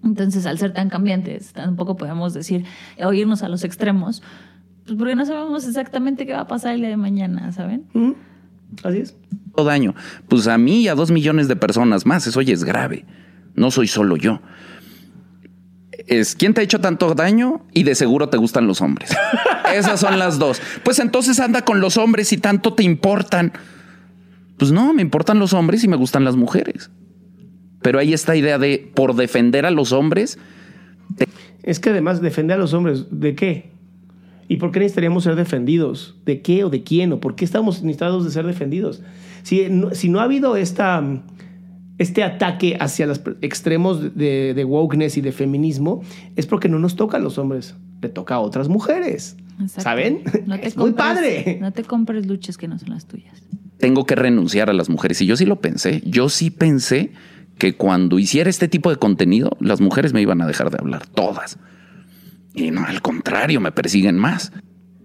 Entonces, 0.05 0.47
al 0.47 0.59
ser 0.59 0.73
tan 0.73 0.91
cambiantes, 0.91 1.53
tampoco 1.53 1.97
podemos 1.97 2.35
decir 2.35 2.65
o 3.03 3.13
irnos 3.13 3.43
a 3.43 3.49
los 3.49 3.65
extremos, 3.65 4.23
pues 4.85 4.97
porque 4.97 5.17
no 5.17 5.27
sabemos 5.27 5.67
exactamente 5.67 6.27
qué 6.27 6.35
va 6.35 6.41
a 6.41 6.47
pasar 6.47 6.75
el 6.75 6.81
día 6.81 6.91
de 6.91 6.97
mañana, 6.97 7.51
¿saben? 7.53 7.87
Así 8.83 8.99
es. 8.99 9.17
daño. 9.57 9.95
Pues 10.29 10.47
a 10.47 10.59
mí 10.59 10.83
y 10.83 10.89
a 10.89 10.95
dos 10.95 11.11
millones 11.11 11.49
de 11.49 11.57
personas 11.57 12.07
más. 12.07 12.27
Eso 12.27 12.43
ya 12.43 12.53
es 12.53 12.65
grave. 12.65 13.07
No 13.55 13.71
soy 13.71 13.87
solo 13.87 14.17
yo. 14.17 14.41
Es 16.07 16.35
quién 16.35 16.53
te 16.53 16.61
ha 16.61 16.65
hecho 16.65 16.81
tanto 16.81 17.15
daño 17.15 17.65
y 17.73 17.85
de 17.85 17.95
seguro 17.95 18.29
te 18.29 18.37
gustan 18.37 18.67
los 18.67 18.81
hombres. 18.81 19.11
Esas 19.75 20.01
son 20.01 20.19
las 20.19 20.39
dos. 20.39 20.61
Pues 20.83 20.99
entonces 20.99 21.41
anda 21.41 21.63
con 21.63 21.81
los 21.81 21.97
hombres 21.97 22.33
y 22.33 22.39
tanto 22.39 22.75
te 22.75 22.83
importan. 22.83 23.53
Pues 24.59 24.71
no, 24.71 24.93
me 24.93 25.03
importan 25.03 25.39
los 25.39 25.53
hombres 25.53 25.83
y 25.85 25.89
me 25.89 25.97
gustan 25.97 26.25
las 26.25 26.37
mujeres. 26.37 26.91
Pero 27.83 27.99
hay 27.99 28.13
esta 28.13 28.37
idea 28.37 28.59
de 28.59 28.91
por 28.95 29.15
defender 29.15 29.67
a 29.67 29.71
los 29.71 29.93
hombres, 29.93 30.39
Es 31.63 31.81
que 31.81 31.91
además 31.91 32.21
defender 32.21 32.57
a 32.57 32.61
los 32.61 32.75
hombres, 32.75 33.07
¿de 33.11 33.35
qué? 33.35 33.71
¿Y 34.49 34.57
por 34.57 34.73
qué 34.73 34.81
necesitaríamos 34.81 35.25
ser 35.25 35.37
defendidos? 35.37 36.17
¿De 36.27 36.43
qué 36.43 36.65
o 36.65 36.71
de 36.71 36.83
quién? 36.83 37.13
¿O 37.13 37.21
por 37.21 37.35
qué 37.35 37.45
estamos 37.45 37.83
necesitados 37.83 38.25
de 38.25 38.31
ser 38.31 38.47
defendidos? 38.47 39.03
Si 39.43 39.69
no, 39.71 39.95
si 39.95 40.09
no 40.09 40.21
ha 40.21 40.25
habido 40.25 40.57
esta, 40.57 41.03
este 41.99 42.23
ataque 42.23 42.77
hacia 42.81 43.07
los 43.07 43.21
extremos 43.41 44.17
de, 44.17 44.55
de 44.55 44.65
wokeness 44.65 45.17
y 45.17 45.21
de 45.21 45.33
feminismo, 45.33 46.03
es 46.37 46.47
porque 46.47 46.69
no 46.69 46.79
nos 46.79 46.97
toca 46.97 47.19
a 47.19 47.21
los 47.21 47.39
hombres, 47.39 47.75
le 48.03 48.09
toca 48.09 48.37
a 48.37 48.41
otras 48.41 48.69
mujeres. 48.69 49.37
Exacto. 49.61 49.83
¿Saben? 49.83 50.23
No 50.47 50.59
te 50.59 50.67
es 50.67 50.77
muy 50.77 50.93
padre. 50.93 51.59
No 51.61 51.73
te 51.73 51.85
compres 51.85 52.27
luchas 52.27 52.57
que 52.59 52.69
no 52.69 52.79
son 52.79 52.91
las 52.91 53.07
tuyas. 53.07 53.43
tengo 53.79 54.07
que 54.07 54.15
renunciar 54.15 54.71
a 54.71 54.73
las 54.73 54.89
mujeres. 54.89 55.21
Y 55.23 55.27
yo 55.27 55.37
sí 55.37 55.45
lo 55.45 55.61
pensé. 55.61 56.03
Yo 56.05 56.29
sí 56.29 56.51
pensé 56.51 57.13
que 57.59 57.77
cuando 57.77 58.19
hiciera 58.19 58.51
este 58.51 58.69
tipo 58.69 58.91
de 58.91 58.97
contenido, 58.97 59.57
las 59.61 59.81
mujeres 59.81 60.13
me 60.13 60.21
iban 60.21 60.41
a 60.43 60.47
dejar 60.47 60.71
de 60.71 60.79
hablar, 60.81 61.07
todas. 61.07 61.59
Y 62.55 62.71
no, 62.71 62.85
al 62.85 63.03
contrario, 63.03 63.61
me 63.61 63.73
persiguen 63.73 64.19
más. 64.19 64.53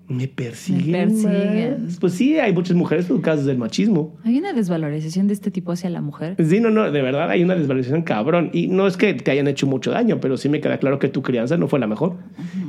Me 0.10 0.28
persiguen. 0.28 0.92
Me 0.92 1.06
persiguen. 1.06 1.86
más. 1.86 1.98
Pues 2.00 2.14
sí, 2.14 2.40
hay 2.40 2.52
muchas 2.52 2.76
mujeres 2.76 3.08
educadas 3.08 3.46
del 3.46 3.60
machismo. 3.60 4.18
Hay 4.24 4.40
una 4.40 4.54
desvalorización 4.54 5.28
de 5.28 5.36
este 5.36 5.52
tipo 5.52 5.72
hacia 5.72 5.92
la 5.92 6.02
mujer. 6.02 6.36
Sí, 6.44 6.60
no, 6.60 6.72
no, 6.72 6.92
de 6.92 7.02
verdad 7.04 7.30
hay 7.30 7.44
una 7.44 7.54
desvalorización 7.54 8.02
cabrón. 8.02 8.50
Y 8.52 8.68
no 8.68 8.88
es 8.88 8.98
que 8.98 9.14
te 9.14 9.30
hayan 9.30 9.48
hecho 9.48 9.68
mucho 9.68 9.92
daño, 9.92 10.20
pero 10.20 10.36
sí 10.36 10.50
me 10.50 10.62
queda 10.62 10.80
claro 10.80 10.98
que 10.98 11.10
tu 11.10 11.22
crianza 11.22 11.58
no 11.58 11.68
fue 11.68 11.80
la 11.80 11.86
mejor. 11.86 12.16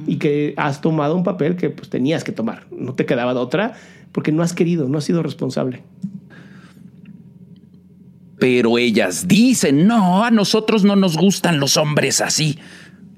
Y 0.06 0.16
que 0.16 0.52
has 0.58 0.82
tomado 0.82 1.16
un 1.16 1.24
papel 1.24 1.56
que 1.56 1.70
pues 1.70 1.88
tenías 1.88 2.24
que 2.24 2.32
tomar. 2.32 2.66
No 2.70 2.92
te 2.92 3.06
quedaba 3.06 3.32
de 3.32 3.40
otra 3.40 3.72
porque 4.12 4.32
no 4.32 4.42
has 4.42 4.52
querido, 4.52 4.86
no 4.90 4.98
has 4.98 5.04
sido 5.04 5.22
responsable. 5.22 5.82
Pero 8.38 8.76
ellas 8.76 9.28
dicen, 9.28 9.86
no, 9.86 10.24
a 10.24 10.30
nosotros 10.30 10.84
no 10.84 10.94
nos 10.94 11.16
gustan 11.16 11.58
los 11.58 11.78
hombres 11.78 12.20
así. 12.20 12.58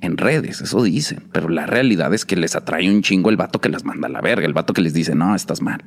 En 0.02 0.16
redes, 0.16 0.60
eso 0.60 0.82
dicen. 0.82 1.22
Pero 1.32 1.48
la 1.48 1.64
realidad 1.64 2.12
es 2.12 2.24
que 2.24 2.36
les 2.36 2.56
atrae 2.56 2.90
un 2.90 3.02
chingo 3.02 3.30
el 3.30 3.36
vato 3.36 3.60
que 3.60 3.68
las 3.68 3.84
manda 3.84 4.08
a 4.08 4.10
la 4.10 4.20
verga, 4.20 4.44
el 4.44 4.52
vato 4.52 4.74
que 4.74 4.82
les 4.82 4.92
dice, 4.92 5.14
no, 5.14 5.34
estás 5.34 5.62
mal. 5.62 5.80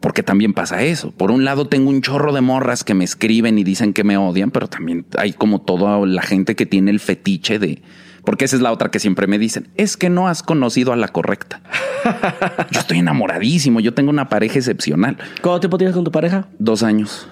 Porque 0.00 0.22
también 0.22 0.54
pasa 0.54 0.82
eso. 0.82 1.10
Por 1.10 1.30
un 1.30 1.44
lado 1.44 1.68
tengo 1.68 1.90
un 1.90 2.00
chorro 2.00 2.32
de 2.32 2.40
morras 2.40 2.84
que 2.84 2.94
me 2.94 3.04
escriben 3.04 3.58
y 3.58 3.64
dicen 3.64 3.92
que 3.92 4.02
me 4.02 4.16
odian, 4.16 4.50
pero 4.50 4.66
también 4.66 5.06
hay 5.18 5.34
como 5.34 5.60
toda 5.60 6.04
la 6.06 6.22
gente 6.22 6.56
que 6.56 6.64
tiene 6.64 6.90
el 6.90 7.00
fetiche 7.00 7.58
de... 7.58 7.82
Porque 8.24 8.46
esa 8.46 8.56
es 8.56 8.62
la 8.62 8.72
otra 8.72 8.90
que 8.90 8.98
siempre 8.98 9.26
me 9.26 9.38
dicen, 9.38 9.68
es 9.76 9.96
que 9.96 10.08
no 10.08 10.26
has 10.26 10.42
conocido 10.42 10.92
a 10.92 10.96
la 10.96 11.08
correcta. 11.08 11.60
yo 12.72 12.80
estoy 12.80 12.98
enamoradísimo, 12.98 13.78
yo 13.78 13.94
tengo 13.94 14.10
una 14.10 14.28
pareja 14.28 14.58
excepcional. 14.58 15.18
¿Cuánto 15.42 15.60
tiempo 15.60 15.78
tienes 15.78 15.94
con 15.94 16.04
tu 16.04 16.10
pareja? 16.10 16.48
Dos 16.58 16.82
años. 16.82 17.28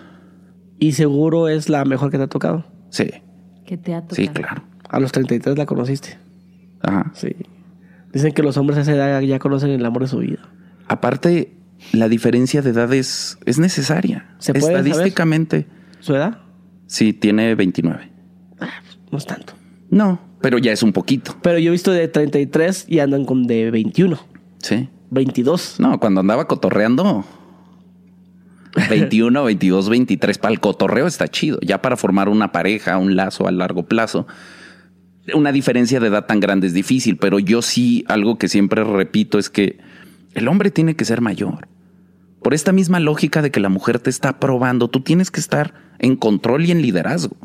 Y 0.79 0.93
seguro 0.93 1.49
es 1.49 1.69
la 1.69 1.85
mejor 1.85 2.11
que 2.11 2.19
te 2.19 2.25
ha 2.25 2.29
tocado. 2.29 2.67
Sí, 2.91 3.11
Que 3.67 3.77
te 3.77 3.95
ha 3.95 4.03
tocado. 4.03 4.17
sí, 4.17 4.29
claro. 4.29 4.74
A 4.89 5.01
los 5.01 5.13
33 5.13 5.57
la 5.59 5.67
conociste. 5.67 6.19
Ajá. 6.83 7.11
Sí. 7.15 7.35
Dicen 8.13 8.33
que 8.33 8.43
los 8.43 8.57
hombres 8.57 8.79
a 8.79 8.83
esa 8.83 8.93
edad 8.93 9.21
ya 9.23 9.39
conocen 9.39 9.71
el 9.71 9.85
amor 9.85 10.03
de 10.03 10.09
su 10.09 10.19
vida. 10.19 10.39
Aparte, 10.87 11.53
la 11.93 12.09
diferencia 12.09 12.63
de 12.63 12.71
edad 12.71 12.93
es, 12.93 13.39
es 13.45 13.59
necesaria. 13.59 14.27
¿Se 14.39 14.53
puede 14.53 14.67
saber? 14.67 14.87
Estadísticamente, 14.87 15.67
¿Su 16.01 16.15
edad? 16.15 16.39
sí, 16.87 17.13
tiene 17.13 17.55
29. 17.55 18.11
No 19.11 19.19
es 19.19 19.27
tanto. 19.27 19.55
No, 19.91 20.21
pero 20.41 20.59
ya 20.59 20.73
es 20.73 20.83
un 20.83 20.93
poquito. 20.93 21.37
Pero 21.43 21.59
yo 21.59 21.69
he 21.69 21.73
visto 21.73 21.91
de 21.93 22.07
33 22.09 22.87
y 22.89 22.99
andan 23.01 23.25
con 23.25 23.47
de 23.47 23.71
21, 23.71 24.19
Sí. 24.59 24.89
22. 25.11 25.77
No, 25.79 25.99
cuando 26.01 26.21
andaba 26.21 26.47
cotorreando, 26.49 27.25
21, 28.91 29.45
22, 29.45 29.89
23 29.89 30.39
para 30.39 30.53
el 30.53 30.61
cotorreo 30.61 31.07
está 31.07 31.29
chido. 31.29 31.59
Ya 31.63 31.81
para 31.81 31.97
formar 31.97 32.29
una 32.29 32.51
pareja, 32.51 32.99
un 32.99 33.15
lazo 33.15 33.47
a 33.47 33.53
largo 33.53 33.85
plazo, 33.85 34.27
una 35.33 35.53
diferencia 35.53 36.01
de 36.01 36.09
edad 36.09 36.27
tan 36.27 36.41
grande 36.41 36.67
es 36.67 36.75
difícil, 36.75 37.17
pero 37.17 37.39
yo 37.39 37.63
sí, 37.63 38.05
algo 38.09 38.37
que 38.37 38.49
siempre 38.49 38.85
repito 38.85 39.39
es 39.39 39.49
que 39.49 39.79
el 40.35 40.49
hombre 40.49 40.71
tiene 40.71 40.97
que 40.97 41.05
ser 41.05 41.21
mayor. 41.21 41.69
Por 42.43 42.53
esta 42.53 42.73
misma 42.73 43.01
lógica 43.01 43.41
de 43.41 43.51
que 43.51 43.61
la 43.61 43.71
mujer 43.71 43.99
te 44.01 44.11
está 44.11 44.39
probando, 44.39 44.89
tú 44.89 45.01
tienes 45.01 45.31
que 45.31 45.41
estar 45.41 45.73
en 45.99 46.17
control 46.17 46.67
y 46.67 46.73
en 46.73 46.83
liderazgo. 46.83 47.37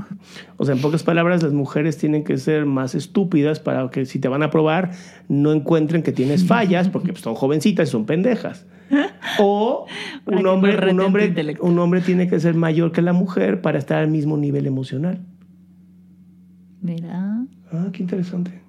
O 0.58 0.66
sea, 0.66 0.76
en 0.76 0.82
pocas 0.82 1.04
palabras, 1.04 1.42
las 1.42 1.54
mujeres 1.54 1.98
tienen 1.98 2.26
que 2.26 2.38
ser 2.38 2.66
más 2.66 2.96
estúpidas 2.96 3.62
para 3.62 3.90
que 3.92 4.06
si 4.06 4.20
te 4.20 4.28
van 4.28 4.44
a 4.44 4.50
probar, 4.50 4.92
no 5.30 5.54
encuentren 5.54 6.04
que 6.04 6.12
tienes 6.12 6.46
fallas, 6.46 6.90
porque 6.90 7.14
pues, 7.14 7.22
son 7.22 7.36
jovencitas 7.36 7.88
y 7.88 7.92
son 7.92 8.06
pendejas. 8.06 8.66
O 9.40 9.86
un 10.26 10.46
hombre, 10.48 10.92
un, 10.92 11.00
hombre, 11.00 11.56
un 11.62 11.80
hombre 11.80 12.02
tiene 12.02 12.28
que 12.28 12.40
ser 12.42 12.56
mayor 12.56 12.92
que 12.92 13.02
la 13.02 13.14
mujer 13.14 13.62
para 13.62 13.78
estar 13.78 14.00
al 14.00 14.10
mismo 14.10 14.36
nivel 14.36 14.66
emocional. 14.66 15.22
Mira, 16.82 17.29
Ah, 17.72 17.88
qué 17.92 18.04
interesante. 18.04 18.62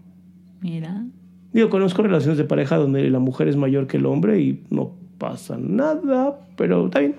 mira. 0.61 1.05
Digo, 1.53 1.69
conozco 1.69 2.03
relaciones 2.03 2.39
de 2.39 2.45
pareja 2.45 2.77
donde 2.77 3.11
la 3.11 3.19
mujer 3.19 3.49
es 3.49 3.57
mayor 3.57 3.89
que 3.89 3.97
el 3.97 4.07
hombre 4.07 4.41
y 4.41 4.63
no 4.71 4.93
pasa 5.19 5.57
nada, 5.59 6.39
pero 6.57 6.87
está 6.87 7.01
bien. 7.01 7.17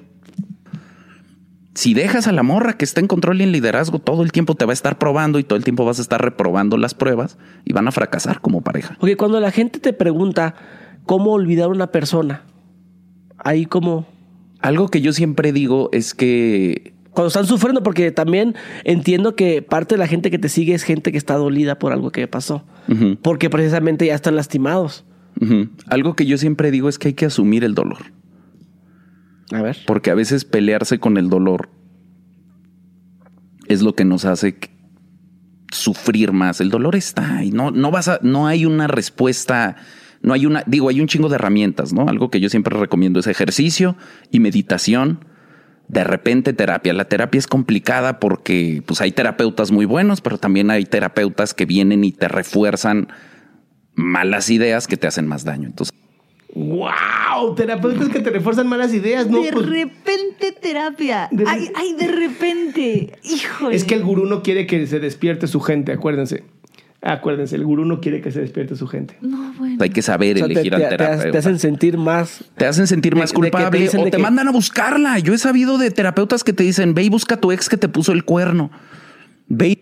Si 1.74 1.94
dejas 1.94 2.28
a 2.28 2.32
la 2.32 2.44
morra 2.44 2.74
que 2.74 2.86
está 2.86 2.99
en 2.99 3.08
control 3.08 3.41
y 3.41 3.44
en 3.44 3.52
liderazgo, 3.52 3.99
todo 3.99 4.24
el 4.24 4.32
tiempo 4.32 4.56
te 4.56 4.66
va 4.66 4.72
a 4.72 4.74
estar 4.74 4.98
probando 4.98 5.40
y 5.40 5.44
todo 5.44 5.58
el 5.58 5.64
tiempo 5.64 5.86
vas 5.86 5.99
a 5.99 6.02
estar 6.02 6.22
reprobando 6.22 6.78
las 6.78 6.94
pruebas 6.94 7.38
y 7.66 7.74
van 7.74 7.88
a 7.88 7.91
fracasar 7.91 8.41
como 8.41 8.62
pareja. 8.62 8.98
Porque 8.99 9.18
cuando 9.18 9.40
la 9.40 9.52
gente 9.52 9.80
te 9.80 9.94
pregunta 9.94 10.56
cómo 11.06 11.32
olvidar 11.32 11.66
a 11.66 11.74
una 11.74 11.88
persona, 11.88 12.44
ahí 13.38 13.66
como... 13.66 14.06
Algo 14.60 14.90
que 14.90 15.02
yo 15.02 15.12
siempre 15.12 15.53
digo 15.53 15.90
es 15.91 16.14
que 16.14 16.94
Cuando 17.14 17.28
están 17.28 17.46
sufriendo, 17.46 17.84
porque 17.84 18.12
también 18.12 18.56
entiendo 18.86 19.36
que 19.36 19.62
parte 19.62 19.96
de 19.96 20.00
la 20.00 20.08
gente 20.08 20.32
que 20.32 20.40
te 20.40 20.48
sigue 20.50 20.74
es 20.74 20.84
gente 20.84 21.12
que 21.12 21.18
está 21.18 21.36
dolida 21.36 21.78
por 21.78 21.92
algo 21.92 22.12
que 22.12 22.28
pasó. 22.28 22.64
Porque 23.22 23.50
precisamente 23.50 24.06
ya 24.06 24.16
están 24.16 24.36
lastimados. 24.36 25.06
Algo 25.88 26.16
que 26.16 26.26
yo 26.26 26.38
siempre 26.38 26.72
digo 26.72 26.88
es 26.90 26.98
que 27.00 27.10
hay 27.10 27.14
que 27.14 27.26
asumir 27.26 27.64
el 27.64 27.74
dolor, 27.74 27.98
A 29.52 29.62
ver. 29.62 29.78
porque 29.88 30.12
a 30.12 30.16
veces 30.16 30.46
pelearse 30.46 31.00
con 31.00 31.18
el 31.18 31.30
dolor 31.30 31.70
es 33.68 33.82
lo 33.82 33.96
que 33.96 34.06
nos 34.06 34.26
hace 34.26 34.58
sufrir 35.72 36.32
más. 36.32 36.62
El 36.62 36.70
dolor 36.70 36.96
está 36.96 37.44
y 37.44 37.52
no, 37.52 37.72
no 37.72 37.92
vas 37.92 38.08
a, 38.08 38.20
no 38.22 38.48
hay 38.48 38.66
una 38.66 38.88
respuesta 38.88 39.78
No 40.22 40.34
hay 40.34 40.46
una, 40.46 40.64
digo, 40.68 40.90
hay 40.90 41.02
un 41.02 41.08
chingo 41.08 41.30
de 41.30 41.36
herramientas, 41.36 41.94
¿no? 41.94 42.08
Algo 42.08 42.30
que 42.30 42.40
yo 42.40 42.48
siempre 42.50 42.78
recomiendo 42.78 43.20
es 43.20 43.28
ejercicio 43.28 43.96
y 44.32 44.40
meditación. 44.40 45.26
De 45.92 46.06
repente 46.06 46.54
terapia. 46.54 46.94
La 46.94 47.06
terapia 47.06 47.38
es 47.38 47.48
complicada 47.48 48.20
porque 48.20 48.82
pues 48.86 49.02
hay 49.02 49.12
terapeutas 49.12 49.72
muy 49.72 49.84
buenos, 49.86 50.22
pero 50.22 50.38
también 50.38 50.72
hay 50.72 50.86
terapeutas 50.86 51.54
que 51.54 51.66
vienen 51.66 52.06
y 52.06 52.14
te 52.14 52.30
refuerzan 52.30 53.10
malas 53.96 54.50
ideas 54.50 54.88
que 54.88 54.96
te 54.96 55.08
hacen 55.08 55.28
más 55.28 55.44
daño. 55.44 55.68
Entonces, 55.68 55.94
¡Wow! 56.54 57.56
Terapeutas 57.56 58.10
que 58.10 58.20
te 58.20 58.30
refuerzan 58.30 58.68
malas 58.68 58.94
ideas, 58.94 59.28
¿no? 59.28 59.42
de 59.42 59.52
Pues, 59.52 59.66
repente 59.70 60.52
terapia. 60.62 61.28
De- 61.32 61.46
ay, 61.48 61.72
ay, 61.76 61.94
de 61.94 62.08
repente. 62.08 63.12
Híjole. 63.24 63.76
es 63.76 63.84
que 63.84 63.96
el 63.96 64.04
gurú 64.04 64.26
no 64.26 64.44
quiere 64.44 64.68
que 64.68 64.86
se 64.88 65.00
despierte 65.00 65.48
su 65.48 65.60
gente, 65.62 65.92
acuérdense. 65.94 66.44
Acuérdense, 67.03 67.56
el 67.56 67.65
gurú 67.65 67.84
no 67.86 67.99
quiere 67.99 68.22
que 68.22 68.32
se 68.32 68.41
despierte 68.41 68.76
su 68.76 68.86
gente. 68.88 69.18
No, 69.22 69.53
bueno. 69.57 69.78
hay 69.80 69.90
que 69.90 70.03
saber 70.03 70.36
O 70.36 70.40
sea, 70.40 70.48
te, 70.48 70.53
elegir 70.53 70.69
te- 70.72 70.76
al 70.76 70.82
te- 70.84 70.90
terapeuta. 70.98 71.32
te 71.32 71.38
hacen 71.40 71.57
sentir 71.60 71.98
más. 71.98 72.44
Te 72.56 72.68
hacen 72.68 72.86
sentir 72.86 73.14
De- 73.15 73.19
más 73.22 73.30
de 73.32 73.34
te 73.34 73.40
culpable 73.40 73.80
dicen 73.80 74.02
o 74.02 74.03
te 74.03 74.11
que- 74.11 74.18
mandan 74.19 74.48
a 74.48 74.52
buscarla. 74.52 75.18
Yo 75.18 75.34
he 75.34 75.38
sabido 75.40 75.80
de 75.80 75.90
terapeutas 75.90 76.44
que 76.44 76.53
te 76.53 76.61
dicen, 76.64 76.94
ve 76.94 77.03
y 77.03 77.10
busca 77.10 77.36
a 77.36 77.38
tu 77.40 77.52
ex 77.52 77.69
que 77.69 77.78
te 77.78 77.88
puso 77.90 78.11
el 78.11 78.23
cuerno. 78.23 78.69
Ve 79.48 79.69
y 79.69 79.80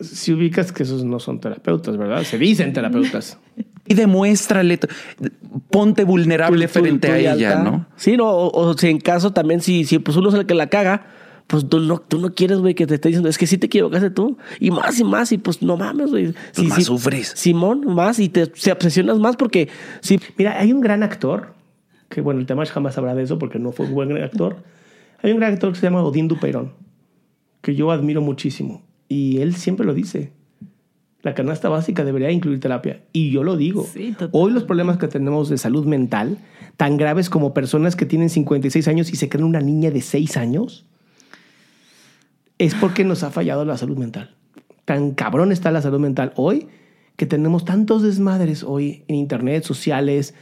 Si 0.00 0.32
ubicas 0.32 0.72
que 0.72 0.84
esos 0.84 1.04
no 1.04 1.20
son 1.20 1.38
terapeutas, 1.38 1.96
¿verdad? 1.98 2.22
Se 2.24 2.38
dicen 2.38 2.72
terapeutas. 2.72 3.38
y 3.86 3.94
demuéstrale, 3.94 4.80
ponte 5.70 6.04
vulnerable 6.04 6.66
frente 6.66 7.08
a 7.12 7.18
ella. 7.18 7.62
¿no? 7.62 7.86
Sí, 7.96 8.16
no, 8.16 8.26
o, 8.28 8.50
o 8.70 8.76
si 8.76 8.88
en 8.88 8.98
caso 8.98 9.32
también, 9.34 9.60
si, 9.60 9.84
si 9.84 9.98
pues 9.98 10.16
uno 10.16 10.30
es 10.30 10.34
el 10.34 10.46
que 10.46 10.54
la 10.54 10.68
caga, 10.68 11.06
pues 11.46 11.68
tú 11.68 11.78
no, 11.80 11.98
tú 11.98 12.18
no 12.18 12.34
quieres, 12.34 12.58
güey, 12.58 12.74
que 12.74 12.86
te 12.86 12.94
esté 12.94 13.08
diciendo, 13.08 13.28
es 13.28 13.38
que 13.38 13.46
sí 13.46 13.56
te 13.56 13.66
equivocaste 13.66 14.10
tú. 14.10 14.36
Y 14.58 14.70
más 14.70 14.98
y 14.98 15.04
más, 15.04 15.30
y 15.30 15.38
pues 15.38 15.62
no 15.62 15.76
mames, 15.76 16.10
güey. 16.10 16.34
Sí, 16.52 16.66
más 16.66 16.76
sí, 16.76 16.84
sufres. 16.84 17.32
Simón, 17.36 17.94
más, 17.94 18.18
y 18.18 18.28
te, 18.28 18.50
se 18.54 18.72
obsesionas 18.72 19.18
más 19.18 19.36
porque 19.36 19.68
sí. 20.00 20.18
Mira, 20.36 20.58
hay 20.58 20.72
un 20.72 20.80
gran 20.80 21.02
actor, 21.04 21.54
que 22.08 22.20
bueno, 22.20 22.40
el 22.40 22.46
Tamash 22.46 22.70
jamás 22.70 22.94
sabrá 22.94 23.14
de 23.14 23.22
eso 23.22 23.38
porque 23.38 23.58
no 23.58 23.70
fue 23.70 23.86
un 23.86 23.94
buen 23.94 24.16
actor. 24.16 24.56
Hay 25.22 25.30
un 25.32 25.38
gran 25.38 25.52
actor 25.52 25.72
que 25.72 25.78
se 25.78 25.86
llama 25.86 26.02
Odín 26.02 26.26
Dupeirón, 26.26 26.72
que 27.60 27.76
yo 27.76 27.92
admiro 27.92 28.20
muchísimo. 28.20 28.82
Y 29.08 29.38
él 29.38 29.54
siempre 29.54 29.86
lo 29.86 29.94
dice. 29.94 30.32
La 31.22 31.34
canasta 31.34 31.68
básica 31.68 32.04
debería 32.04 32.30
incluir 32.30 32.60
terapia. 32.60 33.02
Y 33.12 33.30
yo 33.30 33.44
lo 33.44 33.56
digo. 33.56 33.84
Sí. 33.84 34.14
Hoy 34.32 34.52
los 34.52 34.64
problemas 34.64 34.98
que 34.98 35.08
tenemos 35.08 35.48
de 35.48 35.58
salud 35.58 35.84
mental, 35.86 36.38
tan 36.76 36.96
graves 36.96 37.30
como 37.30 37.54
personas 37.54 37.96
que 37.96 38.06
tienen 38.06 38.30
56 38.30 38.86
años 38.88 39.12
y 39.12 39.16
se 39.16 39.28
creen 39.28 39.44
una 39.44 39.60
niña 39.60 39.90
de 39.90 40.02
6 40.02 40.36
años, 40.36 40.86
es 42.58 42.74
porque 42.74 43.04
nos 43.04 43.22
ha 43.22 43.30
fallado 43.30 43.64
la 43.64 43.76
salud 43.76 43.96
mental. 43.98 44.34
Tan 44.84 45.12
cabrón 45.12 45.52
está 45.52 45.70
la 45.70 45.82
salud 45.82 46.00
mental 46.00 46.32
hoy 46.36 46.68
que 47.16 47.26
tenemos 47.26 47.64
tantos 47.64 48.02
desmadres 48.02 48.62
hoy 48.62 49.04
en 49.08 49.16
internet, 49.16 49.64
sociales, 49.64 50.34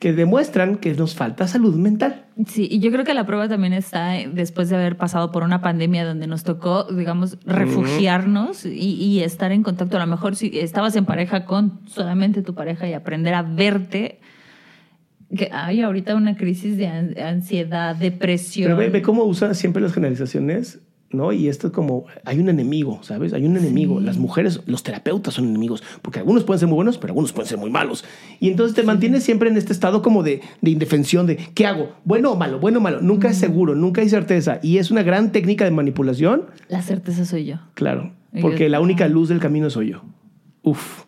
que 0.00 0.12
demuestran 0.12 0.76
que 0.76 0.92
nos 0.94 1.14
falta 1.14 1.46
salud 1.48 1.74
mental. 1.74 2.26
Sí, 2.46 2.68
y 2.70 2.80
yo 2.80 2.90
creo 2.90 3.04
que 3.04 3.14
la 3.14 3.24
prueba 3.24 3.48
también 3.48 3.72
está 3.72 4.18
eh, 4.18 4.28
después 4.30 4.68
de 4.68 4.76
haber 4.76 4.96
pasado 4.98 5.30
por 5.32 5.42
una 5.42 5.62
pandemia 5.62 6.04
donde 6.04 6.26
nos 6.26 6.42
tocó, 6.44 6.84
digamos, 6.84 7.38
refugiarnos 7.46 8.66
y, 8.66 8.70
y 8.94 9.20
estar 9.20 9.52
en 9.52 9.62
contacto. 9.62 9.96
A 9.96 10.00
lo 10.00 10.06
mejor 10.06 10.36
si 10.36 10.58
estabas 10.58 10.96
en 10.96 11.06
pareja 11.06 11.46
con 11.46 11.80
solamente 11.86 12.42
tu 12.42 12.54
pareja 12.54 12.86
y 12.88 12.92
aprender 12.92 13.32
a 13.32 13.42
verte, 13.42 14.20
que 15.34 15.48
hay 15.50 15.80
ahorita 15.80 16.14
una 16.14 16.36
crisis 16.36 16.76
de 16.76 16.88
an- 16.88 17.14
ansiedad, 17.18 17.96
depresión. 17.96 18.66
Pero 18.68 18.76
ve, 18.76 18.90
ve 18.90 19.02
cómo 19.02 19.24
usan 19.24 19.54
siempre 19.54 19.80
las 19.82 19.92
generalizaciones, 19.94 20.80
¿no? 21.16 21.32
Y 21.32 21.48
esto 21.48 21.68
es 21.68 21.72
como, 21.72 22.04
hay 22.24 22.38
un 22.38 22.48
enemigo, 22.48 23.00
¿sabes? 23.02 23.32
Hay 23.32 23.44
un 23.44 23.56
enemigo. 23.56 24.00
Las 24.00 24.16
mujeres, 24.18 24.60
los 24.66 24.82
terapeutas 24.82 25.34
son 25.34 25.46
enemigos, 25.48 25.82
porque 26.02 26.18
algunos 26.20 26.44
pueden 26.44 26.60
ser 26.60 26.68
muy 26.68 26.76
buenos, 26.76 26.98
pero 26.98 27.12
algunos 27.12 27.32
pueden 27.32 27.48
ser 27.48 27.58
muy 27.58 27.70
malos. 27.70 28.04
Y 28.38 28.48
entonces 28.50 28.76
te 28.76 28.82
mantienes 28.82 29.24
siempre 29.24 29.48
en 29.48 29.56
este 29.56 29.72
estado 29.72 30.02
como 30.02 30.22
de, 30.22 30.42
de 30.60 30.70
indefensión, 30.70 31.26
de, 31.26 31.36
¿qué 31.36 31.66
hago? 31.66 31.92
¿Bueno 32.04 32.30
o 32.32 32.36
malo? 32.36 32.60
¿Bueno 32.60 32.78
o 32.78 32.82
malo? 32.82 33.00
Nunca 33.00 33.28
es 33.30 33.38
seguro, 33.38 33.74
nunca 33.74 34.00
hay 34.02 34.08
certeza. 34.08 34.60
Y 34.62 34.78
es 34.78 34.90
una 34.90 35.02
gran 35.02 35.32
técnica 35.32 35.64
de 35.64 35.70
manipulación, 35.70 36.44
La 36.68 36.82
certeza 36.82 37.24
soy 37.24 37.46
yo. 37.46 37.56
claro, 37.74 38.12
porque 38.42 38.64
yo- 38.64 38.68
la 38.68 38.80
única 38.80 39.08
luz 39.08 39.28
del 39.30 39.40
camino 39.40 39.70
soy 39.70 39.90
yo. 39.92 40.02
Uf. 40.62 41.04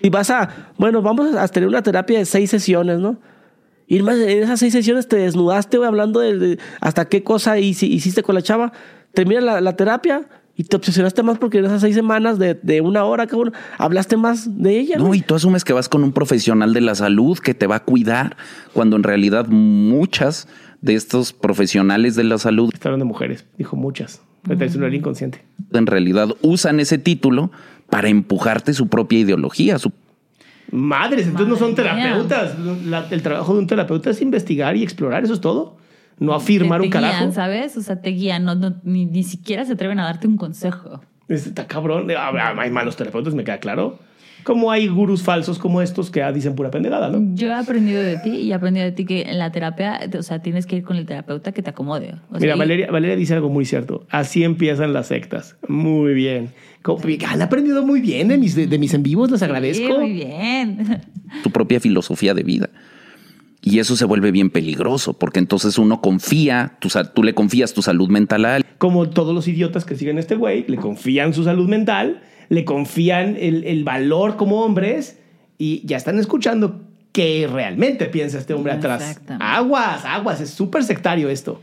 Y 0.00 0.10
vas 0.10 0.30
a, 0.30 0.68
bueno, 0.78 1.00
vamos 1.02 1.34
a 1.34 1.46
tener 1.48 1.68
una 1.68 1.82
terapia 1.82 2.18
de 2.18 2.24
seis 2.24 2.50
sesiones, 2.50 2.98
¿no? 2.98 3.18
Y 3.86 4.00
más 4.02 4.16
en 4.16 4.42
esas 4.42 4.58
seis 4.58 4.72
sesiones 4.72 5.06
te 5.06 5.16
desnudaste, 5.16 5.76
güey, 5.76 5.86
hablando 5.86 6.20
de, 6.20 6.38
de 6.38 6.58
hasta 6.80 7.04
qué 7.08 7.22
cosa 7.22 7.58
hici- 7.58 7.88
hiciste 7.90 8.22
con 8.22 8.34
la 8.34 8.42
chava. 8.42 8.72
Termina 9.14 9.40
la, 9.40 9.60
la 9.60 9.76
terapia 9.76 10.22
y 10.56 10.64
te 10.64 10.76
obsesionaste 10.76 11.22
más 11.22 11.38
porque 11.38 11.58
en 11.58 11.64
esas 11.66 11.80
seis 11.80 11.94
semanas 11.94 12.38
de, 12.38 12.54
de 12.54 12.80
una 12.80 13.04
hora 13.04 13.26
cada 13.26 13.42
uno 13.42 13.52
hablaste 13.78 14.16
más 14.16 14.62
de 14.62 14.78
ella. 14.78 14.96
No, 14.98 15.14
y 15.14 15.20
tú 15.20 15.34
asumes 15.34 15.64
que 15.64 15.72
vas 15.72 15.88
con 15.88 16.02
un 16.04 16.12
profesional 16.12 16.72
de 16.74 16.80
la 16.82 16.94
salud 16.94 17.38
que 17.38 17.54
te 17.54 17.66
va 17.66 17.76
a 17.76 17.80
cuidar, 17.84 18.36
cuando 18.72 18.96
en 18.96 19.02
realidad 19.02 19.46
muchas 19.48 20.48
de 20.80 20.94
estos 20.94 21.32
profesionales 21.32 22.16
de 22.16 22.24
la 22.24 22.38
salud 22.38 22.70
Está 22.72 22.88
hablando 22.88 23.04
de 23.04 23.08
mujeres, 23.08 23.46
dijo 23.56 23.76
muchas. 23.76 24.20
Es 24.58 24.74
una 24.74 24.88
inconsciente. 24.94 25.44
en 25.72 25.86
realidad 25.86 26.28
usan 26.42 26.80
ese 26.80 26.98
título 26.98 27.52
para 27.88 28.08
empujarte 28.08 28.74
su 28.74 28.88
propia 28.88 29.20
ideología, 29.20 29.78
su 29.78 29.92
Madres, 30.70 31.26
entonces 31.26 31.48
no 31.48 31.56
son 31.56 31.74
terapeutas. 31.74 32.58
La- 32.86 33.06
el 33.10 33.22
trabajo 33.22 33.52
de 33.52 33.58
un 33.60 33.66
terapeuta 33.66 34.10
es 34.10 34.22
investigar 34.22 34.74
y 34.76 34.82
explorar, 34.82 35.22
eso 35.22 35.34
es 35.34 35.40
todo. 35.40 35.76
No 36.22 36.34
afirmar 36.34 36.80
te, 36.80 36.86
un 36.86 36.90
te 36.90 36.98
carajo. 36.98 37.18
guían, 37.18 37.32
¿sabes? 37.32 37.76
O 37.76 37.82
sea, 37.82 38.00
te 38.00 38.10
guían, 38.10 38.44
no, 38.44 38.54
no- 38.54 38.76
ni, 38.84 39.06
ni 39.06 39.22
siquiera 39.22 39.64
se 39.64 39.72
atreven 39.72 39.98
a 39.98 40.04
darte 40.04 40.26
un 40.26 40.36
consejo. 40.36 41.00
Está 41.28 41.66
cabrón. 41.66 42.08
Ah, 42.16 42.54
Hay 42.58 42.70
malos 42.70 42.96
terapeutas, 42.96 43.34
me 43.34 43.44
queda 43.44 43.58
claro. 43.58 43.98
Como 44.44 44.72
hay 44.72 44.88
gurús 44.88 45.22
falsos 45.22 45.56
como 45.60 45.80
estos 45.82 46.10
que 46.10 46.20
ah, 46.20 46.32
dicen 46.32 46.56
pura 46.56 46.68
pendejada, 46.72 47.08
¿no? 47.08 47.22
Yo 47.36 47.46
he 47.46 47.52
aprendido 47.54 48.02
de 48.02 48.18
ti 48.18 48.30
y 48.30 48.50
he 48.50 48.54
aprendido 48.54 48.84
de 48.84 48.90
ti 48.90 49.04
que 49.04 49.22
en 49.22 49.38
la 49.38 49.52
terapia, 49.52 50.00
o 50.18 50.22
sea, 50.22 50.40
tienes 50.42 50.66
que 50.66 50.74
ir 50.76 50.82
con 50.82 50.96
el 50.96 51.06
terapeuta 51.06 51.52
que 51.52 51.62
te 51.62 51.70
acomode. 51.70 52.14
O 52.28 52.32
sea, 52.32 52.40
Mira, 52.40 52.56
Valeria, 52.56 52.90
Valeria 52.90 53.14
dice 53.14 53.34
algo 53.34 53.50
muy 53.50 53.64
cierto. 53.64 54.04
Así 54.10 54.42
empiezan 54.42 54.92
las 54.92 55.06
sectas. 55.06 55.56
Muy 55.68 56.12
bien. 56.14 56.50
Como- 56.82 57.00
Han 57.28 57.40
aprendido 57.40 57.86
muy 57.86 58.00
bien 58.00 58.26
de 58.26 58.36
mis, 58.36 58.56
de, 58.56 58.78
mis 58.78 58.92
en 58.94 59.04
vivos, 59.04 59.30
les 59.30 59.38
Sí, 59.38 59.44
agradezco. 59.44 60.00
muy 60.00 60.12
bien. 60.12 61.00
tu 61.44 61.50
propia 61.50 61.78
filosofía 61.78 62.34
de 62.34 62.42
vida. 62.42 62.68
Y 63.64 63.78
eso 63.78 63.94
se 63.94 64.04
vuelve 64.04 64.32
bien 64.32 64.50
peligroso, 64.50 65.12
porque 65.12 65.38
entonces 65.38 65.78
uno 65.78 66.00
confía, 66.00 66.78
tú 67.14 67.22
le 67.22 67.32
confías 67.32 67.72
tu 67.72 67.80
salud 67.80 68.08
mental 68.08 68.44
a 68.44 68.56
alguien. 68.56 68.74
Como 68.78 69.08
todos 69.08 69.32
los 69.34 69.46
idiotas 69.46 69.84
que 69.84 69.94
siguen 69.94 70.16
a 70.16 70.20
este 70.20 70.34
güey, 70.34 70.64
le 70.66 70.76
confían 70.78 71.32
su 71.32 71.44
salud 71.44 71.68
mental, 71.68 72.22
le 72.48 72.64
confían 72.64 73.36
el, 73.38 73.62
el 73.64 73.84
valor 73.84 74.36
como 74.36 74.64
hombres 74.64 75.20
y 75.58 75.86
ya 75.86 75.96
están 75.96 76.18
escuchando 76.18 76.80
qué 77.12 77.48
realmente 77.50 78.06
piensa 78.06 78.38
este 78.38 78.54
hombre 78.54 78.72
atrás. 78.72 79.20
Aguas, 79.38 80.04
aguas, 80.04 80.40
es 80.40 80.50
súper 80.50 80.82
sectario 80.82 81.28
esto. 81.28 81.62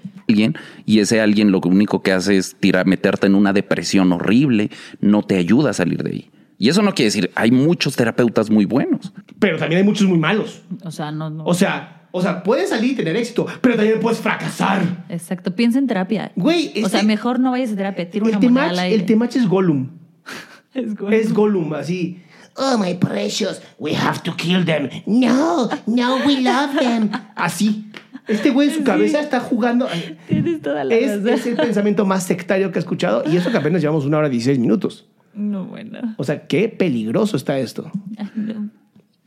y 0.85 0.99
ese 0.99 1.19
alguien 1.19 1.51
lo 1.51 1.59
único 1.59 2.01
que 2.01 2.13
hace 2.13 2.37
es 2.37 2.55
tirar, 2.59 2.85
meterte 2.85 3.27
en 3.27 3.35
una 3.35 3.51
depresión 3.51 4.11
horrible, 4.13 4.69
no 5.01 5.23
te 5.23 5.37
ayuda 5.37 5.71
a 5.71 5.73
salir 5.73 6.03
de 6.03 6.11
ahí. 6.11 6.29
Y 6.59 6.69
eso 6.69 6.81
no 6.83 6.93
quiere 6.93 7.07
decir, 7.07 7.31
hay 7.35 7.49
muchos 7.51 7.95
terapeutas 7.95 8.49
muy 8.51 8.65
buenos. 8.65 9.11
Pero 9.39 9.57
también 9.57 9.79
hay 9.79 9.85
muchos 9.85 10.05
muy 10.07 10.19
malos. 10.19 10.61
O 10.83 10.91
sea, 10.91 11.09
no, 11.11 11.29
no. 11.29 11.43
O 11.45 11.53
sea, 11.53 12.07
o 12.11 12.21
sea, 12.21 12.43
puedes 12.43 12.69
salir 12.69 12.91
y 12.91 12.95
tener 12.95 13.15
éxito, 13.15 13.45
pero 13.61 13.75
también 13.77 13.99
puedes 14.01 14.19
fracasar. 14.19 14.81
Exacto, 15.09 15.55
piensa 15.55 15.79
en 15.79 15.87
terapia. 15.87 16.31
Güey, 16.35 16.69
O 16.83 16.89
sea, 16.89 16.99
este- 16.99 17.03
mejor 17.03 17.39
no 17.39 17.51
vayas 17.51 17.71
a 17.71 17.75
terapia, 17.75 18.09
tira 18.09 18.25
una 18.25 18.31
El 18.31 18.35
al 18.35 18.41
temach, 18.41 18.77
aire. 18.77 18.95
el 18.95 19.05
temach 19.05 19.35
es 19.35 19.47
Gollum. 19.47 19.89
Es 20.73 20.95
bueno. 20.95 21.15
Es 21.15 21.33
Gollum, 21.33 21.73
así. 21.73 22.21
Oh, 22.55 22.77
my 22.77 22.93
precious, 22.95 23.61
we 23.79 23.95
have 23.95 24.19
to 24.23 24.35
kill 24.35 24.65
them. 24.65 24.89
No, 25.07 25.69
no, 25.87 26.17
we 26.27 26.41
love 26.41 26.77
them. 26.77 27.09
Así. 27.35 27.89
Este 28.27 28.49
güey 28.51 28.67
en 28.67 28.75
su 28.75 28.83
cabeza 28.83 29.21
está 29.21 29.39
jugando. 29.39 29.87
Tienes 30.27 30.61
toda 30.61 30.83
la 30.83 30.93
Es, 30.93 31.11
razón. 31.23 31.29
es 31.29 31.45
el 31.47 31.55
pensamiento 31.55 32.05
más 32.05 32.23
sectario 32.23 32.71
que 32.71 32.77
he 32.77 32.81
escuchado 32.81 33.23
y 33.25 33.37
eso 33.37 33.49
que 33.49 33.57
apenas 33.57 33.81
llevamos 33.81 34.05
una 34.05 34.17
hora 34.19 34.27
y 34.27 34.31
16 34.31 34.59
minutos. 34.59 35.07
No, 35.39 35.65
bueno. 35.65 36.15
O 36.17 36.23
sea, 36.23 36.47
qué 36.47 36.69
peligroso 36.69 37.37
está 37.37 37.57
esto. 37.59 37.91
Ay, 38.17 38.29
no. 38.35 38.69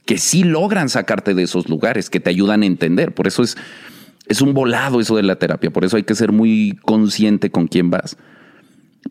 que 0.05 0.18
sí 0.18 0.44
logran 0.44 0.89
sacarte 0.89 1.32
de 1.34 1.43
esos 1.44 1.68
lugares, 1.68 2.10
que 2.10 2.20
te 2.20 2.28
ayudan 2.30 2.62
a 2.62 2.66
entender. 2.66 3.14
Por 3.14 3.26
eso 3.26 3.43
es, 3.43 3.56
es 4.28 4.40
un 4.43 4.52
volado 4.55 5.01
eso 5.01 5.16
de 5.16 5.22
la 5.22 5.36
terapia. 5.36 5.70
Por 5.70 5.84
eso 5.84 5.97
hay 5.97 6.02
que 6.02 6.14
ser 6.14 6.32
muy 6.32 6.78
consciente 6.84 7.51
con 7.51 7.66
quién 7.68 7.89
vas. 7.90 8.16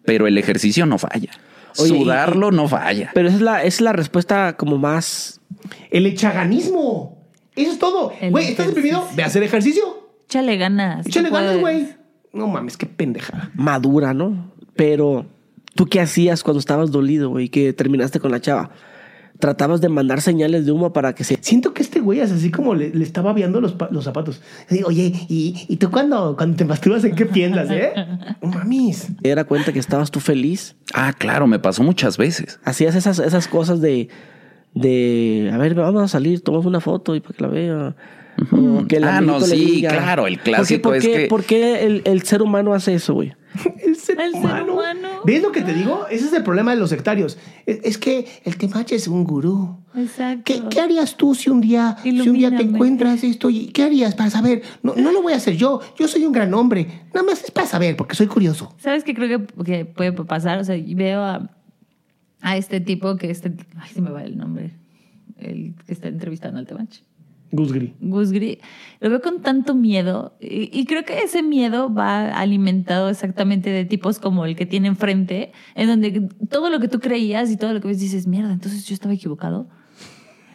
Pero 0.06 0.28
el 0.28 0.38
ejercicio 0.38 0.86
no 0.86 0.98
falla. 0.98 1.32
Oye, 1.78 1.96
y- 1.96 2.00
Sudarlo 2.00 2.52
no 2.52 2.68
falla. 2.68 3.12
Pero 3.14 3.28
esa 3.30 3.38
es 3.38 3.42
la, 3.42 3.64
es 3.64 3.82
la 3.82 3.94
respuesta 3.94 4.56
como 4.58 4.78
más. 4.78 5.40
El 5.90 6.06
echaganismo. 6.06 7.26
Eso 7.56 7.72
es 7.72 7.80
todo. 7.80 8.14
Güey, 8.30 8.48
¿estás 8.50 8.68
deprimido? 8.68 9.08
Ve 9.16 9.24
a 9.24 9.28
hacer 9.28 9.44
ejercicio. 9.44 9.84
Échale 10.26 10.58
ganas. 10.58 11.06
Échale 11.08 11.30
ganas, 11.30 11.58
güey. 11.60 11.88
No 12.34 12.48
mames, 12.48 12.78
qué 12.78 12.86
pendejada. 12.86 13.52
madura, 13.56 14.14
¿no? 14.14 14.52
Pero 14.76 15.26
tú 15.76 15.88
qué 15.88 16.00
hacías 16.00 16.44
cuando 16.44 16.60
estabas 16.60 16.92
dolido, 16.92 17.30
güey, 17.30 17.50
que 17.50 17.74
terminaste 17.74 18.20
con 18.20 18.32
la 18.32 18.40
chava? 18.40 18.72
Tratabas 19.40 19.82
de 19.82 19.90
mandar 19.90 20.22
señales 20.22 20.66
de 20.66 20.72
humo 20.72 20.94
para 20.94 21.16
que 21.16 21.24
se 21.24 21.40
Siento 21.42 21.74
que 21.74 21.82
este 21.82 22.00
güey 22.00 22.20
es 22.20 22.32
así 22.32 22.52
como 22.52 22.76
le, 22.76 22.90
le 22.90 23.04
estaba 23.04 23.34
viando 23.34 23.60
los, 23.60 23.76
los 23.90 24.04
zapatos. 24.04 24.42
Así, 24.70 24.84
Oye, 24.84 25.14
¿y, 25.30 25.66
y 25.68 25.78
tú 25.78 25.90
cuando, 25.90 26.36
cuando 26.38 26.58
te 26.58 26.66
masturbas 26.66 27.04
en 27.06 27.16
qué 27.16 27.26
piensas, 27.26 27.70
eh? 27.72 27.94
Mames. 28.42 29.08
diera 29.22 29.44
cuenta 29.46 29.74
que 29.74 29.80
estabas 29.80 30.12
tú 30.12 30.20
feliz. 30.20 30.76
Ah, 30.94 31.14
claro, 31.18 31.48
me 31.48 31.58
pasó 31.58 31.82
muchas 31.82 32.18
veces. 32.18 32.60
Hacías 32.64 32.94
esas, 32.96 33.18
esas 33.18 33.48
cosas 33.48 33.82
de 33.82 34.10
de, 34.74 35.50
a 35.54 35.58
ver, 35.58 35.76
vamos 35.76 36.04
a 36.04 36.08
salir, 36.08 36.42
tomamos 36.42 36.66
una 36.66 36.80
foto 36.80 37.16
y 37.16 37.20
para 37.20 37.36
que 37.36 37.44
la 37.44 37.50
vea. 37.50 37.96
Que 38.88 38.98
el 38.98 39.04
Ah, 39.04 39.22
no, 39.22 39.40
sí, 39.42 39.56
diga. 39.56 39.90
claro, 39.92 40.28
el 40.28 40.36
¿Por 40.36 40.44
qué- 40.44 40.52
clásico 40.52 40.82
por 40.90 40.96
es 40.98 41.06
qué- 41.06 41.14
que- 41.14 41.28
¿Por 41.28 41.44
qué 41.44 41.86
el, 41.86 42.02
el 42.06 42.22
ser 42.24 42.42
humano 42.42 42.74
hace 42.74 42.94
eso, 42.96 43.14
güey? 43.14 43.34
El 43.86 43.98
ser, 43.98 44.20
El 44.22 44.32
ser 44.32 44.40
humano. 44.42 44.74
humano. 44.74 45.08
¿Ves 45.26 45.42
lo 45.44 45.52
que 45.52 45.62
te 45.62 45.74
digo? 45.74 46.08
Ese 46.10 46.26
es 46.28 46.34
el 46.34 46.42
problema 46.42 46.72
de 46.74 46.78
los 46.80 46.90
sectarios. 46.90 47.38
Es, 47.66 47.80
es 47.84 47.98
que 47.98 48.26
el 48.46 48.56
temache 48.58 48.96
es 48.96 49.10
un 49.10 49.26
gurú. 49.26 49.78
Exacto. 49.94 50.44
¿Qué, 50.46 50.62
qué 50.70 50.80
harías 50.80 51.18
tú 51.18 51.36
si 51.36 51.50
un 51.50 51.60
día, 51.60 51.98
si 52.02 52.12
un 52.30 52.34
día 52.38 52.56
te 52.56 52.64
encuentras 52.64 53.24
esto? 53.26 53.50
y 53.50 53.68
¿Qué 53.68 53.84
harías 53.84 54.16
para 54.16 54.30
saber? 54.30 54.62
No, 54.84 54.96
no 54.96 55.12
lo 55.12 55.22
voy 55.22 55.34
a 55.34 55.36
hacer 55.36 55.58
yo. 55.58 55.82
Yo 56.00 56.08
soy 56.08 56.26
un 56.26 56.32
gran 56.32 56.54
hombre. 56.54 56.88
Nada 57.14 57.26
más 57.26 57.44
es 57.44 57.52
para 57.52 57.68
saber, 57.68 57.98
porque 57.98 58.16
soy 58.16 58.28
curioso. 58.28 58.74
¿Sabes 58.80 59.04
qué 59.04 59.14
creo 59.14 59.46
que, 59.46 59.64
que 59.66 59.84
puede 59.86 60.14
pasar? 60.14 60.58
O 60.60 60.64
sea, 60.64 60.78
y 60.78 60.96
veo 60.96 61.22
a, 61.22 61.50
a 62.42 62.56
este 62.58 62.80
tipo 62.80 63.18
que 63.18 63.30
este. 63.30 63.52
Ay, 63.78 63.90
se 63.94 64.02
me 64.02 64.12
va 64.12 64.24
el 64.24 64.38
nombre. 64.38 64.72
El 65.38 65.74
que 65.86 65.92
está 65.92 66.08
entrevistando 66.08 66.58
al 66.58 66.68
Temach. 66.68 67.02
Gusgri. 67.52 67.94
Gus 68.00 68.32
Gris, 68.32 68.58
lo 69.02 69.10
veo 69.10 69.22
con 69.22 69.42
tanto 69.42 69.76
miedo 69.76 70.34
y, 70.40 70.70
y 70.78 70.86
creo 70.86 71.04
que 71.04 71.20
ese 71.24 71.44
miedo 71.44 71.94
va 71.94 72.30
alimentado 72.32 73.10
exactamente 73.10 73.70
de 73.70 73.84
tipos 73.86 74.20
como 74.20 74.46
el 74.46 74.56
que 74.56 74.66
tiene 74.66 74.88
enfrente, 74.88 75.52
en 75.76 75.88
donde 75.88 76.30
todo 76.50 76.70
lo 76.70 76.80
que 76.80 76.88
tú 76.88 77.00
creías 77.00 77.52
y 77.52 77.58
todo 77.58 77.74
lo 77.74 77.82
que 77.82 77.90
ves 77.90 78.00
dices, 78.00 78.26
mierda, 78.28 78.54
entonces 78.54 78.86
yo 78.86 78.94
estaba 78.94 79.14
equivocado. 79.14 79.68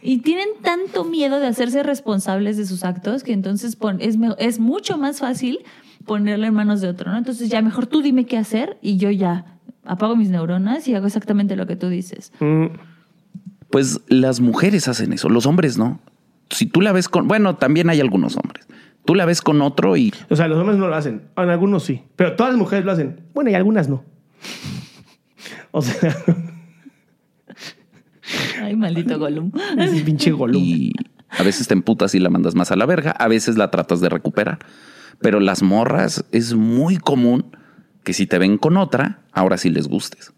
Y 0.03 0.19
tienen 0.19 0.49
tanto 0.63 1.05
miedo 1.05 1.41
de 1.41 1.49
hacerse 1.49 1.83
responsables 1.83 2.57
de 2.57 2.65
sus 2.67 2.85
actos 2.85 3.25
que 3.25 3.33
entonces 3.33 3.75
pon- 3.77 3.99
es, 4.01 4.17
me- 4.17 4.35
es 4.39 4.59
mucho 4.61 4.99
más 4.99 5.19
fácil 5.21 5.59
ponerlo 6.05 6.47
en 6.47 6.55
manos 6.55 6.81
de 6.81 6.89
otro, 6.89 7.11
¿no? 7.11 7.19
Entonces 7.19 7.49
ya 7.49 7.61
mejor 7.61 7.87
tú 7.87 8.03
dime 8.03 8.25
qué 8.25 8.39
hacer 8.39 8.79
y 8.81 8.99
yo 8.99 9.11
ya 9.11 9.59
apago 9.85 10.15
mis 10.15 10.31
neuronas 10.31 10.87
y 10.87 10.95
hago 10.95 11.07
exactamente 11.07 11.57
lo 11.57 11.67
que 11.67 11.75
tú 11.77 11.89
dices. 11.89 12.33
Mm, 12.41 12.67
Pues 13.71 14.01
las 14.09 14.41
mujeres 14.41 14.87
hacen 14.87 15.13
eso, 15.13 15.29
los 15.29 15.45
hombres 15.47 15.77
no. 15.77 16.01
Si 16.51 16.67
tú 16.67 16.81
la 16.81 16.93
ves 16.93 17.09
con, 17.09 17.29
bueno, 17.29 17.57
también 17.57 17.91
hay 17.91 18.01
algunos 18.01 18.37
hombres. 18.37 18.67
Tú 19.05 19.15
la 19.15 19.25
ves 19.25 19.41
con 19.41 19.63
otro 19.63 19.97
y 19.97 20.13
O 20.31 20.37
sea, 20.37 20.49
los 20.49 20.59
hombres 20.59 20.79
no 20.79 20.89
lo 20.89 20.95
hacen. 20.97 21.23
En 21.37 21.51
algunos 21.51 21.85
sí. 21.85 22.03
Pero 22.17 22.35
todas 22.37 22.53
las 22.53 22.59
mujeres 22.59 22.85
lo 22.85 22.93
hacen. 22.93 23.21
Bueno, 23.35 23.51
y 23.51 23.55
algunas 23.55 23.89
no. 23.89 24.05
O 25.71 25.83
sea, 25.83 26.17
Ay, 28.63 28.75
maldito 28.77 29.19
Gollum. 29.19 29.53
ese 29.79 30.01
pinche 30.03 30.33
Gollum. 30.33 30.61
y 30.63 30.93
a 31.29 31.43
veces 31.43 31.69
te 31.69 31.75
emputas 31.75 32.15
y 32.15 32.19
la 32.19 32.31
mandas 32.31 32.55
más 32.55 32.73
a 32.73 32.77
la 32.77 32.87
verga, 32.87 33.13
a 33.13 33.29
veces 33.29 33.57
la 33.57 33.71
tratas 33.71 34.01
de 34.01 34.09
recuperar. 34.09 34.59
Pero 35.21 35.41
las 35.41 35.63
morras 35.63 36.25
es 36.33 36.55
muy 36.55 36.97
común 36.99 37.57
que 38.05 38.13
si 38.13 38.27
te 38.27 38.39
ven 38.39 38.59
con 38.59 38.77
otra, 38.77 39.21
ahora 39.33 39.57
sí 39.57 39.71
les 39.71 39.89
gustes. 39.89 40.33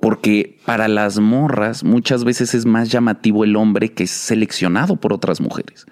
Porque 0.00 0.58
para 0.64 0.88
las 0.88 1.18
morras 1.18 1.82
muchas 1.82 2.24
veces 2.24 2.54
es 2.54 2.66
más 2.66 2.90
llamativo 2.90 3.44
el 3.44 3.56
hombre 3.56 3.92
que 3.92 4.04
es 4.04 4.10
seleccionado 4.10 4.96
por 4.96 5.12
otras 5.12 5.40
mujeres. 5.40 5.86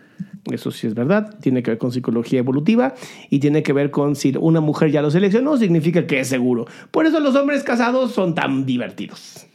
Eso 0.51 0.71
sí 0.71 0.87
es 0.87 0.95
verdad. 0.95 1.37
Tiene 1.41 1.63
que 1.63 1.73
ver 1.73 1.79
con 1.79 1.91
psicología 1.91 2.39
evolutiva 2.39 2.95
y 3.31 3.41
tiene 3.41 3.63
que 3.63 3.73
ver 3.73 3.91
con 3.91 4.15
si 4.15 4.35
una 4.39 4.61
mujer 4.61 4.91
ya 4.91 5.03
lo 5.03 5.11
seleccionó, 5.11 5.57
significa 5.57 6.07
que 6.07 6.21
es 6.21 6.29
seguro. 6.29 6.67
Por 6.91 7.07
eso 7.07 7.19
los 7.21 7.35
hombres 7.35 7.65
casados 7.65 8.13
son 8.13 8.35
tan 8.35 8.65
divertidos. 8.65 9.47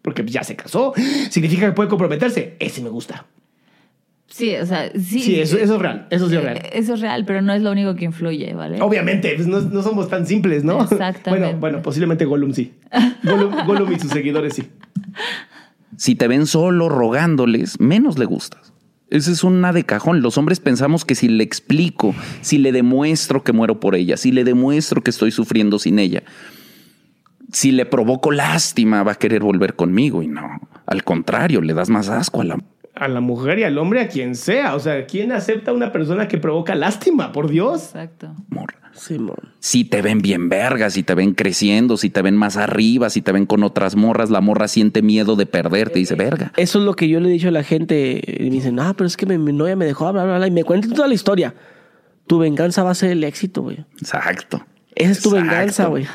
Porque 0.00 0.24
ya 0.24 0.42
se 0.42 0.56
casó, 0.56 0.94
significa 1.30 1.66
que 1.66 1.72
puede 1.72 1.88
comprometerse. 1.88 2.56
Ese 2.58 2.80
me 2.80 2.88
gusta. 2.88 3.26
Sí, 4.28 4.54
o 4.56 4.66
sea, 4.66 4.90
sí. 4.92 5.20
Sí, 5.20 5.40
eso, 5.40 5.56
eso 5.56 5.76
es 5.76 5.80
real. 5.80 6.06
Eso 6.10 6.28
sí 6.28 6.36
es 6.36 6.42
real. 6.42 6.58
Eh, 6.58 6.70
Eso 6.74 6.94
es 6.94 7.00
real, 7.00 7.24
pero 7.24 7.40
no 7.40 7.52
es 7.54 7.62
lo 7.62 7.72
único 7.72 7.96
que 7.96 8.04
influye, 8.04 8.52
¿vale? 8.54 8.80
Obviamente, 8.82 9.32
pues 9.34 9.48
no, 9.48 9.60
no 9.60 9.82
somos 9.82 10.08
tan 10.08 10.26
simples, 10.26 10.64
¿no? 10.64 10.82
Exactamente. 10.82 11.30
Bueno, 11.30 11.58
bueno, 11.58 11.82
posiblemente 11.82 12.26
Gollum 12.26 12.52
sí. 12.52 12.74
Gollum, 13.24 13.66
Gollum 13.66 13.92
y 13.92 13.98
sus 13.98 14.10
seguidores 14.10 14.54
sí. 14.54 14.68
Si 15.96 16.14
te 16.14 16.28
ven 16.28 16.46
solo 16.46 16.88
rogándoles, 16.90 17.80
menos 17.80 18.18
le 18.18 18.26
gustas. 18.26 18.72
Esa 19.10 19.32
es 19.32 19.42
una 19.42 19.72
de 19.72 19.84
cajón. 19.84 20.20
Los 20.20 20.36
hombres 20.36 20.60
pensamos 20.60 21.06
que 21.06 21.14
si 21.14 21.28
le 21.28 21.42
explico, 21.42 22.14
si 22.42 22.58
le 22.58 22.72
demuestro 22.72 23.42
que 23.42 23.54
muero 23.54 23.80
por 23.80 23.94
ella, 23.94 24.18
si 24.18 24.30
le 24.30 24.44
demuestro 24.44 25.02
que 25.02 25.10
estoy 25.10 25.30
sufriendo 25.30 25.78
sin 25.78 25.98
ella, 25.98 26.22
si 27.50 27.72
le 27.72 27.86
provoco 27.86 28.30
lástima, 28.30 29.02
va 29.02 29.12
a 29.12 29.14
querer 29.14 29.42
volver 29.42 29.74
conmigo. 29.74 30.22
Y 30.22 30.28
no, 30.28 30.46
al 30.84 31.04
contrario, 31.04 31.62
le 31.62 31.72
das 31.72 31.88
más 31.88 32.10
asco 32.10 32.42
a 32.42 32.44
la 32.44 32.58
A 32.98 33.08
la 33.08 33.20
mujer 33.20 33.58
y 33.58 33.64
al 33.64 33.78
hombre, 33.78 34.00
a 34.00 34.08
quien 34.08 34.34
sea. 34.34 34.74
O 34.74 34.80
sea, 34.80 35.06
¿quién 35.06 35.32
acepta 35.32 35.70
a 35.70 35.74
una 35.74 35.92
persona 35.92 36.28
que 36.28 36.38
provoca 36.38 36.74
lástima? 36.74 37.32
Por 37.32 37.48
Dios. 37.48 37.86
Exacto. 37.86 38.34
morra. 38.48 38.74
Simón. 38.92 39.36
Si 39.60 39.84
te 39.84 40.02
ven 40.02 40.18
bien 40.18 40.48
vergas, 40.48 40.94
si 40.94 41.04
te 41.04 41.14
ven 41.14 41.32
creciendo, 41.32 41.96
si 41.96 42.10
te 42.10 42.20
ven 42.20 42.36
más 42.36 42.56
arriba, 42.56 43.10
si 43.10 43.22
te 43.22 43.30
ven 43.30 43.46
con 43.46 43.62
otras 43.62 43.94
morras, 43.94 44.30
la 44.30 44.40
morra 44.40 44.66
siente 44.66 45.02
miedo 45.02 45.36
de 45.36 45.46
perderte 45.46 46.00
y 46.00 46.02
dice, 46.02 46.16
verga. 46.16 46.52
Eso 46.56 46.80
es 46.80 46.84
lo 46.84 46.94
que 46.94 47.08
yo 47.08 47.20
le 47.20 47.28
he 47.28 47.32
dicho 47.32 47.48
a 47.48 47.52
la 47.52 47.62
gente. 47.62 48.20
Y 48.26 48.44
me 48.44 48.50
dicen, 48.50 48.74
no, 48.74 48.94
pero 48.94 49.06
es 49.06 49.16
que 49.16 49.26
mi, 49.26 49.38
mi 49.38 49.52
novia 49.52 49.76
me 49.76 49.84
dejó, 49.84 50.12
bla, 50.12 50.24
bla, 50.24 50.38
bla. 50.38 50.46
Y 50.48 50.50
me 50.50 50.64
cuentan 50.64 50.92
toda 50.92 51.06
la 51.06 51.14
historia. 51.14 51.54
Tu 52.26 52.38
venganza 52.38 52.82
va 52.82 52.90
a 52.90 52.94
ser 52.94 53.10
el 53.12 53.22
éxito, 53.22 53.62
güey. 53.62 53.84
Exacto. 54.00 54.66
Esa 54.94 55.12
es 55.12 55.20
tu 55.20 55.28
Exacto. 55.28 55.50
venganza, 55.50 55.86
güey. 55.86 56.06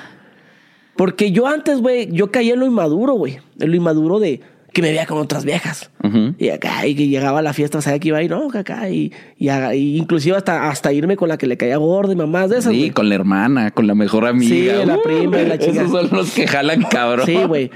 Porque 0.96 1.32
yo 1.32 1.48
antes, 1.48 1.80
güey, 1.80 2.12
yo 2.12 2.32
caía 2.32 2.54
en 2.54 2.60
lo 2.60 2.66
inmaduro, 2.66 3.14
güey. 3.14 3.40
En 3.60 3.70
lo 3.72 3.76
inmaduro 3.76 4.20
de 4.20 4.42
que 4.74 4.82
me 4.82 4.90
veía 4.90 5.06
con 5.06 5.20
otras 5.20 5.46
viejas. 5.46 5.92
Y 6.40 6.50
acá, 6.50 6.86
y 6.88 6.96
que 6.96 7.08
llegaba 7.08 7.40
a 7.40 7.42
la 7.42 7.54
fiesta, 7.54 7.82
sabía 7.82 8.00
que 8.00 8.08
iba 8.10 8.18
a 8.18 8.24
ir, 8.24 8.32
no, 8.32 8.50
que 8.50 8.58
acá, 8.58 8.90
y, 8.90 9.14
y, 9.38 9.50
y 9.50 9.98
inclusive 9.98 10.36
hasta, 10.36 10.68
hasta 10.70 10.92
irme 10.92 11.16
con 11.16 11.30
la 11.30 11.38
que 11.38 11.48
le 11.48 11.56
caía 11.58 11.78
gorda 11.78 12.12
y 12.12 12.16
mamás 12.16 12.50
de 12.50 12.58
esas. 12.58 12.74
Sí, 12.74 12.90
con 12.90 13.08
la 13.08 13.16
hermana, 13.16 13.72
con 13.72 13.88
la 13.88 13.96
mejor 13.96 14.26
amiga. 14.26 14.50
Sí, 14.82 14.86
la 14.88 15.02
prima 15.02 15.42
y 15.42 15.46
la 15.48 15.58
chica. 15.60 15.84
Esos 15.84 15.92
son 15.92 16.10
los 16.18 16.32
que 16.34 16.48
jalan 16.48 16.82
cabrón. 16.84 17.26
Sí, 17.26 17.36
güey. 17.48 17.70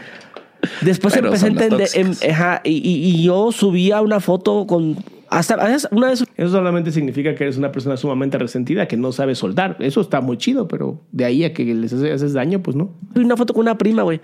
Después 0.81 1.13
Pero 1.13 1.27
empecé 1.27 1.45
a 1.45 1.49
entender, 1.49 1.87
em- 1.93 2.13
ajá, 2.31 2.61
y, 2.63 2.71
y- 2.71 3.05
y 3.11 3.23
yo 3.23 3.51
subía 3.51 4.01
una 4.01 4.19
foto 4.19 4.65
con, 4.65 4.97
hasta 5.29 5.55
una 5.91 6.07
vez 6.09 6.23
Eso 6.35 6.49
solamente 6.51 6.91
significa 6.91 7.35
que 7.35 7.43
eres 7.43 7.57
una 7.57 7.71
persona 7.71 7.95
sumamente 7.95 8.37
resentida 8.39 8.87
que 8.87 8.97
no 8.97 9.11
sabe 9.11 9.35
soltar. 9.35 9.77
Eso 9.79 10.01
está 10.01 10.19
muy 10.19 10.37
chido, 10.37 10.67
pero 10.67 10.99
de 11.11 11.25
ahí 11.25 11.43
a 11.43 11.53
que 11.53 11.63
les 11.63 11.93
haces, 11.93 12.11
haces 12.11 12.33
daño, 12.33 12.63
pues 12.63 12.75
no. 12.75 12.89
subí 13.13 13.23
una 13.23 13.37
foto 13.37 13.53
con 13.53 13.61
una 13.61 13.77
prima, 13.77 14.01
güey. 14.01 14.19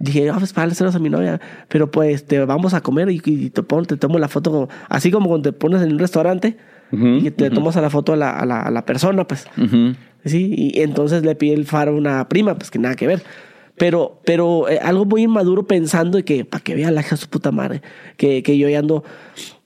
Dije, 0.00 0.28
ah, 0.30 0.36
pues 0.38 0.52
para 0.52 0.72
celos 0.74 0.94
a 0.96 0.98
mi 0.98 1.10
novia, 1.10 1.40
pero 1.68 1.90
pues 1.90 2.24
te 2.26 2.42
vamos 2.44 2.74
a 2.74 2.80
comer 2.80 3.10
y, 3.10 3.20
y 3.24 3.50
te, 3.50 3.62
pon- 3.62 3.84
te 3.86 3.96
tomo 3.96 4.18
la 4.18 4.28
foto, 4.28 4.50
como- 4.50 4.68
así 4.88 5.10
como 5.12 5.28
cuando 5.28 5.52
te 5.52 5.56
pones 5.56 5.82
en 5.82 5.92
un 5.92 5.98
restaurante 6.00 6.56
y 7.24 7.30
te 7.30 7.50
tomas 7.50 7.76
a 7.76 7.80
la 7.80 7.88
foto 7.90 8.14
a 8.14 8.16
la, 8.16 8.30
a 8.32 8.44
la, 8.46 8.62
a 8.62 8.70
la 8.72 8.84
persona, 8.84 9.24
pues. 9.24 9.46
Sí, 10.24 10.52
y 10.56 10.80
entonces 10.80 11.22
le 11.24 11.34
pide 11.36 11.54
el 11.54 11.66
faro 11.66 11.92
a 11.92 11.94
una 11.94 12.28
prima, 12.28 12.56
pues 12.56 12.70
que 12.70 12.78
nada 12.80 12.96
que 12.96 13.06
ver. 13.06 13.22
Pero, 13.76 14.20
pero 14.26 14.68
eh, 14.68 14.78
algo 14.82 15.04
muy 15.06 15.22
inmaduro 15.22 15.66
pensando 15.66 16.18
y 16.18 16.22
que 16.24 16.44
para 16.44 16.62
que 16.64 16.74
vea 16.74 16.90
la 16.90 17.00
hija 17.00 17.16
su 17.16 17.28
puta 17.28 17.50
madre, 17.52 17.80
que, 18.16 18.42
que 18.42 18.58
yo 18.58 18.68
ya 18.68 18.78
ando. 18.80 19.04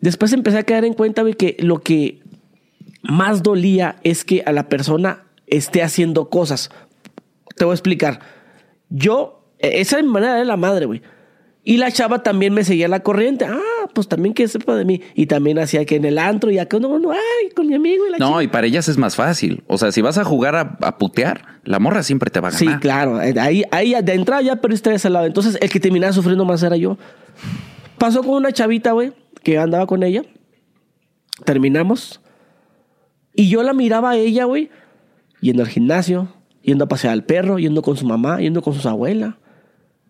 Después 0.01 0.33
empecé 0.33 0.59
a 0.59 0.63
quedar 0.65 0.85
en 0.85 0.93
cuenta, 0.95 1.23
güey, 1.23 1.35
que 1.35 1.57
lo 1.61 1.79
que 1.81 2.21
más 3.03 3.43
dolía 3.43 3.97
es 4.03 4.25
que 4.25 4.43
a 4.47 4.53
la 4.53 4.69
persona 4.69 5.23
esté 5.47 5.83
haciendo 5.83 6.29
cosas. 6.29 6.71
Te 7.57 7.65
voy 7.65 7.73
a 7.73 7.75
explicar. 7.75 8.21
Yo, 8.91 9.44
esa 9.81 9.99
es 9.99 10.05
mi 10.05 10.11
manera 10.11 10.35
de 10.37 10.45
la 10.45 10.57
madre, 10.57 10.87
güey. 10.87 11.03
Y 11.67 11.79
la 11.79 11.91
chava 11.91 12.23
también 12.23 12.53
me 12.53 12.63
seguía 12.63 12.89
la 12.89 13.01
corriente. 13.01 13.47
Ah, 13.47 13.59
pues 13.95 14.07
también 14.07 14.35
que 14.35 14.47
sepa 14.49 14.77
de 14.77 14.85
mí. 14.85 15.01
Y 15.15 15.27
también 15.27 15.59
hacía 15.59 15.87
que 15.87 15.97
en 15.97 16.05
el 16.05 16.19
antro 16.19 16.51
y 16.51 16.59
acá, 16.59 16.79
no, 16.79 16.99
no, 16.99 17.11
ay, 17.11 17.49
con 17.57 17.67
mi 17.67 17.75
amigo 17.75 18.07
y 18.07 18.11
la 18.11 18.19
No, 18.19 18.43
y 18.43 18.49
para 18.49 18.67
ellas 18.67 18.87
es 18.89 18.99
más 18.99 19.17
fácil. 19.17 19.63
O 19.67 19.79
sea, 19.79 19.91
si 19.91 20.03
vas 20.03 20.19
a 20.19 20.25
jugar 20.25 20.57
a, 20.57 20.77
a 20.83 20.99
putear, 20.99 21.61
la 21.65 21.79
morra 21.79 22.03
siempre 22.03 22.31
te 22.31 22.41
va 22.41 22.49
a 22.49 22.51
Sí, 22.51 22.67
ganar. 22.67 22.81
claro. 22.81 23.23
Eh, 23.23 23.35
Ahí, 23.41 23.65
ahí 23.71 23.95
de 24.03 24.13
entrada 24.13 24.43
ya 24.43 24.57
perdiste 24.57 24.91
de 24.91 24.97
ese 24.97 25.09
lado. 25.09 25.25
Entonces, 25.25 25.57
el 25.61 25.71
que 25.71 25.81
terminaba 25.81 26.13
sufriendo 26.13 26.45
más 26.45 26.63
era 26.63 26.77
yo. 26.77 26.99
Pasó 27.97 28.23
con 28.23 28.35
una 28.35 28.53
chavita, 28.53 28.93
güey, 28.93 29.13
que 29.43 29.57
andaba 29.59 29.87
con 29.87 30.03
ella. 30.03 30.23
Terminamos. 31.45 32.21
Y 33.35 33.49
yo 33.49 33.63
la 33.63 33.73
miraba 33.73 34.11
a 34.11 34.17
ella, 34.17 34.45
güey, 34.45 34.71
yendo 35.41 35.63
al 35.63 35.69
gimnasio, 35.69 36.29
yendo 36.63 36.85
a 36.85 36.89
pasear 36.89 37.13
al 37.15 37.25
perro, 37.25 37.59
yendo 37.59 37.83
con 37.83 37.97
su 37.97 38.07
mamá, 38.07 38.39
yendo 38.41 38.63
con 38.63 38.75
sus 38.75 38.87
abuelas, 38.87 39.35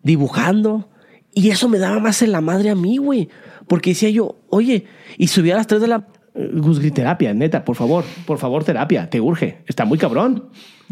dibujando. 0.05 0.87
Y 1.33 1.49
eso 1.49 1.67
me 1.67 1.79
daba 1.79 1.99
más 1.99 2.21
en 2.21 2.31
la 2.31 2.39
madre 2.39 2.69
a 2.69 2.75
mí, 2.75 2.95
güey. 2.95 3.27
Porque 3.67 3.89
decía 3.89 4.09
yo, 4.09 4.37
oye, 4.49 4.85
y 5.17 5.27
subía 5.27 5.55
a 5.55 5.57
las 5.57 5.67
3 5.67 5.81
de 5.81 5.87
la 5.87 6.07
Eh, 6.37 6.51
Gusgri, 6.53 6.91
terapia, 6.91 7.33
neta, 7.33 7.63
por 7.63 7.75
favor. 7.75 8.03
Por 8.25 8.37
favor, 8.37 8.63
terapia. 8.63 9.09
Te 9.09 9.19
urge. 9.19 9.63
Está 9.67 9.85
muy 9.85 9.97
cabrón. 9.97 10.49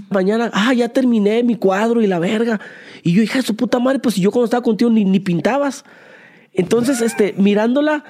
mañana, 0.09 0.49
ah, 0.53 0.73
ya 0.73 0.89
terminé 0.89 1.43
mi 1.43 1.55
cuadro 1.55 2.01
y 2.01 2.07
la 2.07 2.17
verga. 2.19 2.59
Y 3.03 3.13
yo, 3.13 3.21
hija 3.21 3.39
de 3.39 3.45
su 3.45 3.55
puta 3.55 3.79
madre, 3.79 3.99
pues 3.99 4.15
yo 4.15 4.31
cuando 4.31 4.45
estaba 4.45 4.63
contigo 4.63 4.89
ni, 4.89 5.05
ni 5.05 5.19
pintabas. 5.19 5.83
Entonces, 6.53 7.01
este, 7.01 7.33
mirándola, 7.37 8.03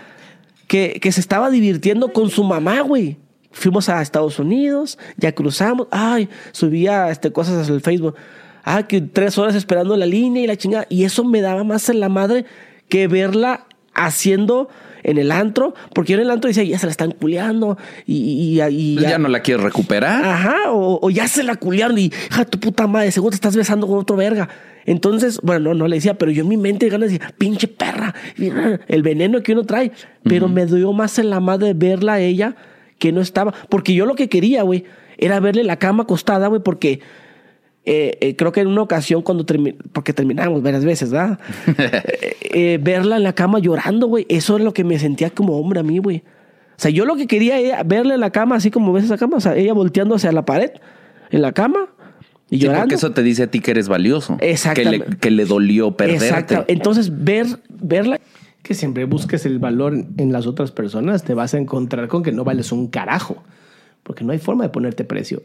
que, 0.67 0.99
que 1.01 1.11
se 1.11 1.19
estaba 1.19 1.49
divirtiendo 1.49 2.13
con 2.13 2.29
su 2.29 2.43
mamá, 2.43 2.81
güey. 2.81 3.17
Fuimos 3.51 3.89
a 3.89 4.01
Estados 4.01 4.39
Unidos, 4.39 4.97
ya 5.17 5.31
cruzamos, 5.33 5.87
ay, 5.91 6.27
subía 6.51 7.11
este, 7.11 7.31
cosas 7.31 7.69
al 7.69 7.81
Facebook. 7.81 8.15
Ah, 8.63 8.83
que 8.87 9.01
tres 9.01 9.37
horas 9.37 9.55
esperando 9.55 9.95
la 9.97 10.05
línea 10.05 10.43
y 10.43 10.47
la 10.47 10.55
chingada. 10.55 10.85
Y 10.89 11.03
eso 11.03 11.23
me 11.23 11.41
daba 11.41 11.63
más 11.63 11.89
en 11.89 11.99
la 11.99 12.09
madre 12.09 12.45
que 12.89 13.07
verla 13.07 13.65
haciendo 13.93 14.69
en 15.03 15.17
el 15.17 15.31
antro, 15.33 15.73
porque 15.93 16.13
yo 16.13 16.17
en 16.17 16.23
el 16.25 16.31
antro 16.31 16.47
decía, 16.47 16.63
ya 16.63 16.79
se 16.79 16.85
la 16.85 16.91
están 16.91 17.11
culeando 17.11 17.77
y, 18.07 18.15
y, 18.57 18.61
y- 18.61 18.95
Pues 18.95 19.09
ya 19.09 19.17
no 19.17 19.27
la 19.27 19.41
quieres 19.41 19.61
recuperar. 19.63 20.23
Ajá, 20.23 20.71
o, 20.71 20.97
o 21.05 21.09
ya 21.09 21.27
se 21.27 21.43
la 21.43 21.55
culiaron 21.57 21.97
y, 21.97 22.05
hija, 22.05 22.45
tu 22.45 22.57
puta 22.59 22.87
madre, 22.87 23.11
seguro 23.11 23.31
te 23.31 23.35
estás 23.35 23.55
besando 23.55 23.85
con 23.85 23.99
otro 23.99 24.15
verga. 24.15 24.47
Entonces, 24.85 25.39
bueno, 25.43 25.69
no, 25.69 25.73
no 25.73 25.87
le 25.89 25.97
decía, 25.97 26.13
pero 26.17 26.31
yo 26.31 26.43
en 26.43 26.49
mi 26.49 26.57
mente 26.57 26.87
ganas 26.89 27.11
decía, 27.11 27.33
pinche 27.37 27.67
perra, 27.67 28.15
el 28.87 29.03
veneno 29.03 29.43
que 29.43 29.51
uno 29.53 29.63
trae. 29.63 29.91
Pero 30.23 30.47
me 30.47 30.65
dio 30.65 30.91
más 30.93 31.19
en 31.19 31.29
la 31.29 31.39
madre 31.41 31.73
verla 31.73 32.13
a 32.13 32.19
ella 32.21 32.55
que 32.97 33.11
no 33.11 33.19
estaba. 33.21 33.53
Porque 33.69 33.93
yo 33.93 34.05
lo 34.05 34.15
que 34.15 34.29
quería, 34.29 34.63
güey, 34.63 34.85
era 35.17 35.39
verle 35.41 35.63
la 35.65 35.77
cama 35.77 36.03
acostada, 36.03 36.47
güey, 36.47 36.61
porque 36.63 37.01
eh, 37.85 38.17
eh, 38.21 38.35
creo 38.35 38.51
que 38.51 38.61
en 38.61 38.67
una 38.67 38.81
ocasión 38.81 39.21
cuando 39.21 39.45
terminamos, 39.45 39.85
porque 39.91 40.13
terminamos 40.13 40.61
varias 40.63 40.85
veces, 40.85 41.11
¿verdad? 41.11 41.39
Eh, 42.55 42.73
eh, 42.73 42.79
verla 42.81 43.17
en 43.17 43.23
la 43.23 43.33
cama 43.33 43.59
llorando, 43.59 44.07
güey, 44.07 44.25
eso 44.29 44.57
es 44.57 44.63
lo 44.63 44.73
que 44.73 44.83
me 44.83 44.99
sentía 44.99 45.31
como 45.31 45.57
hombre 45.57 45.79
a 45.79 45.83
mí, 45.83 45.97
güey. 45.97 46.17
O 46.17 46.79
sea, 46.83 46.91
yo 46.91 47.05
lo 47.05 47.15
que 47.15 47.25
quería 47.27 47.57
era 47.59 47.83
verla 47.83 48.13
en 48.13 48.19
la 48.19 48.29
cama, 48.29 48.55
así 48.55 48.69
como 48.69 48.93
ves 48.93 49.05
esa 49.05 49.17
cama, 49.17 49.37
o 49.37 49.39
sea, 49.41 49.55
ella 49.55 49.73
volteando 49.73 50.15
hacia 50.15 50.31
la 50.31 50.45
pared, 50.45 50.71
en 51.31 51.41
la 51.41 51.51
cama, 51.51 51.87
y 52.49 52.57
Sí, 52.57 52.63
llorando. 52.63 52.83
porque 52.83 52.95
eso 52.95 53.11
te 53.11 53.23
dice 53.23 53.43
a 53.43 53.47
ti 53.47 53.59
que 53.59 53.71
eres 53.71 53.87
valioso. 53.87 54.37
Exactamente. 54.39 55.05
Que 55.05 55.11
le, 55.11 55.17
que 55.17 55.31
le 55.31 55.45
dolió 55.45 55.97
perderte. 55.97 56.25
Exacto. 56.27 56.65
Entonces, 56.67 57.23
ver, 57.23 57.47
verla, 57.69 58.19
Que 58.61 58.75
siempre 58.75 59.05
busques 59.05 59.45
el 59.45 59.59
valor 59.59 59.93
en 60.17 60.31
las 60.31 60.45
otras 60.45 60.71
personas, 60.71 61.23
te 61.23 61.33
vas 61.33 61.53
a 61.53 61.57
encontrar 61.57 62.07
con 62.07 62.21
que 62.21 62.31
no 62.31 62.43
vales 62.43 62.71
un 62.71 62.87
carajo. 62.87 63.43
Porque 64.03 64.23
no 64.23 64.31
hay 64.31 64.39
forma 64.39 64.63
de 64.63 64.69
ponerte 64.69 65.03
precio. 65.03 65.41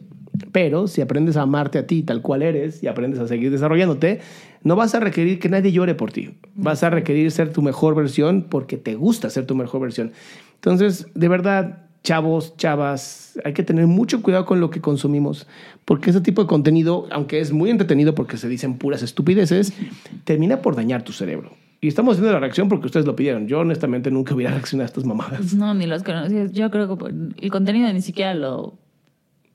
Pero 0.52 0.86
si 0.86 1.01
aprendes 1.01 1.36
a 1.36 1.43
amarte 1.43 1.78
a 1.78 1.86
ti 1.86 2.02
tal 2.02 2.22
cual 2.22 2.43
eres 2.43 2.82
y 2.82 2.86
aprendes 2.86 3.20
a 3.20 3.28
seguir 3.28 3.51
desarrollándote, 3.51 4.20
no 4.62 4.76
vas 4.76 4.94
a 4.94 5.01
requerir 5.01 5.39
que 5.39 5.48
nadie 5.48 5.72
llore 5.72 5.94
por 5.94 6.12
ti. 6.12 6.35
Vas 6.55 6.82
a 6.82 6.90
requerir 6.90 7.30
ser 7.30 7.52
tu 7.52 7.62
mejor 7.62 7.94
versión 7.94 8.47
porque 8.48 8.76
te 8.76 8.94
gusta 8.94 9.30
ser 9.30 9.47
tu 9.47 9.55
mejor 9.55 9.80
versión. 9.80 10.12
Entonces, 10.55 11.06
de 11.14 11.28
verdad, 11.28 11.86
chavos, 12.02 12.56
chavas, 12.56 13.39
hay 13.44 13.52
que 13.52 13.62
tener 13.62 13.86
mucho 13.86 14.22
cuidado 14.22 14.44
con 14.44 14.60
lo 14.60 14.70
que 14.70 14.80
consumimos. 14.80 15.47
Porque 15.85 16.10
ese 16.10 16.20
tipo 16.20 16.43
de 16.43 16.48
contenido, 16.48 17.06
aunque 17.10 17.40
es 17.40 17.52
muy 17.52 17.70
entretenido 17.70 18.14
porque 18.14 18.36
se 18.36 18.48
dicen 18.48 18.78
puras 18.78 19.02
estupideces, 19.02 19.72
termina 20.24 20.62
por 20.62 20.76
dañar 20.76 21.02
tu 21.02 21.12
cerebro. 21.12 21.52
Y 21.81 21.89
estamos 21.89 22.15
haciendo 22.15 22.33
la 22.33 22.41
reacción 22.41 22.69
porque 22.69 22.87
ustedes 22.87 23.07
lo 23.07 23.15
pidieron. 23.15 23.47
Yo 23.47 23.61
honestamente 23.61 24.11
nunca 24.11 24.35
hubiera 24.35 24.53
reaccionado 24.55 24.85
a 24.85 24.87
estas 24.87 25.05
mamadas. 25.05 25.55
No, 25.55 25.75
ni 25.75 25.87
los 25.87 26.03
conocías. 26.03 26.53
Yo 26.53 26.71
creo 26.71 26.97
que 26.97 27.07
el 27.41 27.51
contenido 27.51 27.93
ni 27.93 28.03
siquiera 28.03 28.35
lo, 28.35 28.79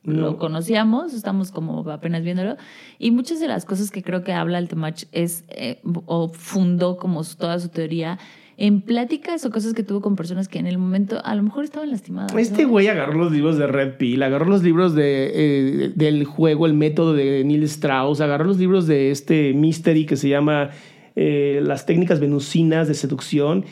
lo 0.04 0.38
conocíamos, 0.38 1.14
estamos 1.14 1.52
como 1.52 1.90
apenas 1.90 2.24
viéndolo. 2.24 2.58
Y 3.00 3.12
muchas 3.12 3.40
de 3.40 3.48
las 3.48 3.66
cosas 3.66 3.92
que 3.92 4.04
creo 4.04 4.24
que 4.24 4.34
habla 4.34 4.58
el 4.58 4.68
Temach 4.68 5.04
es, 5.12 5.44
eh, 5.50 5.82
o 6.06 6.30
fundó 6.30 6.98
como 6.98 7.24
toda 7.24 7.60
su 7.60 7.70
teoría 7.70 8.20
en 8.58 8.82
pláticas 8.82 9.46
o 9.46 9.50
cosas 9.50 9.74
que 9.74 9.84
tuvo 9.84 10.02
con 10.02 10.16
personas 10.16 10.48
que 10.48 10.60
en 10.60 10.68
el 10.68 10.78
momento 10.78 11.20
a 11.24 11.36
lo 11.36 11.44
mejor 11.44 11.64
estaban 11.64 11.90
lastimadas. 11.90 12.36
Este 12.36 12.64
¿no? 12.64 12.70
güey 12.70 12.88
agarró 12.88 13.14
los 13.14 13.32
libros 13.32 13.58
de 13.58 13.68
Red 13.68 13.98
Pill, 13.98 14.22
agarró 14.22 14.46
los 14.46 14.64
libros 14.64 14.94
de, 14.94 15.32
eh, 15.34 15.92
del 15.96 16.26
juego, 16.26 16.66
el 16.66 16.74
método 16.74 17.14
de 17.14 17.44
Neil 17.44 17.64
Strauss, 17.64 18.22
agarró 18.22 18.46
los 18.46 18.58
libros 18.58 18.88
de 18.88 19.12
este 19.12 19.54
mystery 19.54 20.06
que 20.06 20.18
se 20.18 20.30
llama 20.30 20.70
eh, 21.16 21.62
Las 21.64 21.86
técnicas 21.86 22.20
venusinas 22.20 22.88
de 22.88 22.94
seducción 22.94 23.66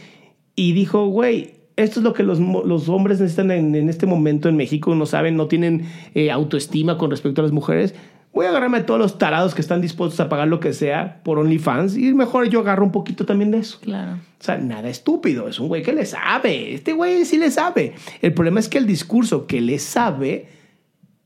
y 0.56 0.74
dijo, 0.74 1.08
güey, 1.08 1.62
esto 1.76 2.00
es 2.00 2.04
lo 2.04 2.14
que 2.14 2.24
los, 2.24 2.40
los 2.40 2.90
hombres 2.90 3.20
necesitan 3.20 3.52
en, 3.52 3.76
en 3.76 3.90
este 3.90 4.06
momento 4.06 4.50
en 4.50 4.58
México, 4.58 4.94
no 4.96 5.06
saben, 5.06 5.36
no 5.36 5.48
tienen 5.48 5.86
eh, 6.14 6.32
autoestima 6.32 6.98
con 6.98 7.10
respecto 7.12 7.42
a 7.42 7.44
las 7.44 7.52
mujeres. 7.52 7.96
Voy 8.34 8.46
a 8.46 8.50
agarrarme 8.50 8.78
a 8.78 8.86
todos 8.86 9.00
los 9.00 9.18
tarados 9.18 9.54
que 9.54 9.62
están 9.62 9.82
dispuestos 9.82 10.20
a 10.22 10.30
pagar 10.30 10.48
lo 10.48 10.62
que 10.62 10.72
sea 10.72 11.22
por 11.24 11.38
OnlyFans 11.38 11.98
y 11.98 12.14
mejor 12.14 12.48
yo 12.48 12.62
agarro 12.62 12.86
un 12.86 12.92
poquito 12.92 13.26
también 13.26 13.52
de 13.52 13.58
eso. 13.58 13.80
Claro. 13.82 14.14
O 14.14 14.44
sea, 14.44 14.58
nada 14.58 14.90
estúpido, 14.90 15.50
es 15.50 15.60
un 15.60 15.68
güey 15.68 15.84
que 15.84 15.92
le 15.92 16.06
sabe. 16.06 16.74
Este 16.74 16.94
güey 16.94 17.26
sí 17.26 17.38
le 17.38 17.52
sabe. 17.52 17.94
El 18.22 18.34
problema 18.34 18.62
es 18.62 18.70
que 18.70 18.78
el 18.78 18.88
discurso 18.88 19.48
que 19.48 19.60
le 19.60 19.80
sabe 19.80 20.48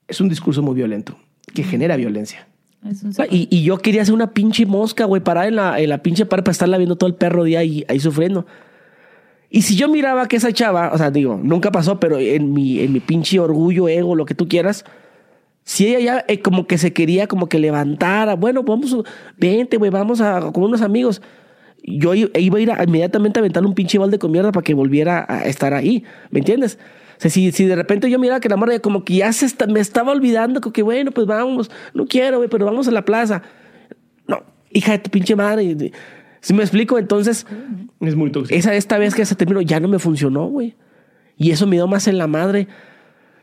es 0.08 0.20
un 0.20 0.30
discurso 0.30 0.64
muy 0.64 0.74
violento, 0.74 1.18
que 1.54 1.64
genera 1.64 1.96
violencia. 1.96 2.48
Es 2.90 3.04
un 3.04 3.14
y, 3.32 3.48
y 3.50 3.64
yo 3.64 3.78
quería 3.80 4.02
hacer 4.04 4.14
una 4.14 4.32
pinche 4.32 4.66
mosca, 4.66 5.06
güey, 5.06 5.22
parada 5.24 5.48
en 5.48 5.56
la, 5.56 5.80
en 5.80 5.90
la 5.90 6.00
pinche 6.04 6.26
pared 6.26 6.44
para 6.44 6.52
estarla 6.52 6.78
viendo 6.78 6.96
todo 6.98 7.08
el 7.08 7.16
perro 7.16 7.44
día 7.44 7.60
ahí, 7.60 7.84
ahí 7.88 8.00
sufriendo. 8.00 8.46
Y 9.50 9.62
si 9.64 9.76
yo 9.76 9.88
miraba 9.88 10.28
que 10.28 10.36
esa 10.36 10.52
chava, 10.52 10.92
o 10.94 10.98
sea, 10.98 11.12
digo, 11.12 11.40
nunca 11.42 11.72
pasó, 11.72 12.00
pero 12.00 12.20
en 12.20 12.54
mi, 12.54 12.80
en 12.82 12.92
mi 12.94 13.00
pinche 13.00 13.40
orgullo, 13.40 13.88
ego, 13.88 14.16
lo 14.16 14.26
que 14.26 14.36
tú 14.36 14.48
quieras, 14.48 14.86
si 15.64 15.88
ella 15.88 16.00
ya 16.00 16.26
eh, 16.28 16.42
como 16.42 16.68
que 16.68 16.78
se 16.78 16.94
quería 16.94 17.28
como 17.28 17.48
que 17.50 17.58
levantara, 17.60 18.36
bueno, 18.36 18.64
vamos, 18.64 18.96
vente, 19.38 19.78
güey, 19.78 19.90
vamos 19.92 20.22
a 20.22 20.52
con 20.52 20.64
unos 20.64 20.82
amigos. 20.82 21.22
Yo 21.84 22.14
i- 22.16 22.30
iba 22.38 22.58
a 22.58 22.62
ir 22.62 22.72
a- 22.72 22.84
inmediatamente 22.84 23.40
a 23.40 23.42
aventarle 23.42 23.70
un 23.70 23.76
pinche 23.76 23.98
balde 23.98 24.20
con 24.20 24.32
mierda 24.32 24.52
para 24.52 24.64
que 24.64 24.74
volviera 24.74 25.26
a 25.28 25.46
estar 25.46 25.74
ahí, 25.74 26.04
¿me 26.32 26.40
entiendes? 26.40 26.78
O 27.18 27.22
sea, 27.22 27.32
si, 27.32 27.52
si 27.52 27.66
de 27.66 27.76
repente 27.76 28.10
yo 28.10 28.20
miraba 28.20 28.40
que 28.40 28.50
la 28.50 28.58
morra 28.58 28.78
como 28.80 29.04
que 29.06 29.16
ya 29.16 29.32
se 29.34 29.46
está- 29.46 29.68
me 29.68 29.80
estaba 29.80 30.12
olvidando, 30.12 30.60
como 30.62 30.74
que 30.74 30.84
bueno, 30.84 31.12
pues 31.12 31.26
vamos, 31.28 31.72
no 31.94 32.06
quiero, 32.08 32.38
güey, 32.38 32.50
pero 32.50 32.66
vamos 32.66 32.88
a 32.88 32.92
la 32.92 33.06
plaza. 33.06 33.42
No, 34.28 34.44
hija 34.72 34.92
de 34.94 35.00
tu 35.00 35.10
pinche 35.10 35.36
madre. 35.36 35.92
Si 36.42 36.54
me 36.54 36.62
explico, 36.64 37.00
entonces, 37.00 37.46
Es 38.02 38.16
muy 38.16 38.32
tóxico. 38.32 38.58
esa 38.58 38.76
esta 38.76 38.98
vez 38.98 39.16
que 39.16 39.26
se 39.26 39.36
terminó 39.36 39.62
ya 39.62 39.80
no 39.80 39.88
me 39.88 39.98
funcionó, 40.00 40.46
güey. 40.48 40.76
Y 41.38 41.52
eso 41.52 41.68
me 41.68 41.76
dio 41.78 41.88
más 41.88 42.08
en 42.08 42.18
la 42.18 42.28
madre. 42.28 42.68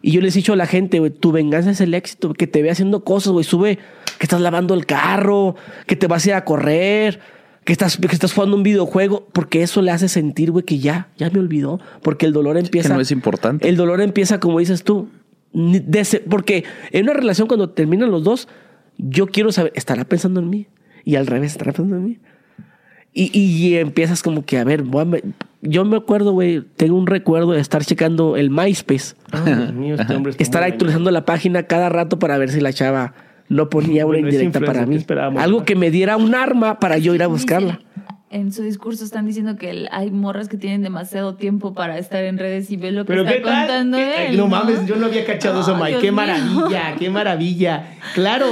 Y 0.02 0.10
yo 0.12 0.20
les 0.20 0.34
he 0.34 0.38
dicho 0.40 0.52
a 0.52 0.56
la 0.56 0.66
gente, 0.66 0.98
güey, 0.98 1.10
tu 1.10 1.30
venganza 1.32 1.70
es 1.70 1.80
el 1.80 1.94
éxito, 1.94 2.32
que 2.34 2.46
te 2.46 2.60
ve 2.62 2.70
haciendo 2.70 3.04
cosas, 3.04 3.32
güey, 3.32 3.44
sube 3.44 3.76
que 4.18 4.24
estás 4.26 4.40
lavando 4.40 4.74
el 4.74 4.84
carro, 4.86 5.54
que 5.86 5.94
te 5.96 6.06
vas 6.08 6.24
a 6.26 6.28
ir 6.30 6.34
a 6.34 6.44
correr, 6.44 7.20
que 7.64 7.72
estás, 7.72 7.96
que 7.96 8.06
estás 8.06 8.32
jugando 8.32 8.56
un 8.56 8.62
videojuego, 8.62 9.26
porque 9.32 9.62
eso 9.62 9.82
le 9.82 9.90
hace 9.90 10.08
sentir, 10.08 10.50
güey, 10.50 10.64
que 10.64 10.78
ya, 10.78 11.08
ya 11.16 11.30
me 11.30 11.38
olvidó, 11.38 11.80
porque 12.02 12.26
el 12.26 12.32
dolor 12.32 12.56
empieza. 12.56 12.94
no 12.94 13.00
es 13.00 13.10
importante. 13.10 13.68
El 13.68 13.76
dolor 13.76 14.00
empieza, 14.00 14.40
como 14.40 14.58
dices 14.58 14.82
tú, 14.82 15.08
porque 16.28 16.64
en 16.90 17.04
una 17.04 17.12
relación 17.12 17.46
cuando 17.46 17.70
terminan 17.70 18.10
los 18.10 18.24
dos, 18.24 18.48
yo 18.98 19.26
quiero 19.26 19.52
saber, 19.52 19.72
¿estará 19.76 20.04
pensando 20.04 20.40
en 20.40 20.50
mí? 20.50 20.66
Y 21.04 21.16
al 21.16 21.26
revés, 21.26 21.52
¿estará 21.52 21.72
pensando 21.72 21.96
en 21.96 22.04
mí? 22.04 22.18
Y, 23.14 23.38
y 23.38 23.76
empiezas 23.76 24.22
como 24.22 24.44
que, 24.44 24.58
a 24.58 24.64
ver, 24.64 24.82
a 24.82 25.06
yo 25.60 25.84
me 25.84 25.96
acuerdo, 25.96 26.32
güey, 26.32 26.62
tengo 26.76 26.96
un 26.96 27.06
recuerdo 27.06 27.52
de 27.52 27.60
estar 27.60 27.84
checando 27.84 28.36
el 28.36 28.50
MySpace, 28.50 29.14
Ay, 29.30 29.54
Dios 29.54 29.72
mío, 29.74 29.94
este 29.96 30.14
hombre 30.16 30.30
está 30.30 30.42
estar 30.42 30.62
actualizando 30.64 31.10
la 31.10 31.24
página 31.24 31.64
cada 31.64 31.88
rato 31.88 32.18
para 32.18 32.38
ver 32.38 32.50
si 32.50 32.60
la 32.60 32.72
chava 32.72 33.14
no 33.52 33.68
ponía 33.68 34.06
una 34.06 34.18
Bueno, 34.18 34.28
indirecta 34.28 34.60
para 34.60 34.80
¿qué 34.80 34.86
mí. 34.86 35.04
Algo 35.38 35.64
que 35.64 35.74
me 35.76 35.90
diera 35.90 36.16
un 36.16 36.34
arma 36.34 36.78
para 36.78 36.98
yo 36.98 37.14
ir 37.14 37.22
a 37.22 37.26
buscarla. 37.26 37.80
En 38.30 38.50
su 38.50 38.62
discurso 38.62 39.04
están 39.04 39.26
diciendo 39.26 39.56
que 39.56 39.86
hay 39.90 40.10
morras 40.10 40.48
que 40.48 40.56
tienen 40.56 40.82
demasiado 40.82 41.34
tiempo 41.34 41.74
para 41.74 41.98
estar 41.98 42.24
en 42.24 42.38
redes 42.38 42.70
y 42.70 42.78
ve 42.78 42.90
lo 42.90 43.04
que 43.04 43.08
Pero 43.08 43.22
está 43.24 43.34
qué 43.34 43.40
tal? 43.42 43.66
contando 43.66 43.98
¿Qué- 43.98 44.26
él. 44.28 44.36
no 44.38 44.48
mames, 44.48 44.86
yo 44.86 44.96
no 44.96 45.04
había 45.06 45.26
cachado 45.26 45.60
eso, 45.60 45.76
Mike. 45.76 45.98
Qué 46.00 46.04
mío. 46.10 46.12
maravilla, 46.14 46.94
qué 46.98 47.10
maravilla. 47.10 47.86
Claro, 48.14 48.46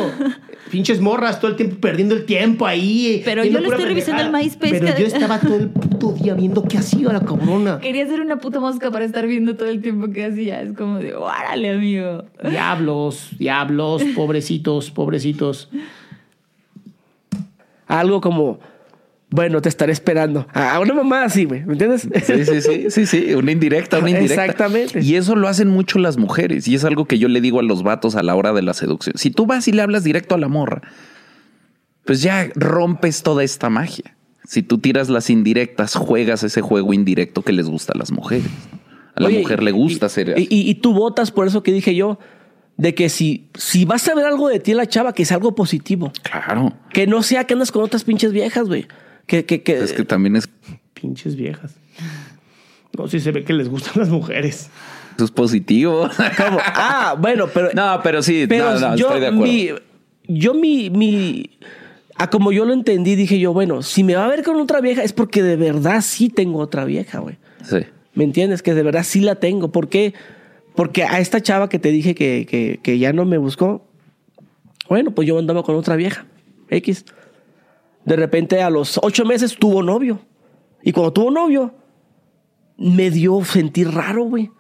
pinches 0.71 1.01
morras 1.01 1.41
todo 1.41 1.51
el 1.51 1.57
tiempo 1.57 1.77
perdiendo 1.81 2.15
el 2.15 2.25
tiempo 2.25 2.67
ahí. 2.67 3.23
Pero 3.25 3.45
yo 3.45 3.61
le 3.61 3.69
estoy 3.69 3.85
revisando 3.85 4.23
el 4.23 4.33
MySpace 4.33 4.81
Pero 4.81 4.99
yo 4.99 5.07
estaba 5.07 5.39
todo 5.39 5.57
el 5.57 5.69
puto 5.71 6.13
día 6.13 6.35
viendo 6.35 6.65
qué 6.65 6.79
hacía 6.79 7.13
la 7.13 7.21
cabrona. 7.21 7.79
Quería 7.81 8.07
ser 8.07 8.21
una 8.21 8.39
puta 8.39 8.61
mosca 8.61 8.91
para 8.91 9.05
estar 9.05 9.27
viendo 9.27 9.57
todo 9.57 9.69
el 9.69 9.81
tiempo 9.81 10.11
que 10.11 10.27
hacía. 10.27 10.63
Es 10.63 10.73
como 10.73 10.99
de, 10.99 11.15
órale, 11.15 11.71
amigo. 11.71 12.25
Diablos, 12.49 13.31
diablos, 13.39 14.03
pobrecitos, 14.15 14.91
pobrecitos. 14.91 15.69
Algo 17.87 18.21
como, 18.21 18.61
bueno, 19.31 19.63
te 19.63 19.69
estaré 19.69 19.93
esperando. 19.93 20.47
A 20.53 20.79
una 20.81 20.93
mamá 20.95 21.25
así, 21.25 21.45
güey, 21.45 21.65
¿me 21.65 21.73
entiendes? 21.75 22.09
Sí, 22.25 22.45
sí, 22.45 22.61
sí, 22.61 22.87
sí, 22.91 23.07
sí, 23.07 23.35
una 23.35 23.53
indirecta, 23.53 23.99
una 23.99 24.11
indirecta. 24.11 24.45
Exactamente. 24.45 25.01
Y 25.01 25.15
eso 25.17 25.37
lo 25.37 25.47
hacen 25.49 25.69
mucho 25.69 25.99
las 25.99 26.17
mujeres 26.17 26.67
y 26.69 26.75
es 26.75 26.85
algo 26.85 27.05
que 27.07 27.19
yo 27.19 27.29
le 27.29 27.41
digo 27.41 27.61
a 27.61 27.63
los 27.63 27.83
vatos 27.83 28.17
a 28.17 28.23
la 28.23 28.35
hora 28.35 28.53
de 28.53 28.63
la 28.63 28.75
seducción. 28.75 29.17
Si 29.17 29.31
tú 29.31 29.47
vas 29.47 29.69
y 29.69 29.73
le 29.73 29.83
hablas 29.83 30.03
directo 30.05 30.35
a 30.35 30.39
la 30.39 30.49
morra, 30.49 30.83
pues 32.05 32.23
ya 32.23 32.49
rompes 32.55 33.23
toda 33.23 33.45
esta 33.45 33.71
magia. 33.71 34.17
Si 34.45 34.63
tú 34.63 34.79
tiras 34.79 35.09
las 35.09 35.31
indirectas, 35.31 35.95
juegas 35.95 36.43
ese 36.43 36.61
juego 36.61 36.93
indirecto 36.93 37.43
que 37.43 37.53
les 37.53 37.69
gusta 37.69 37.93
a 37.95 37.99
las 37.99 38.11
mujeres. 38.11 38.49
A 39.15 39.21
la 39.23 39.29
Oye, 39.29 39.41
mujer 39.41 39.63
le 39.63 39.71
gusta 39.71 40.07
y, 40.07 40.09
hacer 40.09 40.35
y, 40.39 40.43
y- 40.51 40.69
y 40.71 40.75
tú 40.77 40.93
votas 40.93 41.31
por 41.31 41.47
eso 41.47 41.63
que 41.63 41.73
dije 41.73 41.95
yo, 41.95 42.19
de 42.77 42.95
que 42.95 43.11
si, 43.11 43.49
si 43.55 43.85
vas 43.85 44.09
a 44.09 44.15
ver 44.15 44.25
algo 44.25 44.49
de 44.49 44.59
ti 44.59 44.71
en 44.73 44.79
la 44.79 44.87
chava, 44.87 45.13
que 45.13 45.25
sea 45.25 45.37
algo 45.37 45.55
positivo. 45.55 46.13
Claro. 46.23 46.73
Que 46.93 47.07
no 47.07 47.23
sea 47.23 47.45
que 47.45 47.53
andas 47.55 47.71
con 47.71 47.85
otras 47.85 48.03
pinches 48.05 48.33
viejas, 48.33 48.67
güey. 48.67 48.87
Que, 49.31 49.45
que, 49.45 49.63
que, 49.63 49.79
Es 49.79 49.93
que 49.93 50.05
también 50.05 50.35
es, 50.35 50.49
Pinches 50.93 51.37
viejas. 51.37 51.77
No, 52.99 53.07
sí 53.07 53.21
se 53.21 53.31
ve 53.31 53.45
que 53.45 53.53
les 53.53 53.69
gustan 53.69 53.93
las 53.95 54.09
mujeres. 54.09 54.69
eso 55.15 55.25
es 55.25 55.31
positivo. 55.31 56.11
¿Cómo? 56.37 56.59
Ah, 56.61 57.15
bueno, 57.17 57.47
pero. 57.55 57.71
no, 57.73 58.01
pero 58.03 58.25
sí, 58.25 58.47
pero 58.49 58.75
no, 58.75 58.81
no, 58.81 58.97
yo, 58.97 59.07
estoy 59.07 59.21
de 59.21 59.27
acuerdo. 59.29 59.45
mi, 59.47 59.71
yo 60.27 60.53
mi, 60.55 60.91
mi. 60.91 61.49
A 62.17 62.29
como 62.29 62.51
yo 62.51 62.65
lo 62.65 62.73
entendí, 62.73 63.15
dije 63.15 63.39
yo, 63.39 63.53
bueno, 63.53 63.83
si 63.83 64.03
me 64.03 64.17
va 64.17 64.25
a 64.25 64.29
ver 64.29 64.43
con 64.43 64.57
otra 64.57 64.81
vieja 64.81 65.05
es 65.05 65.13
porque 65.13 65.45
de 65.45 65.55
verdad 65.55 66.01
sí 66.01 66.29
tengo 66.29 66.59
otra 66.59 66.85
vieja, 66.85 67.21
güey. 67.21 67.37
Sí. 67.63 67.87
¿Me 68.15 68.25
entiendes? 68.25 68.63
Que 68.63 68.75
de 68.75 68.83
verdad 68.83 69.05
sí 69.05 69.21
la 69.21 69.37
tengo. 69.37 69.71
¿Por 69.71 69.89
qué? 69.89 70.13
Porque 70.75 71.05
a 71.05 71.21
esta 71.21 71.41
chava 71.41 71.69
que 71.69 71.79
te 71.79 71.93
dije 71.93 72.17
que, 72.17 72.49
que, 72.51 72.81
que 72.83 72.99
ya 72.99 73.13
no 73.13 73.25
me 73.27 73.39
buscó, 73.39 73.87
bueno, 74.89 75.13
pues 75.13 75.29
yo 75.29 75.39
andaba 75.39 75.63
con 75.63 75.77
otra 75.77 75.95
vieja, 75.95 76.27
X. 76.69 77.05
De 78.05 78.17
repente 78.17 78.63
a 78.63 78.71
los 78.71 78.99
ocho 79.03 79.25
meses 79.25 79.57
tuvo 79.59 79.83
novio. 79.83 80.21
Y 80.83 80.93
cuando 80.93 81.13
tuvo 81.13 81.31
novio, 81.31 81.75
me 82.79 83.11
dio 83.11 83.45
sentir 83.45 83.91
raro, 83.91 84.25
güey. 84.25 84.51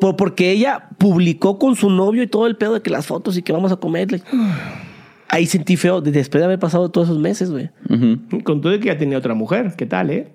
Por- 0.00 0.16
porque 0.16 0.50
ella 0.50 0.88
publicó 0.98 1.58
con 1.58 1.76
su 1.76 1.90
novio 1.90 2.22
y 2.22 2.26
todo 2.26 2.46
el 2.46 2.56
pedo 2.56 2.74
de 2.74 2.80
que 2.82 2.90
las 2.90 3.06
fotos 3.06 3.36
y 3.36 3.42
que 3.42 3.52
vamos 3.52 3.70
a 3.72 3.76
comerle. 3.76 4.22
Ahí 5.28 5.46
sentí 5.46 5.76
feo 5.76 6.00
de- 6.00 6.10
después 6.10 6.40
de 6.40 6.46
haber 6.46 6.58
pasado 6.58 6.90
todos 6.90 7.08
esos 7.08 7.20
meses, 7.20 7.50
güey. 7.52 7.70
Con 8.42 8.60
todo 8.60 8.78
que 8.80 8.86
ya 8.86 8.98
tenía 8.98 9.18
otra 9.18 9.34
mujer. 9.34 9.74
¿Qué 9.76 9.86
tal, 9.86 10.10
eh? 10.10 10.32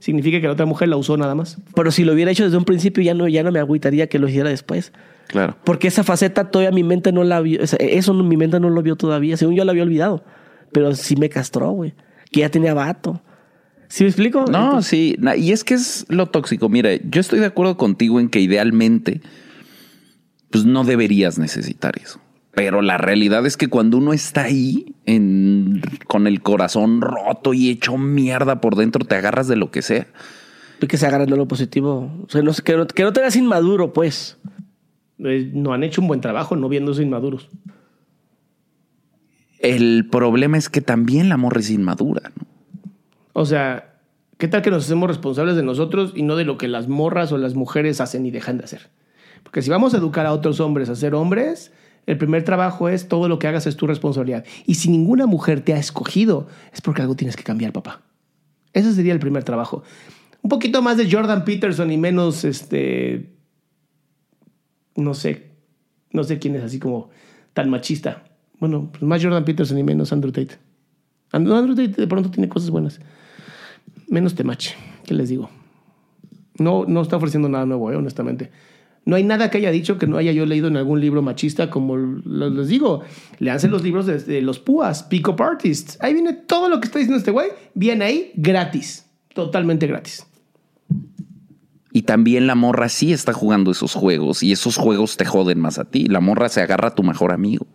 Significa 0.00 0.40
que 0.40 0.46
la 0.46 0.52
otra 0.54 0.66
mujer 0.66 0.88
la 0.88 0.96
usó 0.96 1.16
nada 1.16 1.34
más. 1.36 1.58
Pero 1.74 1.90
si 1.92 2.04
lo 2.04 2.12
hubiera 2.12 2.30
hecho 2.32 2.44
desde 2.44 2.56
un 2.56 2.64
principio, 2.64 3.02
ya 3.02 3.14
no, 3.14 3.28
ya 3.28 3.42
no 3.44 3.52
me 3.52 3.60
agüitaría 3.60 4.08
que 4.08 4.18
lo 4.18 4.28
hiciera 4.28 4.48
después. 4.48 4.92
Claro. 5.28 5.56
Porque 5.64 5.86
esa 5.88 6.02
faceta 6.04 6.50
todavía 6.50 6.72
mi 6.72 6.82
mente 6.82 7.12
no 7.12 7.22
la 7.22 7.40
vio. 7.40 7.60
Eso 7.60 8.14
mi 8.14 8.36
mente 8.36 8.58
no 8.58 8.70
lo 8.70 8.82
vio 8.82 8.96
todavía. 8.96 9.36
Según 9.36 9.54
yo 9.54 9.64
la 9.64 9.70
había 9.72 9.82
olvidado. 9.84 10.24
Pero 10.72 10.94
sí 10.94 11.16
me 11.16 11.28
castró, 11.28 11.70
güey. 11.70 11.94
Que 12.30 12.40
ya 12.40 12.50
tenía 12.50 12.74
vato. 12.74 13.22
¿Sí 13.88 14.04
me 14.04 14.10
explico? 14.10 14.44
No, 14.50 14.64
Entonces, 14.66 14.90
sí. 14.90 15.16
Y 15.38 15.52
es 15.52 15.64
que 15.64 15.74
es 15.74 16.04
lo 16.08 16.26
tóxico. 16.26 16.68
Mira, 16.68 16.90
yo 16.96 17.20
estoy 17.20 17.40
de 17.40 17.46
acuerdo 17.46 17.76
contigo 17.76 18.20
en 18.20 18.28
que 18.28 18.40
idealmente, 18.40 19.22
pues 20.50 20.64
no 20.66 20.84
deberías 20.84 21.38
necesitar 21.38 21.94
eso. 22.02 22.20
Pero 22.54 22.82
la 22.82 22.98
realidad 22.98 23.46
es 23.46 23.56
que 23.56 23.68
cuando 23.68 23.96
uno 23.98 24.12
está 24.12 24.42
ahí, 24.42 24.94
en, 25.06 25.80
con 26.06 26.26
el 26.26 26.42
corazón 26.42 27.00
roto 27.00 27.54
y 27.54 27.70
hecho 27.70 27.96
mierda 27.96 28.60
por 28.60 28.74
dentro, 28.76 29.04
te 29.04 29.14
agarras 29.14 29.48
de 29.48 29.56
lo 29.56 29.70
que 29.70 29.80
sea. 29.80 30.08
que 30.86 30.96
se 30.96 31.06
agarran 31.06 31.30
de 31.30 31.36
lo 31.36 31.48
positivo. 31.48 32.12
O 32.26 32.28
sea, 32.28 32.42
no, 32.42 32.52
que, 32.52 32.76
no, 32.76 32.86
que 32.86 33.04
no 33.04 33.12
te 33.12 33.20
hagas 33.20 33.36
inmaduro, 33.36 33.92
pues. 33.92 34.38
Eh, 35.20 35.50
No 35.54 35.72
han 35.72 35.82
hecho 35.84 36.00
un 36.02 36.08
buen 36.08 36.20
trabajo 36.20 36.56
no 36.56 36.68
viéndose 36.68 37.02
inmaduros. 37.02 37.48
El 39.58 40.08
problema 40.08 40.56
es 40.56 40.68
que 40.68 40.80
también 40.80 41.28
la 41.28 41.36
morra 41.36 41.60
es 41.60 41.70
inmadura. 41.70 42.30
¿no? 42.36 42.46
O 43.32 43.44
sea, 43.44 44.00
¿qué 44.36 44.48
tal 44.48 44.62
que 44.62 44.70
nos 44.70 44.84
hacemos 44.84 45.08
responsables 45.08 45.56
de 45.56 45.62
nosotros 45.62 46.12
y 46.14 46.22
no 46.22 46.36
de 46.36 46.44
lo 46.44 46.58
que 46.58 46.68
las 46.68 46.88
morras 46.88 47.32
o 47.32 47.38
las 47.38 47.54
mujeres 47.54 48.00
hacen 48.00 48.26
y 48.26 48.30
dejan 48.30 48.58
de 48.58 48.64
hacer? 48.64 48.90
Porque 49.42 49.62
si 49.62 49.70
vamos 49.70 49.94
a 49.94 49.98
educar 49.98 50.26
a 50.26 50.32
otros 50.32 50.60
hombres 50.60 50.88
a 50.88 50.94
ser 50.94 51.14
hombres, 51.14 51.72
el 52.06 52.18
primer 52.18 52.42
trabajo 52.42 52.88
es 52.88 53.08
todo 53.08 53.28
lo 53.28 53.38
que 53.38 53.48
hagas 53.48 53.66
es 53.66 53.76
tu 53.76 53.86
responsabilidad. 53.86 54.44
Y 54.66 54.76
si 54.76 54.90
ninguna 54.90 55.26
mujer 55.26 55.60
te 55.60 55.74
ha 55.74 55.78
escogido, 55.78 56.48
es 56.72 56.80
porque 56.80 57.02
algo 57.02 57.16
tienes 57.16 57.36
que 57.36 57.44
cambiar, 57.44 57.72
papá. 57.72 58.02
Ese 58.72 58.92
sería 58.92 59.12
el 59.12 59.18
primer 59.18 59.44
trabajo. 59.44 59.82
Un 60.42 60.48
poquito 60.50 60.82
más 60.82 60.96
de 60.96 61.10
Jordan 61.10 61.44
Peterson 61.44 61.90
y 61.90 61.98
menos, 61.98 62.44
este, 62.44 63.34
no 64.96 65.14
sé, 65.14 65.50
no 66.12 66.24
sé 66.24 66.38
quién 66.38 66.56
es 66.56 66.62
así 66.62 66.78
como 66.78 67.10
tan 67.52 67.70
machista. 67.70 68.24
Bueno, 68.60 68.88
pues 68.90 69.02
más 69.02 69.22
Jordan 69.22 69.44
Peterson 69.44 69.78
y 69.78 69.82
menos 69.84 70.12
Andrew 70.12 70.32
Tate. 70.32 70.58
And- 71.32 71.50
Andrew 71.52 71.74
Tate 71.76 72.00
de 72.00 72.06
pronto 72.06 72.30
tiene 72.30 72.48
cosas 72.48 72.70
buenas. 72.70 73.00
Menos 74.08 74.34
Temache, 74.34 74.74
¿qué 75.04 75.14
les 75.14 75.28
digo? 75.28 75.50
No, 76.58 76.84
no 76.86 77.02
está 77.02 77.16
ofreciendo 77.16 77.48
nada 77.48 77.66
nuevo, 77.66 77.92
eh, 77.92 77.96
honestamente. 77.96 78.50
No 79.04 79.16
hay 79.16 79.22
nada 79.24 79.50
que 79.50 79.58
haya 79.58 79.70
dicho 79.70 79.96
que 79.96 80.06
no 80.06 80.16
haya 80.18 80.32
yo 80.32 80.44
leído 80.44 80.68
en 80.68 80.76
algún 80.76 81.00
libro 81.00 81.22
machista, 81.22 81.70
como 81.70 81.96
les 81.96 82.68
digo. 82.68 83.02
Leanse 83.38 83.68
los 83.68 83.82
libros 83.82 84.06
de, 84.06 84.18
de 84.18 84.42
los 84.42 84.58
púas, 84.58 85.02
Pick 85.04 85.28
Up 85.28 85.40
Artists. 85.42 85.96
Ahí 86.00 86.12
viene 86.14 86.32
todo 86.34 86.68
lo 86.68 86.80
que 86.80 86.86
está 86.86 86.98
diciendo 86.98 87.16
este 87.18 87.30
güey. 87.30 87.48
Viene 87.74 88.04
ahí 88.04 88.32
gratis. 88.34 89.06
Totalmente 89.34 89.86
gratis. 89.86 90.26
Y 91.92 92.02
también 92.02 92.46
la 92.46 92.54
morra 92.54 92.88
sí 92.88 93.12
está 93.12 93.32
jugando 93.32 93.70
esos 93.70 93.94
juegos 93.94 94.42
y 94.42 94.52
esos 94.52 94.76
juegos 94.76 95.16
te 95.16 95.24
joden 95.24 95.58
más 95.58 95.78
a 95.78 95.84
ti. 95.86 96.06
La 96.06 96.20
morra 96.20 96.48
se 96.48 96.60
agarra 96.60 96.88
a 96.88 96.94
tu 96.94 97.02
mejor 97.02 97.32
amigo. 97.32 97.66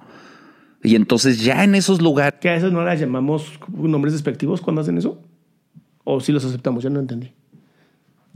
Y 0.83 0.95
entonces 0.95 1.41
ya 1.41 1.63
en 1.63 1.75
esos 1.75 2.01
lugares 2.01 2.39
¿Que 2.41 2.49
a 2.49 2.55
esas 2.55 2.73
no 2.73 2.83
las 2.83 2.99
llamamos 2.99 3.59
nombres 3.69 4.13
despectivos 4.13 4.61
cuando 4.61 4.81
hacen 4.81 4.97
eso? 4.97 5.21
¿O 6.03 6.19
si 6.19 6.31
los 6.31 6.43
aceptamos? 6.43 6.83
Ya 6.83 6.89
no 6.89 6.99
entendí. 6.99 7.31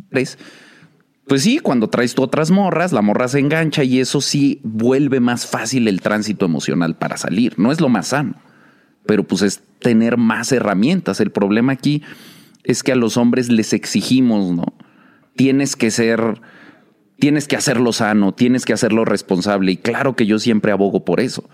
Pues 0.09 1.43
sí, 1.43 1.59
cuando 1.59 1.89
traes 1.89 2.15
tú 2.15 2.23
otras 2.23 2.51
morras, 2.51 2.93
la 2.93 3.01
morra 3.01 3.27
se 3.27 3.39
engancha 3.39 3.83
y 3.83 3.99
eso 3.99 4.21
sí 4.21 4.61
vuelve 4.63 5.19
más 5.19 5.45
fácil 5.45 5.89
el 5.89 5.99
tránsito 5.99 6.45
emocional 6.45 6.95
para 6.95 7.17
salir. 7.17 7.59
No 7.59 7.73
es 7.73 7.81
lo 7.81 7.89
más 7.89 8.07
sano, 8.07 8.35
pero 9.05 9.25
pues 9.25 9.41
es 9.41 9.61
tener 9.79 10.15
más 10.15 10.53
herramientas. 10.53 11.19
El 11.19 11.31
problema 11.31 11.73
aquí 11.73 12.01
es 12.63 12.81
que 12.81 12.93
a 12.93 12.95
los 12.95 13.17
hombres 13.17 13.49
les 13.49 13.73
exigimos, 13.73 14.51
¿no? 14.51 14.73
Tienes 15.35 15.75
que 15.75 15.91
ser, 15.91 16.39
tienes 17.19 17.49
que 17.49 17.57
hacerlo 17.57 17.91
sano, 17.91 18.33
tienes 18.33 18.63
que 18.63 18.73
hacerlo 18.73 19.03
responsable 19.03 19.73
y 19.73 19.77
claro 19.77 20.15
que 20.15 20.25
yo 20.25 20.39
siempre 20.39 20.71
abogo 20.71 21.03
por 21.03 21.19
eso. 21.19 21.49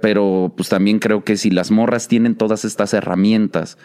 Pero 0.00 0.52
pues 0.56 0.68
también 0.68 0.98
creo 0.98 1.24
que 1.24 1.36
si 1.36 1.50
las 1.50 1.70
morras 1.70 2.08
tienen 2.08 2.36
todas 2.36 2.64
estas 2.64 2.94
herramientas, 2.94 3.78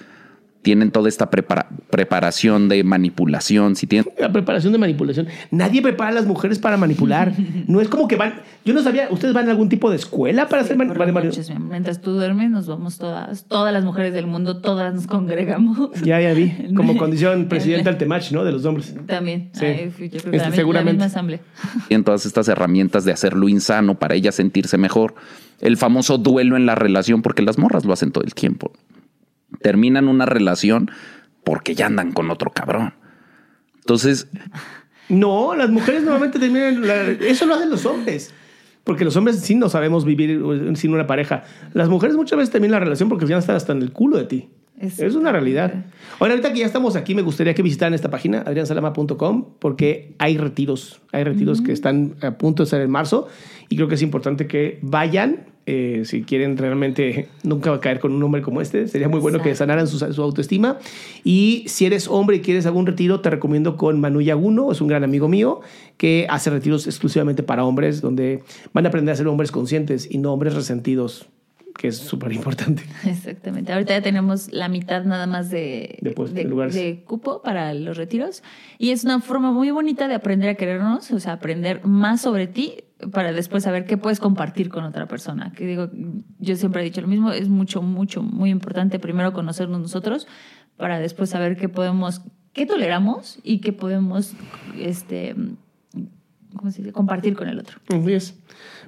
tienen 0.63 0.89
toda 0.91 1.09
esta 1.09 1.29
prepara- 1.29 1.67
preparación 1.91 2.69
de 2.69 2.83
manipulación, 2.83 3.75
si 3.75 3.85
tienen 3.85 4.07
La 4.19 4.31
preparación 4.31 4.73
de 4.73 4.79
manipulación. 4.79 5.27
Nadie 5.51 5.81
prepara 5.81 6.09
a 6.09 6.13
las 6.13 6.25
mujeres 6.25 6.57
para 6.59 6.77
manipular. 6.77 7.33
No 7.67 7.79
es 7.81 7.87
como 7.87 8.07
que 8.07 8.15
van. 8.15 8.33
Yo 8.65 8.73
no 8.73 8.81
sabía. 8.81 9.07
¿Ustedes 9.11 9.33
van 9.33 9.47
a 9.47 9.51
algún 9.51 9.69
tipo 9.69 9.89
de 9.89 9.95
escuela 9.97 10.47
para 10.49 10.61
hacer 10.63 10.75
Por 10.77 10.85
mani- 10.87 10.97
las 10.97 11.13
mani- 11.13 11.25
noches, 11.27 11.51
mientras 11.59 12.01
tú 12.01 12.11
duermes, 12.11 12.49
nos 12.49 12.67
vamos 12.67 12.97
todas, 12.97 13.45
todas 13.45 13.71
las 13.73 13.83
mujeres 13.83 14.13
del 14.13 14.25
mundo, 14.27 14.57
todas 14.61 14.93
nos 14.93 15.05
congregamos. 15.07 15.91
Ya, 16.03 16.19
ya 16.21 16.33
vi. 16.33 16.51
Como 16.75 16.97
condición 16.97 17.45
presidente 17.47 17.89
al 17.89 17.97
temach, 17.97 18.31
¿no? 18.31 18.43
De 18.43 18.51
los 18.51 18.65
hombres. 18.65 18.95
También. 19.05 19.49
Sí. 19.53 19.65
Ay, 19.65 19.91
yo 19.91 19.95
creo 19.97 20.09
que 20.09 20.37
Este, 20.37 20.49
la, 20.49 20.51
seguramente. 20.55 20.99
la 20.99 21.05
misma 21.05 21.05
asamblea. 21.05 21.39
tienen 21.87 22.03
todas 22.03 22.25
estas 22.25 22.47
herramientas 22.47 23.05
de 23.05 23.11
hacerlo 23.11 23.47
insano 23.49 23.95
para 23.99 24.15
ella 24.15 24.31
sentirse 24.31 24.77
mejor. 24.77 25.15
El 25.61 25.77
famoso 25.77 26.17
duelo 26.17 26.57
en 26.57 26.65
la 26.65 26.75
relación, 26.75 27.21
porque 27.21 27.41
las 27.41 27.57
morras 27.57 27.85
lo 27.85 27.93
hacen 27.93 28.11
todo 28.11 28.23
el 28.23 28.33
tiempo. 28.33 28.71
Terminan 29.61 30.07
una 30.07 30.25
relación 30.25 30.89
porque 31.43 31.75
ya 31.75 31.85
andan 31.87 32.11
con 32.11 32.29
otro 32.31 32.51
cabrón. 32.51 32.93
Entonces, 33.75 34.27
No, 35.09 35.53
las 35.55 35.69
mujeres 35.69 36.03
normalmente 36.03 36.39
terminan. 36.39 36.87
la- 36.87 37.03
eso 37.11 37.45
lo 37.45 37.55
hacen 37.55 37.69
los 37.69 37.85
hombres. 37.85 38.33
Porque 38.85 39.05
los 39.05 39.15
hombres 39.15 39.39
sí 39.39 39.55
no 39.55 39.69
sabemos 39.69 40.03
vivir 40.05 40.41
sin 40.75 40.93
una 40.93 41.07
pareja. 41.07 41.43
Las 41.73 41.87
mujeres 41.89 42.15
muchas 42.17 42.37
veces 42.37 42.51
terminan 42.51 42.71
la 42.73 42.79
relación 42.81 43.07
porque 43.09 43.25
ya 43.25 43.37
están 43.37 43.55
hasta 43.55 43.71
en 43.73 43.81
el 43.81 43.91
culo 43.91 44.17
de 44.17 44.25
ti. 44.25 44.49
Es 44.79 45.15
una 45.15 45.31
realidad. 45.31 45.85
Ahora, 46.19 46.33
ahorita 46.33 46.51
que 46.51 46.59
ya 46.59 46.65
estamos 46.65 46.95
aquí, 46.97 47.15
me 47.15 47.21
gustaría 47.21 47.53
que 47.53 47.61
visitaran 47.61 47.93
esta 47.93 48.09
página, 48.09 48.39
adriansalama.com, 48.41 49.53
porque 49.59 50.15
hay 50.19 50.37
retiros. 50.37 51.01
Hay 51.13 51.23
retiros 51.23 51.61
que 51.61 51.71
están 51.71 52.15
a 52.21 52.31
punto 52.37 52.63
de 52.63 52.69
ser 52.69 52.81
en 52.81 52.89
marzo 52.91 53.27
y 53.69 53.75
creo 53.77 53.87
que 53.87 53.95
es 53.95 54.01
importante 54.01 54.47
que 54.47 54.79
vayan. 54.81 55.45
Eh, 55.65 56.03
si 56.05 56.23
quieren 56.23 56.57
realmente 56.57 57.29
nunca 57.43 57.69
va 57.69 57.77
a 57.77 57.79
caer 57.79 57.99
con 57.99 58.11
un 58.11 58.21
hombre 58.23 58.41
como 58.41 58.61
este, 58.61 58.87
sería 58.87 59.07
muy 59.07 59.19
bueno 59.19 59.41
que 59.41 59.55
sanaran 59.55 59.87
su, 59.87 59.97
su 59.99 60.21
autoestima. 60.21 60.77
Y 61.23 61.63
si 61.67 61.85
eres 61.85 62.07
hombre 62.07 62.37
y 62.37 62.41
quieres 62.41 62.65
algún 62.65 62.85
retiro, 62.85 63.21
te 63.21 63.29
recomiendo 63.29 63.77
con 63.77 63.99
Manu 63.99 64.21
Yaguno, 64.21 64.71
es 64.71 64.81
un 64.81 64.87
gran 64.87 65.03
amigo 65.03 65.27
mío 65.27 65.61
que 65.97 66.27
hace 66.29 66.49
retiros 66.49 66.87
exclusivamente 66.87 67.43
para 67.43 67.65
hombres, 67.65 68.01
donde 68.01 68.43
van 68.73 68.85
a 68.85 68.89
aprender 68.89 69.13
a 69.13 69.15
ser 69.15 69.27
hombres 69.27 69.51
conscientes 69.51 70.07
y 70.09 70.17
no 70.17 70.33
hombres 70.33 70.53
resentidos, 70.53 71.29
que 71.77 71.87
es 71.87 71.97
súper 71.97 72.31
importante. 72.33 72.83
Exactamente. 73.05 73.73
Ahorita 73.73 73.93
ya 73.93 74.01
tenemos 74.01 74.51
la 74.53 74.67
mitad 74.69 75.03
nada 75.05 75.25
más 75.27 75.49
de, 75.49 75.97
De 76.01 76.11
puestos, 76.11 76.35
de- 76.35 76.43
de 76.79 77.03
cupo 77.03 77.41
para 77.41 77.73
los 77.73 77.97
retiros. 77.97 78.43
Y 78.77 78.91
es 78.91 79.03
una 79.03 79.19
forma 79.21 79.51
muy 79.51 79.71
bonita 79.71 80.07
de 80.07 80.15
aprender 80.15 80.49
a 80.49 80.55
querernos, 80.55 81.11
o 81.11 81.19
sea, 81.19 81.33
aprender 81.33 81.85
más 81.85 82.21
sobre 82.21 82.47
ti 82.47 82.75
para 83.11 83.33
después 83.33 83.63
saber 83.63 83.85
qué 83.85 83.97
puedes 83.97 84.19
compartir 84.19 84.69
con 84.69 84.83
otra 84.85 85.07
persona. 85.07 85.51
Que 85.51 85.65
digo, 85.65 85.89
yo 86.39 86.55
siempre 86.55 86.81
he 86.81 86.85
dicho 86.85 87.01
lo 87.01 87.07
mismo, 87.07 87.31
es 87.31 87.49
mucho, 87.49 87.81
mucho, 87.81 88.21
muy 88.23 88.49
importante 88.49 88.99
primero 88.99 89.33
conocernos 89.33 89.81
nosotros 89.81 90.27
para 90.77 90.99
después 90.99 91.29
saber 91.29 91.57
qué 91.57 91.69
podemos, 91.69 92.21
qué 92.53 92.65
toleramos 92.65 93.39
y 93.43 93.59
qué 93.59 93.73
podemos, 93.73 94.33
este, 94.79 95.35
¿cómo 96.55 96.71
se 96.71 96.81
dice? 96.81 96.93
compartir 96.93 97.35
con 97.35 97.47
el 97.49 97.59
otro. 97.59 97.79
Así 97.89 98.13
es. 98.13 98.39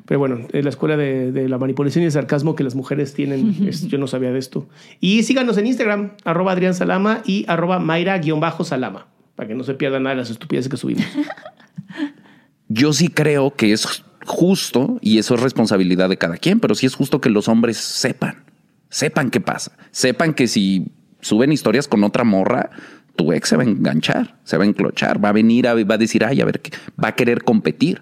Pero 0.08 0.20
bueno, 0.20 0.40
en 0.52 0.64
la 0.64 0.70
escuela 0.70 0.98
de, 0.98 1.32
de 1.32 1.50
la 1.50 1.58
manipulación 1.58 2.04
y 2.04 2.06
el 2.06 2.12
sarcasmo 2.12 2.56
que 2.56 2.64
las 2.64 2.76
mujeres 2.76 3.14
tienen, 3.14 3.56
es- 3.68 3.88
yo 3.88 3.98
no 3.98 4.06
sabía 4.08 4.32
de 4.32 4.40
esto. 4.40 4.68
Y 5.00 5.24
síganos 5.24 5.58
en 5.58 5.66
Instagram, 5.68 6.12
arroba 6.24 6.52
Adrián 6.52 6.74
Salama 6.76 7.22
y 7.26 7.46
arroba 7.48 7.80
Mayra-Salama, 7.80 9.08
para 9.36 9.48
que 9.48 9.56
no 9.56 9.64
se 9.64 9.74
pierdan 9.74 10.04
nada 10.04 10.16
de 10.16 10.22
las 10.22 10.30
estupideces 10.30 10.70
que 10.70 10.78
subimos. 10.78 11.06
yo 12.68 12.94
sí 12.94 13.08
creo 13.10 13.56
que 13.56 13.74
es 13.74 14.04
justo, 14.26 14.98
y 15.02 15.20
eso 15.20 15.36
es 15.36 15.42
responsabilidad 15.42 16.10
de 16.10 16.18
cada 16.18 16.38
quien, 16.38 16.60
pero 16.60 16.76
sí 16.76 16.86
es 16.86 16.96
justo 16.96 17.22
que 17.22 17.30
los 17.30 17.48
hombres 17.48 17.78
sepan, 17.78 18.44
sepan 18.90 19.30
qué 19.30 19.40
pasa, 19.40 19.78
sepan 19.92 20.34
que 20.34 20.48
si 20.48 20.88
suben 21.22 21.52
historias 21.52 21.88
con 21.88 22.04
otra 22.04 22.24
morra, 22.24 22.70
tu 23.16 23.32
ex 23.34 23.50
se 23.50 23.56
va 23.58 23.64
a 23.64 23.66
enganchar, 23.68 24.36
se 24.44 24.58
va 24.58 24.64
a 24.64 24.68
enclochar, 24.68 25.24
va 25.24 25.30
a 25.30 25.34
venir, 25.34 25.68
a, 25.68 25.74
va 25.76 25.96
a 25.96 25.98
decir, 25.98 26.24
ay, 26.26 26.42
a 26.42 26.46
ver, 26.46 26.60
qué- 26.60 26.72
va 27.02 27.10
a 27.10 27.16
querer 27.16 27.44
competir. 27.44 28.02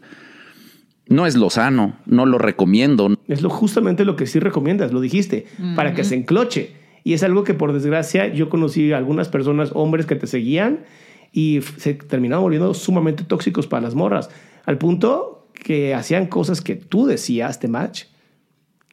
No 1.07 1.25
es 1.25 1.35
lo 1.35 1.49
sano, 1.49 1.97
no 2.05 2.25
lo 2.25 2.37
recomiendo. 2.37 3.17
Es 3.27 3.41
lo, 3.41 3.49
justamente 3.49 4.05
lo 4.05 4.15
que 4.15 4.25
sí 4.25 4.39
recomiendas, 4.39 4.93
lo 4.93 5.01
dijiste, 5.01 5.45
para 5.75 5.93
que 5.93 6.03
se 6.03 6.15
encloche. 6.15 6.71
Y 7.03 7.13
es 7.13 7.23
algo 7.23 7.43
que 7.43 7.53
por 7.53 7.73
desgracia 7.73 8.27
yo 8.27 8.49
conocí 8.49 8.93
a 8.93 8.97
algunas 8.97 9.27
personas, 9.27 9.71
hombres 9.73 10.05
que 10.05 10.15
te 10.15 10.27
seguían 10.27 10.85
y 11.33 11.61
se 11.77 11.95
terminaron 11.95 12.43
volviendo 12.43 12.73
sumamente 12.73 13.23
tóxicos 13.23 13.67
para 13.67 13.81
las 13.81 13.95
morras, 13.95 14.29
al 14.65 14.77
punto 14.77 15.49
que 15.53 15.93
hacían 15.93 16.27
cosas 16.27 16.61
que 16.61 16.75
tú 16.75 17.05
decías, 17.05 17.59
de 17.59 17.67
match, 17.67 18.03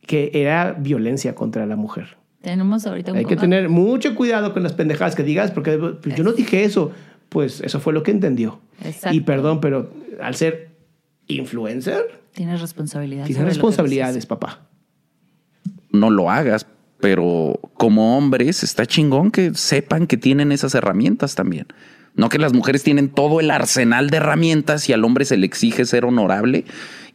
que 0.07 0.31
era 0.35 0.73
violencia 0.73 1.35
contra 1.35 1.67
la 1.67 1.77
mujer. 1.77 2.17
Tenemos 2.41 2.87
ahorita 2.87 3.13
un 3.13 3.19
Hay 3.19 3.27
que 3.27 3.37
tener 3.37 3.69
mucho 3.69 4.15
cuidado 4.15 4.53
con 4.53 4.63
las 4.63 4.73
pendejadas 4.73 5.15
que 5.15 5.23
digas, 5.23 5.51
porque 5.51 5.79
pues, 5.79 6.17
yo 6.17 6.25
no 6.25 6.33
dije 6.33 6.65
eso. 6.65 6.91
pues 7.29 7.61
eso 7.61 7.79
fue 7.79 7.93
lo 7.93 8.03
que 8.03 8.11
entendió. 8.11 8.61
Exacto. 8.83 9.17
Y 9.17 9.21
perdón, 9.21 9.61
pero 9.61 9.93
al 10.21 10.35
ser 10.35 10.70
influencer, 11.35 12.21
Tienes 12.33 12.61
responsabilidad. 12.61 13.27
tienes 13.27 13.45
responsabilidades, 13.45 14.27
papá. 14.27 14.67
no 15.93 16.11
lo 16.11 16.31
hagas, 16.31 16.67
pero 17.01 17.59
como 17.75 18.17
hombres 18.17 18.63
está 18.63 18.87
chingón 18.87 19.31
que 19.31 19.55
sepan 19.55 20.07
que 20.07 20.17
tienen 20.17 20.53
esas 20.53 20.75
herramientas 20.75 21.35
también. 21.35 21.67
No 22.15 22.29
que 22.29 22.39
las 22.39 22.53
mujeres 22.53 22.83
tienen 22.83 23.09
todo 23.09 23.41
el 23.41 23.51
arsenal 23.51 24.11
de 24.11 24.17
herramientas 24.19 24.89
y 24.89 24.93
al 24.93 25.05
hombre 25.05 25.25
se 25.25 25.37
le 25.37 25.47
exige 25.47 25.85
ser 25.87 26.05
honorable 26.05 26.65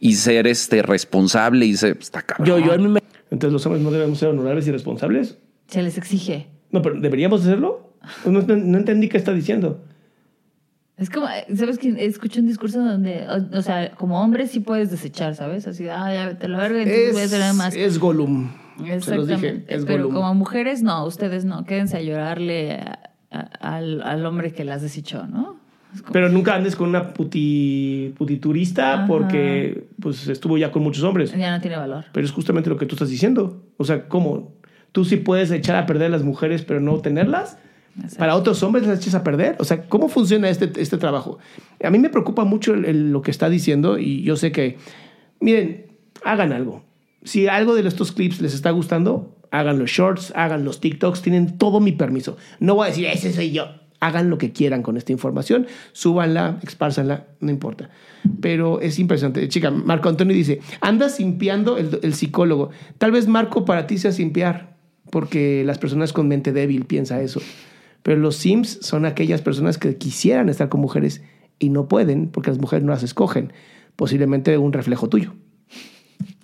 y 0.00 0.14
ser 0.14 0.46
este 0.46 0.82
responsable 0.82 1.66
y 1.66 1.76
ser 1.76 1.98
está 2.00 2.22
cabrón. 2.22 2.46
Yo, 2.46 2.58
yo 2.58 2.72
en 2.74 2.92
mi 2.94 2.98
Entonces 3.30 3.52
los 3.52 3.64
hombres 3.66 3.82
no 3.82 3.90
debemos 3.90 4.18
ser 4.18 4.28
honorables 4.30 4.66
y 4.66 4.72
responsables. 4.72 5.38
Se 5.68 5.82
les 5.82 5.98
exige. 5.98 6.48
No, 6.70 6.80
pero 6.82 6.98
¿deberíamos 7.00 7.42
hacerlo? 7.42 7.92
No, 8.24 8.32
no- 8.40 8.56
no 8.56 8.78
entendí 8.78 9.08
qué 9.08 9.18
está 9.18 9.32
diciendo. 9.32 9.84
Es 10.96 11.10
como, 11.10 11.26
¿sabes 11.54 11.78
que 11.78 11.88
Escuché 12.06 12.40
un 12.40 12.46
discurso 12.46 12.82
donde, 12.82 13.26
o, 13.28 13.58
o 13.58 13.62
sea, 13.62 13.90
como 13.92 14.20
hombre 14.22 14.46
sí 14.46 14.60
puedes 14.60 14.90
desechar, 14.90 15.34
¿sabes? 15.34 15.66
Así, 15.66 15.86
ah, 15.88 16.12
ya 16.12 16.38
te 16.38 16.48
lo 16.48 16.56
verga, 16.56 16.84
voy 17.12 17.20
a 17.20 17.24
hacer 17.24 17.40
nada 17.40 17.52
más. 17.52 17.74
es 17.74 17.98
Gollum. 17.98 18.50
Se 19.00 19.14
los 19.14 19.26
dije, 19.28 19.64
es 19.68 19.84
Pero 19.84 20.04
Gollum. 20.04 20.14
como 20.14 20.34
mujeres, 20.34 20.82
no, 20.82 21.04
ustedes 21.04 21.44
no. 21.44 21.64
Quédense 21.64 21.98
a 21.98 22.00
llorarle 22.02 22.72
a- 22.72 22.98
a- 23.30 23.76
al, 23.76 24.00
al 24.02 24.24
hombre 24.24 24.52
que 24.52 24.64
las 24.64 24.80
desechó, 24.82 25.26
¿no? 25.26 25.58
Como- 26.00 26.12
Pero 26.12 26.28
nunca 26.30 26.54
andes 26.54 26.76
con 26.76 26.88
una 26.88 27.12
puti, 27.14 28.14
putiturista 28.16 28.94
Ajá. 28.94 29.06
porque 29.06 29.88
pues 30.00 30.28
estuvo 30.28 30.56
ya 30.58 30.70
con 30.72 30.82
muchos 30.82 31.04
hombres. 31.04 31.32
ya 31.36 31.50
no 31.54 31.60
tiene 31.60 31.76
valor. 31.76 32.04
Pero 32.12 32.24
es 32.26 32.32
justamente 32.32 32.68
lo 32.70 32.76
que 32.78 32.86
tú 32.86 32.94
estás 32.94 33.08
diciendo. 33.10 33.62
O 33.76 33.84
sea, 33.84 34.08
¿cómo? 34.08 34.54
Tú 34.92 35.04
sí 35.04 35.16
puedes 35.16 35.50
echar 35.50 35.76
a 35.76 35.84
perder 35.86 36.06
a 36.06 36.10
las 36.10 36.22
mujeres, 36.22 36.62
pero 36.64 36.80
no 36.80 36.98
tenerlas. 37.00 37.58
Para 38.18 38.36
otros 38.36 38.62
hombres 38.62 38.86
las 38.86 39.00
echas 39.00 39.14
a 39.14 39.24
perder. 39.24 39.56
O 39.58 39.64
sea, 39.64 39.88
¿cómo 39.88 40.08
funciona 40.08 40.48
este, 40.48 40.70
este 40.80 40.98
trabajo? 40.98 41.38
A 41.82 41.90
mí 41.90 41.98
me 41.98 42.10
preocupa 42.10 42.44
mucho 42.44 42.74
lo 42.76 43.22
que 43.22 43.30
está 43.30 43.48
diciendo 43.48 43.98
y 43.98 44.22
yo 44.22 44.36
sé 44.36 44.52
que, 44.52 44.76
miren, 45.40 45.86
hagan 46.24 46.52
algo. 46.52 46.84
Si 47.24 47.48
algo 47.48 47.74
de 47.74 47.86
estos 47.86 48.12
clips 48.12 48.40
les 48.40 48.54
está 48.54 48.70
gustando, 48.70 49.36
hagan 49.50 49.78
los 49.78 49.90
shorts, 49.90 50.32
hagan 50.36 50.64
los 50.64 50.80
TikToks, 50.80 51.22
tienen 51.22 51.58
todo 51.58 51.80
mi 51.80 51.92
permiso. 51.92 52.36
No 52.60 52.74
voy 52.74 52.86
a 52.86 52.90
decir, 52.90 53.06
ese 53.06 53.32
soy 53.32 53.52
yo. 53.52 53.68
Hagan 53.98 54.28
lo 54.28 54.36
que 54.36 54.52
quieran 54.52 54.82
con 54.82 54.98
esta 54.98 55.12
información, 55.12 55.66
súbanla, 55.92 56.58
expársanla, 56.62 57.28
no 57.40 57.50
importa. 57.50 57.88
Pero 58.42 58.80
es 58.82 58.98
impresionante. 58.98 59.48
Chica, 59.48 59.70
Marco 59.70 60.10
Antonio 60.10 60.36
dice, 60.36 60.60
anda 60.82 61.08
simpiando 61.08 61.78
el, 61.78 61.98
el 62.02 62.12
psicólogo. 62.12 62.70
Tal 62.98 63.10
vez 63.10 63.26
Marco 63.26 63.64
para 63.64 63.86
ti 63.86 63.96
sea 63.96 64.12
simpiar, 64.12 64.76
porque 65.10 65.64
las 65.64 65.78
personas 65.78 66.12
con 66.12 66.28
mente 66.28 66.52
débil 66.52 66.84
piensa 66.84 67.22
eso. 67.22 67.40
Pero 68.06 68.20
los 68.20 68.36
sims 68.36 68.78
son 68.82 69.04
aquellas 69.04 69.42
personas 69.42 69.78
que 69.78 69.96
quisieran 69.96 70.48
estar 70.48 70.68
con 70.68 70.80
mujeres 70.80 71.22
y 71.58 71.70
no 71.70 71.88
pueden 71.88 72.28
porque 72.28 72.50
las 72.50 72.60
mujeres 72.60 72.84
no 72.84 72.92
las 72.92 73.02
escogen. 73.02 73.52
Posiblemente 73.96 74.56
un 74.58 74.72
reflejo 74.72 75.08
tuyo. 75.08 75.34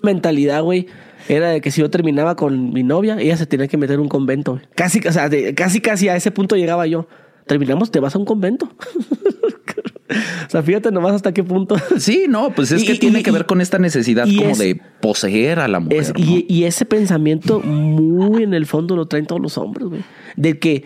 mentalidad, 0.02 0.62
güey, 0.64 0.88
era 1.28 1.50
de 1.50 1.60
que 1.60 1.70
si 1.70 1.80
yo 1.80 1.88
terminaba 1.88 2.34
con 2.34 2.72
mi 2.72 2.82
novia, 2.82 3.16
ella 3.20 3.36
se 3.36 3.46
tenía 3.46 3.68
que 3.68 3.76
meter 3.76 3.94
en 3.94 4.00
un 4.00 4.08
convento. 4.08 4.60
Casi, 4.74 4.98
o 5.06 5.12
sea, 5.12 5.28
de- 5.28 5.54
casi, 5.54 5.80
casi 5.80 6.08
a 6.08 6.16
ese 6.16 6.32
punto 6.32 6.56
llegaba 6.56 6.88
yo. 6.88 7.06
Terminamos, 7.46 7.92
te 7.92 8.00
vas 8.00 8.16
a 8.16 8.18
un 8.18 8.24
convento. 8.24 8.68
o 10.46 10.50
sea, 10.50 10.62
fíjate 10.62 10.90
nomás 10.90 11.12
hasta 11.14 11.32
qué 11.32 11.44
punto. 11.44 11.76
Sí, 11.98 12.26
no, 12.28 12.50
pues 12.54 12.72
es 12.72 12.82
Y- 12.82 12.86
que 12.86 12.92
y- 12.94 12.98
tiene 12.98 13.20
y- 13.20 13.22
que 13.22 13.30
ver 13.30 13.46
con 13.46 13.60
esta 13.60 13.78
necesidad 13.78 14.24
como 14.36 14.50
es- 14.50 14.58
de 14.58 14.80
poseer 15.00 15.60
a 15.60 15.68
la 15.68 15.78
mujer. 15.80 16.00
Es- 16.00 16.08
¿no? 16.12 16.18
y, 16.18 16.46
y 16.48 16.64
ese 16.64 16.84
pensamiento 16.84 17.60
muy 17.60 18.42
en 18.42 18.54
el 18.54 18.66
fondo 18.66 18.96
lo 18.96 19.06
traen 19.06 19.26
todos 19.26 19.40
los 19.40 19.56
hombres, 19.58 19.86
güey. 19.88 20.00
De 20.36 20.58
que, 20.58 20.84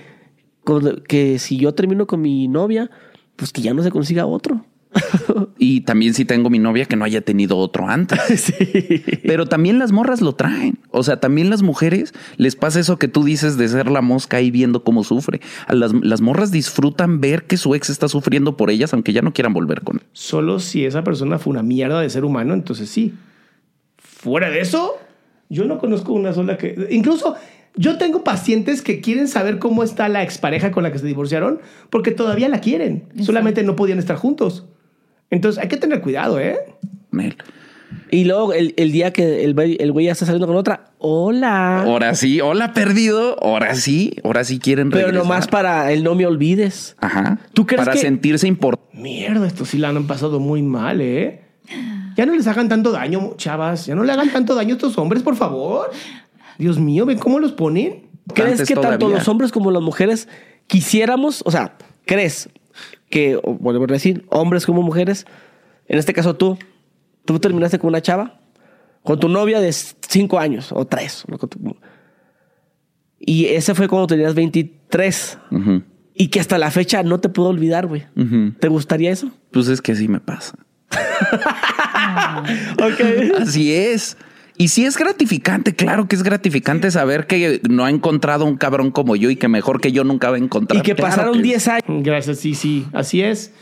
que 1.09 1.39
si 1.39 1.57
yo 1.57 1.75
termino 1.75 2.07
con 2.07 2.21
mi 2.21 2.49
novia, 2.49 2.91
pues 3.37 3.53
que 3.53 3.63
ya 3.63 3.75
no 3.75 3.83
se 3.83 3.91
consiga 3.91 4.27
otro. 4.27 4.65
Y 5.59 5.83
también 5.83 6.15
si 6.15 6.25
tengo 6.25 6.51
mi 6.51 6.59
novia 6.59 6.85
que 6.85 6.97
no 6.97 7.05
haya 7.05 7.21
tenido 7.21 7.57
otro 7.57 7.89
antes. 7.89 8.21
sí. 8.41 9.05
Pero 9.25 9.47
también 9.47 9.79
las 9.79 9.93
morras 9.93 10.21
lo 10.21 10.35
traen. 10.35 10.79
O 10.91 11.03
sea, 11.03 11.19
también 11.19 11.51
las 11.51 11.63
mujeres 11.63 12.13
les 12.37 12.57
pasa 12.57 12.81
eso 12.81 12.99
que 12.99 13.09
tú 13.09 13.25
dices 13.25 13.57
de 13.57 13.69
ser 13.69 13.91
la 13.91 14.03
mosca 14.03 14.39
ahí 14.39 14.51
viendo 14.51 14.85
cómo 14.85 15.05
sufre. 15.05 15.41
Las, 15.69 15.93
las 15.93 16.21
morras 16.21 16.51
disfrutan 16.51 17.21
ver 17.21 17.45
que 17.45 17.57
su 17.57 17.75
ex 17.75 17.91
está 17.91 18.09
sufriendo 18.09 18.57
por 18.57 18.71
ellas, 18.71 18.93
aunque 18.93 19.13
ya 19.13 19.23
no 19.23 19.33
quieran 19.33 19.55
volver 19.55 19.83
con 19.83 19.97
él. 19.97 20.03
Solo 20.13 20.61
si 20.61 20.85
esa 20.85 21.03
persona 21.05 21.39
fue 21.39 21.53
una 21.53 21.63
mierda 21.63 22.01
de 22.01 22.11
ser 22.11 22.25
humano, 22.25 22.55
entonces 22.55 22.89
sí. 22.91 23.15
Fuera 23.99 24.51
de 24.51 24.61
eso, 24.61 24.99
yo 25.49 25.65
no 25.65 25.79
conozco 25.79 26.13
una 26.13 26.33
sola 26.33 26.57
que... 26.57 26.89
Incluso 26.91 27.37
yo 27.77 27.99
tengo 27.99 28.25
pacientes 28.25 28.83
que 28.83 29.01
quieren 29.01 29.29
saber 29.29 29.59
cómo 29.59 29.83
está 29.83 30.09
la 30.09 30.23
expareja 30.23 30.71
con 30.71 30.83
la 30.83 30.93
que 30.93 30.99
se 30.99 31.07
divorciaron 31.07 31.61
porque 31.91 32.11
todavía 32.11 32.49
la 32.49 32.61
quieren. 32.61 33.05
Solamente 33.23 33.63
no 33.63 33.77
podían 33.77 33.99
estar 33.99 34.17
juntos. 34.17 34.67
Entonces 35.31 35.63
hay 35.63 35.69
que 35.69 35.77
tener 35.77 36.01
cuidado, 36.01 36.39
¿eh? 36.41 36.57
Nel. 37.11 37.37
Y 38.11 38.25
luego 38.25 38.53
el, 38.53 38.75
el 38.77 38.93
día 38.93 39.13
que 39.13 39.45
el, 39.45 39.55
güey- 39.55 39.77
el 39.79 39.93
güey 39.93 40.07
ya 40.07 40.13
está 40.13 40.27
saliendo 40.27 40.47
con 40.47 40.57
otra, 40.57 40.91
hola. 40.99 41.83
Ahora 41.83 42.15
sí, 42.15 42.41
hola 42.41 42.73
perdido. 42.73 43.37
Ahora 43.43 43.75
sí, 43.77 44.17
ahora 44.25 44.43
sí 44.45 44.59
quieren 44.59 44.91
Pero 44.91 45.07
regresar. 45.07 45.27
nomás 45.27 45.47
para 45.49 45.93
el 45.93 46.03
no 46.03 46.15
me 46.15 46.27
olvides. 46.27 46.97
Ajá. 47.01 47.39
¿Tú 47.53 47.67
crees 47.67 47.81
para 47.81 47.93
que- 47.93 47.99
sentirse 47.99 48.47
importante. 48.49 48.97
Mierda, 48.97 49.47
estos 49.47 49.69
sí 49.69 49.79
la 49.79 49.89
han 49.91 50.07
pasado 50.07 50.41
muy 50.41 50.63
mal, 50.63 51.01
¿eh? 51.01 51.43
Ya 52.17 52.25
no 52.27 52.35
les 52.35 52.47
hagan 52.47 52.69
tanto 52.69 52.93
daño, 52.93 53.35
chavas. 53.37 53.87
Ya 53.87 53.95
no 53.95 54.03
le 54.03 54.13
hagan 54.13 54.31
tanto 54.33 54.55
daño 54.55 54.71
a 54.75 54.77
estos 54.77 54.97
hombres, 54.99 55.23
por 55.23 55.37
favor. 55.37 55.91
Dios 56.59 56.79
mío, 56.79 57.07
¿ven 57.07 57.19
cómo 57.19 57.39
los 57.39 57.53
ponen? 57.53 58.09
¿Crees 58.35 58.53
Antes 58.53 58.69
que 58.69 58.75
tanto 58.75 58.99
todavía. 58.99 59.19
los 59.19 59.29
hombres 59.29 59.53
como 59.53 59.71
las 59.71 59.83
mujeres 59.83 60.29
quisiéramos, 60.67 61.43
o 61.45 61.51
sea, 61.51 61.77
crees 62.05 62.49
que, 63.09 63.37
vuelvo 63.37 63.85
a 63.85 63.87
decir, 63.87 64.27
hombres 64.31 64.67
como 64.67 64.83
mujeres, 64.83 65.27
en 65.87 65.99
este 65.99 66.13
caso 66.13 66.35
tú, 66.35 66.59
tú 67.25 67.39
terminaste 67.39 67.79
con 67.79 67.89
una 67.89 68.03
chava, 68.03 68.41
con 69.03 69.21
tu 69.21 69.29
novia 69.29 69.61
de 69.61 69.73
cinco 69.73 70.39
años 70.39 70.73
o 70.73 70.85
tres, 70.87 71.25
y 73.19 73.47
ese 73.47 73.75
fue 73.75 73.89
cuando 73.89 74.09
tenías 74.09 74.35
23 74.35 75.39
Ujú, 75.53 75.83
y 76.15 76.29
que 76.29 76.41
hasta 76.41 76.59
la 76.59 76.71
fecha 76.71 77.03
no 77.03 77.21
te 77.21 77.29
puedo 77.29 77.49
olvidar, 77.51 77.87
güey. 77.87 78.07
¿Te 78.59 78.69
gustaría 78.69 79.11
eso? 79.11 79.31
Pues 79.53 79.69
es 79.69 79.81
que 79.81 79.93
así 79.93 80.09
me 80.09 80.21
pasa. 80.21 80.55
Ok. 82.79 83.41
Así 83.41 83.75
es. 83.75 84.17
Y 84.59 84.69
sí 84.69 84.85
es 84.85 84.97
gratificante, 84.97 85.75
claro 85.75 86.09
que 86.09 86.17
es 86.17 86.23
gratificante 86.23 86.91
saber 86.91 87.27
que 87.27 87.61
no 87.69 87.85
ha 87.85 87.91
encontrado 87.91 88.45
un 88.47 88.57
cabrón 88.57 88.91
como 88.91 89.15
yo 89.17 89.29
y 89.31 89.37
que 89.37 89.49
mejor 89.49 89.81
que 89.81 89.93
yo 89.93 90.03
nunca 90.05 90.31
va 90.31 90.37
a 90.37 90.39
encontrar. 90.39 90.79
y 90.79 90.83
que 90.83 90.95
Claro 90.95 91.11
pasaron 91.11 91.35
que- 91.37 91.43
10 91.43 91.69
años. 91.69 91.85
Gracias, 92.03 92.39
sí, 92.39 92.55
sí, 92.55 92.87
así 92.93 93.21
es. 93.23 93.53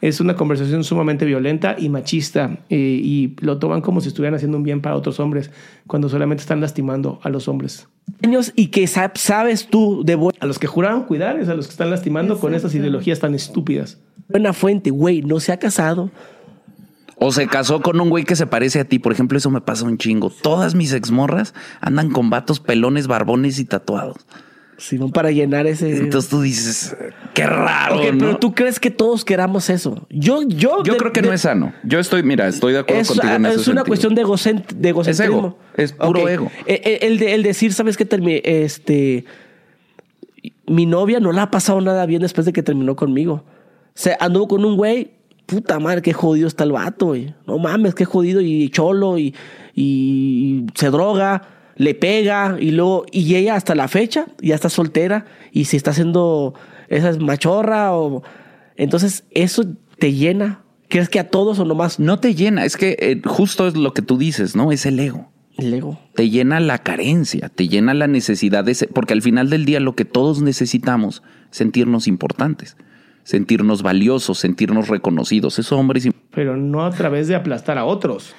Es 0.00 0.20
una 0.20 0.36
conversación 0.36 0.84
sumamente 0.84 1.24
violenta 1.24 1.76
y 1.78 1.88
machista 1.88 2.58
eh, 2.68 2.76
y 3.02 3.34
lo 3.40 3.58
toman 3.58 3.80
como 3.80 4.00
si 4.02 4.08
estuvieran 4.08 4.34
haciendo 4.34 4.58
un 4.58 4.62
bien 4.62 4.80
para 4.82 4.96
otros 4.96 5.18
hombres 5.18 5.50
cuando 5.86 6.08
solamente 6.10 6.42
están 6.42 6.60
lastimando 6.60 7.20
a 7.22 7.30
los 7.30 7.48
hombres. 7.48 7.88
años 8.22 8.52
y 8.54 8.66
que 8.66 8.86
sa- 8.86 9.12
sabes 9.14 9.66
tú 9.66 10.02
de 10.04 10.18
A 10.40 10.46
los 10.46 10.58
que 10.58 10.66
juraron 10.66 11.04
cuidar 11.04 11.38
es 11.40 11.48
a 11.48 11.54
los 11.54 11.66
que 11.66 11.70
están 11.70 11.88
lastimando 11.90 12.38
con 12.38 12.54
estas 12.54 12.74
ideologías 12.74 13.18
tan 13.18 13.34
estúpidas. 13.34 13.98
buena 14.28 14.52
fuente, 14.52 14.90
güey, 14.90 15.22
no 15.22 15.40
se 15.40 15.52
ha 15.52 15.58
casado. 15.58 16.10
O 17.16 17.32
se 17.32 17.46
casó 17.46 17.80
con 17.80 18.00
un 18.00 18.10
güey 18.10 18.24
que 18.24 18.36
se 18.36 18.46
parece 18.46 18.80
a 18.80 18.84
ti. 18.84 18.98
Por 18.98 19.12
ejemplo, 19.12 19.38
eso 19.38 19.50
me 19.50 19.60
pasa 19.60 19.84
un 19.84 19.98
chingo. 19.98 20.30
Todas 20.30 20.74
mis 20.74 20.92
exmorras 20.92 21.54
andan 21.80 22.10
con 22.10 22.28
vatos 22.30 22.60
pelones, 22.60 23.06
barbones 23.06 23.58
y 23.58 23.64
tatuados. 23.64 24.16
sino 24.76 25.08
para 25.10 25.30
llenar 25.30 25.68
ese. 25.68 25.96
Entonces 25.96 26.28
tú 26.28 26.40
dices, 26.42 26.96
qué 27.32 27.46
raro. 27.46 27.96
Ok, 28.00 28.12
¿no? 28.14 28.18
pero 28.18 28.36
tú 28.38 28.54
crees 28.54 28.80
que 28.80 28.90
todos 28.90 29.24
queramos 29.24 29.70
eso. 29.70 30.04
Yo, 30.10 30.42
yo, 30.42 30.82
Yo 30.82 30.94
de- 30.94 30.98
creo 30.98 31.12
que 31.12 31.22
de- 31.22 31.28
no 31.28 31.32
es 31.32 31.42
sano. 31.42 31.72
Yo 31.84 32.00
estoy, 32.00 32.24
mira, 32.24 32.48
estoy 32.48 32.72
de 32.72 32.80
acuerdo 32.80 33.02
Es, 33.02 33.08
contigo 33.08 33.32
en 33.32 33.46
ese 33.46 33.54
es 33.54 33.68
una 33.68 33.82
sentido. 33.82 33.84
cuestión 33.86 34.14
de, 34.16 34.24
egocent- 34.24 34.74
de 34.74 34.88
egocentrismo. 34.88 35.38
ego, 35.38 35.58
es 35.76 35.92
puro 35.92 36.28
ego. 36.28 36.50
El, 36.66 37.18
de- 37.18 37.34
el 37.34 37.44
decir, 37.44 37.72
¿sabes 37.72 37.96
qué? 37.96 38.04
Este, 38.44 39.24
mi 40.66 40.86
novia 40.86 41.20
no 41.20 41.30
le 41.32 41.40
ha 41.40 41.50
pasado 41.50 41.80
nada 41.80 42.04
bien 42.06 42.22
después 42.22 42.44
de 42.44 42.52
que 42.52 42.62
terminó 42.64 42.96
conmigo. 42.96 43.44
Se 43.94 44.16
anduvo 44.18 44.48
con 44.48 44.64
un 44.64 44.76
güey, 44.76 45.12
puta 45.46 45.78
madre, 45.78 46.02
qué 46.02 46.12
jodido 46.12 46.48
está 46.48 46.64
el 46.64 46.72
vato, 46.72 47.06
güey. 47.06 47.34
No 47.46 47.58
mames, 47.58 47.94
qué 47.94 48.04
jodido 48.04 48.40
y 48.40 48.68
cholo 48.70 49.18
y, 49.18 49.34
y 49.74 50.66
se 50.74 50.90
droga, 50.90 51.42
le 51.76 51.94
pega 51.94 52.56
y 52.60 52.70
luego, 52.70 53.04
y 53.10 53.34
ella 53.34 53.56
hasta 53.56 53.74
la 53.74 53.88
fecha 53.88 54.26
ya 54.40 54.54
está 54.54 54.68
soltera 54.68 55.26
y 55.52 55.66
si 55.66 55.76
está 55.76 55.90
haciendo 55.90 56.54
esa 56.88 57.10
es 57.10 57.18
machorra 57.18 57.96
o... 57.96 58.22
Entonces, 58.76 59.24
eso 59.30 59.64
te 59.98 60.12
llena. 60.12 60.62
¿Crees 60.88 61.08
que 61.08 61.20
a 61.20 61.28
todos 61.28 61.58
o 61.58 61.64
nomás 61.64 61.98
No 61.98 62.18
te 62.18 62.34
llena. 62.34 62.64
Es 62.64 62.76
que 62.76 62.96
eh, 62.98 63.20
justo 63.24 63.66
es 63.66 63.76
lo 63.76 63.94
que 63.94 64.02
tú 64.02 64.18
dices, 64.18 64.56
¿no? 64.56 64.72
Es 64.72 64.86
el 64.86 64.98
ego. 64.98 65.30
el 65.56 65.72
ego? 65.74 65.98
te 66.14 66.30
llena 66.30 66.60
la 66.60 66.78
carencia, 66.78 67.48
te 67.48 67.68
llena 67.68 67.94
la 67.94 68.06
necesidad 68.06 68.64
de 68.64 68.72
ese, 68.72 68.86
porque 68.86 69.12
al 69.12 69.22
final 69.22 69.50
del 69.50 69.64
día 69.64 69.80
lo 69.80 69.94
que 69.94 70.04
todos 70.04 70.42
necesitamos 70.42 71.22
es 71.50 71.56
sentirnos 71.56 72.06
importantes, 72.06 72.76
sentirnos 73.24 73.82
valiosos, 73.82 74.38
sentirnos 74.38 74.88
reconocidos. 74.88 75.58
Eso, 75.58 75.76
hombres, 75.78 76.08
pero 76.30 76.56
no 76.56 76.84
a 76.84 76.90
través 76.90 77.26
de 77.26 77.34
aplastar 77.34 77.76
a 77.78 77.84
otros. 77.84 78.34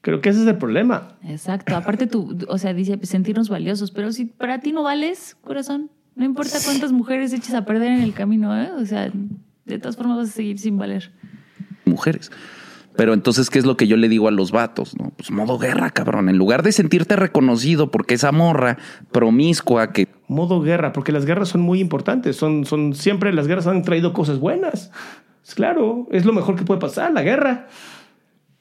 Creo 0.00 0.20
que 0.20 0.28
ese 0.28 0.42
es 0.42 0.46
el 0.46 0.56
problema. 0.56 1.16
Exacto. 1.24 1.76
Aparte 1.76 2.06
tú, 2.06 2.36
o 2.48 2.58
sea, 2.58 2.74
dice 2.74 2.96
pues, 2.96 3.08
sentirnos 3.10 3.48
valiosos, 3.48 3.90
pero 3.90 4.12
si 4.12 4.24
para 4.24 4.60
ti 4.60 4.72
no 4.72 4.82
vales, 4.82 5.36
corazón, 5.42 5.90
no 6.14 6.24
importa 6.24 6.58
cuántas 6.64 6.92
mujeres 6.92 7.32
eches 7.32 7.54
a 7.54 7.64
perder 7.64 7.92
en 7.92 8.02
el 8.02 8.14
camino, 8.14 8.56
¿eh? 8.60 8.70
O 8.78 8.84
sea, 8.86 9.10
De 9.64 9.78
todas 9.78 9.96
formas 9.96 10.16
vas 10.18 10.28
a 10.28 10.32
seguir 10.32 10.58
sin 10.58 10.78
valer. 10.78 11.12
mujeres. 11.84 12.30
Pero 12.96 13.12
entonces, 13.12 13.50
¿qué 13.50 13.58
es 13.58 13.66
lo 13.66 13.76
que 13.76 13.86
yo 13.86 13.98
le 13.98 14.08
digo 14.08 14.26
a 14.26 14.30
los 14.30 14.52
vatos? 14.52 14.96
No, 14.98 15.10
pues 15.10 15.30
modo 15.30 15.58
guerra, 15.58 15.90
cabrón. 15.90 16.30
En 16.30 16.38
lugar 16.38 16.62
de 16.62 16.72
sentirte 16.72 17.14
reconocido 17.16 17.90
porque 17.90 18.14
esa 18.14 18.32
morra 18.32 18.78
promiscua 19.12 19.92
que 19.92 20.06
Modo 20.28 20.60
guerra, 20.60 20.92
porque 20.92 21.12
las 21.12 21.24
guerras 21.24 21.48
son 21.48 21.60
muy 21.60 21.80
importantes. 21.80 22.36
Son, 22.36 22.64
son, 22.64 22.94
siempre 22.94 23.32
las 23.32 23.46
guerras 23.46 23.66
han 23.66 23.82
traído 23.82 24.12
cosas 24.12 24.38
buenas. 24.38 24.90
Es 25.46 25.54
claro, 25.54 26.08
es 26.10 26.24
lo 26.24 26.32
mejor 26.32 26.56
que 26.56 26.64
puede 26.64 26.80
pasar, 26.80 27.12
la 27.12 27.22
guerra. 27.22 27.68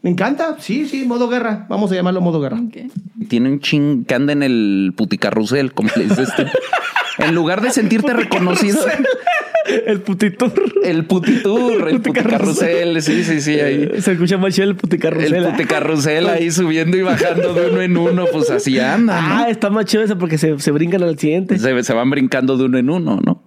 Me 0.02 0.12
encanta, 0.12 0.58
sí, 0.60 0.88
sí, 0.88 1.06
modo 1.06 1.28
guerra. 1.28 1.66
Vamos 1.68 1.92
a 1.92 1.96
llamarlo 1.96 2.22
modo 2.22 2.40
guerra. 2.40 2.60
Tiene 3.28 3.50
un 3.50 3.60
ching 3.60 4.06
que 4.06 4.14
anda 4.14 4.34
en 4.34 4.44
el 4.44 4.94
puticarrusel, 4.96 5.74
como 5.74 5.90
le 5.96 6.04
dices 6.04 6.30
tú. 6.36 6.44
En 7.18 7.34
lugar 7.34 7.62
de 7.62 7.72
sentirte 7.72 8.14
reconocido, 8.14 8.78
El 9.88 10.02
putitur. 10.02 10.54
el 10.84 11.06
putitur, 11.06 11.90
el 11.90 12.02
puticarrusel, 12.02 13.02
sí, 13.02 13.24
sí, 13.24 13.42
sí, 13.42 13.60
ahí. 13.60 14.02
Se 14.02 14.12
escucha 14.12 14.38
más 14.38 14.54
chido 14.54 14.68
el 14.70 14.76
puticarrusel. 14.76 15.34
El 15.34 15.52
puticarrusel 15.52 16.28
ahí 16.28 16.52
subiendo 16.52 16.98
y 16.98 17.02
bajando 17.02 17.54
de 17.54 17.70
uno 17.72 17.82
en 17.82 17.98
uno, 17.98 18.26
pues 18.32 18.50
así 18.52 18.80
anda, 18.80 19.22
¿no? 19.22 19.28
Ah, 19.36 19.50
está 19.50 19.70
más 19.70 19.86
chido 19.86 20.04
eso 20.04 20.18
porque 20.18 20.38
se, 20.38 20.60
se 20.60 20.72
brincan 20.72 21.02
al 21.04 21.18
siguiente. 21.18 21.58
Se, 21.58 21.84
se 21.84 21.94
van 21.94 22.10
brincando 22.10 22.58
de 22.58 22.66
uno 22.66 22.78
en 22.78 22.90
uno, 22.90 23.20
¿no? 23.26 23.44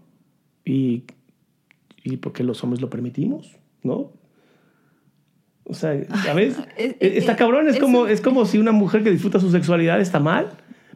Y, 0.64 1.04
y 2.02 2.16
porque 2.18 2.42
los 2.44 2.62
hombres 2.64 2.80
lo 2.80 2.90
permitimos, 2.90 3.56
¿no? 3.82 4.12
O 5.64 5.74
sea, 5.74 5.94
¿sabes? 6.24 6.56
es- 6.76 6.96
está 7.00 7.32
es- 7.32 7.38
cabrón, 7.38 7.68
es, 7.68 7.74
es 7.74 7.80
como, 7.80 8.00
un- 8.02 8.08
es 8.10 8.20
como 8.20 8.44
si 8.46 8.58
una 8.58 8.72
mujer 8.72 9.02
que 9.04 9.10
disfruta 9.10 9.38
su 9.38 9.50
sexualidad 9.50 10.00
está 10.00 10.18
mal, 10.18 10.48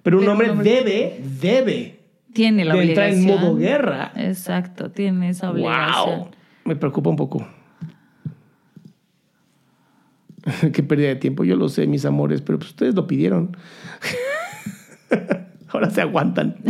pero 0.03 0.17
un 0.17 0.23
Pero 0.23 0.33
hombre 0.33 0.51
un 0.51 0.59
hombre- 0.59 0.71
debe, 0.83 1.21
debe 1.41 1.99
Tiene 2.33 2.65
la 2.65 2.75
de 2.75 2.85
entrar 2.85 3.11
obligación. 3.11 3.39
en 3.39 3.41
modo 3.41 3.57
guerra. 3.57 4.13
Exacto, 4.17 4.91
tiene 4.91 5.29
esa 5.29 5.51
obligación. 5.51 6.19
¡Wow! 6.21 6.29
Me 6.65 6.77
preocupa 6.77 7.11
un 7.11 7.17
poco. 7.17 7.47
Qué 10.73 10.83
pérdida 10.83 11.09
de 11.09 11.17
tiempo. 11.17 11.45
Yo 11.45 11.57
lo 11.57 11.69
sé, 11.69 11.87
mis 11.87 12.05
amores, 12.05 12.41
pero 12.41 12.59
pues 12.59 12.71
ustedes 12.71 12.95
lo 12.95 13.07
pidieron. 13.07 13.57
Ahora 15.69 15.91
se 15.91 16.01
aguantan. 16.01 16.57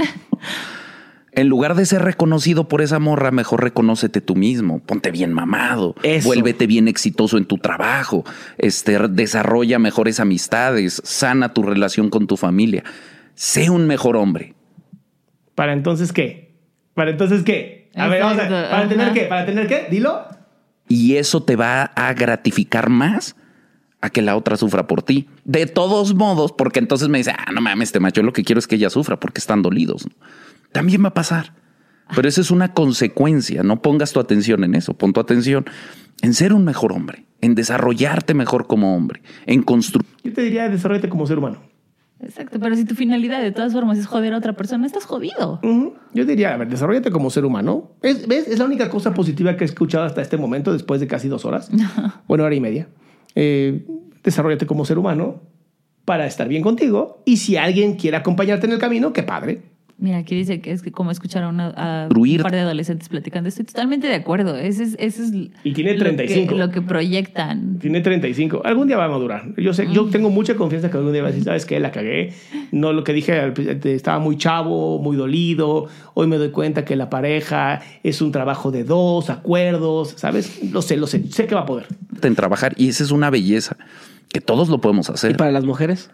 En 1.34 1.48
lugar 1.48 1.74
de 1.74 1.86
ser 1.86 2.02
reconocido 2.02 2.68
por 2.68 2.82
esa 2.82 2.98
morra, 2.98 3.30
mejor 3.30 3.62
reconócete 3.62 4.20
tú 4.20 4.36
mismo. 4.36 4.80
Ponte 4.80 5.10
bien 5.10 5.32
mamado. 5.32 5.94
Eso. 6.02 6.28
Vuélvete 6.28 6.66
bien 6.66 6.88
exitoso 6.88 7.38
en 7.38 7.46
tu 7.46 7.56
trabajo. 7.56 8.22
Este, 8.58 8.98
desarrolla 9.08 9.78
mejores 9.78 10.20
amistades. 10.20 11.00
Sana 11.04 11.54
tu 11.54 11.62
relación 11.62 12.10
con 12.10 12.26
tu 12.26 12.36
familia. 12.36 12.84
Sé 13.34 13.70
un 13.70 13.86
mejor 13.86 14.16
hombre. 14.16 14.54
¿Para 15.54 15.72
entonces 15.72 16.12
qué? 16.12 16.54
¿Para 16.94 17.10
entonces 17.10 17.42
qué? 17.42 17.90
A 17.94 18.08
ver, 18.08 18.22
vamos 18.22 18.38
a 18.38 18.48
¿Para 18.48 18.88
tener 18.88 19.12
qué? 19.12 19.22
¿Para 19.22 19.46
tener 19.46 19.66
qué? 19.66 19.86
Dilo. 19.90 20.26
Y 20.88 21.16
eso 21.16 21.42
te 21.42 21.56
va 21.56 21.84
a 21.84 22.12
gratificar 22.12 22.90
más 22.90 23.36
a 24.00 24.10
que 24.10 24.20
la 24.20 24.36
otra 24.36 24.56
sufra 24.56 24.86
por 24.86 25.02
ti. 25.02 25.28
De 25.44 25.66
todos 25.66 26.14
modos, 26.14 26.52
porque 26.52 26.80
entonces 26.80 27.08
me 27.08 27.18
dice, 27.18 27.32
ah, 27.36 27.52
no 27.52 27.60
mames, 27.60 27.88
este 27.88 28.00
macho, 28.00 28.22
lo 28.22 28.32
que 28.32 28.42
quiero 28.42 28.58
es 28.58 28.66
que 28.66 28.76
ella 28.76 28.90
sufra 28.90 29.18
porque 29.18 29.38
están 29.38 29.62
dolidos. 29.62 30.08
También 30.72 31.02
va 31.04 31.08
a 31.08 31.14
pasar. 31.14 31.54
Pero 32.14 32.28
eso 32.28 32.40
es 32.40 32.50
una 32.50 32.74
consecuencia. 32.74 33.62
No 33.62 33.80
pongas 33.80 34.12
tu 34.12 34.20
atención 34.20 34.64
en 34.64 34.74
eso. 34.74 34.94
Pon 34.94 35.12
tu 35.12 35.20
atención 35.20 35.64
en 36.20 36.34
ser 36.34 36.52
un 36.52 36.64
mejor 36.64 36.92
hombre, 36.92 37.24
en 37.40 37.54
desarrollarte 37.54 38.34
mejor 38.34 38.66
como 38.66 38.96
hombre, 38.96 39.22
en 39.46 39.62
construir. 39.62 40.06
Yo 40.22 40.32
te 40.32 40.42
diría, 40.42 40.68
desarrollate 40.68 41.08
como 41.08 41.26
ser 41.26 41.38
humano. 41.38 41.62
Exacto, 42.22 42.60
pero 42.60 42.76
si 42.76 42.84
tu 42.84 42.94
finalidad 42.94 43.42
de 43.42 43.50
todas 43.50 43.72
formas 43.72 43.98
es 43.98 44.06
joder 44.06 44.34
a 44.34 44.38
otra 44.38 44.52
persona, 44.52 44.86
estás 44.86 45.04
jodido. 45.04 45.60
Yo 46.14 46.24
diría, 46.24 46.54
a 46.54 46.56
ver, 46.56 46.68
desarrollate 46.68 47.10
como 47.10 47.30
ser 47.30 47.44
humano. 47.44 47.90
Es, 48.02 48.28
¿Ves? 48.28 48.46
Es 48.46 48.58
la 48.58 48.64
única 48.64 48.88
cosa 48.90 49.12
positiva 49.12 49.56
que 49.56 49.64
he 49.64 49.66
escuchado 49.66 50.04
hasta 50.04 50.22
este 50.22 50.36
momento, 50.36 50.72
después 50.72 51.00
de 51.00 51.08
casi 51.08 51.28
dos 51.28 51.44
horas. 51.44 51.70
bueno, 52.28 52.44
hora 52.44 52.54
y 52.54 52.60
media. 52.60 52.88
Eh, 53.34 53.84
desarrollate 54.22 54.66
como 54.66 54.84
ser 54.84 54.98
humano 54.98 55.42
para 56.04 56.26
estar 56.26 56.48
bien 56.48 56.62
contigo. 56.62 57.22
Y 57.24 57.38
si 57.38 57.56
alguien 57.56 57.96
quiere 57.96 58.16
acompañarte 58.16 58.66
en 58.66 58.72
el 58.72 58.78
camino, 58.78 59.12
qué 59.12 59.22
padre. 59.22 59.62
Mira, 59.98 60.18
aquí 60.18 60.34
dice 60.34 60.60
que 60.60 60.72
es 60.72 60.82
que 60.82 60.90
como 60.90 61.10
escuchar 61.12 61.44
a, 61.44 61.48
una- 61.48 61.68
a 61.76 62.08
un 62.12 62.36
par 62.42 62.50
de 62.50 62.58
adolescentes 62.60 63.08
platicando. 63.08 63.48
Estoy 63.48 63.64
totalmente 63.64 64.08
de 64.08 64.14
acuerdo. 64.16 64.56
Ese 64.56 64.82
es, 64.82 64.96
ese 64.98 65.22
es 65.24 65.32
Y 65.62 65.72
tiene 65.74 65.94
lo 65.94 66.00
35. 66.00 66.52
que- 66.54 66.58
Lo 66.58 66.70
que, 66.70 66.82
proyectan. 66.82 67.78
Tiene 67.78 68.00
35. 68.00 68.62
Algún 68.64 68.88
día 68.88 68.96
va 68.96 69.04
a 69.04 69.08
madurar. 69.08 69.54
Yo 69.56 69.72
sé, 69.72 69.86
yo 69.92 70.06
tengo 70.06 70.28
mucha 70.30 70.56
confianza 70.56 70.90
que 70.90 70.96
algún 70.96 71.12
día 71.12 71.22
va 71.22 71.28
a 71.28 71.30
decir, 71.30 71.44
¿sabes 71.44 71.66
qué? 71.66 71.78
La 71.78 71.92
cagué. 71.92 72.32
No, 72.72 72.92
lo 72.92 73.04
que 73.04 73.12
dije, 73.12 73.52
principio, 73.52 73.92
estaba 73.92 74.18
muy 74.18 74.36
chavo, 74.36 74.98
muy 74.98 75.16
dolido. 75.16 75.86
Hoy 76.14 76.26
me 76.26 76.36
doy 76.36 76.50
cuenta 76.50 76.84
que 76.84 76.96
la 76.96 77.08
pareja 77.08 77.80
es 78.02 78.20
un 78.22 78.32
trabajo 78.32 78.72
de 78.72 78.82
dos, 78.84 79.30
acuerdos, 79.30 80.14
¿sabes? 80.16 80.60
Lo 80.72 80.82
sé, 80.82 80.96
lo 80.96 81.06
sé. 81.06 81.22
Sé 81.30 81.46
que 81.46 81.54
va 81.54 81.60
a 81.62 81.66
poder. 81.66 81.86
en 82.22 82.34
trabajar 82.34 82.72
y 82.76 82.88
esa 82.88 83.04
es 83.04 83.10
una 83.10 83.30
belleza 83.30 83.76
que 84.28 84.40
todos 84.40 84.68
lo 84.68 84.80
podemos 84.80 85.08
¿Y 85.08 85.12
hacer. 85.12 85.36
para 85.36 85.50
las 85.52 85.64
mujeres? 85.64 86.10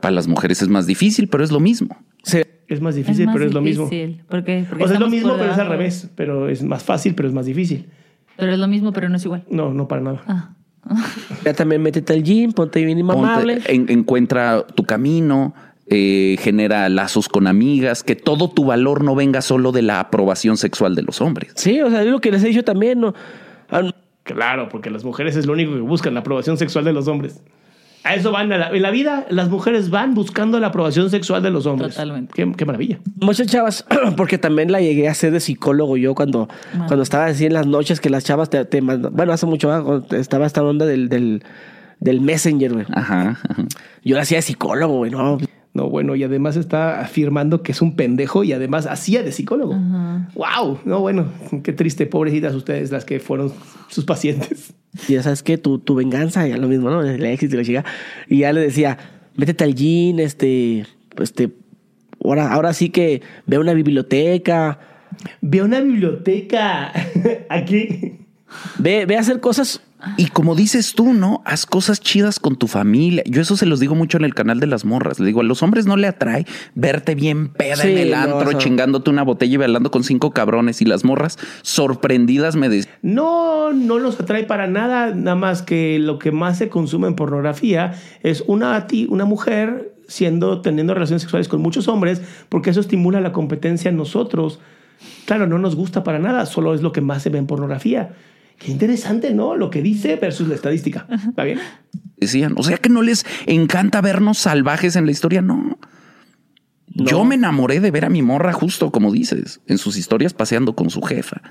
Para 0.00 0.12
las 0.12 0.28
mujeres 0.28 0.62
es 0.62 0.68
más 0.68 0.86
difícil, 0.86 1.28
pero 1.28 1.42
es 1.44 1.50
lo 1.50 1.60
mismo. 1.60 1.96
Sí. 2.22 2.42
Es 2.68 2.80
más 2.82 2.94
difícil, 2.94 3.26
más 3.26 3.34
pero 3.34 3.46
es 3.46 3.54
lo 3.54 3.62
mismo. 3.62 3.84
difícil. 3.84 4.22
¿Por 4.28 4.44
qué? 4.44 4.64
Porque 4.68 4.84
O 4.84 4.86
sea, 4.86 4.94
es 4.96 5.00
lo 5.00 5.08
mismo, 5.08 5.34
pero 5.38 5.52
es 5.52 5.58
al 5.58 5.68
revés. 5.68 6.10
Pero 6.14 6.48
es 6.50 6.62
más 6.62 6.82
fácil, 6.84 7.14
pero 7.14 7.26
es 7.28 7.34
más 7.34 7.46
difícil. 7.46 7.88
Pero 8.36 8.52
es 8.52 8.58
lo 8.58 8.68
mismo, 8.68 8.92
pero 8.92 9.08
no 9.08 9.16
es 9.16 9.24
igual. 9.24 9.44
No, 9.50 9.72
no 9.72 9.88
para 9.88 10.02
nada. 10.02 10.22
Ah. 10.26 10.50
Ya 11.44 11.54
también 11.54 11.82
métete 11.82 12.12
al 12.12 12.22
gym, 12.22 12.52
ponte 12.52 12.84
bien 12.84 12.98
inmamable. 12.98 13.60
en- 13.66 13.88
encuentra 13.90 14.66
tu 14.74 14.84
camino, 14.84 15.54
eh, 15.86 16.36
genera 16.40 16.88
lazos 16.90 17.28
con 17.28 17.46
amigas, 17.46 18.02
que 18.04 18.14
todo 18.16 18.50
tu 18.50 18.64
valor 18.66 19.02
no 19.02 19.14
venga 19.14 19.40
solo 19.40 19.72
de 19.72 19.82
la 19.82 20.00
aprobación 20.00 20.56
sexual 20.58 20.94
de 20.94 21.02
los 21.02 21.20
hombres. 21.22 21.52
Sí, 21.56 21.80
o 21.80 21.88
sea, 21.90 22.02
es 22.02 22.08
lo 22.08 22.20
que 22.20 22.30
les 22.30 22.44
he 22.44 22.48
dicho 22.48 22.64
también. 22.64 23.00
¿no? 23.00 23.14
Ah, 23.70 23.82
Claro, 24.24 24.68
porque 24.68 24.90
las 24.90 25.04
mujeres 25.04 25.36
es 25.36 25.46
lo 25.46 25.54
único 25.54 25.72
que 25.72 25.80
buscan, 25.80 26.12
la 26.12 26.20
aprobación 26.20 26.58
sexual 26.58 26.84
de 26.84 26.92
los 26.92 27.08
hombres. 27.08 27.42
A 28.04 28.14
eso 28.14 28.30
van. 28.32 28.52
a 28.52 28.58
la- 28.58 28.70
en 28.70 28.80
la 28.82 28.90
vida, 28.90 29.26
las 29.28 29.48
mujeres 29.50 29.90
van 29.90 30.14
buscando 30.14 30.58
la 30.60 30.68
aprobación 30.68 31.10
sexual 31.10 31.42
de 31.42 31.50
los 31.50 31.66
hombres. 31.66 31.94
Totalmente. 31.94 32.32
Qué, 32.34 32.50
qué 32.56 32.64
maravilla. 32.64 32.98
Muchas 33.20 33.46
chavas, 33.48 33.84
porque 34.16 34.38
también 34.38 34.72
la 34.72 34.80
llegué 34.80 35.08
a 35.08 35.12
hacer 35.12 35.32
de 35.32 35.40
psicólogo 35.40 35.96
yo 35.96 36.14
cuando, 36.14 36.48
cuando 36.86 37.02
estaba 37.02 37.26
así 37.26 37.44
en 37.46 37.52
las 37.54 37.66
noches 37.66 38.00
que 38.00 38.08
las 38.10 38.24
chavas 38.24 38.48
te, 38.50 38.64
te 38.64 38.80
mandan- 38.80 39.12
bueno, 39.14 39.32
hace 39.32 39.46
mucho. 39.46 39.68
Cuando 39.68 40.16
estaba 40.16 40.46
esta 40.46 40.62
onda 40.62 40.86
del, 40.86 41.08
del, 41.08 41.42
del 42.00 42.20
Messenger, 42.20 42.72
güey. 42.72 42.86
Ajá. 42.94 43.38
ajá. 43.48 43.64
Yo 44.04 44.16
la 44.16 44.22
hacía 44.22 44.38
de 44.38 44.42
psicólogo, 44.42 44.96
güey, 44.98 45.10
no. 45.10 45.38
No, 45.74 45.88
bueno, 45.88 46.16
y 46.16 46.24
además 46.24 46.56
está 46.56 47.00
afirmando 47.00 47.62
que 47.62 47.72
es 47.72 47.82
un 47.82 47.94
pendejo 47.94 48.42
y 48.42 48.52
además 48.52 48.86
hacía 48.86 49.22
de 49.22 49.32
psicólogo. 49.32 49.76
¡Wow! 50.34 50.80
No, 50.84 51.00
bueno, 51.00 51.26
qué 51.62 51.72
triste, 51.72 52.06
pobrecitas 52.06 52.54
ustedes 52.54 52.90
las 52.90 53.04
que 53.04 53.20
fueron 53.20 53.52
sus 53.88 54.04
pacientes. 54.04 54.74
Y 55.08 55.12
ya 55.14 55.22
sabes 55.22 55.42
que 55.42 55.58
tu, 55.58 55.78
tu 55.78 55.94
venganza, 55.94 56.46
ya 56.48 56.56
lo 56.56 56.66
mismo, 56.68 56.90
¿no? 56.90 57.02
El 57.02 57.24
éxito 57.24 57.54
y 57.54 57.58
la 57.58 57.64
chica. 57.64 57.84
Y 58.28 58.38
ya 58.38 58.52
le 58.52 58.60
decía, 58.62 58.98
métete 59.36 59.62
al 59.64 59.74
gym, 59.74 60.18
este, 60.18 60.86
este, 61.20 61.50
ahora, 62.24 62.52
ahora 62.52 62.72
sí 62.72 62.90
que 62.90 63.22
ve 63.46 63.58
una 63.58 63.74
biblioteca, 63.74 64.78
Ve 65.40 65.62
una 65.62 65.80
biblioteca 65.80 66.92
aquí. 67.48 68.18
ve, 68.78 69.06
ve 69.06 69.16
a 69.16 69.20
hacer 69.20 69.40
cosas. 69.40 69.80
Y 70.16 70.28
como 70.28 70.54
dices 70.54 70.94
tú, 70.94 71.12
¿no? 71.12 71.42
Haz 71.44 71.66
cosas 71.66 72.00
chidas 72.00 72.38
con 72.38 72.54
tu 72.56 72.68
familia. 72.68 73.22
Yo 73.26 73.42
eso 73.42 73.56
se 73.56 73.66
los 73.66 73.80
digo 73.80 73.96
mucho 73.96 74.16
en 74.16 74.24
el 74.24 74.32
canal 74.34 74.60
de 74.60 74.66
las 74.68 74.84
morras. 74.84 75.18
Le 75.18 75.26
digo, 75.26 75.40
a 75.40 75.44
los 75.44 75.62
hombres 75.62 75.86
no 75.86 75.96
le 75.96 76.06
atrae 76.06 76.46
verte 76.76 77.14
bien 77.16 77.48
peda 77.48 77.76
Sí, 77.76 77.88
en 77.92 77.98
el 77.98 78.14
antro, 78.14 78.52
chingándote 78.54 79.10
una 79.10 79.24
botella 79.24 79.54
y 79.54 79.56
bailando 79.56 79.90
con 79.90 80.04
cinco 80.04 80.30
cabrones. 80.30 80.80
Y 80.82 80.84
las 80.84 81.04
morras 81.04 81.36
sorprendidas 81.62 82.56
me 82.56 82.68
dicen, 82.68 82.90
No, 83.02 83.72
no 83.72 83.98
los 83.98 84.20
atrae 84.20 84.44
para 84.44 84.66
nada, 84.66 85.14
nada 85.14 85.34
más 85.36 85.62
que 85.62 85.98
lo 85.98 86.18
que 86.18 86.32
más 86.32 86.58
se 86.58 86.68
consume 86.68 87.08
en 87.08 87.14
pornografía 87.14 87.94
es 88.22 88.44
una, 88.46 88.86
ti- 88.86 89.06
una 89.10 89.24
mujer 89.24 89.94
siendo, 90.06 90.60
teniendo 90.60 90.94
relaciones 90.94 91.22
sexuales 91.22 91.48
con 91.48 91.60
muchos 91.60 91.88
hombres, 91.88 92.22
porque 92.48 92.70
eso 92.70 92.80
estimula 92.80 93.20
la 93.20 93.32
competencia 93.32 93.88
en 93.90 93.96
nosotros. 93.96 94.58
Claro, 95.26 95.46
no 95.46 95.58
nos 95.58 95.76
gusta 95.76 96.02
para 96.04 96.18
nada, 96.18 96.46
solo 96.46 96.74
es 96.74 96.82
lo 96.82 96.92
que 96.92 97.00
más 97.00 97.22
se 97.22 97.30
ve 97.30 97.38
en 97.38 97.46
pornografía. 97.46 98.14
Qué 98.58 98.72
interesante, 98.72 99.32
¿no? 99.32 99.56
Lo 99.56 99.70
que 99.70 99.82
dice 99.82 100.16
versus 100.16 100.48
la 100.48 100.54
estadística. 100.54 101.06
¿Está 101.10 101.44
bien? 101.44 101.60
decían, 102.20 102.54
o 102.56 102.62
sea 102.62 102.78
que 102.78 102.88
no 102.88 103.02
les 103.02 103.24
encanta 103.46 104.00
vernos 104.00 104.38
salvajes 104.38 104.96
en 104.96 105.06
la 105.06 105.12
historia. 105.12 105.42
No. 105.42 105.78
Yo 106.88 107.24
me 107.24 107.36
enamoré 107.36 107.80
de 107.80 107.90
ver 107.90 108.04
a 108.04 108.10
mi 108.10 108.22
morra 108.22 108.52
justo 108.52 108.90
como 108.90 109.12
dices, 109.12 109.60
en 109.66 109.78
sus 109.78 109.96
historias 109.96 110.34
paseando 110.34 110.74
con 110.74 110.90
su 110.90 111.00
jefa. 111.02 111.42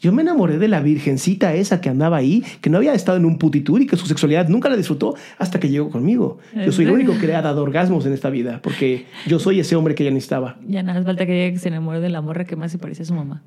Yo 0.00 0.12
me 0.12 0.22
enamoré 0.22 0.58
de 0.58 0.66
la 0.66 0.80
virgencita 0.80 1.52
esa 1.52 1.82
que 1.82 1.90
andaba 1.90 2.16
ahí, 2.16 2.42
que 2.62 2.70
no 2.70 2.78
había 2.78 2.94
estado 2.94 3.18
en 3.18 3.26
un 3.26 3.36
putitur 3.36 3.82
y 3.82 3.86
que 3.86 3.98
su 3.98 4.06
sexualidad 4.06 4.48
nunca 4.48 4.70
la 4.70 4.76
disfrutó 4.76 5.14
hasta 5.36 5.60
que 5.60 5.68
llegó 5.68 5.90
conmigo. 5.90 6.38
Yo 6.54 6.72
soy 6.72 6.86
el 6.86 6.92
único 6.92 7.18
que 7.18 7.26
le 7.26 7.34
ha 7.34 7.42
dado 7.42 7.62
orgasmos 7.62 8.06
en 8.06 8.14
esta 8.14 8.30
vida, 8.30 8.60
porque 8.62 9.04
yo 9.26 9.38
soy 9.38 9.60
ese 9.60 9.76
hombre 9.76 9.94
que 9.94 10.04
ella 10.04 10.12
necesitaba. 10.12 10.58
Ya 10.66 10.82
nada 10.82 11.00
más 11.00 11.06
falta 11.06 11.26
que 11.26 11.54
se 11.58 11.68
enamore 11.68 12.00
de 12.00 12.08
la 12.08 12.22
morra 12.22 12.46
que 12.46 12.56
más 12.56 12.72
se 12.72 12.78
parece 12.78 13.02
a 13.02 13.04
su 13.04 13.12
mamá. 13.14 13.42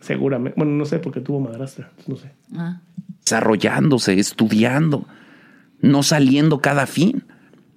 Seguramente. 0.00 0.54
Bueno, 0.56 0.72
no 0.72 0.84
sé, 0.84 0.98
porque 0.98 1.20
tuvo 1.20 1.40
madrastra. 1.40 1.90
No 2.06 2.16
sé. 2.16 2.30
Ah. 2.56 2.80
desarrollándose, 3.24 4.18
estudiando, 4.18 5.06
no 5.80 6.02
saliendo 6.02 6.60
cada 6.60 6.86
fin. 6.86 7.24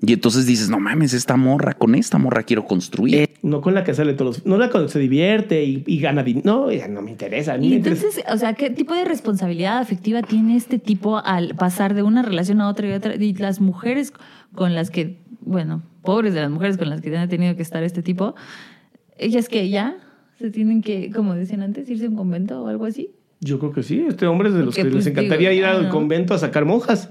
Y 0.04 0.14
entonces 0.14 0.48
dices, 0.48 0.70
no 0.70 0.80
mames, 0.80 1.14
esta 1.14 1.36
morra, 1.38 1.74
con 1.74 1.94
esta 1.94 2.18
morra 2.18 2.42
quiero 2.44 2.66
construir. 2.66 3.16
Eh, 3.16 3.30
No 3.44 3.62
con 3.62 3.76
la 3.76 3.84
que 3.84 3.94
sale 3.94 4.14
todos 4.14 4.38
los... 4.38 4.46
No 4.48 4.58
la 4.58 4.70
con 4.72 4.82
la 4.82 4.88
que 4.88 4.94
se 4.94 5.00
divierte 5.00 5.64
y, 5.64 5.84
y 5.86 6.00
gana 6.00 6.24
dinero. 6.24 6.44
No, 6.46 6.72
ya 6.72 6.88
no 6.88 7.02
me 7.04 7.12
interesa. 7.12 7.54
a 7.54 7.58
mí 7.58 7.68
Y 7.68 7.70
me 7.72 7.76
interesa- 7.78 8.06
entonces, 8.08 8.24
o 8.34 8.38
sea, 8.38 8.54
¿qué 8.54 8.72
tipo 8.72 8.96
de 8.96 9.06
responsabilidad 9.06 9.78
afectiva 9.78 10.24
tiene 10.24 10.56
este 10.56 10.80
tipo 10.80 11.18
al 11.24 11.54
pasar 11.56 11.94
de 11.94 12.02
una 12.02 12.24
relación 12.24 12.62
a 12.62 12.68
otra 12.70 12.88
y 12.90 12.94
otra? 12.94 13.14
Y 13.16 13.34
las 13.36 13.60
mujeres 13.62 14.12
con 14.56 14.74
las 14.74 14.90
que, 14.90 15.20
bueno, 15.42 15.84
pobres 16.02 16.34
de 16.34 16.42
las 16.42 16.50
mujeres 16.50 16.78
con 16.78 16.90
las 16.90 17.02
que 17.02 17.16
han 17.16 17.30
tenido 17.30 17.56
que 17.56 17.62
estar 17.62 17.84
este 17.84 18.02
tipo, 18.02 18.34
ellas 19.20 19.50
que 19.50 19.70
ya 19.70 19.98
se 20.42 20.52
tienen 20.52 20.82
que, 20.82 21.12
como 21.12 21.36
decían 21.36 21.62
antes, 21.62 21.90
irse 21.90 22.06
a 22.06 22.10
un 22.10 22.16
convento 22.16 22.62
o 22.64 22.68
algo 22.68 22.86
así. 22.86 23.12
Yo 23.40 23.58
creo 23.60 23.72
que 23.72 23.84
sí. 23.84 24.04
Este 24.08 24.28
hombre 24.28 24.50
es 24.50 24.54
de 24.56 24.62
los 24.64 24.76
Porque, 24.76 24.84
que 24.84 24.92
pues, 24.92 25.06
les 25.06 25.14
encantaría 25.14 25.50
digo, 25.50 25.62
ir 25.62 25.66
al 25.66 25.84
no. 25.84 25.90
convento 25.90 26.34
a 26.34 26.38
sacar 26.38 26.66
monjas. 26.66 27.10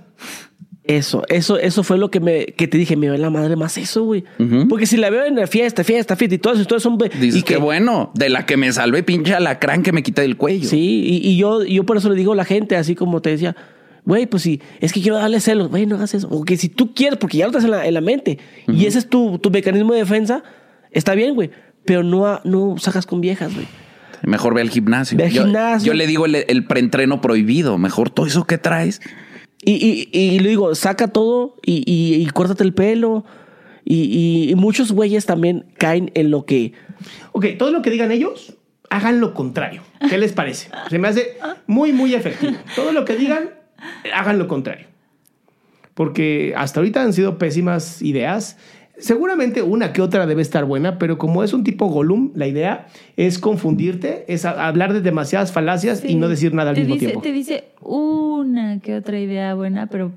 Eso, 0.84 1.22
eso, 1.28 1.58
eso 1.58 1.82
fue 1.82 1.98
lo 1.98 2.10
que 2.10 2.20
me 2.20 2.46
que 2.46 2.66
te 2.66 2.76
dije, 2.78 2.96
me 2.96 3.10
ve 3.10 3.18
la 3.18 3.30
madre 3.30 3.54
más 3.54 3.76
eso, 3.78 4.02
güey. 4.04 4.24
Ujú. 4.38 4.66
Porque 4.66 4.86
si 4.86 4.96
la 4.96 5.10
veo 5.10 5.24
en 5.24 5.36
la 5.36 5.46
fiesta, 5.46 5.84
fiesta, 5.84 6.16
fiesta 6.16 6.34
y 6.34 6.38
todas 6.38 6.58
las 6.58 6.62
historias 6.62 6.82
son 6.82 6.98
Dices, 6.98 7.36
y 7.36 7.42
qué 7.42 7.58
bueno, 7.58 8.10
de 8.14 8.28
la 8.28 8.46
que 8.46 8.56
me 8.56 8.72
salvé, 8.72 9.02
pinche 9.02 9.34
alacrán 9.34 9.82
que 9.82 9.92
me 9.92 10.02
quité 10.02 10.22
del 10.22 10.36
cuello. 10.36 10.68
Sí, 10.68 11.02
y, 11.04 11.28
y 11.28 11.36
yo, 11.36 11.64
y 11.64 11.74
yo 11.74 11.84
por 11.84 11.96
eso 11.96 12.08
le 12.08 12.16
digo 12.16 12.32
a 12.32 12.36
la 12.36 12.44
gente, 12.44 12.76
así 12.76 12.94
como 12.94 13.20
te 13.20 13.30
decía, 13.30 13.54
güey, 14.04 14.26
pues 14.26 14.42
sí, 14.42 14.60
es 14.80 14.92
que 14.92 15.00
quiero 15.00 15.18
darle 15.18 15.38
celos, 15.40 15.68
güey, 15.68 15.86
no 15.86 15.96
hagas 15.96 16.14
eso. 16.14 16.28
O 16.28 16.44
que 16.44 16.56
si 16.56 16.68
tú 16.68 16.94
quieres, 16.94 17.18
porque 17.18 17.38
ya 17.38 17.44
lo 17.44 17.50
estás 17.50 17.64
en 17.64 17.70
la, 17.72 17.86
en 17.86 17.94
la 17.94 18.00
mente, 18.00 18.38
y 18.66 18.86
ese 18.86 18.98
es 19.00 19.08
tu, 19.08 19.38
tu 19.38 19.50
mecanismo 19.50 19.92
de 19.92 20.00
defensa, 20.00 20.42
está 20.90 21.14
bien, 21.14 21.34
güey. 21.34 21.50
Pero 21.84 22.02
no, 22.02 22.40
no 22.44 22.76
sacas 22.78 23.06
con 23.06 23.20
viejas, 23.20 23.54
güey. 23.54 23.66
Mejor 24.22 24.54
ve 24.54 24.60
al 24.60 24.70
gimnasio. 24.70 25.16
Ve 25.16 25.24
al 25.24 25.30
yo, 25.30 25.42
gimnasio. 25.44 25.86
yo 25.92 25.94
le 25.94 26.06
digo 26.06 26.26
el, 26.26 26.34
el 26.46 26.66
preentreno 26.66 27.20
prohibido. 27.20 27.78
Mejor 27.78 28.10
todo 28.10 28.26
eso 28.26 28.44
que 28.44 28.58
traes. 28.58 29.00
Y, 29.62 29.72
y, 30.12 30.18
y 30.18 30.38
le 30.40 30.48
digo, 30.50 30.74
saca 30.74 31.08
todo 31.08 31.56
y, 31.64 31.82
y, 31.90 32.14
y 32.22 32.26
córtate 32.26 32.62
el 32.64 32.74
pelo. 32.74 33.24
Y, 33.84 33.94
y- 34.02 34.50
y 34.50 34.54
muchos 34.56 34.92
güeyes 34.92 35.24
también 35.26 35.64
caen 35.78 36.10
en 36.14 36.30
lo 36.30 36.44
que. 36.44 36.72
Ok, 37.32 37.46
todo 37.58 37.70
lo 37.72 37.80
que 37.82 37.90
digan 37.90 38.12
ellos, 38.12 38.56
hagan 38.90 39.20
lo 39.20 39.32
contrario. 39.32 39.82
¿Qué 40.08 40.18
les 40.18 40.32
parece? 40.32 40.68
Se 40.90 40.98
me 40.98 41.08
hace 41.08 41.38
muy, 41.66 41.92
muy 41.92 42.14
efectivo. 42.14 42.56
Todo 42.76 42.92
lo 42.92 43.04
que 43.06 43.16
digan, 43.16 43.50
hagan 44.14 44.38
lo 44.38 44.48
contrario. 44.48 44.86
Porque 45.94 46.54
hasta 46.56 46.80
ahorita 46.80 47.02
han 47.02 47.12
sido 47.12 47.38
pésimas 47.38 48.00
ideas. 48.02 48.58
Seguramente 49.00 49.62
una 49.62 49.92
que 49.92 50.02
otra 50.02 50.26
debe 50.26 50.42
estar 50.42 50.64
buena, 50.64 50.98
pero 50.98 51.18
como 51.18 51.42
es 51.42 51.52
un 51.52 51.64
tipo 51.64 51.86
Gollum, 51.88 52.30
la 52.34 52.46
idea 52.46 52.86
es 53.16 53.38
confundirte, 53.38 54.24
es 54.28 54.44
hablar 54.44 54.92
de 54.92 55.00
demasiadas 55.00 55.52
falacias 55.52 56.04
y 56.04 56.14
no 56.16 56.28
decir 56.28 56.54
nada 56.54 56.70
al 56.70 56.74
te 56.76 56.82
mismo 56.82 56.94
dice, 56.94 57.06
tiempo. 57.06 57.22
Te 57.22 57.32
dice 57.32 57.64
una 57.80 58.78
que 58.80 58.94
otra 58.94 59.18
idea 59.18 59.54
buena, 59.54 59.86
pero 59.88 60.12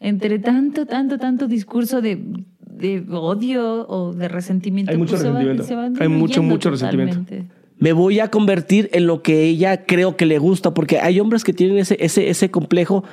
entre 0.00 0.38
tanto, 0.38 0.86
tanto, 0.86 1.18
tanto 1.18 1.48
discurso 1.48 2.00
de, 2.00 2.22
de 2.60 3.04
odio 3.10 3.86
o 3.88 4.12
de 4.12 4.28
resentimiento. 4.28 4.92
Hay 4.92 4.98
mucho 4.98 5.10
pues 5.10 5.22
se 5.22 5.28
va- 5.28 5.34
resentimiento. 5.40 5.64
se 5.68 5.74
van 5.74 5.94
Hay 6.00 6.08
mucho, 6.08 6.42
mucho 6.42 6.70
resentimiento. 6.70 7.18
totalmente. 7.18 7.52
me 7.78 7.92
voy 7.92 8.20
a 8.20 8.28
convertir 8.28 8.88
en 8.92 9.06
lo 9.06 9.22
que 9.22 9.42
ella 9.44 9.84
creo 9.84 10.16
que 10.16 10.26
le 10.26 10.38
gusta, 10.38 10.72
porque 10.74 10.98
hay 11.00 11.20
hombres 11.20 11.44
que 11.44 11.52
tienen 11.52 11.78
ese, 11.78 11.96
ese, 12.00 12.28
ese 12.30 12.50
complejo 12.50 13.04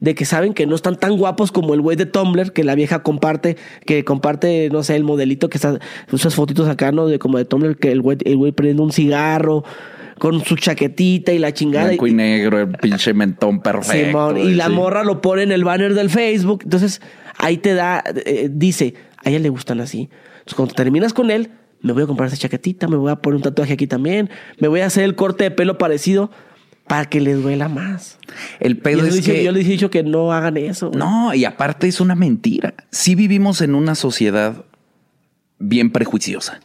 de 0.00 0.14
que 0.14 0.24
saben 0.24 0.54
que 0.54 0.66
no 0.66 0.74
están 0.74 0.96
tan 0.96 1.16
guapos 1.16 1.52
como 1.52 1.74
el 1.74 1.80
güey 1.80 1.96
de 1.96 2.06
Tumblr, 2.06 2.52
que 2.52 2.64
la 2.64 2.74
vieja 2.74 3.02
comparte, 3.02 3.56
que 3.84 4.04
comparte, 4.04 4.68
no 4.70 4.82
sé, 4.82 4.96
el 4.96 5.04
modelito 5.04 5.48
que 5.48 5.58
está, 5.58 5.78
esas 6.12 6.34
fotitos 6.34 6.68
acá, 6.68 6.92
¿no? 6.92 7.06
De 7.06 7.18
como 7.18 7.38
de 7.38 7.44
Tumblr, 7.44 7.76
que 7.76 7.92
el 7.92 8.02
güey, 8.02 8.18
el 8.24 8.36
güey 8.36 8.52
prende 8.52 8.82
un 8.82 8.92
cigarro 8.92 9.64
con 10.18 10.42
su 10.44 10.56
chaquetita 10.56 11.32
y 11.32 11.38
la 11.38 11.52
chingada. 11.52 11.88
Blanco 11.88 12.06
y 12.06 12.14
negro, 12.14 12.60
el 12.60 12.68
pinche 12.68 13.12
mentón 13.14 13.60
perfecto. 13.60 14.06
Simón, 14.06 14.38
y 14.38 14.54
la 14.54 14.66
sí. 14.66 14.72
morra 14.72 15.04
lo 15.04 15.20
pone 15.20 15.42
en 15.42 15.52
el 15.52 15.64
banner 15.64 15.94
del 15.94 16.10
Facebook. 16.10 16.60
Entonces, 16.64 17.00
ahí 17.38 17.58
te 17.58 17.74
da, 17.74 18.02
eh, 18.24 18.48
dice, 18.50 18.94
a 19.24 19.30
ella 19.30 19.38
le 19.38 19.48
gustan 19.48 19.80
así. 19.80 20.08
Entonces, 20.38 20.54
cuando 20.54 20.74
terminas 20.74 21.12
con 21.12 21.30
él, 21.30 21.50
me 21.80 21.92
voy 21.92 22.02
a 22.02 22.06
comprar 22.06 22.28
esa 22.28 22.36
chaquetita, 22.36 22.88
me 22.88 22.96
voy 22.96 23.10
a 23.12 23.16
poner 23.16 23.36
un 23.36 23.42
tatuaje 23.42 23.74
aquí 23.74 23.86
también, 23.86 24.30
me 24.58 24.68
voy 24.68 24.80
a 24.80 24.86
hacer 24.86 25.04
el 25.04 25.14
corte 25.14 25.44
de 25.44 25.50
pelo 25.50 25.78
parecido 25.78 26.30
para 26.86 27.06
que 27.06 27.20
les 27.20 27.42
duela 27.42 27.68
más. 27.68 28.18
El 28.60 28.78
pedo 28.78 29.00
yo, 29.00 29.06
es 29.06 29.14
dije- 29.16 29.32
que... 29.34 29.44
yo 29.44 29.52
les 29.52 29.66
he 29.66 29.70
dicho 29.70 29.90
que 29.90 30.02
no 30.02 30.32
hagan 30.32 30.56
eso. 30.56 30.88
güey. 30.88 30.98
No, 30.98 31.34
y 31.34 31.44
aparte 31.44 31.88
es 31.88 32.00
una 32.00 32.14
mentira. 32.14 32.74
Sí 32.90 33.14
vivimos 33.14 33.60
en 33.60 33.74
una 33.74 33.94
sociedad 33.94 34.64
bien 35.58 35.90
prejuiciosa. 35.90 36.60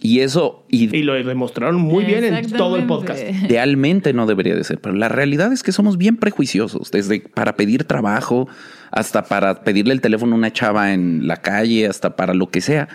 Y 0.00 0.20
eso 0.20 0.64
y 0.68 0.94
Y 0.96 1.02
lo 1.02 1.14
demostraron 1.14 1.80
muy 1.80 2.04
bien 2.04 2.22
en 2.24 2.50
todo 2.52 2.76
el 2.76 2.86
podcast. 2.86 3.20
Idealmente 3.44 4.12
no 4.12 4.26
debería 4.26 4.54
de 4.54 4.62
ser, 4.62 4.80
pero 4.80 4.94
la 4.94 5.08
realidad 5.08 5.52
es 5.52 5.62
que 5.62 5.72
somos 5.72 5.96
bien 5.98 6.16
prejuiciosos, 6.16 6.90
desde 6.92 7.20
para 7.20 7.56
pedir 7.56 7.84
trabajo 7.84 8.48
hasta 8.92 9.24
para 9.24 9.62
pedirle 9.64 9.92
el 9.94 10.00
teléfono 10.00 10.34
a 10.34 10.38
una 10.38 10.52
chava 10.52 10.92
en 10.92 11.26
la 11.26 11.36
calle, 11.38 11.86
hasta 11.86 12.14
para 12.14 12.34
lo 12.34 12.48
que 12.50 12.60
sea. 12.60 12.88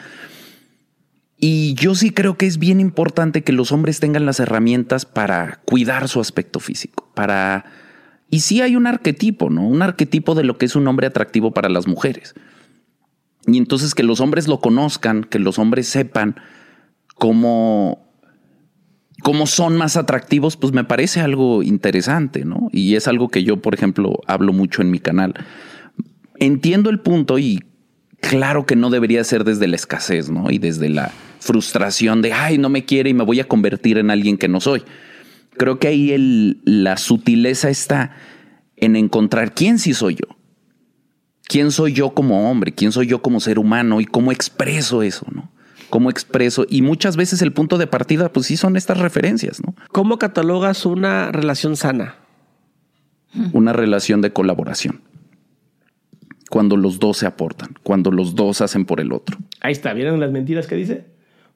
Y 1.39 1.75
yo 1.75 1.93
sí 1.93 2.09
creo 2.09 2.35
que 2.35 2.47
es 2.47 2.57
bien 2.57 2.79
importante 2.79 3.43
que 3.43 3.51
los 3.51 3.71
hombres 3.71 3.99
tengan 3.99 4.25
las 4.25 4.39
herramientas 4.39 5.05
para 5.05 5.61
cuidar 5.65 6.07
su 6.07 6.19
aspecto 6.19 6.59
físico, 6.59 7.09
para... 7.13 7.65
Y 8.29 8.41
sí 8.41 8.61
hay 8.61 8.75
un 8.75 8.87
arquetipo, 8.87 9.49
¿no? 9.49 9.65
Un 9.65 9.81
arquetipo 9.81 10.35
de 10.35 10.43
lo 10.43 10.57
que 10.57 10.65
es 10.65 10.75
un 10.75 10.87
hombre 10.87 11.07
atractivo 11.07 11.51
para 11.53 11.69
las 11.69 11.87
mujeres. 11.87 12.33
Y 13.45 13.57
entonces 13.57 13.95
que 13.95 14.03
los 14.03 14.19
hombres 14.19 14.47
lo 14.49 14.59
conozcan, 14.59 15.23
que 15.23 15.39
los 15.39 15.59
hombres 15.59 15.87
sepan 15.87 16.35
cómo, 17.15 18.11
cómo 19.23 19.47
son 19.47 19.77
más 19.77 19.95
atractivos, 19.95 20.57
pues 20.57 20.73
me 20.73 20.83
parece 20.83 21.21
algo 21.21 21.63
interesante, 21.63 22.43
¿no? 22.43 22.67
Y 22.73 22.95
es 22.95 23.07
algo 23.07 23.29
que 23.29 23.43
yo, 23.43 23.61
por 23.61 23.73
ejemplo, 23.73 24.19
hablo 24.27 24.51
mucho 24.51 24.81
en 24.81 24.91
mi 24.91 24.99
canal. 24.99 25.33
Entiendo 26.39 26.89
el 26.89 26.99
punto 26.99 27.39
y 27.39 27.63
claro 28.19 28.65
que 28.65 28.75
no 28.75 28.89
debería 28.89 29.23
ser 29.23 29.45
desde 29.45 29.67
la 29.67 29.77
escasez, 29.77 30.29
¿no? 30.29 30.51
Y 30.51 30.57
desde 30.57 30.89
la 30.89 31.13
frustración 31.47 32.21
de, 32.21 32.33
ay, 32.33 32.57
no 32.57 32.67
me 32.69 32.83
quiere 32.83 33.09
y 33.09 33.13
me 33.13 33.23
voy 33.23 33.39
a 33.39 33.47
convertir 33.47 33.97
en 33.97 34.11
alguien 34.11 34.37
que 34.37 34.49
no 34.49 34.59
soy. 34.59 34.83
Creo 35.57 35.79
que 35.79 35.87
ahí 35.87 36.11
el- 36.11 36.59
la 36.65 36.97
sutileza 36.97 37.69
está 37.69 38.11
en 38.75 38.95
encontrar 38.97 39.53
quién 39.55 39.79
sí 39.79 39.93
soy 39.93 40.15
yo. 40.15 40.35
¿Quién 41.47 41.71
soy 41.71 41.93
yo 41.93 42.09
como 42.11 42.51
hombre? 42.51 42.73
¿Quién 42.73 42.91
soy 42.91 43.07
yo 43.07 43.21
como 43.21 43.39
ser 43.39 43.57
humano? 43.57 44.01
¿Y 44.01 44.05
cómo 44.05 44.33
expreso 44.33 45.01
eso, 45.01 45.25
no? 45.33 45.49
¿Cómo 45.89 46.09
expreso? 46.09 46.65
Y 46.69 46.81
muchas 46.81 47.15
veces 47.15 47.41
el 47.41 47.53
punto 47.53 47.77
de 47.77 47.87
partida, 47.87 48.33
pues 48.33 48.47
sí 48.47 48.57
son 48.57 48.75
estas 48.75 48.97
referencias, 48.97 49.61
¿no? 49.65 49.73
¿Cómo 49.93 50.19
catalogas 50.19 50.85
una 50.85 51.31
relación 51.31 51.77
sana? 51.77 52.15
Una 53.53 53.71
relación 53.71 54.19
de 54.21 54.33
colaboración. 54.33 55.01
Cuando 56.49 56.75
los 56.77 56.99
dos 56.99 57.17
se 57.17 57.25
aportan, 57.25 57.75
cuando 57.83 58.11
los 58.11 58.35
dos 58.35 58.61
hacen 58.61 58.85
por 58.85 58.99
el 58.99 59.11
otro. 59.13 59.37
Ahí 59.61 59.71
está, 59.71 59.93
¿vieron 59.93 60.19
las 60.19 60.31
mentiras 60.31 60.67
que 60.67 60.75
dice? 60.75 61.05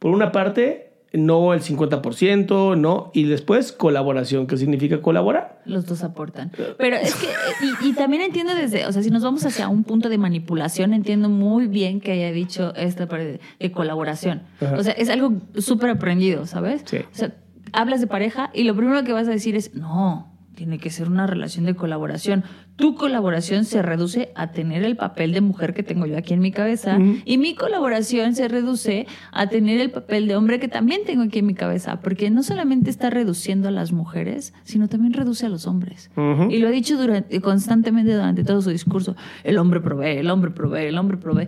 Por 0.02 0.10
una 0.10 0.32
parte, 0.32 0.94
no 1.14 1.54
el 1.54 1.62
50%, 1.62 2.76
no. 2.76 3.12
Y 3.14 3.26
después, 3.26 3.72
colaboración. 3.72 4.48
¿Qué 4.48 4.58
significa 4.58 5.00
colaborar? 5.00 5.62
Los 5.64 5.86
dos 5.86 6.04
aportan. 6.04 6.52
Pero 6.80 6.96
es 6.96 7.14
que, 7.14 7.28
y, 7.62 7.90
y 7.90 7.94
también 7.94 8.24
entiendo 8.24 8.56
desde, 8.56 8.88
o 8.88 8.92
sea, 8.92 9.04
si 9.04 9.12
nos 9.12 9.22
vamos 9.22 9.46
hacia 9.46 9.70
un 9.70 9.84
punto 9.84 10.10
de 10.10 10.18
manipulación, 10.18 10.96
entiendo 10.96 11.30
muy 11.30 11.68
bien 11.68 12.02
que 12.02 12.14
haya 12.14 12.32
dicho 12.32 12.74
esta 12.74 13.08
parte 13.08 13.40
de, 13.60 13.72
colaboración. 13.72 14.42
Ajá. 14.60 14.76
O 14.76 14.84
sea, 14.84 14.94
es 14.94 15.08
algo 15.10 15.34
súper 15.60 15.92
aprendido, 15.92 16.48
¿sabes? 16.48 16.82
Sí. 16.86 16.98
O 16.98 17.16
sea, 17.16 17.36
hablas 17.72 18.02
de 18.02 18.08
pareja 18.08 18.50
y 18.56 18.64
lo 18.64 18.76
primero 18.76 19.04
que 19.04 19.14
vas 19.14 19.28
a 19.28 19.32
decir 19.32 19.56
es, 19.56 19.76
no, 19.76 20.36
tiene 20.56 20.80
que 20.80 20.90
ser 20.90 21.10
una 21.10 21.28
relación 21.28 21.66
de 21.66 21.76
colaboración. 21.76 22.44
Tu 22.82 22.96
colaboración 22.96 23.64
se 23.64 23.82
reduce 23.82 24.32
a 24.36 24.52
tener 24.52 24.84
el 24.84 24.98
papel 24.98 25.34
de 25.34 25.42
mujer 25.42 25.74
que 25.74 25.84
tengo 25.84 26.08
yo 26.08 26.18
aquí 26.18 26.34
en 26.34 26.40
mi 26.40 26.52
cabeza 26.52 26.98
y 27.26 27.38
mi 27.38 27.54
colaboración 27.54 28.36
se 28.36 28.48
reduce 28.48 29.08
a 29.32 29.48
tener 29.48 29.80
el 29.80 29.92
papel 29.92 30.28
de 30.28 30.36
hombre 30.36 30.60
que 30.60 30.68
también 30.68 31.02
tengo 31.06 31.22
aquí 31.22 31.40
en 31.40 31.46
mi 31.46 31.54
cabeza, 31.54 32.02
porque 32.02 32.30
no 32.32 32.42
solamente 32.44 32.90
está 32.90 33.10
reduciendo 33.10 33.68
a 33.68 33.72
las 33.72 33.92
mujeres, 33.92 34.54
sino 34.64 34.88
también 34.88 35.14
reduce 35.14 35.46
a 35.46 35.50
los 35.50 35.68
hombres. 35.68 36.10
Y 36.50 36.58
lo 36.58 36.68
ha 36.68 36.72
dicho 36.72 36.98
durante, 36.98 37.40
constantemente 37.40 38.14
durante 38.14 38.44
todo 38.44 38.62
su 38.62 38.72
discurso. 38.72 39.16
El 39.44 39.58
hombre 39.60 39.80
provee, 39.80 40.18
el 40.18 40.30
hombre 40.30 40.52
provee, 40.52 40.88
el 40.88 40.98
hombre 40.98 41.18
provee. 41.18 41.48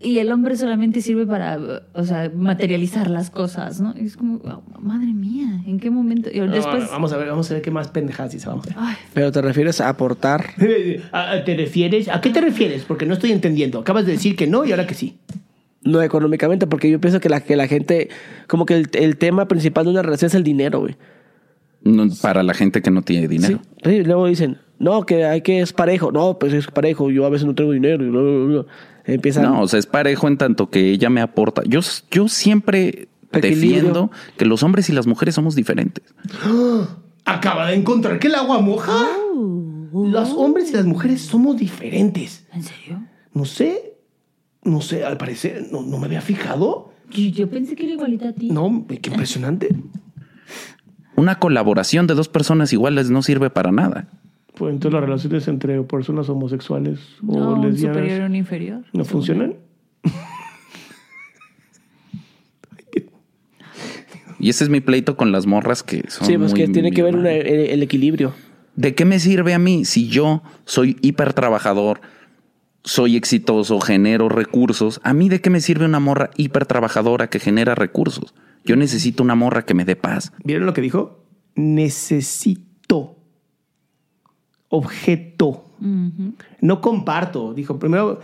Y 0.00 0.18
el 0.20 0.30
hombre 0.30 0.56
solamente 0.56 1.02
sirve 1.02 1.26
para, 1.26 1.58
o 1.92 2.04
sea, 2.04 2.30
materializar 2.32 3.10
las 3.10 3.30
cosas, 3.30 3.80
¿no? 3.80 3.94
Y 4.00 4.04
es 4.06 4.16
como, 4.16 4.40
madre 4.78 5.12
mía, 5.12 5.60
¿en 5.66 5.80
qué 5.80 5.90
momento? 5.90 6.30
Y 6.32 6.38
después, 6.38 6.84
No, 6.84 6.90
vamos 6.90 7.12
a 7.12 7.16
ver, 7.16 7.28
vamos 7.28 7.50
a 7.50 7.54
ver 7.54 7.62
qué 7.62 7.72
más 7.72 7.88
pendejadas 7.88 8.32
dice. 8.32 8.46
Vamos 8.48 8.66
a 8.66 8.68
ver. 8.68 8.76
ay, 8.78 8.96
Pero 9.12 9.32
te 9.32 9.42
refieres 9.42 9.80
a 9.80 9.88
aportar. 9.88 10.44
¿A- 11.12 11.32
a- 11.32 11.44
¿Te 11.44 11.56
refieres? 11.56 12.08
¿A 12.08 12.20
qué 12.20 12.30
te 12.30 12.40
refieres? 12.40 12.84
Porque 12.84 13.06
no 13.06 13.14
estoy 13.14 13.32
entendiendo. 13.32 13.80
Acabas 13.80 14.06
de 14.06 14.12
decir 14.12 14.36
que 14.36 14.46
no 14.46 14.64
y 14.64 14.70
ahora 14.70 14.86
que 14.86 14.94
sí. 14.94 15.18
No 15.82 16.00
económicamente, 16.00 16.68
porque 16.68 16.88
yo 16.90 17.00
pienso 17.00 17.18
que 17.18 17.28
la, 17.28 17.40
que 17.40 17.56
la 17.56 17.66
gente, 17.66 18.08
como 18.46 18.66
que 18.66 18.74
el, 18.74 18.88
el 18.92 19.16
tema 19.16 19.48
principal 19.48 19.84
de 19.84 19.90
una 19.90 20.02
relación 20.02 20.28
es 20.28 20.34
el 20.36 20.44
dinero, 20.44 20.78
güey. 20.80 20.96
No, 21.82 22.06
para 22.22 22.42
la 22.44 22.54
gente 22.54 22.82
que 22.82 22.90
no 22.90 23.02
tiene 23.02 23.26
dinero. 23.26 23.60
Sí. 23.84 23.90
Sí, 23.90 24.04
luego 24.04 24.26
dicen, 24.26 24.58
no, 24.78 25.02
que 25.06 25.24
hay 25.24 25.40
que 25.42 25.60
es 25.60 25.72
parejo. 25.72 26.12
No, 26.12 26.38
pues 26.38 26.52
es 26.52 26.66
parejo, 26.68 27.10
yo 27.10 27.24
a 27.26 27.30
veces 27.30 27.46
no 27.46 27.54
tengo 27.54 27.72
dinero. 27.72 28.04
y 28.04 28.10
bla, 28.10 28.20
bla, 28.20 28.44
bla. 28.62 28.64
Empiezan. 29.08 29.44
No, 29.44 29.62
o 29.62 29.68
sea, 29.68 29.78
es 29.78 29.86
parejo 29.86 30.28
en 30.28 30.36
tanto 30.36 30.68
que 30.68 30.90
ella 30.90 31.08
me 31.08 31.22
aporta. 31.22 31.62
Yo, 31.66 31.80
yo 32.10 32.28
siempre 32.28 33.08
Equilibrio. 33.32 33.72
defiendo 33.72 34.10
que 34.36 34.44
los 34.44 34.62
hombres 34.62 34.88
y 34.90 34.92
las 34.92 35.06
mujeres 35.06 35.34
somos 35.34 35.54
diferentes. 35.54 36.04
Acaba 37.24 37.68
de 37.68 37.74
encontrar 37.74 38.18
que 38.18 38.28
el 38.28 38.34
agua 38.34 38.60
moja. 38.60 39.06
Oh. 39.34 40.06
Los 40.10 40.30
hombres 40.32 40.70
y 40.70 40.74
las 40.74 40.84
mujeres 40.84 41.22
somos 41.22 41.56
diferentes. 41.56 42.46
¿en 42.52 42.62
serio? 42.62 43.02
No 43.32 43.44
sé. 43.44 43.94
No 44.62 44.82
sé, 44.82 45.04
al 45.04 45.16
parecer 45.16 45.68
no, 45.72 45.82
no 45.82 45.98
me 45.98 46.06
había 46.06 46.20
fijado. 46.20 46.92
Yo, 47.10 47.22
yo 47.30 47.48
pensé 47.48 47.74
que 47.74 47.84
era 47.84 47.94
igualita 47.94 48.28
a 48.28 48.32
ti. 48.34 48.50
No, 48.50 48.84
qué 48.86 49.08
impresionante. 49.10 49.68
Una 51.16 51.38
colaboración 51.38 52.06
de 52.06 52.14
dos 52.14 52.28
personas 52.28 52.72
iguales 52.72 53.08
no 53.08 53.22
sirve 53.22 53.48
para 53.48 53.72
nada. 53.72 54.08
Pues 54.58 54.72
entonces 54.74 54.92
las 54.94 55.02
relaciones 55.08 55.46
entre 55.48 55.80
personas 55.82 56.28
homosexuales 56.28 56.98
o 57.26 57.38
No, 57.38 57.52
un 57.54 57.60
lesbianas 57.70 57.96
superior 57.96 58.20
y 58.22 58.24
un 58.24 58.34
inferior. 58.36 58.84
no 58.92 59.04
funcionan. 59.04 59.54
Y 64.40 64.50
ese 64.50 64.62
es 64.64 64.70
mi 64.70 64.80
pleito 64.80 65.16
con 65.16 65.32
las 65.32 65.46
morras 65.46 65.82
que 65.82 66.04
son. 66.08 66.26
Sí, 66.26 66.38
pues 66.38 66.52
muy 66.52 66.60
que 66.60 66.68
tiene 66.68 66.92
que 66.92 67.02
ver 67.02 67.16
una- 67.16 67.32
el, 67.32 67.46
el 67.70 67.82
equilibrio. 67.82 68.34
¿De 68.76 68.94
qué 68.94 69.04
me 69.04 69.18
sirve 69.18 69.52
a 69.52 69.58
mí 69.58 69.84
si 69.84 70.06
yo 70.08 70.42
soy 70.64 70.96
hiper 71.02 71.32
trabajador, 71.32 72.00
soy 72.84 73.16
exitoso, 73.16 73.80
genero 73.80 74.28
recursos? 74.28 75.00
¿A 75.02 75.12
mí 75.12 75.28
de 75.28 75.40
qué 75.40 75.50
me 75.50 75.60
sirve 75.60 75.84
una 75.86 75.98
morra 75.98 76.30
hiper 76.36 76.66
trabajadora 76.66 77.28
que 77.28 77.40
genera 77.40 77.74
recursos? 77.74 78.32
Yo 78.64 78.76
necesito 78.76 79.24
una 79.24 79.34
morra 79.34 79.64
que 79.64 79.74
me 79.74 79.84
dé 79.84 79.96
paz. 79.96 80.32
¿Vieron 80.44 80.66
lo 80.66 80.72
que 80.72 80.82
dijo? 80.82 81.24
Necesito. 81.56 83.16
Objeto. 84.68 85.64
No 86.60 86.80
comparto. 86.80 87.54
Dijo 87.54 87.78
primero 87.78 88.20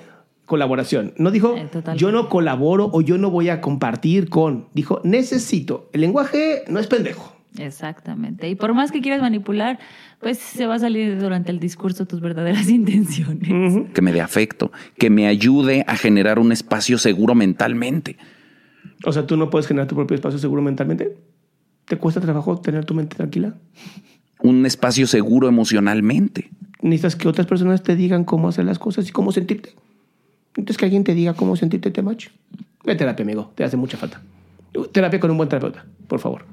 colaboración. 0.47 1.15
No 1.16 1.31
dijo 1.31 1.57
Eh, 1.57 1.69
yo 1.97 2.12
no 2.12 2.29
colaboro 2.29 2.91
o 2.93 3.01
yo 3.01 3.16
no 3.19 3.31
voy 3.31 3.49
a 3.49 3.61
compartir 3.61 4.29
con. 4.29 4.66
Dijo 4.75 5.01
necesito. 5.05 5.89
El 5.93 6.03
lenguaje 6.03 6.65
no 6.69 6.81
es 6.81 6.87
pendejo. 6.87 7.35
Exactamente. 7.57 8.49
Y 8.49 8.57
por 8.57 8.75
más 8.75 8.91
que 8.91 9.01
quieras 9.01 9.21
manipular, 9.23 9.79
pues 10.21 10.39
se 10.39 10.66
va 10.66 10.75
a 10.75 10.79
salir 10.81 11.21
durante 11.21 11.53
el 11.53 11.61
discurso 11.61 12.05
tus 12.05 12.21
verdaderas 12.21 12.69
intenciones. 12.69 13.91
que 13.93 14.03
me 14.03 14.12
dé 14.12 14.21
afecto, 14.21 14.73
que 14.99 15.09
me 15.09 15.29
ayude 15.29 15.85
a 15.87 15.97
generar 15.97 16.39
un 16.39 16.51
espacio 16.51 16.99
seguro 16.99 17.35
mentalmente. 17.35 18.16
O 19.07 19.12
sea, 19.12 19.27
tú 19.27 19.37
no 19.37 19.51
puedes 19.51 19.66
generar 19.66 19.87
tu 19.87 19.95
propio 19.95 20.15
espacio 20.16 20.39
seguro 20.39 20.62
mentalmente. 20.62 21.16
¿Te 21.85 21.97
cuesta 21.97 22.21
trabajo 22.21 22.61
tener 22.61 22.85
tu 22.85 22.95
mente 22.95 23.16
tranquila? 23.16 23.55
Un 24.45 24.66
espacio 24.66 25.07
seguro 25.07 25.49
emocionalmente. 25.49 26.51
Necesitas 26.83 27.16
que 27.16 27.29
otras 27.29 27.47
personas 27.47 27.83
te 27.83 27.97
digan 27.97 28.25
cómo 28.25 28.49
hacer 28.49 28.66
las 28.66 28.79
cosas 28.79 29.09
y 29.09 29.11
cómo 29.11 29.33
sentirte. 29.33 29.75
Entonces 30.51 30.77
que 30.77 30.85
alguien 30.85 31.03
te 31.03 31.15
diga 31.15 31.33
cómo 31.33 31.57
sentirte 31.57 31.91
te 31.91 32.03
macho. 32.03 32.29
Ve 32.85 32.93
a 32.93 32.97
terapia, 32.99 33.23
amigo. 33.23 33.53
Te 33.55 33.65
hace 33.65 33.79
mucha 33.79 33.97
falta. 33.97 34.21
Terapia 34.93 35.19
con 35.19 35.31
un 35.31 35.39
buen 35.39 35.49
terapeuta, 35.49 35.87
por 36.09 36.21
favor. 36.21 36.45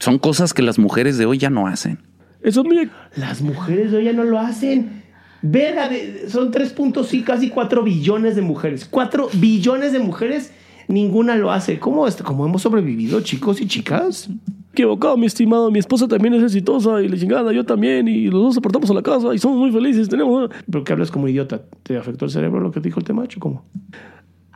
Son 0.00 0.18
cosas 0.18 0.52
que 0.52 0.62
las 0.62 0.80
mujeres 0.80 1.16
de 1.16 1.26
hoy 1.26 1.38
ya 1.38 1.48
no 1.48 1.68
hacen. 1.68 2.00
Eso, 2.42 2.64
mire, 2.64 2.90
Las 3.14 3.40
mujeres 3.40 3.92
de 3.92 3.98
hoy 3.98 4.04
ya 4.06 4.12
no 4.12 4.24
lo 4.24 4.40
hacen. 4.40 5.04
Verga, 5.42 5.88
son 6.26 6.50
3.5, 6.50 7.22
casi 7.22 7.50
4 7.50 7.84
billones 7.84 8.34
de 8.34 8.42
mujeres. 8.42 8.84
4 8.90 9.28
billones 9.34 9.92
de 9.92 10.00
mujeres, 10.00 10.52
ninguna 10.88 11.36
lo 11.36 11.52
hace. 11.52 11.78
¿Cómo, 11.78 12.04
cómo 12.24 12.46
hemos 12.46 12.62
sobrevivido, 12.62 13.20
chicos 13.20 13.60
y 13.60 13.68
chicas? 13.68 14.28
Equivocado, 14.72 15.16
mi 15.16 15.26
estimado. 15.26 15.70
Mi 15.70 15.78
esposa 15.78 16.06
también 16.08 16.34
es 16.34 16.42
exitosa 16.42 17.00
y 17.02 17.08
la 17.08 17.16
chingada, 17.16 17.52
yo 17.52 17.64
también. 17.64 18.08
Y 18.08 18.26
los 18.26 18.42
dos 18.42 18.56
aportamos 18.58 18.90
a 18.90 18.94
la 18.94 19.02
casa 19.02 19.34
y 19.34 19.38
somos 19.38 19.58
muy 19.58 19.72
felices. 19.72 20.08
Tenemos. 20.08 20.50
¿Pero 20.70 20.84
qué 20.84 20.92
hablas 20.92 21.10
como 21.10 21.28
idiota? 21.28 21.62
¿Te 21.82 21.96
afectó 21.96 22.24
el 22.26 22.30
cerebro 22.30 22.60
lo 22.60 22.70
que 22.70 22.80
dijo 22.80 23.00
el 23.00 23.04
temacho? 23.06 23.40
¿Cómo? 23.40 23.64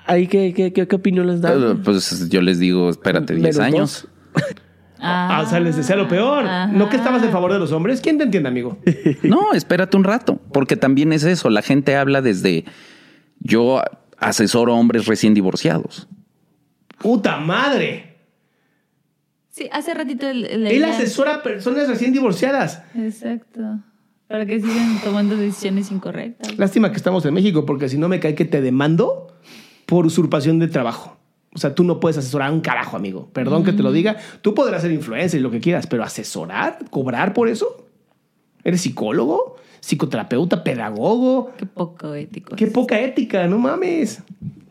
Ahí, 0.07 0.27
¿qué, 0.27 0.53
qué, 0.53 0.73
qué, 0.73 0.89
qué 0.89 0.97
opinión 0.97 1.27
les 1.29 1.41
da? 1.41 1.53
Eh, 1.55 1.77
Pues 1.85 2.29
yo 2.29 2.43
les 2.43 2.59
digo, 2.59 2.91
espérate 2.91 3.35
10 3.35 3.43
Menos 3.43 3.59
años. 3.59 4.09
dos. 4.35 4.45
Ah, 5.05 5.43
o 5.45 5.51
sea, 5.51 5.59
les 5.59 5.75
desea 5.75 5.97
lo 5.97 6.07
peor. 6.07 6.45
¿No 6.71 6.89
que 6.89 6.95
estabas 6.95 7.25
en 7.25 7.33
favor 7.33 7.53
de 7.53 7.59
los 7.59 7.73
hombres? 7.73 8.01
¿Quién 8.01 8.19
te 8.19 8.23
entiende, 8.25 8.49
amigo? 8.49 8.79
No, 9.25 9.53
espérate 9.53 9.97
un 9.97 10.05
rato, 10.05 10.39
porque 10.53 10.77
también 10.77 11.13
es 11.13 11.25
eso. 11.25 11.51
La 11.51 11.61
gente 11.63 11.97
habla 11.97 12.23
desde 12.23 12.65
yo 13.41 13.81
asesoro 14.19 14.73
a 14.73 14.77
hombres 14.77 15.07
recién 15.07 15.35
divorciados. 15.35 16.07
¡Puta 16.99 17.39
madre! 17.39 18.12
Sí, 19.53 19.69
hace 19.71 19.93
ratito 19.95 20.29
el, 20.29 20.45
el- 20.47 20.67
Él 20.67 20.83
asesora 20.85 21.35
a 21.37 21.43
personas 21.43 21.87
recién 21.87 22.13
divorciadas. 22.13 22.83
Exacto. 22.97 23.61
Para 24.27 24.47
que 24.47 24.59
sigan 24.61 24.99
tomando 25.05 25.37
decisiones 25.37 25.91
incorrectas. 25.93 26.57
Lástima 26.59 26.91
que 26.91 26.97
estamos 26.97 27.25
en 27.27 27.35
México, 27.35 27.67
porque 27.67 27.89
si 27.91 27.99
no 27.99 28.09
me 28.09 28.19
cae 28.19 28.35
que 28.35 28.47
te 28.47 28.63
demando 28.63 29.37
por 29.85 30.07
usurpación 30.07 30.59
de 30.59 30.69
trabajo. 30.69 31.19
O 31.55 31.59
sea, 31.59 31.75
tú 31.75 31.85
no 31.85 32.01
puedes 32.01 32.17
asesorar 32.17 32.49
a 32.49 32.53
un 32.53 32.63
carajo, 32.63 32.97
amigo. 32.97 33.29
Perdón 33.35 33.63
que 33.63 33.75
te 33.75 33.83
lo 33.83 33.93
diga. 33.93 34.17
Tú 34.41 34.55
podrás 34.55 34.81
ser 34.81 34.91
influencer 34.91 35.39
y 35.39 35.43
lo 35.43 35.51
que 35.51 35.61
quieras, 35.61 35.87
pero 35.87 36.03
asesorar, 36.03 36.79
cobrar 36.89 37.35
por 37.35 37.49
eso. 37.49 37.85
¿Eres 38.65 38.81
psicólogo? 38.81 39.57
¿Psicoterapeuta? 39.81 40.65
¿Pedagogo? 40.65 41.53
Qué 41.59 41.67
poco 41.67 42.15
ético. 42.15 42.57
Qué 42.57 42.65
es. 42.65 42.71
poca 42.73 42.99
ética, 43.01 43.47
no 43.49 43.59
mames. 43.59 44.23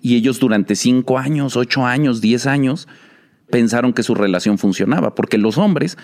Y 0.01 0.15
ellos 0.15 0.39
durante 0.39 0.75
cinco 0.75 1.19
años, 1.19 1.55
ocho 1.55 1.85
años, 1.85 2.19
diez 2.19 2.47
años, 2.47 2.87
pensaron 3.51 3.93
que 3.93 4.01
su 4.01 4.15
relación 4.15 4.57
funcionaba, 4.57 5.13
porque 5.13 5.37
los 5.37 5.57
hombres, 5.59 5.97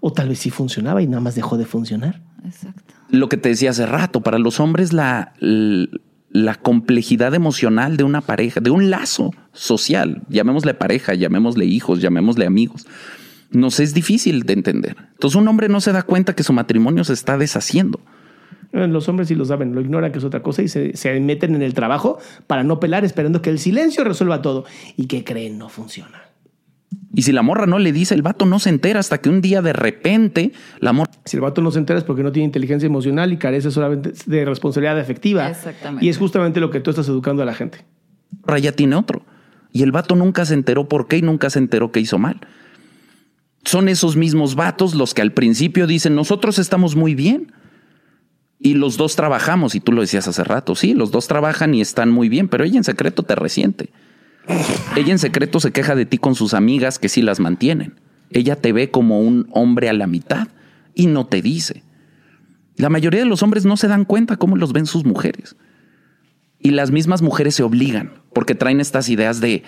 O 0.00 0.12
tal 0.12 0.28
vez 0.28 0.38
sí 0.40 0.50
funcionaba 0.50 1.00
y 1.02 1.06
nada 1.06 1.20
más 1.20 1.34
dejó 1.34 1.56
de 1.56 1.64
funcionar. 1.64 2.20
Exacto. 2.44 2.94
lo 3.10 3.28
que 3.28 3.36
te 3.36 3.48
decía 3.50 3.70
hace 3.70 3.86
rato, 3.86 4.20
para 4.22 4.38
los 4.38 4.60
hombres 4.60 4.92
la, 4.92 5.32
la 6.30 6.54
complejidad 6.54 7.34
emocional 7.34 7.96
de 7.96 8.04
una 8.04 8.20
pareja, 8.20 8.60
de 8.60 8.70
un 8.70 8.88
lazo 8.90 9.30
social, 9.52 10.22
llamémosle 10.28 10.74
pareja, 10.74 11.14
llamémosle 11.14 11.64
hijos, 11.66 12.00
llamémosle 12.00 12.46
amigos, 12.46 12.86
nos 13.50 13.80
es 13.80 13.92
difícil 13.94 14.44
de 14.44 14.52
entender. 14.54 14.96
Entonces 15.12 15.36
un 15.36 15.48
hombre 15.48 15.68
no 15.68 15.80
se 15.80 15.92
da 15.92 16.02
cuenta 16.02 16.34
que 16.34 16.42
su 16.44 16.52
matrimonio 16.52 17.04
se 17.04 17.12
está 17.12 17.36
deshaciendo. 17.36 18.00
Eh, 18.72 18.86
Los 18.86 19.08
hombres 19.08 19.26
sí 19.28 19.34
lo 19.34 19.44
saben, 19.44 19.74
lo 19.74 19.80
ignoran 19.80 20.12
que 20.12 20.18
es 20.18 20.24
otra 20.24 20.42
cosa 20.42 20.62
y 20.62 20.68
se, 20.68 20.96
se 20.96 21.18
meten 21.18 21.56
en 21.56 21.62
el 21.62 21.74
trabajo 21.74 22.18
para 22.46 22.62
no 22.62 22.78
pelar 22.78 23.04
esperando 23.04 23.42
que 23.42 23.50
el 23.50 23.58
silencio 23.58 24.04
resuelva 24.04 24.40
todo. 24.40 24.64
¿Y 24.96 25.06
que 25.08 25.24
creen? 25.24 25.58
No 25.58 25.68
funciona. 25.68 26.22
Y 27.12 27.22
si 27.22 27.32
la 27.32 27.42
morra 27.42 27.66
no 27.66 27.78
le 27.78 27.92
dice, 27.92 28.14
el 28.14 28.22
vato 28.22 28.46
no 28.46 28.58
se 28.58 28.70
entera 28.70 29.00
hasta 29.00 29.18
que 29.18 29.28
un 29.28 29.40
día 29.40 29.62
de 29.62 29.72
repente 29.72 30.52
la 30.78 30.92
morra 30.92 31.10
Si 31.24 31.36
el 31.36 31.40
vato 31.40 31.60
no 31.60 31.70
se 31.70 31.78
entera 31.78 31.98
es 31.98 32.04
porque 32.04 32.22
no 32.22 32.32
tiene 32.32 32.46
inteligencia 32.46 32.86
emocional 32.86 33.32
y 33.32 33.36
carece 33.36 33.70
solamente 33.70 34.12
de 34.26 34.44
responsabilidad 34.44 34.98
afectiva. 34.98 35.48
Exactamente. 35.48 36.04
Y 36.04 36.08
es 36.08 36.18
justamente 36.18 36.60
lo 36.60 36.70
que 36.70 36.80
tú 36.80 36.90
estás 36.90 37.08
educando 37.08 37.42
a 37.42 37.46
la 37.46 37.54
gente. 37.54 37.84
ya 38.60 38.72
tiene 38.72 38.96
otro. 38.96 39.22
Y 39.72 39.82
el 39.82 39.92
vato 39.92 40.16
nunca 40.16 40.44
se 40.44 40.54
enteró 40.54 40.88
por 40.88 41.08
qué 41.08 41.18
y 41.18 41.22
nunca 41.22 41.50
se 41.50 41.58
enteró 41.58 41.92
que 41.92 42.00
hizo 42.00 42.18
mal. 42.18 42.40
Son 43.64 43.88
esos 43.88 44.16
mismos 44.16 44.54
vatos 44.54 44.94
los 44.94 45.14
que 45.14 45.22
al 45.22 45.32
principio 45.32 45.86
dicen, 45.86 46.14
nosotros 46.14 46.58
estamos 46.58 46.96
muy 46.96 47.14
bien. 47.14 47.52
Y 48.58 48.74
los 48.74 48.96
dos 48.98 49.16
trabajamos, 49.16 49.74
y 49.74 49.80
tú 49.80 49.92
lo 49.92 50.02
decías 50.02 50.28
hace 50.28 50.44
rato, 50.44 50.74
sí, 50.74 50.92
los 50.92 51.10
dos 51.10 51.26
trabajan 51.28 51.74
y 51.74 51.80
están 51.80 52.10
muy 52.10 52.28
bien, 52.28 52.46
pero 52.48 52.64
ella 52.64 52.76
en 52.76 52.84
secreto 52.84 53.22
te 53.22 53.34
resiente. 53.34 53.90
Ella 54.96 55.12
en 55.12 55.18
secreto 55.18 55.60
se 55.60 55.72
queja 55.72 55.94
de 55.94 56.06
ti 56.06 56.18
con 56.18 56.34
sus 56.34 56.54
amigas 56.54 56.98
que 56.98 57.08
sí 57.08 57.22
las 57.22 57.40
mantienen. 57.40 57.94
Ella 58.30 58.56
te 58.56 58.72
ve 58.72 58.90
como 58.90 59.20
un 59.20 59.48
hombre 59.52 59.88
a 59.88 59.92
la 59.92 60.06
mitad 60.06 60.48
y 60.94 61.06
no 61.06 61.26
te 61.26 61.42
dice. 61.42 61.82
La 62.76 62.88
mayoría 62.88 63.20
de 63.20 63.26
los 63.26 63.42
hombres 63.42 63.64
no 63.64 63.76
se 63.76 63.88
dan 63.88 64.04
cuenta 64.04 64.36
cómo 64.36 64.56
los 64.56 64.72
ven 64.72 64.86
sus 64.86 65.04
mujeres. 65.04 65.56
Y 66.58 66.70
las 66.70 66.90
mismas 66.90 67.22
mujeres 67.22 67.54
se 67.54 67.62
obligan 67.62 68.12
porque 68.32 68.54
traen 68.54 68.80
estas 68.80 69.08
ideas 69.08 69.40
de, 69.40 69.64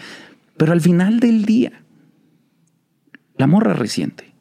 pero 0.56 0.72
al 0.72 0.80
final 0.80 1.20
del 1.20 1.44
día, 1.44 1.82
la 3.36 3.46
morra 3.46 3.74
reciente, 3.74 4.32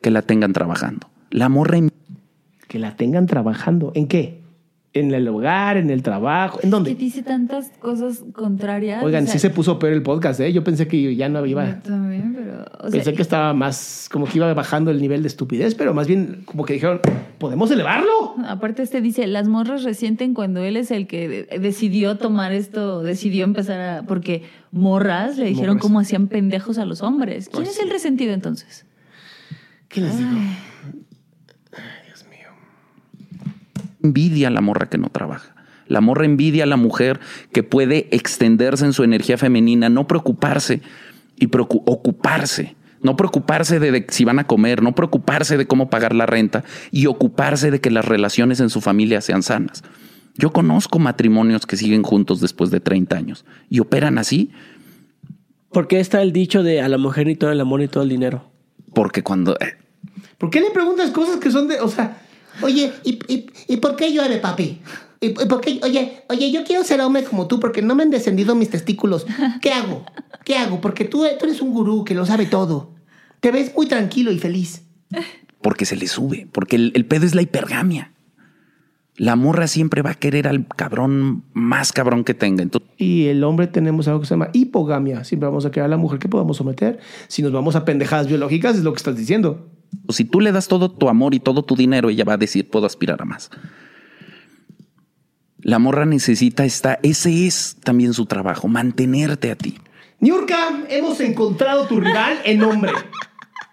que 0.00 0.10
la 0.10 0.22
tengan 0.22 0.52
trabajando. 0.52 1.08
La 1.30 1.48
morra 1.48 1.78
Que 2.68 2.78
la 2.78 2.96
tengan 2.96 3.26
trabajando. 3.26 3.92
¿En 3.94 4.06
qué? 4.06 4.45
¿En 4.98 5.12
el 5.12 5.28
hogar? 5.28 5.76
¿En 5.76 5.90
el 5.90 6.02
trabajo? 6.02 6.58
¿En 6.58 6.62
Que 6.62 6.68
dónde? 6.70 6.94
dice 6.94 7.22
tantas 7.22 7.70
cosas 7.80 8.24
contrarias. 8.32 9.02
Oigan, 9.02 9.24
o 9.24 9.26
sea, 9.26 9.32
sí 9.34 9.38
se 9.38 9.50
puso 9.50 9.78
peor 9.78 9.92
el 9.92 10.02
podcast, 10.02 10.40
¿eh? 10.40 10.52
Yo 10.52 10.64
pensé 10.64 10.88
que 10.88 11.14
ya 11.14 11.28
no 11.28 11.44
iba. 11.44 11.66
Yo 11.66 11.76
también, 11.82 12.34
pero. 12.34 12.64
O 12.80 12.82
sea, 12.82 12.90
Pensé 12.90 13.12
que 13.14 13.22
estaba 13.22 13.52
más, 13.52 14.08
como 14.10 14.26
que 14.26 14.38
iba 14.38 14.52
bajando 14.54 14.90
el 14.90 15.00
nivel 15.00 15.22
de 15.22 15.28
estupidez, 15.28 15.74
pero 15.74 15.92
más 15.94 16.06
bien 16.06 16.42
como 16.44 16.64
que 16.64 16.74
dijeron, 16.74 17.00
¿podemos 17.38 17.70
elevarlo? 17.70 18.34
Aparte, 18.46 18.82
este 18.82 19.00
dice: 19.00 19.26
las 19.26 19.48
morras 19.48 19.82
resienten 19.82 20.34
cuando 20.34 20.62
él 20.64 20.76
es 20.76 20.90
el 20.90 21.06
que 21.06 21.28
de- 21.28 21.58
decidió 21.58 22.16
tomar 22.16 22.52
esto, 22.52 23.02
decidió 23.02 23.44
empezar 23.44 23.80
a. 23.80 24.02
Porque 24.06 24.44
morras 24.72 25.36
le 25.36 25.46
dijeron 25.46 25.76
Morras. 25.76 25.82
cómo 25.82 26.00
hacían 26.00 26.28
pendejos 26.28 26.78
a 26.78 26.84
los 26.84 27.02
hombres. 27.02 27.48
¿Quién 27.48 27.64
Pues 27.64 27.76
es 27.76 27.82
el 27.82 27.90
resentido 27.90 28.32
entonces? 28.32 28.86
¿Qué 29.88 30.00
les 30.00 30.18
digo? 30.18 30.30
Envidia 34.06 34.48
a 34.48 34.50
la 34.50 34.60
morra 34.60 34.88
que 34.88 34.98
no 34.98 35.08
trabaja. 35.10 35.54
La 35.88 36.00
morra 36.00 36.24
envidia 36.24 36.64
a 36.64 36.66
la 36.66 36.76
mujer 36.76 37.20
que 37.52 37.62
puede 37.62 38.08
extenderse 38.10 38.84
en 38.84 38.92
su 38.92 39.04
energía 39.04 39.38
femenina, 39.38 39.88
no 39.88 40.06
preocuparse 40.06 40.80
y 41.38 41.48
ocuparse. 41.54 42.74
No 43.02 43.16
preocuparse 43.16 43.78
de, 43.78 43.92
de 43.92 44.06
si 44.08 44.24
van 44.24 44.38
a 44.38 44.46
comer, 44.46 44.82
no 44.82 44.94
preocuparse 44.94 45.56
de 45.56 45.66
cómo 45.66 45.90
pagar 45.90 46.14
la 46.14 46.26
renta 46.26 46.64
y 46.90 47.06
ocuparse 47.06 47.70
de 47.70 47.80
que 47.80 47.90
las 47.90 48.04
relaciones 48.04 48.58
en 48.60 48.70
su 48.70 48.80
familia 48.80 49.20
sean 49.20 49.42
sanas. 49.42 49.84
Yo 50.38 50.50
conozco 50.52 50.98
matrimonios 50.98 51.66
que 51.66 51.76
siguen 51.76 52.02
juntos 52.02 52.40
después 52.40 52.70
de 52.70 52.80
30 52.80 53.16
años 53.16 53.44
y 53.70 53.80
operan 53.80 54.18
así 54.18 54.50
¿Por 55.70 55.88
qué 55.88 56.00
está 56.00 56.22
el 56.22 56.32
dicho 56.32 56.62
de 56.62 56.80
a 56.80 56.88
la 56.88 56.96
mujer 56.98 57.26
ni 57.26 57.36
todo 57.36 57.52
el 57.52 57.60
amor 57.60 57.80
ni 57.80 57.88
todo 57.88 58.02
el 58.02 58.08
dinero? 58.08 58.50
porque 58.94 59.22
cuando... 59.22 59.52
eh, 59.60 59.76
¿Por 60.38 60.48
qué 60.48 60.60
le 60.60 60.70
preguntas 60.70 61.10
cosas 61.10 61.36
que 61.36 61.50
son 61.50 61.68
de, 61.68 61.80
o 61.80 61.88
sea, 61.88 62.16
oye, 62.62 62.92
¿y, 63.04 63.18
y, 63.28 63.46
y 63.68 63.76
por 63.78 63.96
qué 63.96 64.12
llueve, 64.12 64.38
papi? 64.38 64.80
¿Y 65.20 65.30
por 65.30 65.60
qué? 65.60 65.80
Oye, 65.82 66.22
oye, 66.28 66.50
yo 66.50 66.64
quiero 66.64 66.84
ser 66.84 67.00
hombre 67.00 67.24
como 67.24 67.46
tú 67.46 67.58
porque 67.58 67.82
no 67.82 67.94
me 67.94 68.02
han 68.02 68.10
descendido 68.10 68.54
mis 68.54 68.70
testículos. 68.70 69.26
¿Qué 69.62 69.72
hago? 69.72 70.04
¿Qué 70.44 70.56
hago? 70.56 70.80
Porque 70.80 71.04
tú, 71.04 71.24
tú 71.38 71.46
eres 71.46 71.60
un 71.60 71.72
gurú 71.72 72.04
que 72.04 72.14
lo 72.14 72.26
sabe 72.26 72.46
todo. 72.46 72.92
Te 73.40 73.50
ves 73.50 73.72
muy 73.74 73.86
tranquilo 73.86 74.30
y 74.30 74.38
feliz. 74.38 74.82
Porque 75.62 75.84
se 75.86 75.96
le 75.96 76.06
sube, 76.06 76.46
porque 76.52 76.76
el, 76.76 76.92
el 76.94 77.06
pedo 77.06 77.26
es 77.26 77.34
la 77.34 77.42
hipergamia. 77.42 78.12
La 79.16 79.34
morra 79.34 79.66
siempre 79.66 80.02
va 80.02 80.10
a 80.10 80.14
querer 80.14 80.46
al 80.46 80.66
cabrón 80.68 81.42
más 81.54 81.92
cabrón 81.92 82.22
que 82.22 82.34
tenga. 82.34 82.62
Entonces, 82.62 82.90
Y 82.98 83.26
el 83.28 83.42
hombre 83.44 83.66
tenemos 83.66 84.06
algo 84.08 84.20
que 84.20 84.26
se 84.26 84.34
llama 84.34 84.50
hipogamia. 84.52 85.24
Siempre 85.24 85.48
vamos 85.48 85.64
a 85.64 85.70
querer 85.70 85.86
a 85.86 85.88
la 85.88 85.96
mujer 85.96 86.18
que 86.18 86.28
podamos 86.28 86.58
someter. 86.58 86.98
Si 87.26 87.40
nos 87.40 87.50
vamos 87.50 87.76
a 87.76 87.86
pendejadas 87.86 88.28
biológicas, 88.28 88.76
es 88.76 88.84
lo 88.84 88.92
que 88.92 88.98
estás 88.98 89.16
diciendo. 89.16 89.70
Si 90.10 90.24
tú 90.24 90.40
le 90.40 90.52
das 90.52 90.68
todo 90.68 90.90
tu 90.90 91.08
amor 91.08 91.34
y 91.34 91.40
todo 91.40 91.62
tu 91.62 91.76
dinero, 91.76 92.10
ella 92.10 92.24
va 92.24 92.34
a 92.34 92.38
decir, 92.38 92.68
puedo 92.70 92.86
aspirar 92.86 93.20
a 93.22 93.24
más. 93.24 93.50
La 95.60 95.78
morra 95.78 96.04
necesita 96.04 96.64
esta, 96.64 96.98
ese 97.02 97.46
es 97.46 97.76
también 97.82 98.14
su 98.14 98.26
trabajo, 98.26 98.68
mantenerte 98.68 99.50
a 99.50 99.56
ti. 99.56 99.78
Niurka, 100.20 100.84
hemos 100.88 101.20
encontrado 101.20 101.86
tu 101.86 102.00
rival 102.00 102.38
en 102.44 102.62
hombre. 102.62 102.92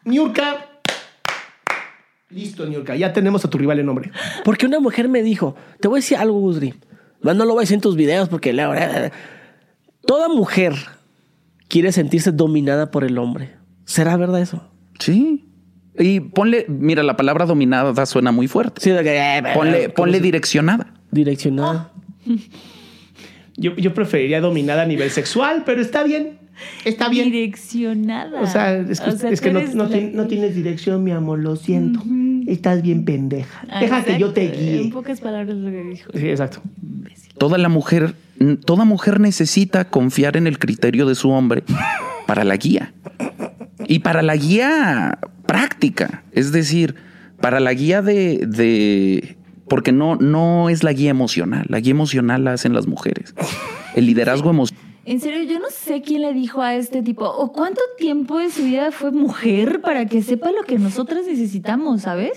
Niurka. 0.04 0.82
Listo, 2.30 2.66
Niurka. 2.66 2.96
Ya 2.96 3.14
tenemos 3.14 3.46
a 3.46 3.50
tu 3.50 3.58
rival 3.58 3.80
en 3.80 3.90
hombre. 3.90 4.12
Porque 4.44 4.66
una 4.66 4.80
mujer 4.80 5.08
me 5.08 5.22
dijo, 5.24 5.56
te 5.80 5.88
voy 5.88 5.98
a 5.98 6.02
decir 6.02 6.18
algo, 6.18 6.40
Gudri. 6.40 6.74
No 7.22 7.34
lo 7.34 7.46
voy 7.54 7.60
a 7.60 7.62
decir 7.62 7.76
en 7.76 7.82
tus 7.82 7.96
videos 7.96 8.28
porque 8.28 8.52
la 8.52 8.68
verdad. 8.68 9.14
Toda 10.06 10.28
mujer 10.28 10.74
quiere 11.70 11.92
sentirse 11.92 12.32
dominada 12.32 12.92
por 12.92 13.06
el 13.06 13.18
hombre. 13.18 13.56
¿Será 13.86 14.18
verdad 14.18 14.42
eso? 14.42 14.70
Sí. 15.00 15.46
Y 16.00 16.20
ponle, 16.22 16.66
mira, 16.68 17.04
la 17.04 17.16
palabra 17.16 17.46
dominada 17.46 18.06
suena 18.06 18.32
muy 18.32 18.48
fuerte. 18.48 18.82
Sí, 18.82 18.90
de 18.90 19.04
que, 19.04 19.16
eh, 19.38 19.44
Ponle, 19.54 19.84
¿cómo 19.86 19.94
ponle 19.96 20.18
se- 20.18 20.24
direccionada. 20.24 20.94
direccionada. 21.12 21.92
Yo, 23.56 23.76
yo 23.76 23.94
preferiría 23.94 24.42
dominada 24.42 24.82
a 24.84 24.86
nivel 24.86 25.12
sexual, 25.12 25.64
pero 25.66 25.82
está 25.82 26.04
bien. 26.04 26.40
Está 26.86 27.10
bien. 27.10 27.26
Direccionada. 27.32 28.42
O 28.42 28.48
sea, 28.48 28.76
es 28.78 29.00
que, 29.00 29.10
O 29.10 29.18
sea, 29.18 29.30
es 29.30 29.40
tú 29.42 29.46
que 29.46 29.54
no, 29.54 29.84
la 30.24 30.28
tienes 30.28 30.56
dirección, 30.56 31.04
mi 31.04 31.12
amor, 31.12 31.40
lo 31.40 31.56
siento. 31.56 32.02
Estás 32.48 32.82
bien 32.82 33.06
pendeja. 33.06 33.66
Ah, 33.70 33.80
Deja 33.80 34.04
que 34.04 34.18
yo 34.20 34.34
te 34.34 34.46
exacto. 34.46 34.64
En 34.66 34.82
guíe. 34.84 34.92
pocas 34.92 35.22
palabras 35.22 35.56
lo 35.56 35.70
que 35.70 35.84
dijo. 35.84 36.12
Sí, 36.14 36.30
exacto. 36.30 36.62
Toda 37.38 37.58
la 37.58 37.70
mujer, 37.70 38.16
toda 38.66 38.86
mujer 38.86 39.20
necesita 39.20 39.86
confiar 39.86 40.38
en 40.38 40.48
el 40.48 40.58
criterio 40.60 41.06
de 41.06 41.16
su 41.16 41.30
hombre 41.30 41.64
para 42.28 42.44
la 42.44 42.56
guía. 42.58 42.94
Y 43.88 44.00
para 44.00 44.22
la 44.22 44.36
guía 44.36 45.18
práctica. 45.46 46.24
Es 46.32 46.52
decir, 46.52 46.96
para 47.42 47.60
la 47.60 47.74
guía 47.74 48.02
de, 48.02 48.46
de 48.48 49.38
porque 49.68 49.92
no, 49.92 50.16
no 50.16 50.70
es 50.70 50.84
la 50.84 50.94
guía 50.94 51.10
emocional. 51.12 51.66
La 51.70 51.80
guía 51.80 51.92
emocional 51.92 52.44
la 52.44 52.54
hacen 52.54 52.74
las 52.74 52.88
mujeres. 52.88 53.34
El 53.96 54.06
liderazgo 54.06 54.50
emocional. 54.50 54.84
En 55.06 55.20
serio, 55.20 55.44
yo 55.44 55.60
no 55.60 55.66
sé 55.70 56.02
quién 56.02 56.22
le 56.22 56.32
dijo 56.32 56.62
a 56.62 56.76
este 56.76 57.02
tipo, 57.04 57.26
o 57.26 57.52
cuánto 57.52 57.82
tiempo 57.98 58.40
de 58.40 58.50
su 58.50 58.64
vida 58.64 58.90
fue 58.94 59.12
mujer 59.12 59.82
para 59.82 60.06
que 60.06 60.22
sepa 60.22 60.50
lo 60.54 60.64
que 60.64 60.80
nosotras 60.80 61.26
necesitamos, 61.28 62.04
¿sabes? 62.04 62.32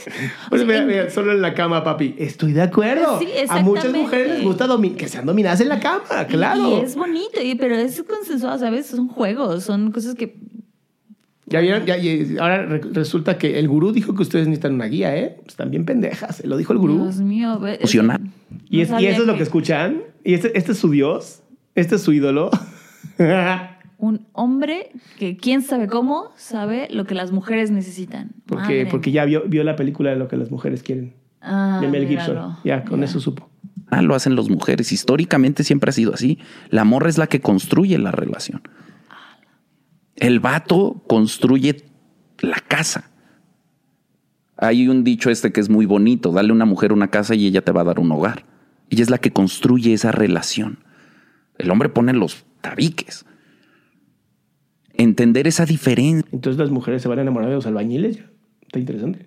O 0.46 0.48
Pues 0.50 0.62
sea, 0.62 0.66
mira, 0.66 0.78
en- 0.80 0.86
mira, 0.88 1.10
solo 1.10 1.30
en 1.30 1.42
la 1.42 1.54
cama, 1.54 1.84
papi. 1.84 2.16
Estoy 2.18 2.54
de 2.54 2.62
acuerdo. 2.62 3.20
Sí, 3.20 3.28
a 3.48 3.60
muchas 3.60 3.92
mujeres 3.92 4.30
les 4.38 4.42
gusta 4.42 4.66
que 4.96 5.06
sean 5.06 5.26
dominadas 5.26 5.60
en 5.60 5.68
la 5.68 5.78
cama, 5.78 6.26
claro. 6.28 6.80
Y 6.80 6.84
es 6.84 6.96
bonito, 6.96 7.40
y- 7.40 7.54
pero 7.54 7.76
es 7.76 8.02
consensuado, 8.02 8.58
¿sabes? 8.58 8.86
Son 8.86 9.06
juegos, 9.06 9.62
son 9.62 9.92
cosas 9.92 10.16
que... 10.16 10.36
Ya 11.48 11.60
vieron, 11.60 11.86
ya, 11.86 11.96
y 11.96 12.36
ahora 12.40 12.66
re- 12.66 12.80
resulta 12.92 13.38
que 13.38 13.58
el 13.60 13.68
gurú 13.68 13.92
dijo 13.92 14.14
que 14.14 14.22
ustedes 14.22 14.46
necesitan 14.48 14.74
una 14.74 14.86
guía, 14.86 15.16
¿eh? 15.16 15.36
Están 15.46 15.70
bien 15.70 15.84
pendejas, 15.84 16.44
lo 16.44 16.56
dijo 16.56 16.72
el 16.72 16.78
gurú. 16.80 17.02
Dios 17.04 17.20
mío. 17.20 17.60
Emocional. 17.64 18.20
y, 18.68 18.78
no 18.78 18.82
es- 18.96 19.02
y 19.02 19.06
eso 19.06 19.20
es 19.22 19.26
lo 19.28 19.36
que 19.36 19.44
escuchan. 19.44 20.02
Y 20.24 20.34
este, 20.34 20.58
este 20.58 20.72
es 20.72 20.78
su 20.78 20.90
Dios, 20.90 21.42
este 21.76 21.94
es 21.96 22.02
su 22.02 22.12
ídolo. 22.12 22.50
Un 23.98 24.26
hombre 24.32 24.90
que 25.18 25.36
quién 25.38 25.62
sabe 25.62 25.86
cómo 25.86 26.30
sabe 26.36 26.88
lo 26.90 27.04
que 27.06 27.14
las 27.14 27.32
mujeres 27.32 27.70
necesitan. 27.70 28.32
porque, 28.46 28.86
porque 28.90 29.10
ya 29.10 29.24
vio, 29.24 29.44
vio 29.46 29.64
la 29.64 29.74
película 29.76 30.10
de 30.10 30.16
lo 30.16 30.28
que 30.28 30.36
las 30.36 30.50
mujeres 30.50 30.82
quieren. 30.82 31.14
Ah, 31.40 31.78
de 31.80 31.88
Mel 31.88 32.06
Gibson. 32.08 32.34
míralo. 32.34 32.58
Ya, 32.64 32.84
con 32.84 33.02
eso 33.04 33.20
supo. 33.20 33.48
lo 34.02 34.14
hacen 34.14 34.36
las 34.36 34.50
mujeres. 34.50 34.92
Históricamente 34.92 35.64
siempre 35.64 35.90
ha 35.90 35.92
sido 35.92 36.12
así. 36.12 36.38
La 36.70 36.84
morra 36.84 37.08
es 37.08 37.16
la 37.18 37.26
que 37.28 37.40
construye 37.40 37.96
la 37.98 38.10
relación. 38.10 38.60
El 40.16 40.40
vato 40.40 41.02
construye 41.06 41.84
la 42.40 42.60
casa. 42.66 43.10
Hay 44.56 44.88
un 44.88 45.04
dicho 45.04 45.30
este 45.30 45.52
que 45.52 45.60
es 45.60 45.68
muy 45.68 45.84
bonito, 45.84 46.32
dale 46.32 46.50
a 46.50 46.54
una 46.54 46.64
mujer 46.64 46.92
una 46.92 47.08
casa 47.08 47.34
y 47.34 47.46
ella 47.46 47.62
te 47.62 47.72
va 47.72 47.82
a 47.82 47.84
dar 47.84 47.98
un 47.98 48.10
hogar. 48.10 48.44
Ella 48.88 49.02
es 49.02 49.10
la 49.10 49.18
que 49.18 49.32
construye 49.32 49.92
esa 49.92 50.12
relación. 50.12 50.78
El 51.58 51.70
hombre 51.70 51.88
pone 51.88 52.12
los 52.12 52.44
tabiques. 52.60 53.26
Entender 54.94 55.46
esa 55.46 55.66
diferencia. 55.66 56.28
Entonces 56.32 56.58
las 56.58 56.70
mujeres 56.70 57.02
se 57.02 57.08
van 57.08 57.18
a 57.18 57.22
enamorar 57.22 57.50
de 57.50 57.56
los 57.56 57.66
albañiles. 57.66 58.20
Está 58.62 58.78
interesante. 58.78 59.26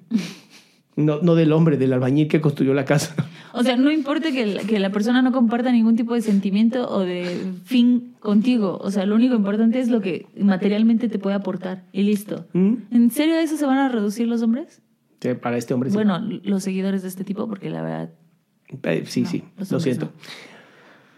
No, 0.96 1.22
no 1.22 1.36
del 1.36 1.54
hombre, 1.54 1.78
del 1.78 1.94
albañil 1.94 2.28
que 2.28 2.42
construyó 2.42 2.74
la 2.74 2.86
casa. 2.86 3.16
O 3.54 3.64
sea, 3.64 3.76
no 3.76 3.92
importa 3.92 4.32
que 4.32 4.46
la, 4.46 4.62
que 4.64 4.80
la 4.80 4.92
persona 4.92 5.22
no 5.22 5.32
comparta 5.32 5.72
ningún 5.72 5.96
tipo 5.96 6.14
de 6.14 6.22
sentimiento 6.22 6.90
o 6.90 7.00
de 7.02 7.54
fin 7.66 8.16
contigo. 8.20 8.78
O 8.82 8.92
sea, 8.92 9.06
lo 9.06 9.16
único 9.16 9.36
importante 9.36 9.80
es 9.80 9.90
lo 9.90 10.02
que 10.02 10.28
materialmente 10.38 11.10
te 11.10 11.20
puede 11.20 11.36
aportar. 11.36 11.84
Y 11.92 12.04
listo. 12.04 12.46
¿Mm? 12.54 12.74
¿En 12.92 13.12
serio 13.12 13.36
a 13.36 13.42
eso 13.42 13.58
se 13.58 13.66
van 13.66 13.78
a 13.78 13.90
reducir 13.90 14.28
los 14.28 14.42
hombres? 14.42 14.82
Sí, 15.20 15.34
para 15.34 15.58
este 15.58 15.74
hombre 15.74 15.90
sí. 15.90 15.96
Bueno, 15.96 16.20
los 16.20 16.64
seguidores 16.64 17.02
de 17.02 17.08
este 17.08 17.24
tipo, 17.24 17.48
porque 17.48 17.70
la 17.70 17.82
verdad... 17.82 18.10
Eh, 18.84 19.04
sí, 19.06 19.24
no, 19.24 19.30
sí, 19.30 19.44
lo 19.72 19.80
siento. 19.80 20.06
no. 20.06 20.12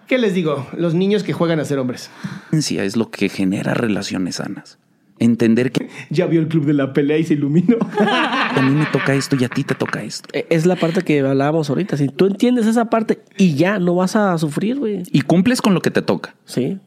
¿Qué 0.08 0.18
les 0.18 0.34
digo? 0.34 0.68
Los 0.78 0.94
niños 0.94 1.24
que 1.24 1.32
juegan 1.32 1.60
a 1.60 1.66
ser 1.66 1.80
hombres. 1.80 2.10
Es 2.52 2.98
lo 2.98 3.10
que 3.12 3.30
genera 3.30 3.74
relaciones 3.74 4.36
sanas. 4.36 4.78
Entender 5.24 5.72
que 5.72 5.88
Ya 6.10 6.26
vio 6.26 6.40
el 6.42 6.48
club 6.48 6.66
de 6.66 6.74
la 6.74 6.94
pelea 6.94 7.18
y 7.18 7.24
se 7.24 7.36
iluminó. 7.36 7.78
a 8.00 8.62
mí 8.62 8.72
me 8.76 8.86
toca 8.88 9.14
esto 9.14 9.36
y 9.40 9.44
a 9.44 9.50
ti 9.50 9.64
te 9.64 9.76
toca 9.76 10.02
esto. 10.04 10.28
Eh, 10.34 10.48
Es 10.50 10.66
la 10.66 10.76
parte 10.76 11.04
que 11.04 11.20
hablábamos 11.20 11.70
ahorita. 11.70 11.96
Si 11.96 12.08
tú 12.08 12.26
entiendes 12.26 12.66
esa 12.66 12.86
parte 12.90 13.20
y 13.38 13.54
ya 13.56 13.78
no 13.78 13.94
vas 13.96 14.16
a 14.16 14.36
sufrir, 14.40 14.80
güey. 14.80 15.04
Y 15.12 15.22
cumples 15.22 15.62
con 15.62 15.74
lo 15.76 15.82
que 15.82 15.92
te 15.92 16.02
toca. 16.02 16.36
Sí. 16.46 16.80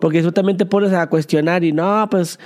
Porque 0.00 0.22
tú 0.22 0.32
también 0.32 0.56
te 0.56 0.64
pones 0.66 0.92
a 0.94 1.06
cuestionar 1.08 1.62
y 1.62 1.72
no, 1.72 2.08
pues, 2.10 2.38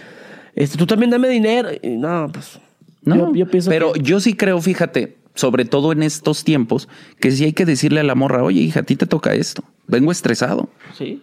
este, 0.57 0.77
tú 0.77 0.87
también 0.87 1.11
dame 1.11 1.29
dinero. 1.29 1.69
Y 1.83 1.89
no, 1.97 2.29
pues. 2.33 2.59
No, 3.03 3.15
yo, 3.17 3.35
yo 3.35 3.47
pienso 3.47 3.71
pero 3.71 3.93
que- 3.93 4.01
yo 4.03 4.19
sí 4.19 4.35
creo, 4.35 4.61
fíjate, 4.61 5.17
sobre 5.35 5.65
todo 5.65 5.93
en 5.93 6.03
estos 6.03 6.43
tiempos, 6.43 6.89
que 7.21 7.31
sí 7.31 7.45
hay 7.45 7.53
que 7.53 7.65
decirle 7.65 8.01
a 8.01 8.03
la 8.05 8.17
morra, 8.17 8.43
oye, 8.43 8.61
hija, 8.61 8.81
a 8.81 8.83
ti 8.83 8.97
te 8.97 9.07
toca 9.07 9.35
esto. 9.35 9.63
Vengo 9.87 10.11
estresado. 10.11 10.69
Sí. 10.97 11.23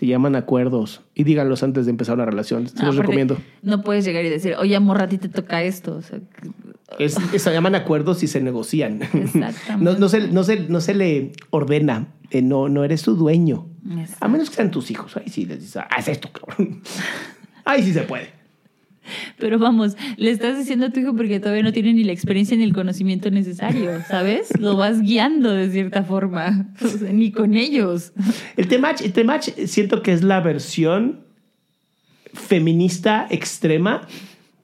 Se 0.00 0.06
llaman 0.06 0.34
acuerdos. 0.34 1.02
Y 1.14 1.24
díganlos 1.24 1.62
antes 1.62 1.84
de 1.84 1.90
empezar 1.90 2.14
una 2.14 2.24
relación. 2.24 2.66
Se 2.68 2.82
los 2.86 2.96
recomiendo. 2.96 3.36
No 3.60 3.82
puedes 3.82 4.02
llegar 4.06 4.24
y 4.24 4.30
decir, 4.30 4.54
oye, 4.58 4.74
amor, 4.74 5.02
a 5.02 5.08
ti 5.10 5.18
te 5.18 5.28
toca 5.28 5.62
esto. 5.62 5.96
O 5.96 6.00
sea, 6.00 6.20
Es, 6.98 7.18
es- 7.34 7.42
se 7.42 7.52
llaman 7.52 7.74
acuerdos 7.74 8.22
y 8.22 8.26
se 8.26 8.40
negocian. 8.40 9.02
Exactamente. 9.12 9.76
No, 9.78 9.92
no 9.98 10.08
se, 10.08 10.28
no, 10.28 10.42
se, 10.42 10.60
no 10.70 10.80
se 10.80 10.94
le 10.94 11.32
ordena. 11.50 12.08
Eh, 12.30 12.40
no, 12.40 12.70
no 12.70 12.82
eres 12.82 13.02
tu 13.02 13.14
dueño. 13.14 13.66
Exacto. 13.90 14.24
A 14.24 14.28
menos 14.28 14.48
que 14.48 14.56
sean 14.56 14.70
tus 14.70 14.90
hijos. 14.90 15.18
Ahí 15.18 15.28
sí 15.28 15.44
les 15.44 15.60
dices, 15.60 15.82
haz 15.90 16.08
esto, 16.08 16.30
cabrón. 16.32 16.80
Ahí 17.66 17.82
sí 17.82 17.92
se 17.92 18.00
puede. 18.02 18.30
Pero 19.38 19.58
vamos, 19.58 19.96
le 20.16 20.30
estás 20.30 20.58
diciendo 20.58 20.86
a 20.86 20.90
tu 20.90 21.00
hijo 21.00 21.14
porque 21.14 21.40
todavía 21.40 21.62
no 21.62 21.72
tiene 21.72 21.92
ni 21.92 22.04
la 22.04 22.12
experiencia 22.12 22.56
ni 22.56 22.64
el 22.64 22.72
conocimiento 22.72 23.30
necesario, 23.30 23.90
¿sabes? 24.08 24.58
Lo 24.58 24.76
vas 24.76 25.00
guiando 25.00 25.50
de 25.52 25.70
cierta 25.70 26.02
forma, 26.04 26.66
ni 27.12 27.32
con 27.32 27.54
ellos. 27.54 28.12
El 28.56 28.68
Temach, 28.68 29.00
el 29.00 29.12
Temach 29.12 29.48
siento 29.66 30.02
que 30.02 30.12
es 30.12 30.22
la 30.22 30.40
versión 30.40 31.20
feminista 32.32 33.26
extrema 33.30 34.06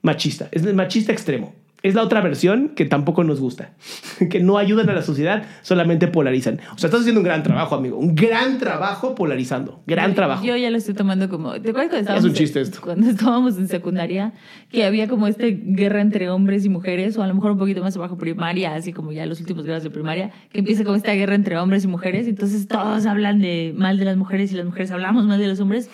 machista. 0.02 0.48
Es 0.52 0.64
el 0.64 0.74
machista 0.74 1.12
extremo. 1.12 1.54
Es 1.86 1.94
la 1.94 2.02
otra 2.02 2.20
versión 2.20 2.70
que 2.70 2.84
tampoco 2.84 3.22
nos 3.22 3.40
gusta. 3.40 3.70
Que 4.30 4.40
no 4.40 4.58
ayudan 4.58 4.88
a 4.90 4.92
la 4.92 5.02
sociedad, 5.02 5.44
solamente 5.62 6.08
polarizan. 6.08 6.58
O 6.74 6.78
sea, 6.78 6.88
estás 6.88 7.02
haciendo 7.02 7.20
un 7.20 7.24
gran 7.24 7.42
trabajo, 7.42 7.74
amigo. 7.76 7.96
Un 7.96 8.14
gran 8.14 8.58
trabajo 8.58 9.14
polarizando. 9.14 9.82
Gran 9.86 10.14
trabajo. 10.14 10.42
Yo 10.44 10.56
ya 10.56 10.70
lo 10.70 10.78
estoy 10.78 10.94
tomando 10.94 11.28
como. 11.28 11.52
¿Te 11.60 11.70
acuerdas 11.70 11.90
cuando 11.90 11.96
Es 11.96 12.00
estábamos, 12.00 12.24
un 12.24 12.32
chiste 12.32 12.60
esto. 12.60 12.80
Cuando 12.82 13.08
estábamos 13.08 13.56
en 13.58 13.68
secundaria, 13.68 14.32
que 14.70 14.84
había 14.84 15.06
como 15.06 15.28
esta 15.28 15.44
guerra 15.46 16.00
entre 16.00 16.28
hombres 16.30 16.64
y 16.64 16.70
mujeres, 16.70 17.16
o 17.18 17.22
a 17.22 17.28
lo 17.28 17.34
mejor 17.34 17.52
un 17.52 17.58
poquito 17.58 17.82
más 17.82 17.96
abajo 17.96 18.18
primaria, 18.18 18.74
así 18.74 18.92
como 18.92 19.12
ya 19.12 19.26
los 19.26 19.38
últimos 19.38 19.64
grados 19.64 19.84
de 19.84 19.90
primaria, 19.90 20.32
que 20.50 20.58
empieza 20.58 20.82
como 20.82 20.96
esta 20.96 21.12
guerra 21.12 21.36
entre 21.36 21.56
hombres 21.58 21.84
y 21.84 21.88
mujeres. 21.88 22.26
Entonces 22.26 22.66
todos 22.66 23.06
hablan 23.06 23.38
de 23.38 23.74
mal 23.76 23.98
de 23.98 24.06
las 24.06 24.16
mujeres 24.16 24.50
y 24.50 24.56
las 24.56 24.64
mujeres 24.64 24.90
hablamos 24.90 25.24
mal 25.26 25.38
de 25.38 25.46
los 25.46 25.60
hombres. 25.60 25.88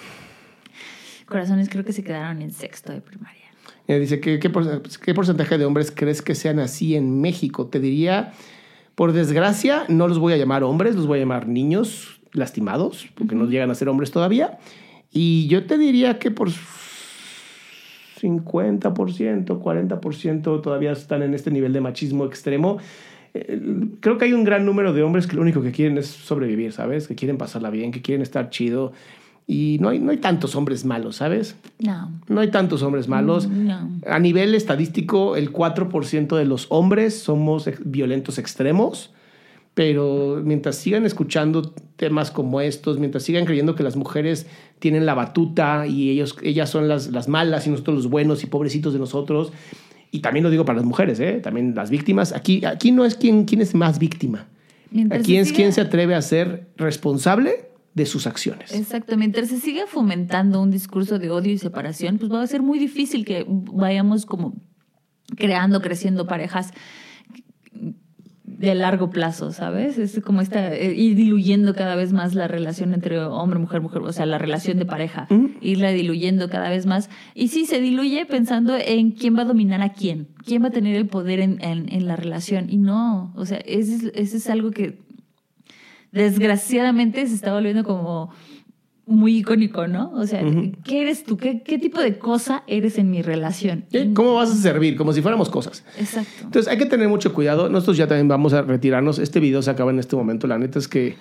Corazones 1.27 1.69
creo 1.69 1.85
que 1.85 1.93
se 1.93 2.03
quedaron 2.03 2.41
en 2.41 2.51
sexto 2.53 2.93
de 2.93 3.01
primaria. 3.01 3.42
Eh, 3.93 4.01
dice, 4.01 4.21
¿qué, 4.21 4.39
qué, 4.39 4.49
por- 4.49 4.83
qué 4.83 5.13
porcentaje 5.13 5.59
de 5.59 5.67
hombres 5.67 5.93
crees 5.95 6.23
que 6.23 6.35
sean 6.35 6.59
así 6.61 6.97
en 6.97 7.21
México? 7.21 7.67
Te 7.67 7.79
diría, 7.79 8.33
por 8.95 9.13
desgracia, 9.13 9.85
no 9.89 10.09
los 10.09 10.19
voy 10.19 10.33
a 10.33 10.39
llamar 10.39 10.63
hombres, 10.65 10.95
los 10.97 11.07
voy 11.07 11.19
a 11.19 11.21
llamar 11.23 11.47
niños 11.47 12.21
lastimados, 12.33 13.09
porque 13.15 13.35
no 13.35 13.45
llegan 13.47 13.71
a 13.71 13.75
ser 13.75 13.91
hombres 13.91 14.11
todavía. 14.11 14.59
Y 15.11 15.47
yo 15.49 15.67
te 15.67 15.77
diría 15.77 16.19
que 16.19 16.31
por 16.31 16.49
50%, 18.21 19.61
40% 19.61 20.61
todavía 20.63 20.93
están 20.93 21.23
en 21.23 21.35
este 21.35 21.51
nivel 21.51 21.73
de 21.75 21.81
machismo 21.83 22.25
extremo. 22.25 22.79
eh, 23.35 23.61
creo 24.01 24.17
que 24.17 24.25
hay 24.27 24.33
un 24.33 24.45
gran 24.45 24.65
número 24.65 24.93
de 24.93 25.03
hombres 25.03 25.27
que 25.27 25.37
lo 25.37 25.43
único 25.43 25.61
que 25.63 25.73
quieren 25.73 25.99
es 25.99 26.07
sobrevivir, 26.07 26.73
¿sabes? 26.73 27.09
Que 27.09 27.15
quieren 27.15 27.37
pasarla 27.37 27.69
bien, 27.71 27.91
que 27.93 28.01
quieren 28.01 28.23
estar 28.23 28.49
chido. 28.51 28.93
Y 29.47 29.79
no 29.81 29.89
hay, 29.89 29.99
no 29.99 30.13
hay 30.13 30.19
tantos 30.19 30.55
hombres 30.55 30.85
malos, 30.85 31.17
¿sabes? 31.17 31.57
No. 31.81 32.11
No 32.29 32.41
hay 32.41 32.51
tantos 32.51 32.83
hombres 32.83 33.09
malos. 33.09 33.49
No. 33.49 33.91
A 34.07 34.19
nivel 34.19 34.55
estadístico, 34.55 35.37
el 35.37 35.53
4% 35.53 36.37
de 36.37 36.45
los 36.45 36.67
hombres 36.71 37.19
somos 37.19 37.69
violentos 37.85 38.39
extremos, 38.39 39.11
pero 39.75 40.41
mientras 40.45 40.77
sigan 40.77 41.07
escuchando 41.07 41.63
temas 41.97 42.31
como 42.31 42.61
estos, 42.61 42.99
mientras 42.99 43.25
sigan 43.25 43.45
creyendo 43.47 43.75
que 43.75 43.83
las 43.83 43.97
mujeres 43.97 44.47
tienen 44.79 45.07
la 45.07 45.15
batuta 45.15 45.87
y 45.87 46.11
ellos, 46.11 46.37
ellas 46.43 46.69
son 46.71 46.89
las, 46.89 47.11
las 47.11 47.29
malas 47.29 47.67
y 47.67 47.71
nosotros 47.71 47.97
los 47.97 48.11
buenos 48.11 48.43
y 48.45 48.47
pobrecitos 48.47 48.93
de 48.93 48.99
nosotros, 48.99 49.53
y 50.11 50.21
también 50.21 50.45
lo 50.45 50.51
digo 50.51 50.65
para 50.67 50.77
las 50.79 50.87
mujeres, 50.87 51.19
¿eh? 51.21 51.41
también 51.43 51.75
las 51.75 51.89
víctimas, 51.89 52.33
aquí, 52.33 52.65
aquí 52.67 52.93
no 52.93 53.05
es 53.07 53.15
quién, 53.17 53.45
quién 53.45 53.61
es 53.63 53.75
más 53.75 53.99
víctima, 53.99 54.47
Mientras 54.91 55.21
aquí 55.23 55.37
es 55.39 55.49
siga- 55.49 55.57
quién 55.57 55.73
se 55.73 55.81
atreve 55.81 56.15
a 56.15 56.21
ser 56.23 56.67
responsable 56.77 57.71
de 57.95 58.07
sus 58.07 58.27
acciones. 58.27 58.75
Exacto, 58.75 59.17
mientras 59.17 59.49
se 59.49 59.59
siga 59.61 59.87
fomentando 59.87 60.63
un 60.63 60.71
discurso 60.71 61.19
de 61.19 61.31
odio 61.31 61.53
y 61.53 61.59
separación, 61.59 62.19
pues 62.19 62.33
va 62.33 62.43
a 62.43 62.47
ser 62.47 62.63
muy 62.63 62.79
difícil 62.79 63.25
que 63.25 63.45
vayamos 63.49 64.25
como 64.27 64.55
creando, 65.37 65.81
creciendo 65.81 66.27
parejas 66.27 66.73
de 68.45 68.75
largo 68.77 69.11
plazo, 69.11 69.51
¿sabes? 69.51 69.99
Es 69.99 70.21
como 70.25 70.41
esta, 70.41 70.73
eh, 70.75 70.95
ir 70.95 71.17
diluyendo 71.17 71.75
cada 71.75 71.97
vez 71.97 72.13
más 72.13 72.35
la 72.35 72.47
relación 72.49 72.95
entre 72.95 73.19
hombre, 73.19 73.59
mujer, 73.59 73.81
mujer, 73.81 74.03
o 74.03 74.13
sea, 74.13 74.25
la 74.27 74.39
relación 74.39 74.79
de 74.79 74.85
pareja, 74.87 75.27
irla 75.61 75.91
diluyendo 75.91 76.49
cada 76.49 76.69
vez 76.69 76.87
más. 76.87 77.11
Y 77.35 77.49
sí, 77.49 77.67
se 77.67 77.81
diluye 77.81 78.25
pensando 78.27 78.77
en 78.79 79.13
quién 79.13 79.37
va 79.37 79.43
a 79.43 79.47
dominar 79.47 79.83
a 79.83 79.93
quién, 79.93 80.29
quién 80.45 80.63
va 80.63 80.69
a 80.69 80.71
tener 80.71 80.95
el 80.95 81.07
poder 81.09 81.41
en, 81.41 81.63
en- 81.65 81.93
en 81.93 82.07
la 82.07 82.15
relación. 82.15 82.67
Y 82.71 82.77
no, 82.77 83.33
o 83.37 83.47
sea, 83.47 83.59
ese 83.59 83.97
es, 83.97 84.03
ese 84.15 84.37
es 84.37 84.49
algo 84.51 84.71
que 84.71 85.01
desgraciadamente 86.13 87.27
se 87.27 87.35
está 87.35 87.53
volviendo 87.53 87.85
como 87.85 88.31
muy 89.05 89.39
icónico, 89.39 89.89
¿no? 89.89 90.13
O 90.13 90.27
sea, 90.27 90.43
¿qué 90.85 91.03
eres 91.03 91.25
tú? 91.25 91.37
¿Qué, 91.37 91.63
¿Qué 91.63 91.79
tipo 91.79 92.01
de 92.01 92.19
cosa 92.19 92.63
eres 92.67 92.99
en 92.99 93.11
mi 93.11 93.21
relación? 93.21 93.85
¿Cómo 94.15 94.35
vas 94.35 94.51
a 94.51 94.55
servir? 94.55 94.97
Como 94.97 95.13
si 95.13 95.21
fuéramos 95.23 95.49
cosas. 95.51 95.85
Exacto. 95.99 96.45
Entonces 96.45 96.71
hay 96.71 96.79
que 96.79 96.87
tener 96.87 97.09
mucho 97.09 97.35
cuidado. 97.35 97.69
Nosotros 97.69 97.97
ya 97.97 98.07
también 98.07 98.29
vamos 98.29 98.53
a 98.53 98.63
retirarnos. 98.63 99.19
Este 99.19 99.41
video 99.41 99.61
se 99.61 99.71
acaba 99.71 99.91
en 99.91 99.99
este 99.99 100.15
momento. 100.15 100.47
La 100.47 100.59
neta 100.59 100.79
es 100.79 100.87
que 100.87 101.17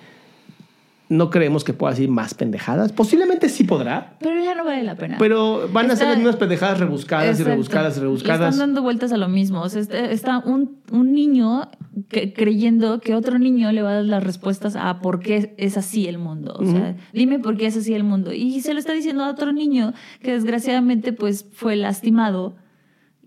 no 1.12 1.30
creemos 1.30 1.64
que 1.64 1.72
pueda 1.72 1.92
decir 1.92 2.08
más 2.08 2.34
pendejadas. 2.34 2.92
Posiblemente 2.92 3.48
sí 3.48 3.64
podrá, 3.64 4.16
Pero 4.20 4.42
ya 4.42 4.54
no 4.54 4.64
vale 4.64 4.82
la 4.82 4.94
pena. 4.96 5.16
pero 5.18 5.68
van 5.72 5.90
a 5.90 5.96
ser 5.96 6.08
las 6.08 6.16
mismas 6.16 6.36
pendejadas 6.36 6.80
rebuscadas 6.80 7.38
y 7.38 7.42
rebuscadas 7.44 7.96
y 7.96 8.00
rebuscadas. 8.00 8.54
están 8.54 8.68
dando 8.68 8.82
vueltas 8.82 9.12
a 9.12 9.16
lo 9.16 9.28
mismo. 9.28 9.60
O 9.62 9.68
sea, 9.68 9.80
está, 9.80 10.38
un, 10.38 10.78
un 10.90 11.12
niño 11.12 11.68
que- 12.08 12.32
creyendo 12.32 13.00
que 13.00 13.14
otro 13.14 13.38
niño 13.38 13.70
le 13.72 13.82
va 13.82 13.90
a 13.90 13.94
dar 13.94 14.04
las 14.04 14.24
respuestas 14.24 14.76
a 14.76 15.00
por 15.00 15.20
qué 15.20 15.54
es 15.58 15.76
así 15.76 16.06
el 16.08 16.18
mundo. 16.18 16.56
O 16.58 16.64
sea, 16.64 16.96
dime 17.12 17.38
por 17.38 17.56
qué 17.56 17.66
es 17.66 17.76
así 17.76 17.94
el 17.94 18.04
mundo. 18.04 18.32
Y 18.32 18.60
se 18.62 18.72
lo 18.72 18.78
está 18.80 18.92
diciendo 18.92 19.24
a 19.24 19.30
otro 19.30 19.52
niño 19.52 19.92
que 20.22 20.32
desgraciadamente 20.32 21.12
pues 21.12 21.46
fue 21.52 21.76
lastimado 21.76 22.54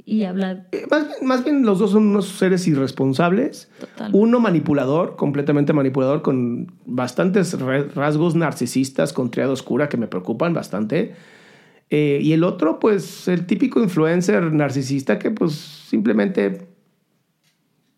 y 0.06 0.23
habla 0.23 0.68
Eh, 0.72 0.86
Más, 0.90 1.07
bien- 1.07 1.27
más 1.27 1.44
bien 1.44 1.65
los 1.65 1.80
dos 1.80 1.91
son 1.91 2.07
unos 2.07 2.27
seres 2.27 2.68
irresponsables. 2.68 3.69
Total. 3.80 4.11
Uno 4.14 4.40
manipulador, 4.40 5.15
completamente 5.15 5.73
manipulador, 5.73 6.22
con 6.22 6.72
bastantes 6.86 7.57
rasgos 7.95 8.36
narcisistas 8.36 9.14
con 9.14 9.32
triada 9.32 9.52
oscura 9.52 9.90
que 9.90 9.98
me 9.98 10.07
preocupan 10.07 10.53
bastante. 10.53 11.15
Eh, 11.90 12.19
y 12.22 12.34
el 12.34 12.44
otro, 12.44 12.80
pues, 12.80 13.27
el 13.27 13.45
típico 13.45 13.82
influencer 13.82 14.52
narcisista 14.53 15.18
que, 15.19 15.32
pues, 15.32 15.53
simplemente, 15.53 16.68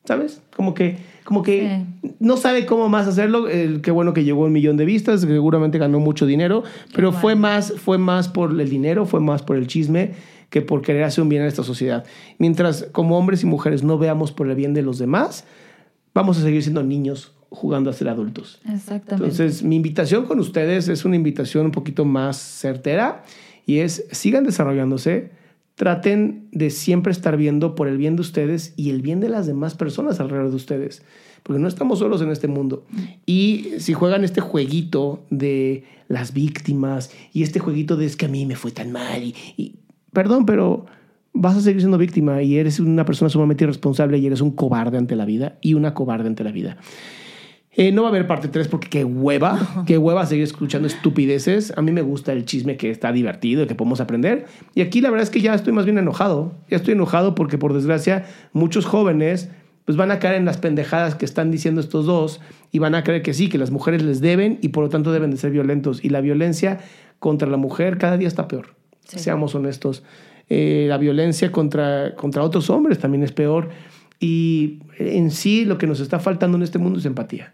¿sabes? 0.06 0.42
Como 0.56 0.74
que, 0.74 0.98
como 1.24 1.44
que 1.44 1.84
no 2.20 2.38
sabe 2.38 2.66
cómo 2.66 2.88
más 2.90 3.08
hacerlo. 3.08 3.48
El, 3.50 3.82
qué 3.82 3.92
bueno 3.92 4.14
que 4.14 4.24
llegó 4.24 4.44
a 4.44 4.48
un 4.48 4.54
millón 4.54 4.78
de 4.78 4.86
vistas, 4.86 5.22
seguramente 5.22 5.78
ganó 5.78 6.00
mucho 6.00 6.26
dinero, 6.26 6.64
pero 6.96 7.12
fue 7.12 7.36
más, 7.36 7.74
fue 7.78 7.98
más 7.98 8.30
por 8.30 8.52
el 8.60 8.70
dinero, 8.70 9.06
fue 9.06 9.20
más 9.20 9.42
por 9.44 9.58
el 9.58 9.68
chisme 9.68 10.14
que 10.50 10.62
por 10.62 10.82
querer 10.82 11.04
hacer 11.04 11.22
un 11.24 11.30
bien 11.30 11.42
a 11.44 11.48
esta 11.48 11.64
sociedad. 11.64 12.06
Mientras 12.38 12.88
como 12.92 13.18
hombres 13.18 13.44
y 13.44 13.46
mujeres 13.46 13.84
no 13.84 13.98
veamos 13.98 14.32
por 14.32 14.50
el 14.50 14.56
bien 14.56 14.74
de 14.74 14.82
los 14.82 14.98
demás, 14.98 15.44
vamos 16.14 16.38
a 16.38 16.42
seguir 16.42 16.64
siendo 16.64 16.84
niños 16.84 17.34
jugando 17.50 17.90
a 17.90 17.94
ser 17.94 18.10
adultos. 18.10 18.60
exactamente. 18.74 19.14
Entonces, 19.14 19.64
mi 19.64 19.76
invitación 19.78 20.26
con 20.26 20.40
ustedes 20.40 20.88
es 20.90 21.06
una 21.06 21.16
invitación 21.16 21.66
un 21.66 21.72
poquito 21.72 22.04
más 22.06 22.38
certera 22.38 23.24
y 23.66 23.80
es 23.80 24.06
sigan 24.12 24.44
desarrollándose, 24.44 25.32
traten 25.76 26.48
de 26.52 26.70
siempre 26.72 27.12
estar 27.12 27.38
viendo 27.38 27.76
por 27.76 27.88
el 27.88 27.98
bien 27.98 28.16
de 28.16 28.22
ustedes 28.22 28.74
y 28.78 28.90
el 28.90 29.02
bien 29.02 29.20
de 29.20 29.30
las 29.30 29.46
demás 29.48 29.76
personas 29.76 30.20
alrededor 30.20 30.50
de 30.50 30.56
ustedes, 30.56 31.04
porque 31.44 31.62
no 31.62 31.68
estamos 31.68 32.00
solos 32.00 32.22
en 32.22 32.32
este 32.32 32.48
mundo. 32.48 32.84
Y 33.26 33.74
si 33.80 33.94
juegan 33.94 34.24
este 34.24 34.42
jueguito 34.42 35.24
de 35.30 35.84
las 36.08 36.34
víctimas 36.34 37.12
y 37.32 37.44
este 37.44 37.60
jueguito 37.60 37.96
de 37.96 38.06
es 38.08 38.16
que 38.16 38.26
a 38.26 38.30
mí 38.30 38.46
me 38.46 38.56
fue 38.56 38.72
tan 38.72 38.92
mal 38.92 39.24
y, 39.24 39.36
y- 39.56 39.76
perdón, 40.18 40.48
pero 40.48 40.88
vas 41.32 41.56
a 41.56 41.62
seguir 41.62 41.80
siendo 41.80 42.00
víctima 42.00 42.42
y 42.42 42.58
eres 42.58 42.80
una 42.80 43.06
persona 43.06 43.30
sumamente 43.30 43.66
irresponsable 43.66 44.18
y 44.18 44.26
eres 44.26 44.42
un 44.42 44.50
cobarde 44.50 44.98
ante 44.98 45.16
la 45.16 45.26
vida 45.26 45.60
y 45.62 45.76
una 45.76 45.94
cobarde 45.94 46.28
ante 46.28 46.44
la 46.44 46.52
vida. 46.52 46.78
Eh, 47.72 47.92
no 47.92 48.02
va 48.02 48.08
a 48.08 48.10
haber 48.10 48.26
parte 48.26 48.48
3 48.48 48.68
porque 48.68 48.90
qué 48.90 49.04
hueva, 49.04 49.84
qué 49.86 50.00
hueva 50.00 50.26
seguir 50.26 50.44
escuchando 50.44 50.88
estupideces. 50.88 51.72
A 51.78 51.84
mí 51.84 51.92
me 51.92 52.02
gusta 52.02 52.34
el 52.34 52.46
chisme 52.46 52.78
que 52.78 52.90
está 52.90 53.12
divertido 53.12 53.62
y 53.62 53.68
que 53.68 53.76
podemos 53.76 54.02
aprender. 54.02 54.48
Y 54.74 54.82
aquí 54.82 55.02
la 55.02 55.12
verdad 55.12 55.22
es 55.22 55.30
que 55.30 55.40
ya 55.40 55.54
estoy 55.54 55.72
más 55.72 55.86
bien 55.86 56.00
enojado. 56.00 56.52
Ya 56.68 56.78
estoy 56.78 56.96
enojado 56.96 57.36
porque 57.36 57.60
por 57.60 57.76
desgracia 57.76 58.26
muchos 58.54 58.88
jóvenes 58.88 59.52
pues 59.86 59.98
van 59.98 60.10
a 60.10 60.18
caer 60.18 60.38
en 60.38 60.46
las 60.46 60.58
pendejadas 60.58 61.14
que 61.14 61.26
están 61.26 61.52
diciendo 61.52 61.80
estos 61.80 62.08
dos 62.08 62.42
y 62.72 62.80
van 62.80 62.96
a 62.96 63.04
creer 63.04 63.22
que 63.22 63.36
sí, 63.36 63.50
que 63.50 63.60
las 63.60 63.70
mujeres 63.70 64.02
les 64.02 64.20
deben 64.20 64.58
y 64.64 64.70
por 64.70 64.84
lo 64.84 64.90
tanto 64.90 65.12
deben 65.12 65.30
de 65.30 65.38
ser 65.38 65.52
violentos. 65.52 66.04
Y 66.04 66.10
la 66.10 66.22
violencia 66.22 66.80
contra 67.20 67.48
la 67.48 67.58
mujer 67.58 68.00
cada 68.00 68.18
día 68.18 68.28
está 68.28 68.48
peor. 68.48 68.78
Seamos 69.08 69.56
honestos. 69.56 70.04
Eh, 70.50 70.86
la 70.88 70.98
violencia 70.98 71.52
contra, 71.52 72.16
contra 72.16 72.44
otros 72.44 72.70
hombres 72.70 73.00
también 73.00 73.24
es 73.24 73.32
peor. 73.32 73.70
Y 74.20 74.80
en 74.98 75.32
sí 75.32 75.66
lo 75.66 75.78
que 75.78 75.88
nos 75.88 76.00
está 76.00 76.20
faltando 76.20 76.58
en 76.58 76.64
este 76.64 76.80
mundo 76.80 77.00
es 77.00 77.06
empatía. 77.06 77.54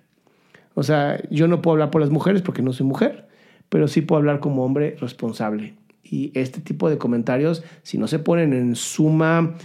O 0.76 0.84
sea, 0.84 1.22
yo 1.30 1.48
no 1.48 1.62
puedo 1.62 1.74
hablar 1.74 1.92
por 1.92 2.02
las 2.02 2.10
mujeres 2.10 2.42
porque 2.42 2.62
no 2.62 2.74
soy 2.74 2.86
mujer, 2.86 3.28
pero 3.70 3.88
sí 3.88 4.02
puedo 4.02 4.20
hablar 4.20 4.40
como 4.40 4.64
hombre 4.64 4.96
responsable. 5.00 5.76
Y 6.04 6.32
este 6.34 6.62
tipo 6.62 6.90
de 6.90 6.98
comentarios, 6.98 7.64
si 7.84 7.98
no 7.98 8.08
se 8.08 8.20
ponen 8.20 8.54
en 8.54 8.76
suma 8.76 9.56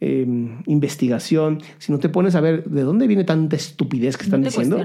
eh, 0.00 0.26
investigación, 0.66 1.60
si 1.78 1.92
no 1.92 1.98
te 1.98 2.08
pones 2.08 2.34
a 2.34 2.40
ver 2.40 2.64
de 2.64 2.82
dónde 2.82 3.06
viene 3.06 3.24
tanta 3.24 3.56
estupidez 3.56 4.16
que 4.16 4.24
están 4.24 4.40
no 4.40 4.46
diciendo. 4.46 4.78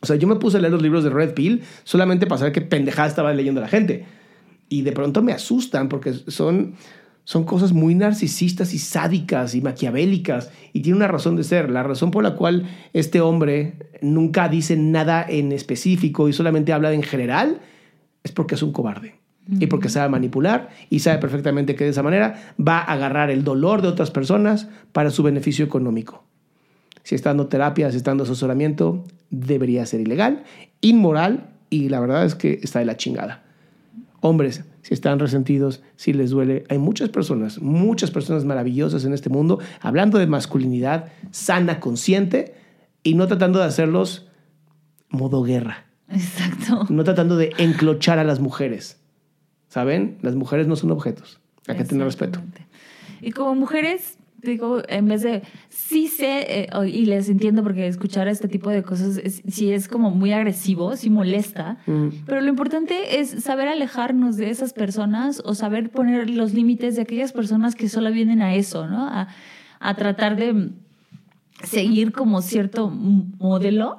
O 0.00 0.06
sea, 0.06 0.16
yo 0.16 0.26
me 0.26 0.36
puse 0.36 0.56
a 0.56 0.60
leer 0.60 0.72
los 0.72 0.82
libros 0.82 1.04
de 1.04 1.10
Red 1.10 1.34
Pill 1.34 1.62
solamente 1.84 2.26
para 2.26 2.38
saber 2.38 2.52
qué 2.52 2.60
pendejada 2.60 3.08
estaba 3.08 3.32
leyendo 3.32 3.60
la 3.60 3.68
gente. 3.68 4.04
Y 4.72 4.80
de 4.80 4.92
pronto 4.92 5.20
me 5.20 5.32
asustan 5.32 5.90
porque 5.90 6.14
son, 6.14 6.76
son 7.24 7.44
cosas 7.44 7.74
muy 7.74 7.94
narcisistas 7.94 8.72
y 8.72 8.78
sádicas 8.78 9.54
y 9.54 9.60
maquiavélicas. 9.60 10.50
Y 10.72 10.80
tiene 10.80 10.96
una 10.96 11.08
razón 11.08 11.36
de 11.36 11.44
ser. 11.44 11.70
La 11.70 11.82
razón 11.82 12.10
por 12.10 12.22
la 12.22 12.36
cual 12.36 12.66
este 12.94 13.20
hombre 13.20 13.74
nunca 14.00 14.48
dice 14.48 14.78
nada 14.78 15.26
en 15.28 15.52
específico 15.52 16.26
y 16.26 16.32
solamente 16.32 16.72
habla 16.72 16.90
en 16.94 17.02
general 17.02 17.60
es 18.24 18.32
porque 18.32 18.54
es 18.54 18.62
un 18.62 18.72
cobarde. 18.72 19.16
Y 19.60 19.66
porque 19.66 19.90
sabe 19.90 20.08
manipular 20.08 20.70
y 20.88 21.00
sabe 21.00 21.18
perfectamente 21.18 21.74
que 21.74 21.84
de 21.84 21.90
esa 21.90 22.02
manera 22.02 22.54
va 22.58 22.78
a 22.78 22.94
agarrar 22.94 23.30
el 23.30 23.44
dolor 23.44 23.82
de 23.82 23.88
otras 23.88 24.10
personas 24.10 24.68
para 24.92 25.10
su 25.10 25.22
beneficio 25.22 25.66
económico. 25.66 26.24
Si 27.02 27.14
está 27.14 27.28
dando 27.28 27.48
terapia, 27.48 27.90
si 27.90 27.98
está 27.98 28.12
dando 28.12 28.24
asesoramiento, 28.24 29.04
debería 29.28 29.84
ser 29.84 30.00
ilegal, 30.00 30.44
inmoral 30.80 31.50
y 31.68 31.90
la 31.90 32.00
verdad 32.00 32.24
es 32.24 32.34
que 32.34 32.58
está 32.62 32.78
de 32.78 32.86
la 32.86 32.96
chingada. 32.96 33.41
Hombres, 34.24 34.64
si 34.82 34.94
están 34.94 35.18
resentidos, 35.18 35.82
si 35.96 36.12
les 36.12 36.30
duele, 36.30 36.64
hay 36.68 36.78
muchas 36.78 37.08
personas, 37.08 37.60
muchas 37.60 38.12
personas 38.12 38.44
maravillosas 38.44 39.04
en 39.04 39.12
este 39.12 39.28
mundo 39.28 39.58
hablando 39.80 40.16
de 40.18 40.28
masculinidad 40.28 41.06
sana, 41.32 41.80
consciente 41.80 42.54
y 43.02 43.14
no 43.14 43.26
tratando 43.26 43.58
de 43.58 43.64
hacerlos 43.64 44.28
modo 45.08 45.42
guerra, 45.42 45.86
Exacto. 46.08 46.86
no 46.88 47.02
tratando 47.02 47.36
de 47.36 47.52
enclochar 47.58 48.20
a 48.20 48.24
las 48.24 48.38
mujeres. 48.38 49.00
¿Saben? 49.66 50.18
Las 50.22 50.36
mujeres 50.36 50.68
no 50.68 50.76
son 50.76 50.92
objetos. 50.92 51.40
Hay 51.66 51.76
que 51.76 51.84
tener 51.84 52.04
respeto. 52.04 52.40
Y 53.20 53.32
como 53.32 53.56
mujeres, 53.56 54.18
digo, 54.42 54.82
en 54.88 55.06
vez 55.08 55.22
de, 55.22 55.42
sí 55.68 56.08
sé, 56.08 56.62
eh, 56.64 56.68
y 56.88 57.06
les 57.06 57.28
entiendo 57.28 57.62
porque 57.62 57.86
escuchar 57.86 58.28
este 58.28 58.48
tipo 58.48 58.70
de 58.70 58.82
cosas 58.82 59.16
es- 59.18 59.42
sí 59.48 59.72
es 59.72 59.88
como 59.88 60.10
muy 60.10 60.32
agresivo, 60.32 60.96
sí 60.96 61.10
molesta, 61.10 61.78
pero 62.26 62.40
lo 62.40 62.48
importante 62.48 63.20
es 63.20 63.30
saber 63.42 63.68
alejarnos 63.68 64.36
de 64.36 64.50
esas 64.50 64.72
personas 64.72 65.40
o 65.44 65.54
saber 65.54 65.90
poner 65.90 66.28
los 66.30 66.54
límites 66.54 66.96
de 66.96 67.02
aquellas 67.02 67.32
personas 67.32 67.74
que 67.74 67.88
solo 67.88 68.10
vienen 68.10 68.42
a 68.42 68.54
eso, 68.54 68.86
¿no? 68.88 69.06
A, 69.06 69.28
a 69.80 69.94
tratar 69.94 70.36
de 70.36 70.70
seguir 71.64 72.12
como 72.12 72.42
cierto 72.42 72.90
modelo, 72.90 73.98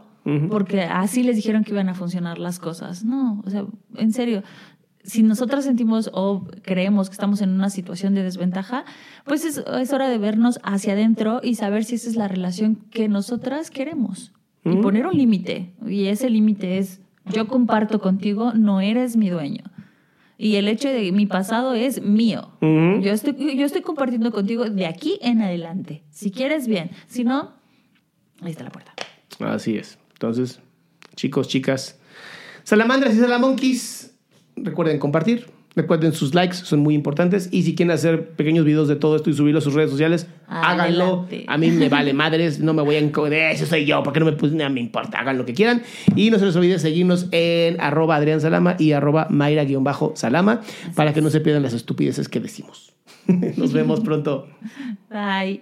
porque 0.49 0.81
así 0.83 1.21
les 1.21 1.35
dijeron 1.35 1.65
que 1.65 1.71
iban 1.71 1.89
a 1.89 1.93
funcionar 1.95 2.37
las 2.39 2.57
cosas. 2.57 3.03
No, 3.03 3.41
o 3.45 3.49
sea, 3.49 3.65
en 3.97 4.13
serio, 4.13 4.41
si 5.03 5.21
nosotras 5.21 5.65
sentimos 5.65 6.09
o 6.13 6.47
creemos 6.61 7.09
que 7.09 7.13
estamos 7.13 7.41
en 7.41 7.49
una 7.49 7.69
situación 7.69 8.13
de 8.15 8.23
desventaja, 8.23 8.85
pues 9.25 9.45
es, 9.45 9.57
es 9.57 9.93
hora 9.93 10.09
de 10.09 10.17
vernos 10.17 10.59
hacia 10.63 10.93
adentro 10.93 11.41
y 11.43 11.55
saber 11.55 11.83
si 11.83 11.95
esa 11.95 12.09
es 12.09 12.15
la 12.15 12.27
relación 12.27 12.75
que 12.89 13.07
nosotras 13.09 13.69
queremos. 13.69 14.31
Y 14.65 14.77
poner 14.77 15.05
un 15.05 15.17
límite. 15.17 15.73
Y 15.85 16.05
ese 16.05 16.29
límite 16.29 16.77
es, 16.77 17.01
yo 17.25 17.47
comparto 17.47 17.99
contigo, 17.99 18.53
no 18.53 18.79
eres 18.79 19.17
mi 19.17 19.29
dueño. 19.29 19.65
Y 20.37 20.55
el 20.55 20.69
hecho 20.69 20.87
de 20.87 21.11
mi 21.11 21.25
pasado 21.25 21.73
es 21.73 22.01
mío. 22.01 22.49
yo, 22.61 23.11
estoy, 23.11 23.57
yo 23.57 23.65
estoy 23.65 23.81
compartiendo 23.81 24.31
contigo 24.31 24.69
de 24.69 24.85
aquí 24.85 25.19
en 25.21 25.41
adelante. 25.41 26.03
Si 26.11 26.31
quieres, 26.31 26.67
bien. 26.67 26.91
Si 27.07 27.25
no, 27.25 27.51
ahí 28.41 28.51
está 28.51 28.63
la 28.63 28.71
puerta. 28.71 28.93
Así 29.39 29.75
es. 29.75 29.99
Entonces, 30.13 30.61
chicos, 31.15 31.47
chicas, 31.49 31.99
salamandras 32.63 33.15
y 33.15 33.19
salamonquis, 33.19 34.12
recuerden 34.55 34.99
compartir. 34.99 35.45
Recuerden 35.75 36.13
sus 36.13 36.35
likes, 36.35 36.53
son 36.57 36.81
muy 36.81 36.93
importantes. 36.93 37.49
Y 37.51 37.63
si 37.63 37.73
quieren 37.73 37.89
hacer 37.95 38.29
pequeños 38.35 38.63
videos 38.63 38.87
de 38.87 38.95
todo 38.95 39.15
esto 39.15 39.31
y 39.31 39.33
subirlo 39.33 39.57
a 39.57 39.61
sus 39.61 39.73
redes 39.73 39.89
sociales, 39.89 40.27
háganlo. 40.47 41.27
A 41.47 41.57
mí 41.57 41.71
me 41.71 41.89
vale 41.89 42.13
madres, 42.13 42.59
no 42.59 42.75
me 42.75 42.83
voy 42.83 42.93
a 42.93 42.99
encoder, 42.99 43.51
eso 43.53 43.65
soy 43.65 43.85
yo, 43.85 44.03
porque 44.03 44.19
no 44.19 44.27
me, 44.27 44.33
puse- 44.33 44.53
no 44.53 44.69
me 44.69 44.79
importa, 44.79 45.17
hagan 45.17 45.35
lo 45.39 45.45
que 45.45 45.55
quieran. 45.55 45.81
Y 46.15 46.29
no 46.29 46.37
se 46.37 46.45
les 46.45 46.55
olvide 46.55 46.77
seguirnos 46.77 47.25
en 47.31 47.81
arroba 47.81 48.17
Adrián 48.17 48.39
Salama 48.39 48.75
y 48.77 48.91
arroba 48.91 49.25
Mayra-Salama 49.31 50.61
para 50.95 51.11
que 51.11 51.21
no 51.21 51.31
se 51.31 51.39
pierdan 51.41 51.63
las 51.63 51.73
estupideces 51.73 52.29
que 52.29 52.39
decimos. 52.39 52.93
Nos 53.57 53.73
vemos 53.73 54.01
pronto. 54.01 54.47
Bye. 55.09 55.61